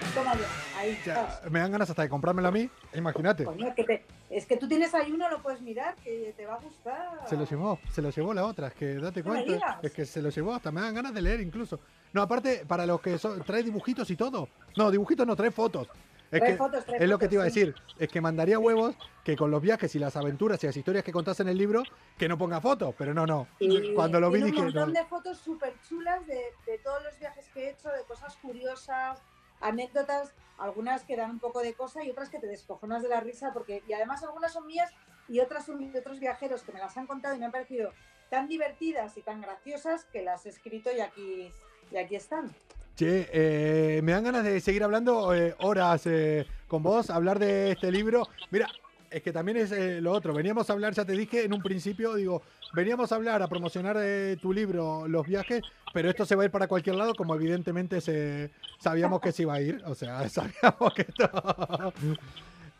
ahí 0.77 0.99
ya, 1.05 1.13
estás. 1.23 1.51
me 1.51 1.61
dan 1.61 1.71
ganas 1.71 1.89
hasta 1.89 2.03
de 2.03 2.09
comprármelo 2.09 2.49
a 2.49 2.51
mí. 2.51 2.69
Imagínate. 2.95 3.45
Coño, 3.45 3.69
es, 3.69 3.75
que 3.75 3.85
te- 3.85 4.05
es 4.29 4.47
que 4.47 4.57
tú 4.57 4.67
tienes 4.67 4.93
ahí 4.95 5.13
uno, 5.13 5.29
lo 5.31 5.41
puedes 5.41 5.61
mirar, 5.61 5.95
que 5.97 6.35
te 6.37 6.45
va 6.45 6.55
a 6.55 6.59
gustar. 6.59 7.21
Se 7.29 7.37
lo 7.37 7.45
llevó, 7.45 7.79
se 7.91 8.03
lo 8.03 8.11
llevó 8.11 8.35
la 8.35 8.45
otra, 8.47 8.69
es 8.69 8.75
que 8.75 8.95
date 8.97 9.23
No 9.23 9.31
cuenta, 9.31 9.79
es 9.83 9.93
que 9.93 10.05
se 10.05 10.21
lo 10.23 10.31
llevó, 10.31 10.55
hasta 10.55 10.73
me 10.73 10.81
dan 10.81 10.95
ganas 10.95 11.15
de 11.15 11.23
leer 11.23 11.41
incluso. 11.41 11.79
No, 12.13 12.23
aparte, 12.23 12.65
para 12.67 12.85
los 12.85 13.01
que 13.01 13.17
son, 13.19 13.43
trae 13.45 13.63
dibujitos 13.63 14.11
y 14.11 14.17
todo. 14.17 14.49
No, 14.77 14.91
dibujitos 14.91 15.25
no, 15.27 15.37
trae 15.37 15.53
fotos. 15.53 15.89
Es, 16.33 16.41
que, 16.41 16.57
fotos, 16.57 16.85
es 16.87 17.09
lo 17.09 17.19
que 17.19 17.27
te 17.27 17.35
iba 17.35 17.43
a 17.43 17.47
decir, 17.47 17.75
es 17.99 18.09
que 18.09 18.21
mandaría 18.21 18.57
huevos 18.59 18.95
que 19.25 19.35
con 19.37 19.51
los 19.51 19.61
viajes 19.61 19.93
y 19.97 19.99
las 19.99 20.17
aventuras 20.17 20.63
y 20.63 20.67
las 20.69 20.77
historias 20.77 21.03
que 21.05 21.11
contás 21.13 21.41
en 21.41 21.49
el 21.49 21.59
libro, 21.59 21.83
que 22.17 22.29
no 22.29 22.39
ponga 22.39 22.61
fotos, 22.61 22.95
pero 22.97 23.13
no, 23.13 23.27
no. 23.27 23.49
Y 23.59 23.93
Cuando 23.95 24.21
lo 24.21 24.31
vi 24.31 24.41
dije, 24.43 24.59
un 24.59 24.67
montón 24.67 24.93
no. 24.93 25.01
de 25.01 25.05
fotos 25.07 25.39
súper 25.39 25.75
chulas 25.89 26.25
de, 26.29 26.41
de 26.67 26.79
todos 26.85 27.03
los 27.03 27.19
viajes 27.19 27.47
que 27.53 27.65
he 27.67 27.71
hecho, 27.71 27.89
de 27.89 28.05
cosas 28.05 28.37
curiosas, 28.37 29.21
anécdotas, 29.61 30.33
algunas 30.59 31.05
que 31.05 31.17
dan 31.17 31.31
un 31.31 31.39
poco 31.39 31.61
de 31.61 31.75
cosa 31.75 32.05
y 32.05 32.11
otras 32.11 32.29
que 32.29 32.39
te 32.39 32.47
descojonas 32.47 33.03
de 33.03 33.09
la 33.09 33.21
risa, 33.21 33.53
porque 33.53 33.83
y 33.87 33.93
además 33.93 34.23
algunas 34.23 34.53
son 34.53 34.67
mías 34.67 34.91
y 35.29 35.41
otras 35.41 35.67
son 35.67 35.93
de 35.93 35.99
otros 35.99 36.21
viajeros 36.21 36.63
que 36.63 36.73
me 36.73 36.81
las 36.81 36.97
han 36.97 37.07
contado 37.07 37.35
y 37.35 37.39
me 37.39 37.47
han 37.47 37.53
parecido 37.53 37.93
tan 38.29 38.49
divertidas 38.49 39.17
y 39.17 39.23
tan 39.23 39.41
graciosas 39.41 40.05
que 40.07 40.23
las 40.23 40.47
he 40.47 40.51
escrito 40.51 40.91
y 40.97 41.01
aquí, 41.01 41.53
y 41.91 41.97
aquí 41.97 42.17
están. 42.17 42.51
Che, 42.97 43.29
eh, 43.33 44.03
me 44.03 44.13
dan 44.13 44.25
ganas 44.25 44.45
de 44.45 44.61
seguir 44.61 44.85
hablando 44.85 45.35
eh, 45.35 45.55
horas 45.61 46.07
eh, 46.07 46.47
con 46.69 46.83
vos, 46.83 47.11
hablar 47.11 47.39
de 47.39 47.73
este 47.73 47.91
libro. 47.91 48.29
Mira, 48.51 48.69
es 49.11 49.23
que 49.23 49.33
también 49.33 49.57
es 49.59 49.73
eh, 49.73 50.01
lo 50.01 50.13
otro. 50.13 50.33
Veníamos 50.33 50.71
a 50.71 50.73
hablar, 50.73 50.95
ya 50.95 51.05
te 51.05 51.13
dije 51.13 51.45
en 51.45 51.53
un 51.53 51.63
principio, 51.63 52.15
digo, 52.15 52.43
veníamos 52.73 53.13
a 53.13 53.17
hablar, 53.17 53.43
a 53.43 53.49
promocionar 53.49 53.97
eh, 54.01 54.37
tu 54.41 54.53
libro, 54.53 55.07
los 55.09 55.27
viajes, 55.27 55.63
pero 55.93 56.09
esto 56.11 56.25
se 56.25 56.35
va 56.37 56.43
a 56.43 56.45
ir 56.47 56.51
para 56.51 56.69
cualquier 56.69 56.97
lado, 56.97 57.15
como 57.15 57.35
evidentemente 57.35 58.01
se, 58.01 58.51
sabíamos 58.79 59.21
que 59.21 59.33
se 59.33 59.43
iba 59.43 59.55
a 59.55 59.61
ir. 59.61 59.83
O 59.87 59.95
sea, 59.95 60.29
sabíamos 60.29 60.95
que 60.95 61.03
esto. 61.03 61.93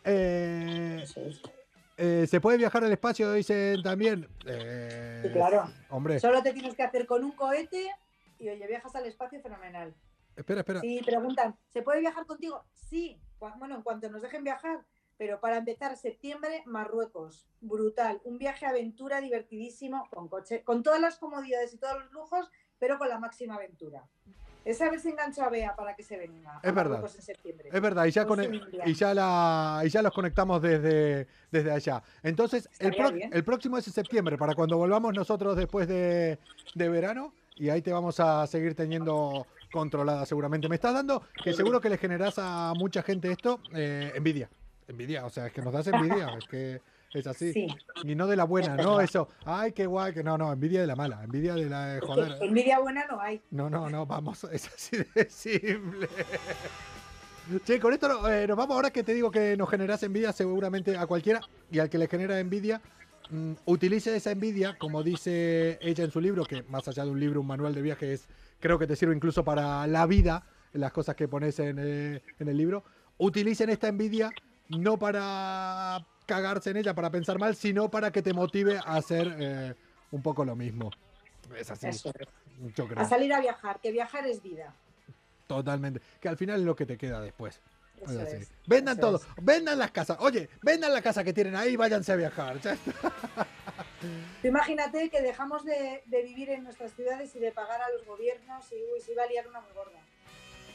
Eh, 0.03 1.05
eh, 1.99 2.27
¿Se 2.27 2.41
puede 2.41 2.57
viajar 2.57 2.83
al 2.83 2.91
espacio? 2.91 3.35
Dicen 3.35 3.83
también. 3.83 4.27
Sí, 4.41 5.29
claro. 5.31 5.71
Hombre, 5.91 6.19
Solo 6.19 6.43
te 6.43 6.55
tienes 6.55 6.75
que 6.75 6.83
hacer 6.83 7.05
con 7.05 7.23
un 7.23 7.33
cohete 7.33 7.91
y 8.39 8.49
oye, 8.49 8.67
viajas 8.67 8.95
al 8.95 9.05
espacio 9.05 9.43
fenomenal. 9.43 9.95
espera, 10.35 10.61
espera. 10.61 10.81
Sí, 10.81 11.03
preguntan, 11.05 11.55
¿se 11.69 11.83
puede 11.83 12.01
viajar 12.01 12.25
contigo? 12.25 12.65
Sí, 12.89 13.21
bueno, 13.39 13.77
en 13.77 13.83
cuanto 13.83 14.09
nos 14.09 14.23
dejen 14.23 14.43
viajar, 14.43 14.81
pero 15.21 15.39
para 15.39 15.59
empezar, 15.59 15.99
septiembre, 15.99 16.63
Marruecos, 16.65 17.47
brutal, 17.61 18.23
un 18.25 18.39
viaje 18.39 18.65
aventura 18.65 19.21
divertidísimo, 19.21 20.09
con 20.09 20.29
coche, 20.29 20.63
con 20.65 20.83
todas 20.83 20.99
las 20.99 21.19
comodidades 21.19 21.75
y 21.75 21.77
todos 21.77 22.03
los 22.05 22.11
lujos, 22.11 22.51
pero 22.79 22.97
con 22.97 23.07
la 23.07 23.19
máxima 23.19 23.57
aventura. 23.57 24.03
Es 24.65 24.81
a 24.81 24.89
ver 24.89 24.99
si 24.99 25.11
engancho 25.11 25.43
a 25.43 25.51
Bea 25.51 25.77
para 25.77 25.95
que 25.95 26.03
se 26.03 26.17
venga. 26.17 26.59
Es 26.63 26.75
verdad. 26.75 26.93
Marruecos 26.93 27.17
en 27.17 27.23
septiembre. 27.23 27.69
Es 27.71 27.83
verdad, 27.83 28.07
y 28.07 28.11
ya, 28.13 28.25
con- 28.25 28.43
y 28.87 28.95
ya, 28.95 29.13
la, 29.13 29.83
y 29.85 29.91
ya 29.91 30.01
los 30.01 30.15
conectamos 30.15 30.63
desde, 30.63 31.27
desde 31.51 31.71
allá. 31.71 32.03
Entonces, 32.23 32.71
el, 32.79 32.97
pro- 32.97 33.45
próximo 33.45 33.77
es 33.77 33.87
en 33.89 33.93
septiembre, 33.93 34.39
para 34.39 34.55
cuando 34.55 34.79
volvamos 34.79 35.13
nosotros 35.13 35.55
después 35.55 35.87
de, 35.87 36.39
de 36.75 36.89
verano, 36.89 37.35
y 37.57 37.69
ahí 37.69 37.83
te 37.83 37.93
vamos 37.93 38.21
a 38.21 38.47
seguir 38.47 38.75
teniendo 38.75 39.47
controlada 39.71 40.25
seguramente. 40.25 40.67
Me 40.71 40.77
estás 40.77 40.95
dando 40.95 41.23
que 41.45 41.53
seguro 41.53 41.79
que 41.79 41.91
le 41.91 41.99
generás 41.99 42.37
a 42.39 42.73
mucha 42.75 43.03
gente 43.03 43.31
esto, 43.31 43.61
eh, 43.75 44.13
envidia. 44.15 44.49
Envidia, 44.91 45.25
o 45.25 45.31
sea, 45.31 45.47
es 45.47 45.53
que 45.53 45.63
nos 45.63 45.73
das 45.73 45.87
envidia, 45.87 46.35
es 46.37 46.45
que 46.47 46.81
es 47.13 47.27
así. 47.27 47.53
Sí, 47.53 47.69
Y 48.05 48.15
no 48.15 48.27
de 48.27 48.37
la 48.37 48.45
buena, 48.45 48.75
Es 48.77 48.85
no 48.85 49.01
eso, 49.01 49.29
ay, 49.45 49.73
qué 49.73 49.87
guay, 49.87 50.13
que 50.13 50.23
no, 50.25 50.37
no, 50.37 50.53
envidia 50.53 50.81
de 50.81 50.87
la 50.89 50.97
mala, 50.97 51.23
envidia 51.23 51.55
de 51.55 51.69
la 51.71 51.87
de 51.87 51.95
es 51.97 52.01
que 52.01 52.07
joder. 52.07 52.37
envidia 52.41 52.81
buena 52.81 53.07
no 53.07 53.21
hay. 53.21 53.41
No, 53.51 53.71
no, 53.71 53.89
no, 53.89 54.05
vamos, 54.05 54.45
es 54.53 54.67
así 54.67 54.97
de 55.15 55.31
simple. 55.31 56.09
Che, 57.65 57.81
con 57.81 57.93
esto 57.93 58.29
eh, 58.29 58.47
nos 58.47 58.57
vamos 58.57 58.75
ahora 58.77 58.91
que 58.91 59.03
te 59.03 59.15
digo 59.15 59.31
que 59.31 59.57
nos 59.57 59.69
generas 59.71 60.03
envidia 60.03 60.33
seguramente 60.33 60.97
a 60.97 61.07
cualquiera 61.07 61.41
y 61.71 61.79
al 61.81 61.89
que 61.89 61.99
le 61.99 62.07
genera 62.07 62.39
envidia, 62.39 62.81
mm, 63.31 63.53
utilice 63.67 64.15
esa 64.15 64.31
envidia, 64.31 64.77
como 64.79 65.03
dice 65.03 65.79
ella 65.81 66.05
en 66.05 66.11
su 66.11 66.21
libro, 66.21 66.45
que 66.45 66.63
más 66.65 66.87
allá 66.89 67.05
de 67.05 67.11
un 67.11 67.19
libro, 67.19 67.41
un 67.41 67.47
manual 67.47 67.75
de 67.75 67.83
viajes, 67.83 68.29
creo 68.61 68.79
que 68.79 68.87
te 68.87 68.95
sirve 68.95 69.15
incluso 69.15 69.45
para 69.45 69.87
la 69.87 70.07
vida, 70.07 70.45
las 70.73 70.93
cosas 70.93 71.17
que 71.17 71.27
pones 71.27 71.59
en, 71.59 71.79
eh, 71.81 72.23
en 72.39 72.49
el 72.49 72.57
libro. 72.57 72.85
utilicen 73.19 73.69
esta 73.69 73.89
envidia 73.89 74.31
no 74.71 74.99
para 74.99 76.05
cagarse 76.27 76.71
en 76.71 76.79
ella, 76.79 76.95
para 76.95 77.11
pensar 77.11 77.39
mal, 77.39 77.57
sino 77.57 77.91
para 77.91 78.11
que 78.13 78.23
te 78.23 78.33
motive 78.33 78.79
a 78.79 78.97
hacer 78.97 79.37
eh, 79.39 79.75
un 80.11 80.23
poco 80.23 80.45
lo 80.45 80.57
mismo. 80.57 80.91
Es 81.57 81.71
así. 81.71 81.89
Eso 81.89 82.13
es. 82.19 82.29
Yo 82.75 82.87
creo. 82.87 83.01
A 83.01 83.05
salir 83.09 83.33
a 83.33 83.41
viajar, 83.41 83.81
que 83.81 83.91
viajar 83.91 84.27
es 84.27 84.43
vida. 84.43 84.75
Totalmente. 85.47 86.01
Que 86.21 86.29
al 86.29 86.37
final 86.37 86.61
es 86.61 86.67
lo 86.67 86.77
que 86.77 86.87
te 86.87 86.97
queda 86.97 87.21
después. 87.21 87.61
Eso 88.01 88.21
es. 88.23 88.51
Vendan 88.67 88.99
Eso 88.99 89.07
todo. 89.07 89.17
es. 89.17 89.45
Vendan 89.45 89.79
las 89.79 89.91
casas. 89.91 90.17
Oye, 90.21 90.49
vendan 90.63 90.93
la 90.93 91.03
casa 91.03 91.25
que 91.25 91.33
tienen 91.33 91.57
ahí 91.57 91.73
y 91.73 91.77
váyanse 91.77 92.13
a 92.13 92.17
viajar. 92.17 92.59
Imagínate 94.43 95.11
que 95.11 95.21
dejamos 95.21 95.65
de, 95.65 96.03
de 96.07 96.23
vivir 96.23 96.51
en 96.51 96.65
nuestras 96.65 96.93
ciudades 96.93 97.35
y 97.35 97.41
de 97.41 97.53
pagar 97.53 97.83
a 97.83 97.91
los 97.91 98.07
gobiernos 98.07 98.65
y 98.73 98.77
uy, 98.95 99.01
se 99.01 99.13
iba 99.13 99.25
a 99.25 99.27
liar 99.27 99.49
una 99.49 99.61
muy 99.61 99.73
gorda. 99.73 100.01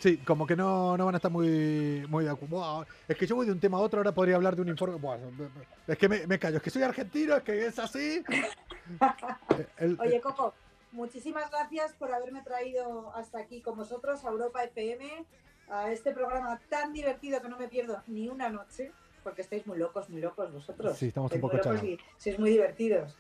Sí, 0.06 0.18
como 0.20 0.45
que 0.45 0.56
no, 0.56 0.95
no 0.95 1.06
van 1.06 1.16
a 1.16 1.18
estar 1.18 1.32
muy, 1.32 2.06
muy 2.10 2.26
de 2.26 2.32
acu- 2.32 2.47
Buah, 2.47 2.86
Es 3.08 3.18
que 3.18 3.26
yo 3.26 3.36
voy 3.36 3.47
de 3.47 3.51
un 3.51 3.60
tema 3.60 3.80
a 3.80 3.82
otro, 3.82 3.99
ahora 3.99 4.12
podría 4.12 4.36
hablar 4.36 4.56
de 4.56 4.62
un 4.62 4.68
informe. 4.70 4.99
Es 5.88 5.97
que 5.97 6.08
me, 6.08 6.28
me 6.28 6.38
callo, 6.38 6.58
es 6.58 6.62
que 6.62 6.70
soy 6.70 6.84
argentino, 6.84 7.36
es 7.38 7.41
que 7.41 7.66
es 7.66 7.80
así. 7.80 8.24
El- 9.80 9.97
Oye, 9.99 10.22
Coco, 10.22 10.53
muchísimas 10.91 11.49
gracias 11.49 11.93
por 11.93 12.14
haberme 12.14 12.43
traído 12.43 13.16
hasta 13.16 13.39
aquí 13.39 13.62
con 13.62 13.78
vosotros 13.78 14.24
a 14.24 14.30
Europa 14.30 14.64
FM, 14.64 15.26
a 15.70 15.91
este 15.91 16.12
programa 16.12 16.60
tan 16.70 16.93
divertido 16.93 17.41
que 17.41 17.49
no 17.49 17.58
me 17.58 17.68
pierdo 17.68 18.03
ni 18.06 18.28
una 18.28 18.49
noche, 18.49 18.91
porque 19.24 19.41
estáis 19.41 19.66
muy 19.66 19.80
locos, 19.80 20.08
muy 20.12 20.22
locos 20.22 20.53
vosotros. 20.53 20.95
Sí, 20.99 21.08
estamos 21.08 21.32
un 21.32 21.41
poco 21.41 21.58
locos 21.58 21.82
y 21.84 21.97
sois 22.20 22.38
muy 22.38 22.51
divertidos. 22.51 23.18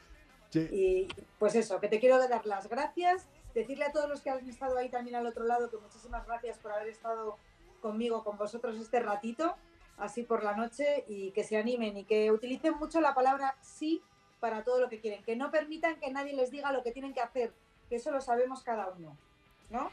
Sí. 0.51 0.59
Y 0.71 1.07
pues 1.39 1.55
eso, 1.55 1.79
que 1.79 1.87
te 1.87 1.99
quiero 1.99 2.19
dar 2.19 2.45
las 2.45 2.69
gracias, 2.69 3.25
decirle 3.55 3.85
a 3.85 3.91
todos 3.91 4.07
los 4.07 4.21
que 4.21 4.29
han 4.29 4.47
estado 4.47 4.77
ahí 4.77 4.89
también 4.89 5.15
al 5.15 5.25
otro 5.25 5.45
lado 5.45 5.69
que 5.69 5.77
muchísimas 5.77 6.27
gracias 6.27 6.59
por 6.59 6.73
haber 6.73 6.89
estado 6.89 7.37
conmigo, 7.81 8.23
con 8.23 8.37
vosotros 8.37 8.77
este 8.77 8.99
ratito, 8.99 9.55
así 9.97 10.23
por 10.23 10.43
la 10.43 10.55
noche, 10.55 11.05
y 11.07 11.31
que 11.31 11.43
se 11.43 11.57
animen 11.57 11.97
y 11.97 12.03
que 12.03 12.31
utilicen 12.31 12.77
mucho 12.77 12.99
la 12.99 13.15
palabra 13.15 13.55
sí 13.61 14.01
para 14.39 14.63
todo 14.63 14.79
lo 14.81 14.89
que 14.89 14.99
quieren, 14.99 15.23
que 15.23 15.35
no 15.35 15.49
permitan 15.49 15.99
que 15.99 16.11
nadie 16.11 16.35
les 16.35 16.51
diga 16.51 16.71
lo 16.71 16.83
que 16.83 16.91
tienen 16.91 17.13
que 17.13 17.21
hacer, 17.21 17.53
que 17.89 17.95
eso 17.95 18.11
lo 18.11 18.21
sabemos 18.21 18.61
cada 18.61 18.89
uno, 18.89 19.17
¿no? 19.69 19.89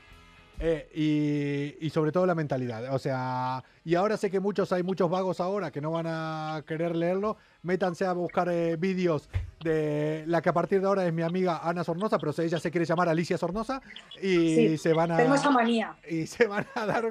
Eh, 0.58 0.88
y, 0.94 1.86
y 1.86 1.90
sobre 1.90 2.12
todo 2.12 2.26
la 2.26 2.34
mentalidad. 2.34 2.94
O 2.94 2.98
sea, 2.98 3.64
y 3.84 3.94
ahora 3.94 4.16
sé 4.16 4.30
que 4.30 4.38
muchos, 4.38 4.72
hay 4.72 4.82
muchos 4.82 5.10
vagos 5.10 5.40
ahora 5.40 5.70
que 5.70 5.80
no 5.80 5.90
van 5.90 6.06
a 6.06 6.62
querer 6.66 6.94
leerlo. 6.94 7.36
Métanse 7.62 8.04
a 8.04 8.12
buscar 8.12 8.48
eh, 8.48 8.76
vídeos 8.76 9.28
de 9.62 10.24
la 10.26 10.42
que 10.42 10.48
a 10.48 10.52
partir 10.52 10.80
de 10.80 10.86
ahora 10.88 11.06
es 11.06 11.12
mi 11.12 11.22
amiga 11.22 11.60
Ana 11.62 11.84
Sornosa, 11.84 12.18
pero 12.18 12.32
ella 12.36 12.58
se 12.58 12.70
quiere 12.72 12.84
llamar 12.84 13.08
Alicia 13.08 13.38
Sornosa. 13.38 13.80
Y 14.20 14.54
Sí, 14.54 14.78
se 14.78 14.92
van 14.92 15.12
a. 15.12 15.16
Tengo 15.16 15.34
esa 15.36 15.50
manía. 15.50 15.96
y 16.08 16.26
se 16.26 16.46
van 16.48 16.66
a 16.74 16.86
dar. 16.86 17.04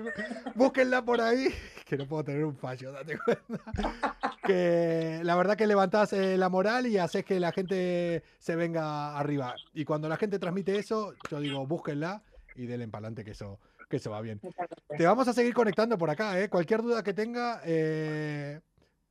Búsquenla 0.55 1.03
por 1.03 1.21
ahí, 1.21 1.47
que 1.85 1.97
no 1.97 2.05
puedo 2.05 2.25
tener 2.25 2.43
un 2.43 2.55
fallo, 2.55 2.91
date 2.91 3.17
cuenta. 3.17 3.61
Que 4.43 5.21
la 5.23 5.35
verdad 5.35 5.55
que 5.55 5.67
levantás 5.67 6.13
eh, 6.13 6.35
la 6.35 6.49
moral 6.49 6.87
y 6.87 6.97
haces 6.97 7.23
que 7.23 7.39
la 7.39 7.51
gente 7.51 8.23
se 8.39 8.55
venga 8.55 9.15
arriba. 9.17 9.53
Y 9.73 9.85
cuando 9.85 10.09
la 10.09 10.17
gente 10.17 10.39
transmite 10.39 10.77
eso, 10.77 11.13
yo 11.29 11.39
digo, 11.39 11.65
búsquenla 11.67 12.23
y 12.55 12.65
denle 12.65 12.87
para 12.87 13.05
adelante 13.05 13.23
que 13.23 13.31
eso, 13.31 13.59
que 13.87 13.97
eso 13.97 14.09
va 14.09 14.19
bien. 14.19 14.41
Te 14.97 15.05
vamos 15.05 15.27
a 15.27 15.33
seguir 15.33 15.53
conectando 15.53 15.95
por 15.95 16.09
acá, 16.09 16.39
¿eh? 16.41 16.49
Cualquier 16.49 16.81
duda 16.81 17.03
que 17.03 17.13
tenga, 17.13 17.61
eh, 17.63 18.59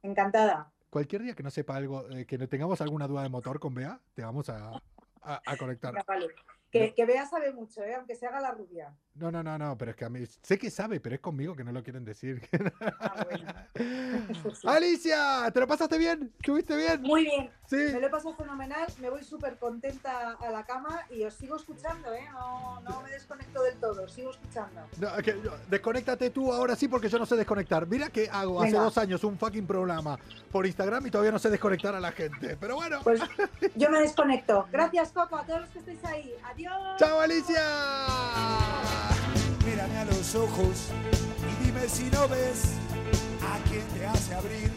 Encantada. 0.03 0.73
Cualquier 0.91 1.23
día 1.23 1.35
que 1.35 1.43
no 1.43 1.51
sepa 1.51 1.77
algo, 1.77 2.09
eh, 2.11 2.27
que 2.27 2.37
no 2.37 2.49
tengamos 2.49 2.81
alguna 2.81 3.07
duda 3.07 3.23
de 3.23 3.29
motor 3.29 3.59
con 3.61 3.75
Bea, 3.75 4.01
te 4.15 4.23
vamos 4.23 4.49
a, 4.49 4.73
a- 5.23 5.41
a 5.47 5.57
conectar. 5.57 5.95
Que, 6.71 6.95
que 6.95 7.05
Bea 7.05 7.27
sabe 7.27 7.53
mucho, 7.53 7.83
¿eh? 7.83 7.95
aunque 7.97 8.15
se 8.15 8.27
haga 8.27 8.41
la 8.41 8.53
rubia. 8.53 8.95
No, 9.15 9.31
no, 9.31 9.43
no, 9.43 9.59
no, 9.59 9.77
pero 9.77 9.91
es 9.91 9.97
que 9.97 10.05
a 10.05 10.09
mí 10.09 10.25
sé 10.25 10.57
que 10.57 10.71
sabe, 10.71 11.01
pero 11.01 11.17
es 11.17 11.21
conmigo 11.21 11.55
que 11.57 11.65
no 11.65 11.73
lo 11.73 11.83
quieren 11.83 12.05
decir. 12.05 12.41
Ah, 13.01 13.25
bueno. 13.29 13.53
Sí. 14.55 14.67
Alicia, 14.69 15.51
¿te 15.53 15.61
lo 15.61 15.67
pasaste 15.67 15.99
bien? 15.99 16.33
¿Estuviste 16.39 16.77
bien? 16.77 17.03
Muy 17.03 17.25
bien, 17.25 17.51
Sí. 17.67 17.77
me 17.77 18.01
lo 18.01 18.07
he 18.07 18.11
pasado 18.11 18.35
fenomenal, 18.37 18.87
me 19.01 19.11
voy 19.11 19.23
súper 19.25 19.57
contenta 19.59 20.33
a 20.33 20.51
la 20.51 20.65
cama 20.65 21.01
y 21.11 21.25
os 21.25 21.35
sigo 21.35 21.57
escuchando, 21.57 22.13
¿eh? 22.13 22.25
No, 22.33 22.81
no 22.81 23.03
me 23.03 23.11
desconecto 23.11 23.63
del 23.63 23.77
todo, 23.79 24.05
os 24.05 24.13
sigo 24.13 24.31
escuchando. 24.31 24.81
No, 24.99 25.09
desconéctate 25.69 26.31
tú 26.31 26.53
ahora 26.53 26.77
sí 26.77 26.89
porque 26.89 27.09
yo 27.09 27.19
no 27.19 27.27
sé 27.27 27.37
desconectar. 27.37 27.87
Mira 27.87 28.11
que 28.11 28.29
hago 28.31 28.61
hace 28.61 28.73
Venga. 28.73 28.85
dos 28.85 28.99
años 28.99 29.25
un 29.25 29.39
fucking 29.39 29.67
programa 29.67 30.19
por 30.51 30.67
Instagram 30.67 31.07
y 31.07 31.11
todavía 31.11 31.33
no 31.33 31.39
sé 31.39 31.51
desconectar 31.51 31.95
a 31.95 32.01
la 32.01 32.13
gente. 32.13 32.57
Pero 32.61 32.77
bueno, 32.77 33.01
Pues 33.03 33.21
yo 33.77 33.91
me 33.91 34.01
desconecto. 34.01 34.69
Gracias, 34.71 35.13
Coco, 35.13 35.37
a 35.37 35.45
todos 35.45 35.63
los 35.63 35.71
que 35.71 35.79
estáis 35.81 36.05
ahí. 36.05 36.35
Adiós. 36.45 36.60
¡Chao 36.99 37.21
Alicia! 37.21 37.63
Mírame 39.65 39.99
a 39.99 40.05
los 40.05 40.35
ojos 40.35 40.89
y 41.61 41.65
dime 41.65 41.89
si 41.89 42.05
no 42.11 42.29
ves 42.29 42.63
a 43.43 43.59
quien 43.69 43.87
te 43.89 44.07
hace 44.07 44.35
abrir 44.35 44.71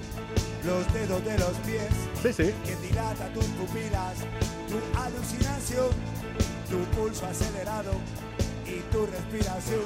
los 0.65 0.93
dedos 0.93 1.23
de 1.25 1.37
los 1.39 1.53
pies, 1.65 1.89
Sí, 2.21 2.31
sí. 2.31 2.53
que 2.65 2.75
dilata 2.87 3.27
tus 3.33 3.43
pupilas, 3.45 4.15
tu 4.69 4.99
alucinación, 4.99 5.89
tu 6.69 6.79
pulso 6.97 7.25
acelerado 7.25 7.91
y 8.65 8.79
tu 8.93 9.05
respiración. 9.05 9.81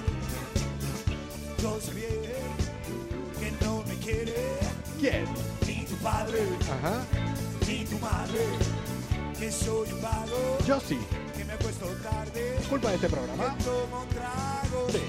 Yo 1.62 1.80
sé 1.82 1.94
bien 1.96 2.12
que 3.40 3.66
no 3.66 3.84
me 3.88 3.96
quiere 3.96 4.36
¿Quién? 5.00 5.26
ni 5.66 5.86
tu 5.86 5.96
padre 5.96 6.44
Ajá. 6.80 7.02
ni 7.68 7.84
tu 7.86 7.98
madre, 8.00 8.46
que 9.40 9.52
soy 9.52 9.92
un 9.92 10.02
vago, 10.02 10.58
Yo 10.68 10.80
sí. 10.80 11.00
Tarde. 11.58 12.56
Culpa 12.70 12.90
de 12.90 12.96
este 12.96 13.10
programa. 13.10 13.56
Sí. 14.90 15.02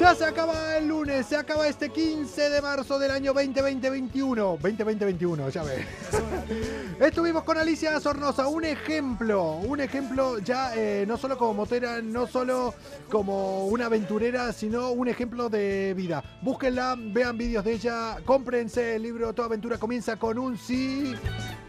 Ya 0.00 0.14
se 0.14 0.24
acaba 0.24 0.78
el 0.78 0.88
lunes, 0.88 1.26
se 1.26 1.36
acaba 1.36 1.68
este 1.68 1.90
15 1.90 2.48
de 2.48 2.62
marzo 2.62 2.98
del 2.98 3.10
año 3.10 3.34
2020-21. 3.34 4.58
2020-21, 4.58 5.50
ya 5.50 5.62
ves. 5.62 5.86
Estuvimos 7.00 7.44
con 7.44 7.58
Alicia 7.58 8.00
Sornosa, 8.00 8.48
un 8.48 8.64
ejemplo, 8.64 9.56
un 9.56 9.78
ejemplo 9.80 10.38
ya 10.38 10.74
eh, 10.74 11.04
no 11.06 11.18
solo 11.18 11.36
como 11.36 11.52
motera, 11.52 12.00
no 12.00 12.26
solo 12.26 12.74
como 13.10 13.66
una 13.66 13.86
aventurera, 13.86 14.54
sino 14.54 14.90
un 14.90 15.08
ejemplo 15.08 15.50
de 15.50 15.92
vida. 15.94 16.24
Búsquenla, 16.40 16.96
vean 16.98 17.36
vídeos 17.36 17.62
de 17.62 17.72
ella, 17.72 18.16
cómprense 18.24 18.96
el 18.96 19.02
libro 19.02 19.34
Toda 19.34 19.48
aventura 19.48 19.76
comienza 19.76 20.16
con 20.16 20.38
un 20.38 20.56
sí. 20.56 21.14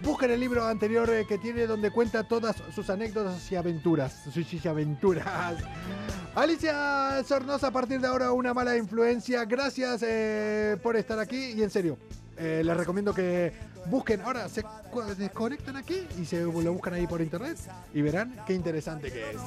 Busquen 0.03 0.31
el 0.31 0.39
libro 0.39 0.65
anterior 0.65 1.09
eh, 1.11 1.25
que 1.27 1.37
tiene 1.37 1.67
donde 1.67 1.91
cuenta 1.91 2.23
todas 2.23 2.55
sus 2.73 2.89
anécdotas 2.89 3.51
y 3.51 3.55
aventuras. 3.55 4.23
Sus 4.33 4.65
aventuras. 4.65 5.57
Alicia 6.35 7.23
Sornosa, 7.23 7.67
a 7.67 7.71
partir 7.71 8.01
de 8.01 8.07
ahora 8.07 8.31
una 8.31 8.53
mala 8.53 8.75
influencia. 8.77 9.45
Gracias 9.45 10.03
eh, 10.03 10.77
por 10.81 10.95
estar 10.95 11.19
aquí 11.19 11.51
y 11.51 11.61
en 11.61 11.69
serio, 11.69 11.97
eh, 12.37 12.63
les 12.65 12.75
recomiendo 12.75 13.13
que 13.13 13.53
busquen. 13.85 14.21
Ahora 14.21 14.49
se 14.49 14.63
desconectan 15.17 15.75
aquí 15.75 16.07
y 16.19 16.25
se 16.25 16.41
lo 16.41 16.73
buscan 16.73 16.95
ahí 16.95 17.05
por 17.05 17.21
internet 17.21 17.57
y 17.93 18.01
verán 18.01 18.35
qué 18.47 18.53
interesante 18.53 19.11
que 19.11 19.31
es. 19.31 19.37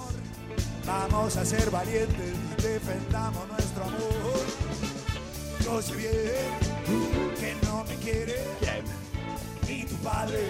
Vamos 0.86 1.36
a 1.36 1.44
ser 1.44 1.68
valientes, 1.70 2.34
defendamos 2.62 3.48
nuestro 3.48 3.84
amor. 3.84 4.44
Yo 5.64 5.82
sé 5.82 5.96
bien 5.96 7.34
que 7.40 7.66
no 7.66 7.84
me 7.84 7.94
quiere 7.96 8.34
padre 10.04 10.40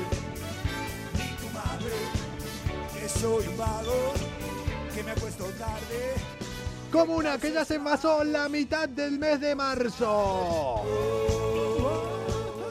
ni 1.15 1.29
tu 1.41 1.49
madre, 1.55 1.95
que 2.93 3.09
soy 3.09 3.47
un 3.47 3.57
vago, 3.57 4.13
que 4.93 5.03
me 5.05 5.13
acuesto 5.13 5.45
tarde. 5.59 6.15
Como 6.91 7.17
una 7.17 7.39
que 7.39 7.53
ya 7.53 7.65
se 7.65 7.79
pasó 7.79 8.25
la 8.25 8.49
mitad 8.49 8.89
del 8.89 9.19
mes 9.19 9.41
de 9.41 9.55
marzo. 9.55 10.83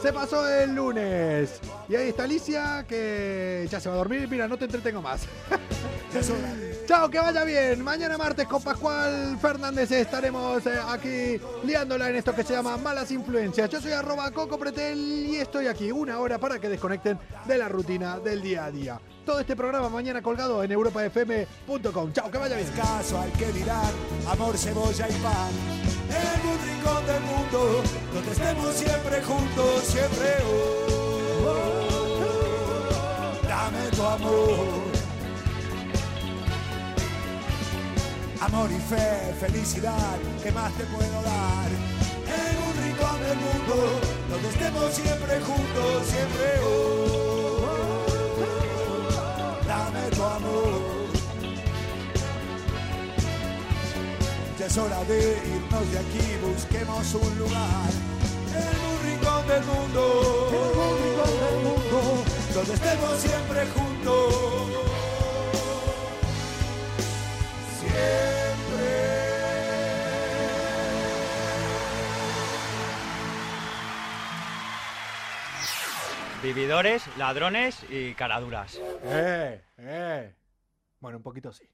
Se 0.03 0.11
pasó 0.11 0.45
el 0.49 0.75
lunes. 0.75 1.61
Y 1.87 1.95
ahí 1.95 2.09
está 2.09 2.25
Alicia 2.25 2.85
que 2.85 3.65
ya 3.71 3.79
se 3.79 3.87
va 3.87 3.95
a 3.95 3.99
dormir. 3.99 4.27
Mira, 4.29 4.49
no 4.49 4.57
te 4.57 4.65
entretengo 4.65 5.01
más. 5.01 5.25
Chao, 6.85 7.09
que 7.09 7.19
vaya 7.19 7.45
bien. 7.45 7.81
Mañana 7.81 8.17
martes 8.17 8.45
con 8.45 8.61
Pascual 8.61 9.37
Fernández 9.41 9.89
estaremos 9.91 10.67
eh, 10.67 10.77
aquí 10.89 11.41
liándola 11.63 12.09
en 12.09 12.17
esto 12.17 12.35
que 12.35 12.43
se 12.43 12.51
llama 12.51 12.75
Malas 12.75 13.11
Influencias. 13.11 13.69
Yo 13.69 13.79
soy 13.79 13.93
arroba 13.93 14.29
Coco 14.31 14.59
Pretel 14.59 15.25
y 15.25 15.37
estoy 15.37 15.67
aquí 15.67 15.89
una 15.89 16.19
hora 16.19 16.37
para 16.37 16.59
que 16.59 16.67
desconecten 16.67 17.17
de 17.45 17.57
la 17.57 17.69
rutina 17.69 18.19
del 18.19 18.41
día 18.41 18.65
a 18.65 18.71
día. 18.71 18.99
Todo 19.25 19.39
este 19.39 19.55
programa 19.55 19.87
mañana 19.87 20.21
colgado 20.21 20.61
en 20.63 20.71
europafm.com. 20.71 22.11
Chao, 22.11 22.29
que 22.29 22.37
vaya 22.37 22.57
bien. 22.57 22.67
caso 22.75 23.17
al 23.17 23.31
que 23.31 23.53
dirán 23.53 23.93
amor, 24.27 24.57
cebolla 24.57 25.07
y 25.07 25.13
pan. 25.13 25.49
En 26.09 26.27
algún 26.27 26.59
rincón 26.67 27.05
del 27.05 27.21
mundo, 27.23 27.81
donde 28.13 28.31
estemos 28.31 28.75
siempre 28.75 29.21
juntos, 29.21 29.85
siempre 29.85 30.35
oh, 30.45 31.47
oh, 31.47 33.37
dame 33.47 33.87
tu 33.95 34.03
amor. 34.03 34.83
Amor 38.41 38.69
y 38.71 38.79
fe, 38.81 39.33
felicidad, 39.39 40.17
¿qué 40.43 40.51
más 40.51 40.73
te 40.73 40.83
puedo 40.83 41.21
dar? 41.21 41.69
En 42.27 42.57
un 42.67 42.73
rincón 42.83 43.21
del 43.21 43.37
mundo, 43.37 44.01
donde 44.29 44.49
estemos 44.49 44.93
siempre 44.93 45.39
juntos, 45.39 46.07
siempre 46.07 46.59
oh, 46.65 47.22
Ya 54.63 54.67
es 54.67 54.77
hora 54.77 55.03
de 55.03 55.37
irnos 55.45 55.91
de 55.91 55.99
aquí, 55.99 56.37
busquemos 56.41 57.15
un 57.15 57.37
lugar 57.37 57.89
en 58.55 58.79
un 58.79 59.03
rincón 59.03 59.45
del 59.45 59.63
mundo, 59.65 60.49
en 60.53 60.79
un 60.79 60.97
rincón 61.03 61.33
del 61.41 61.55
mundo, 61.65 62.23
donde 62.53 62.73
estemos 62.73 63.19
siempre 63.19 63.65
juntos. 63.65 64.33
Vividores, 76.41 77.03
ladrones 77.17 77.83
y 77.89 78.13
caraduras. 78.13 78.79
Eh, 79.03 79.61
eh. 79.77 80.35
Bueno, 81.01 81.17
un 81.17 81.23
poquito 81.23 81.51
sí. 81.51 81.72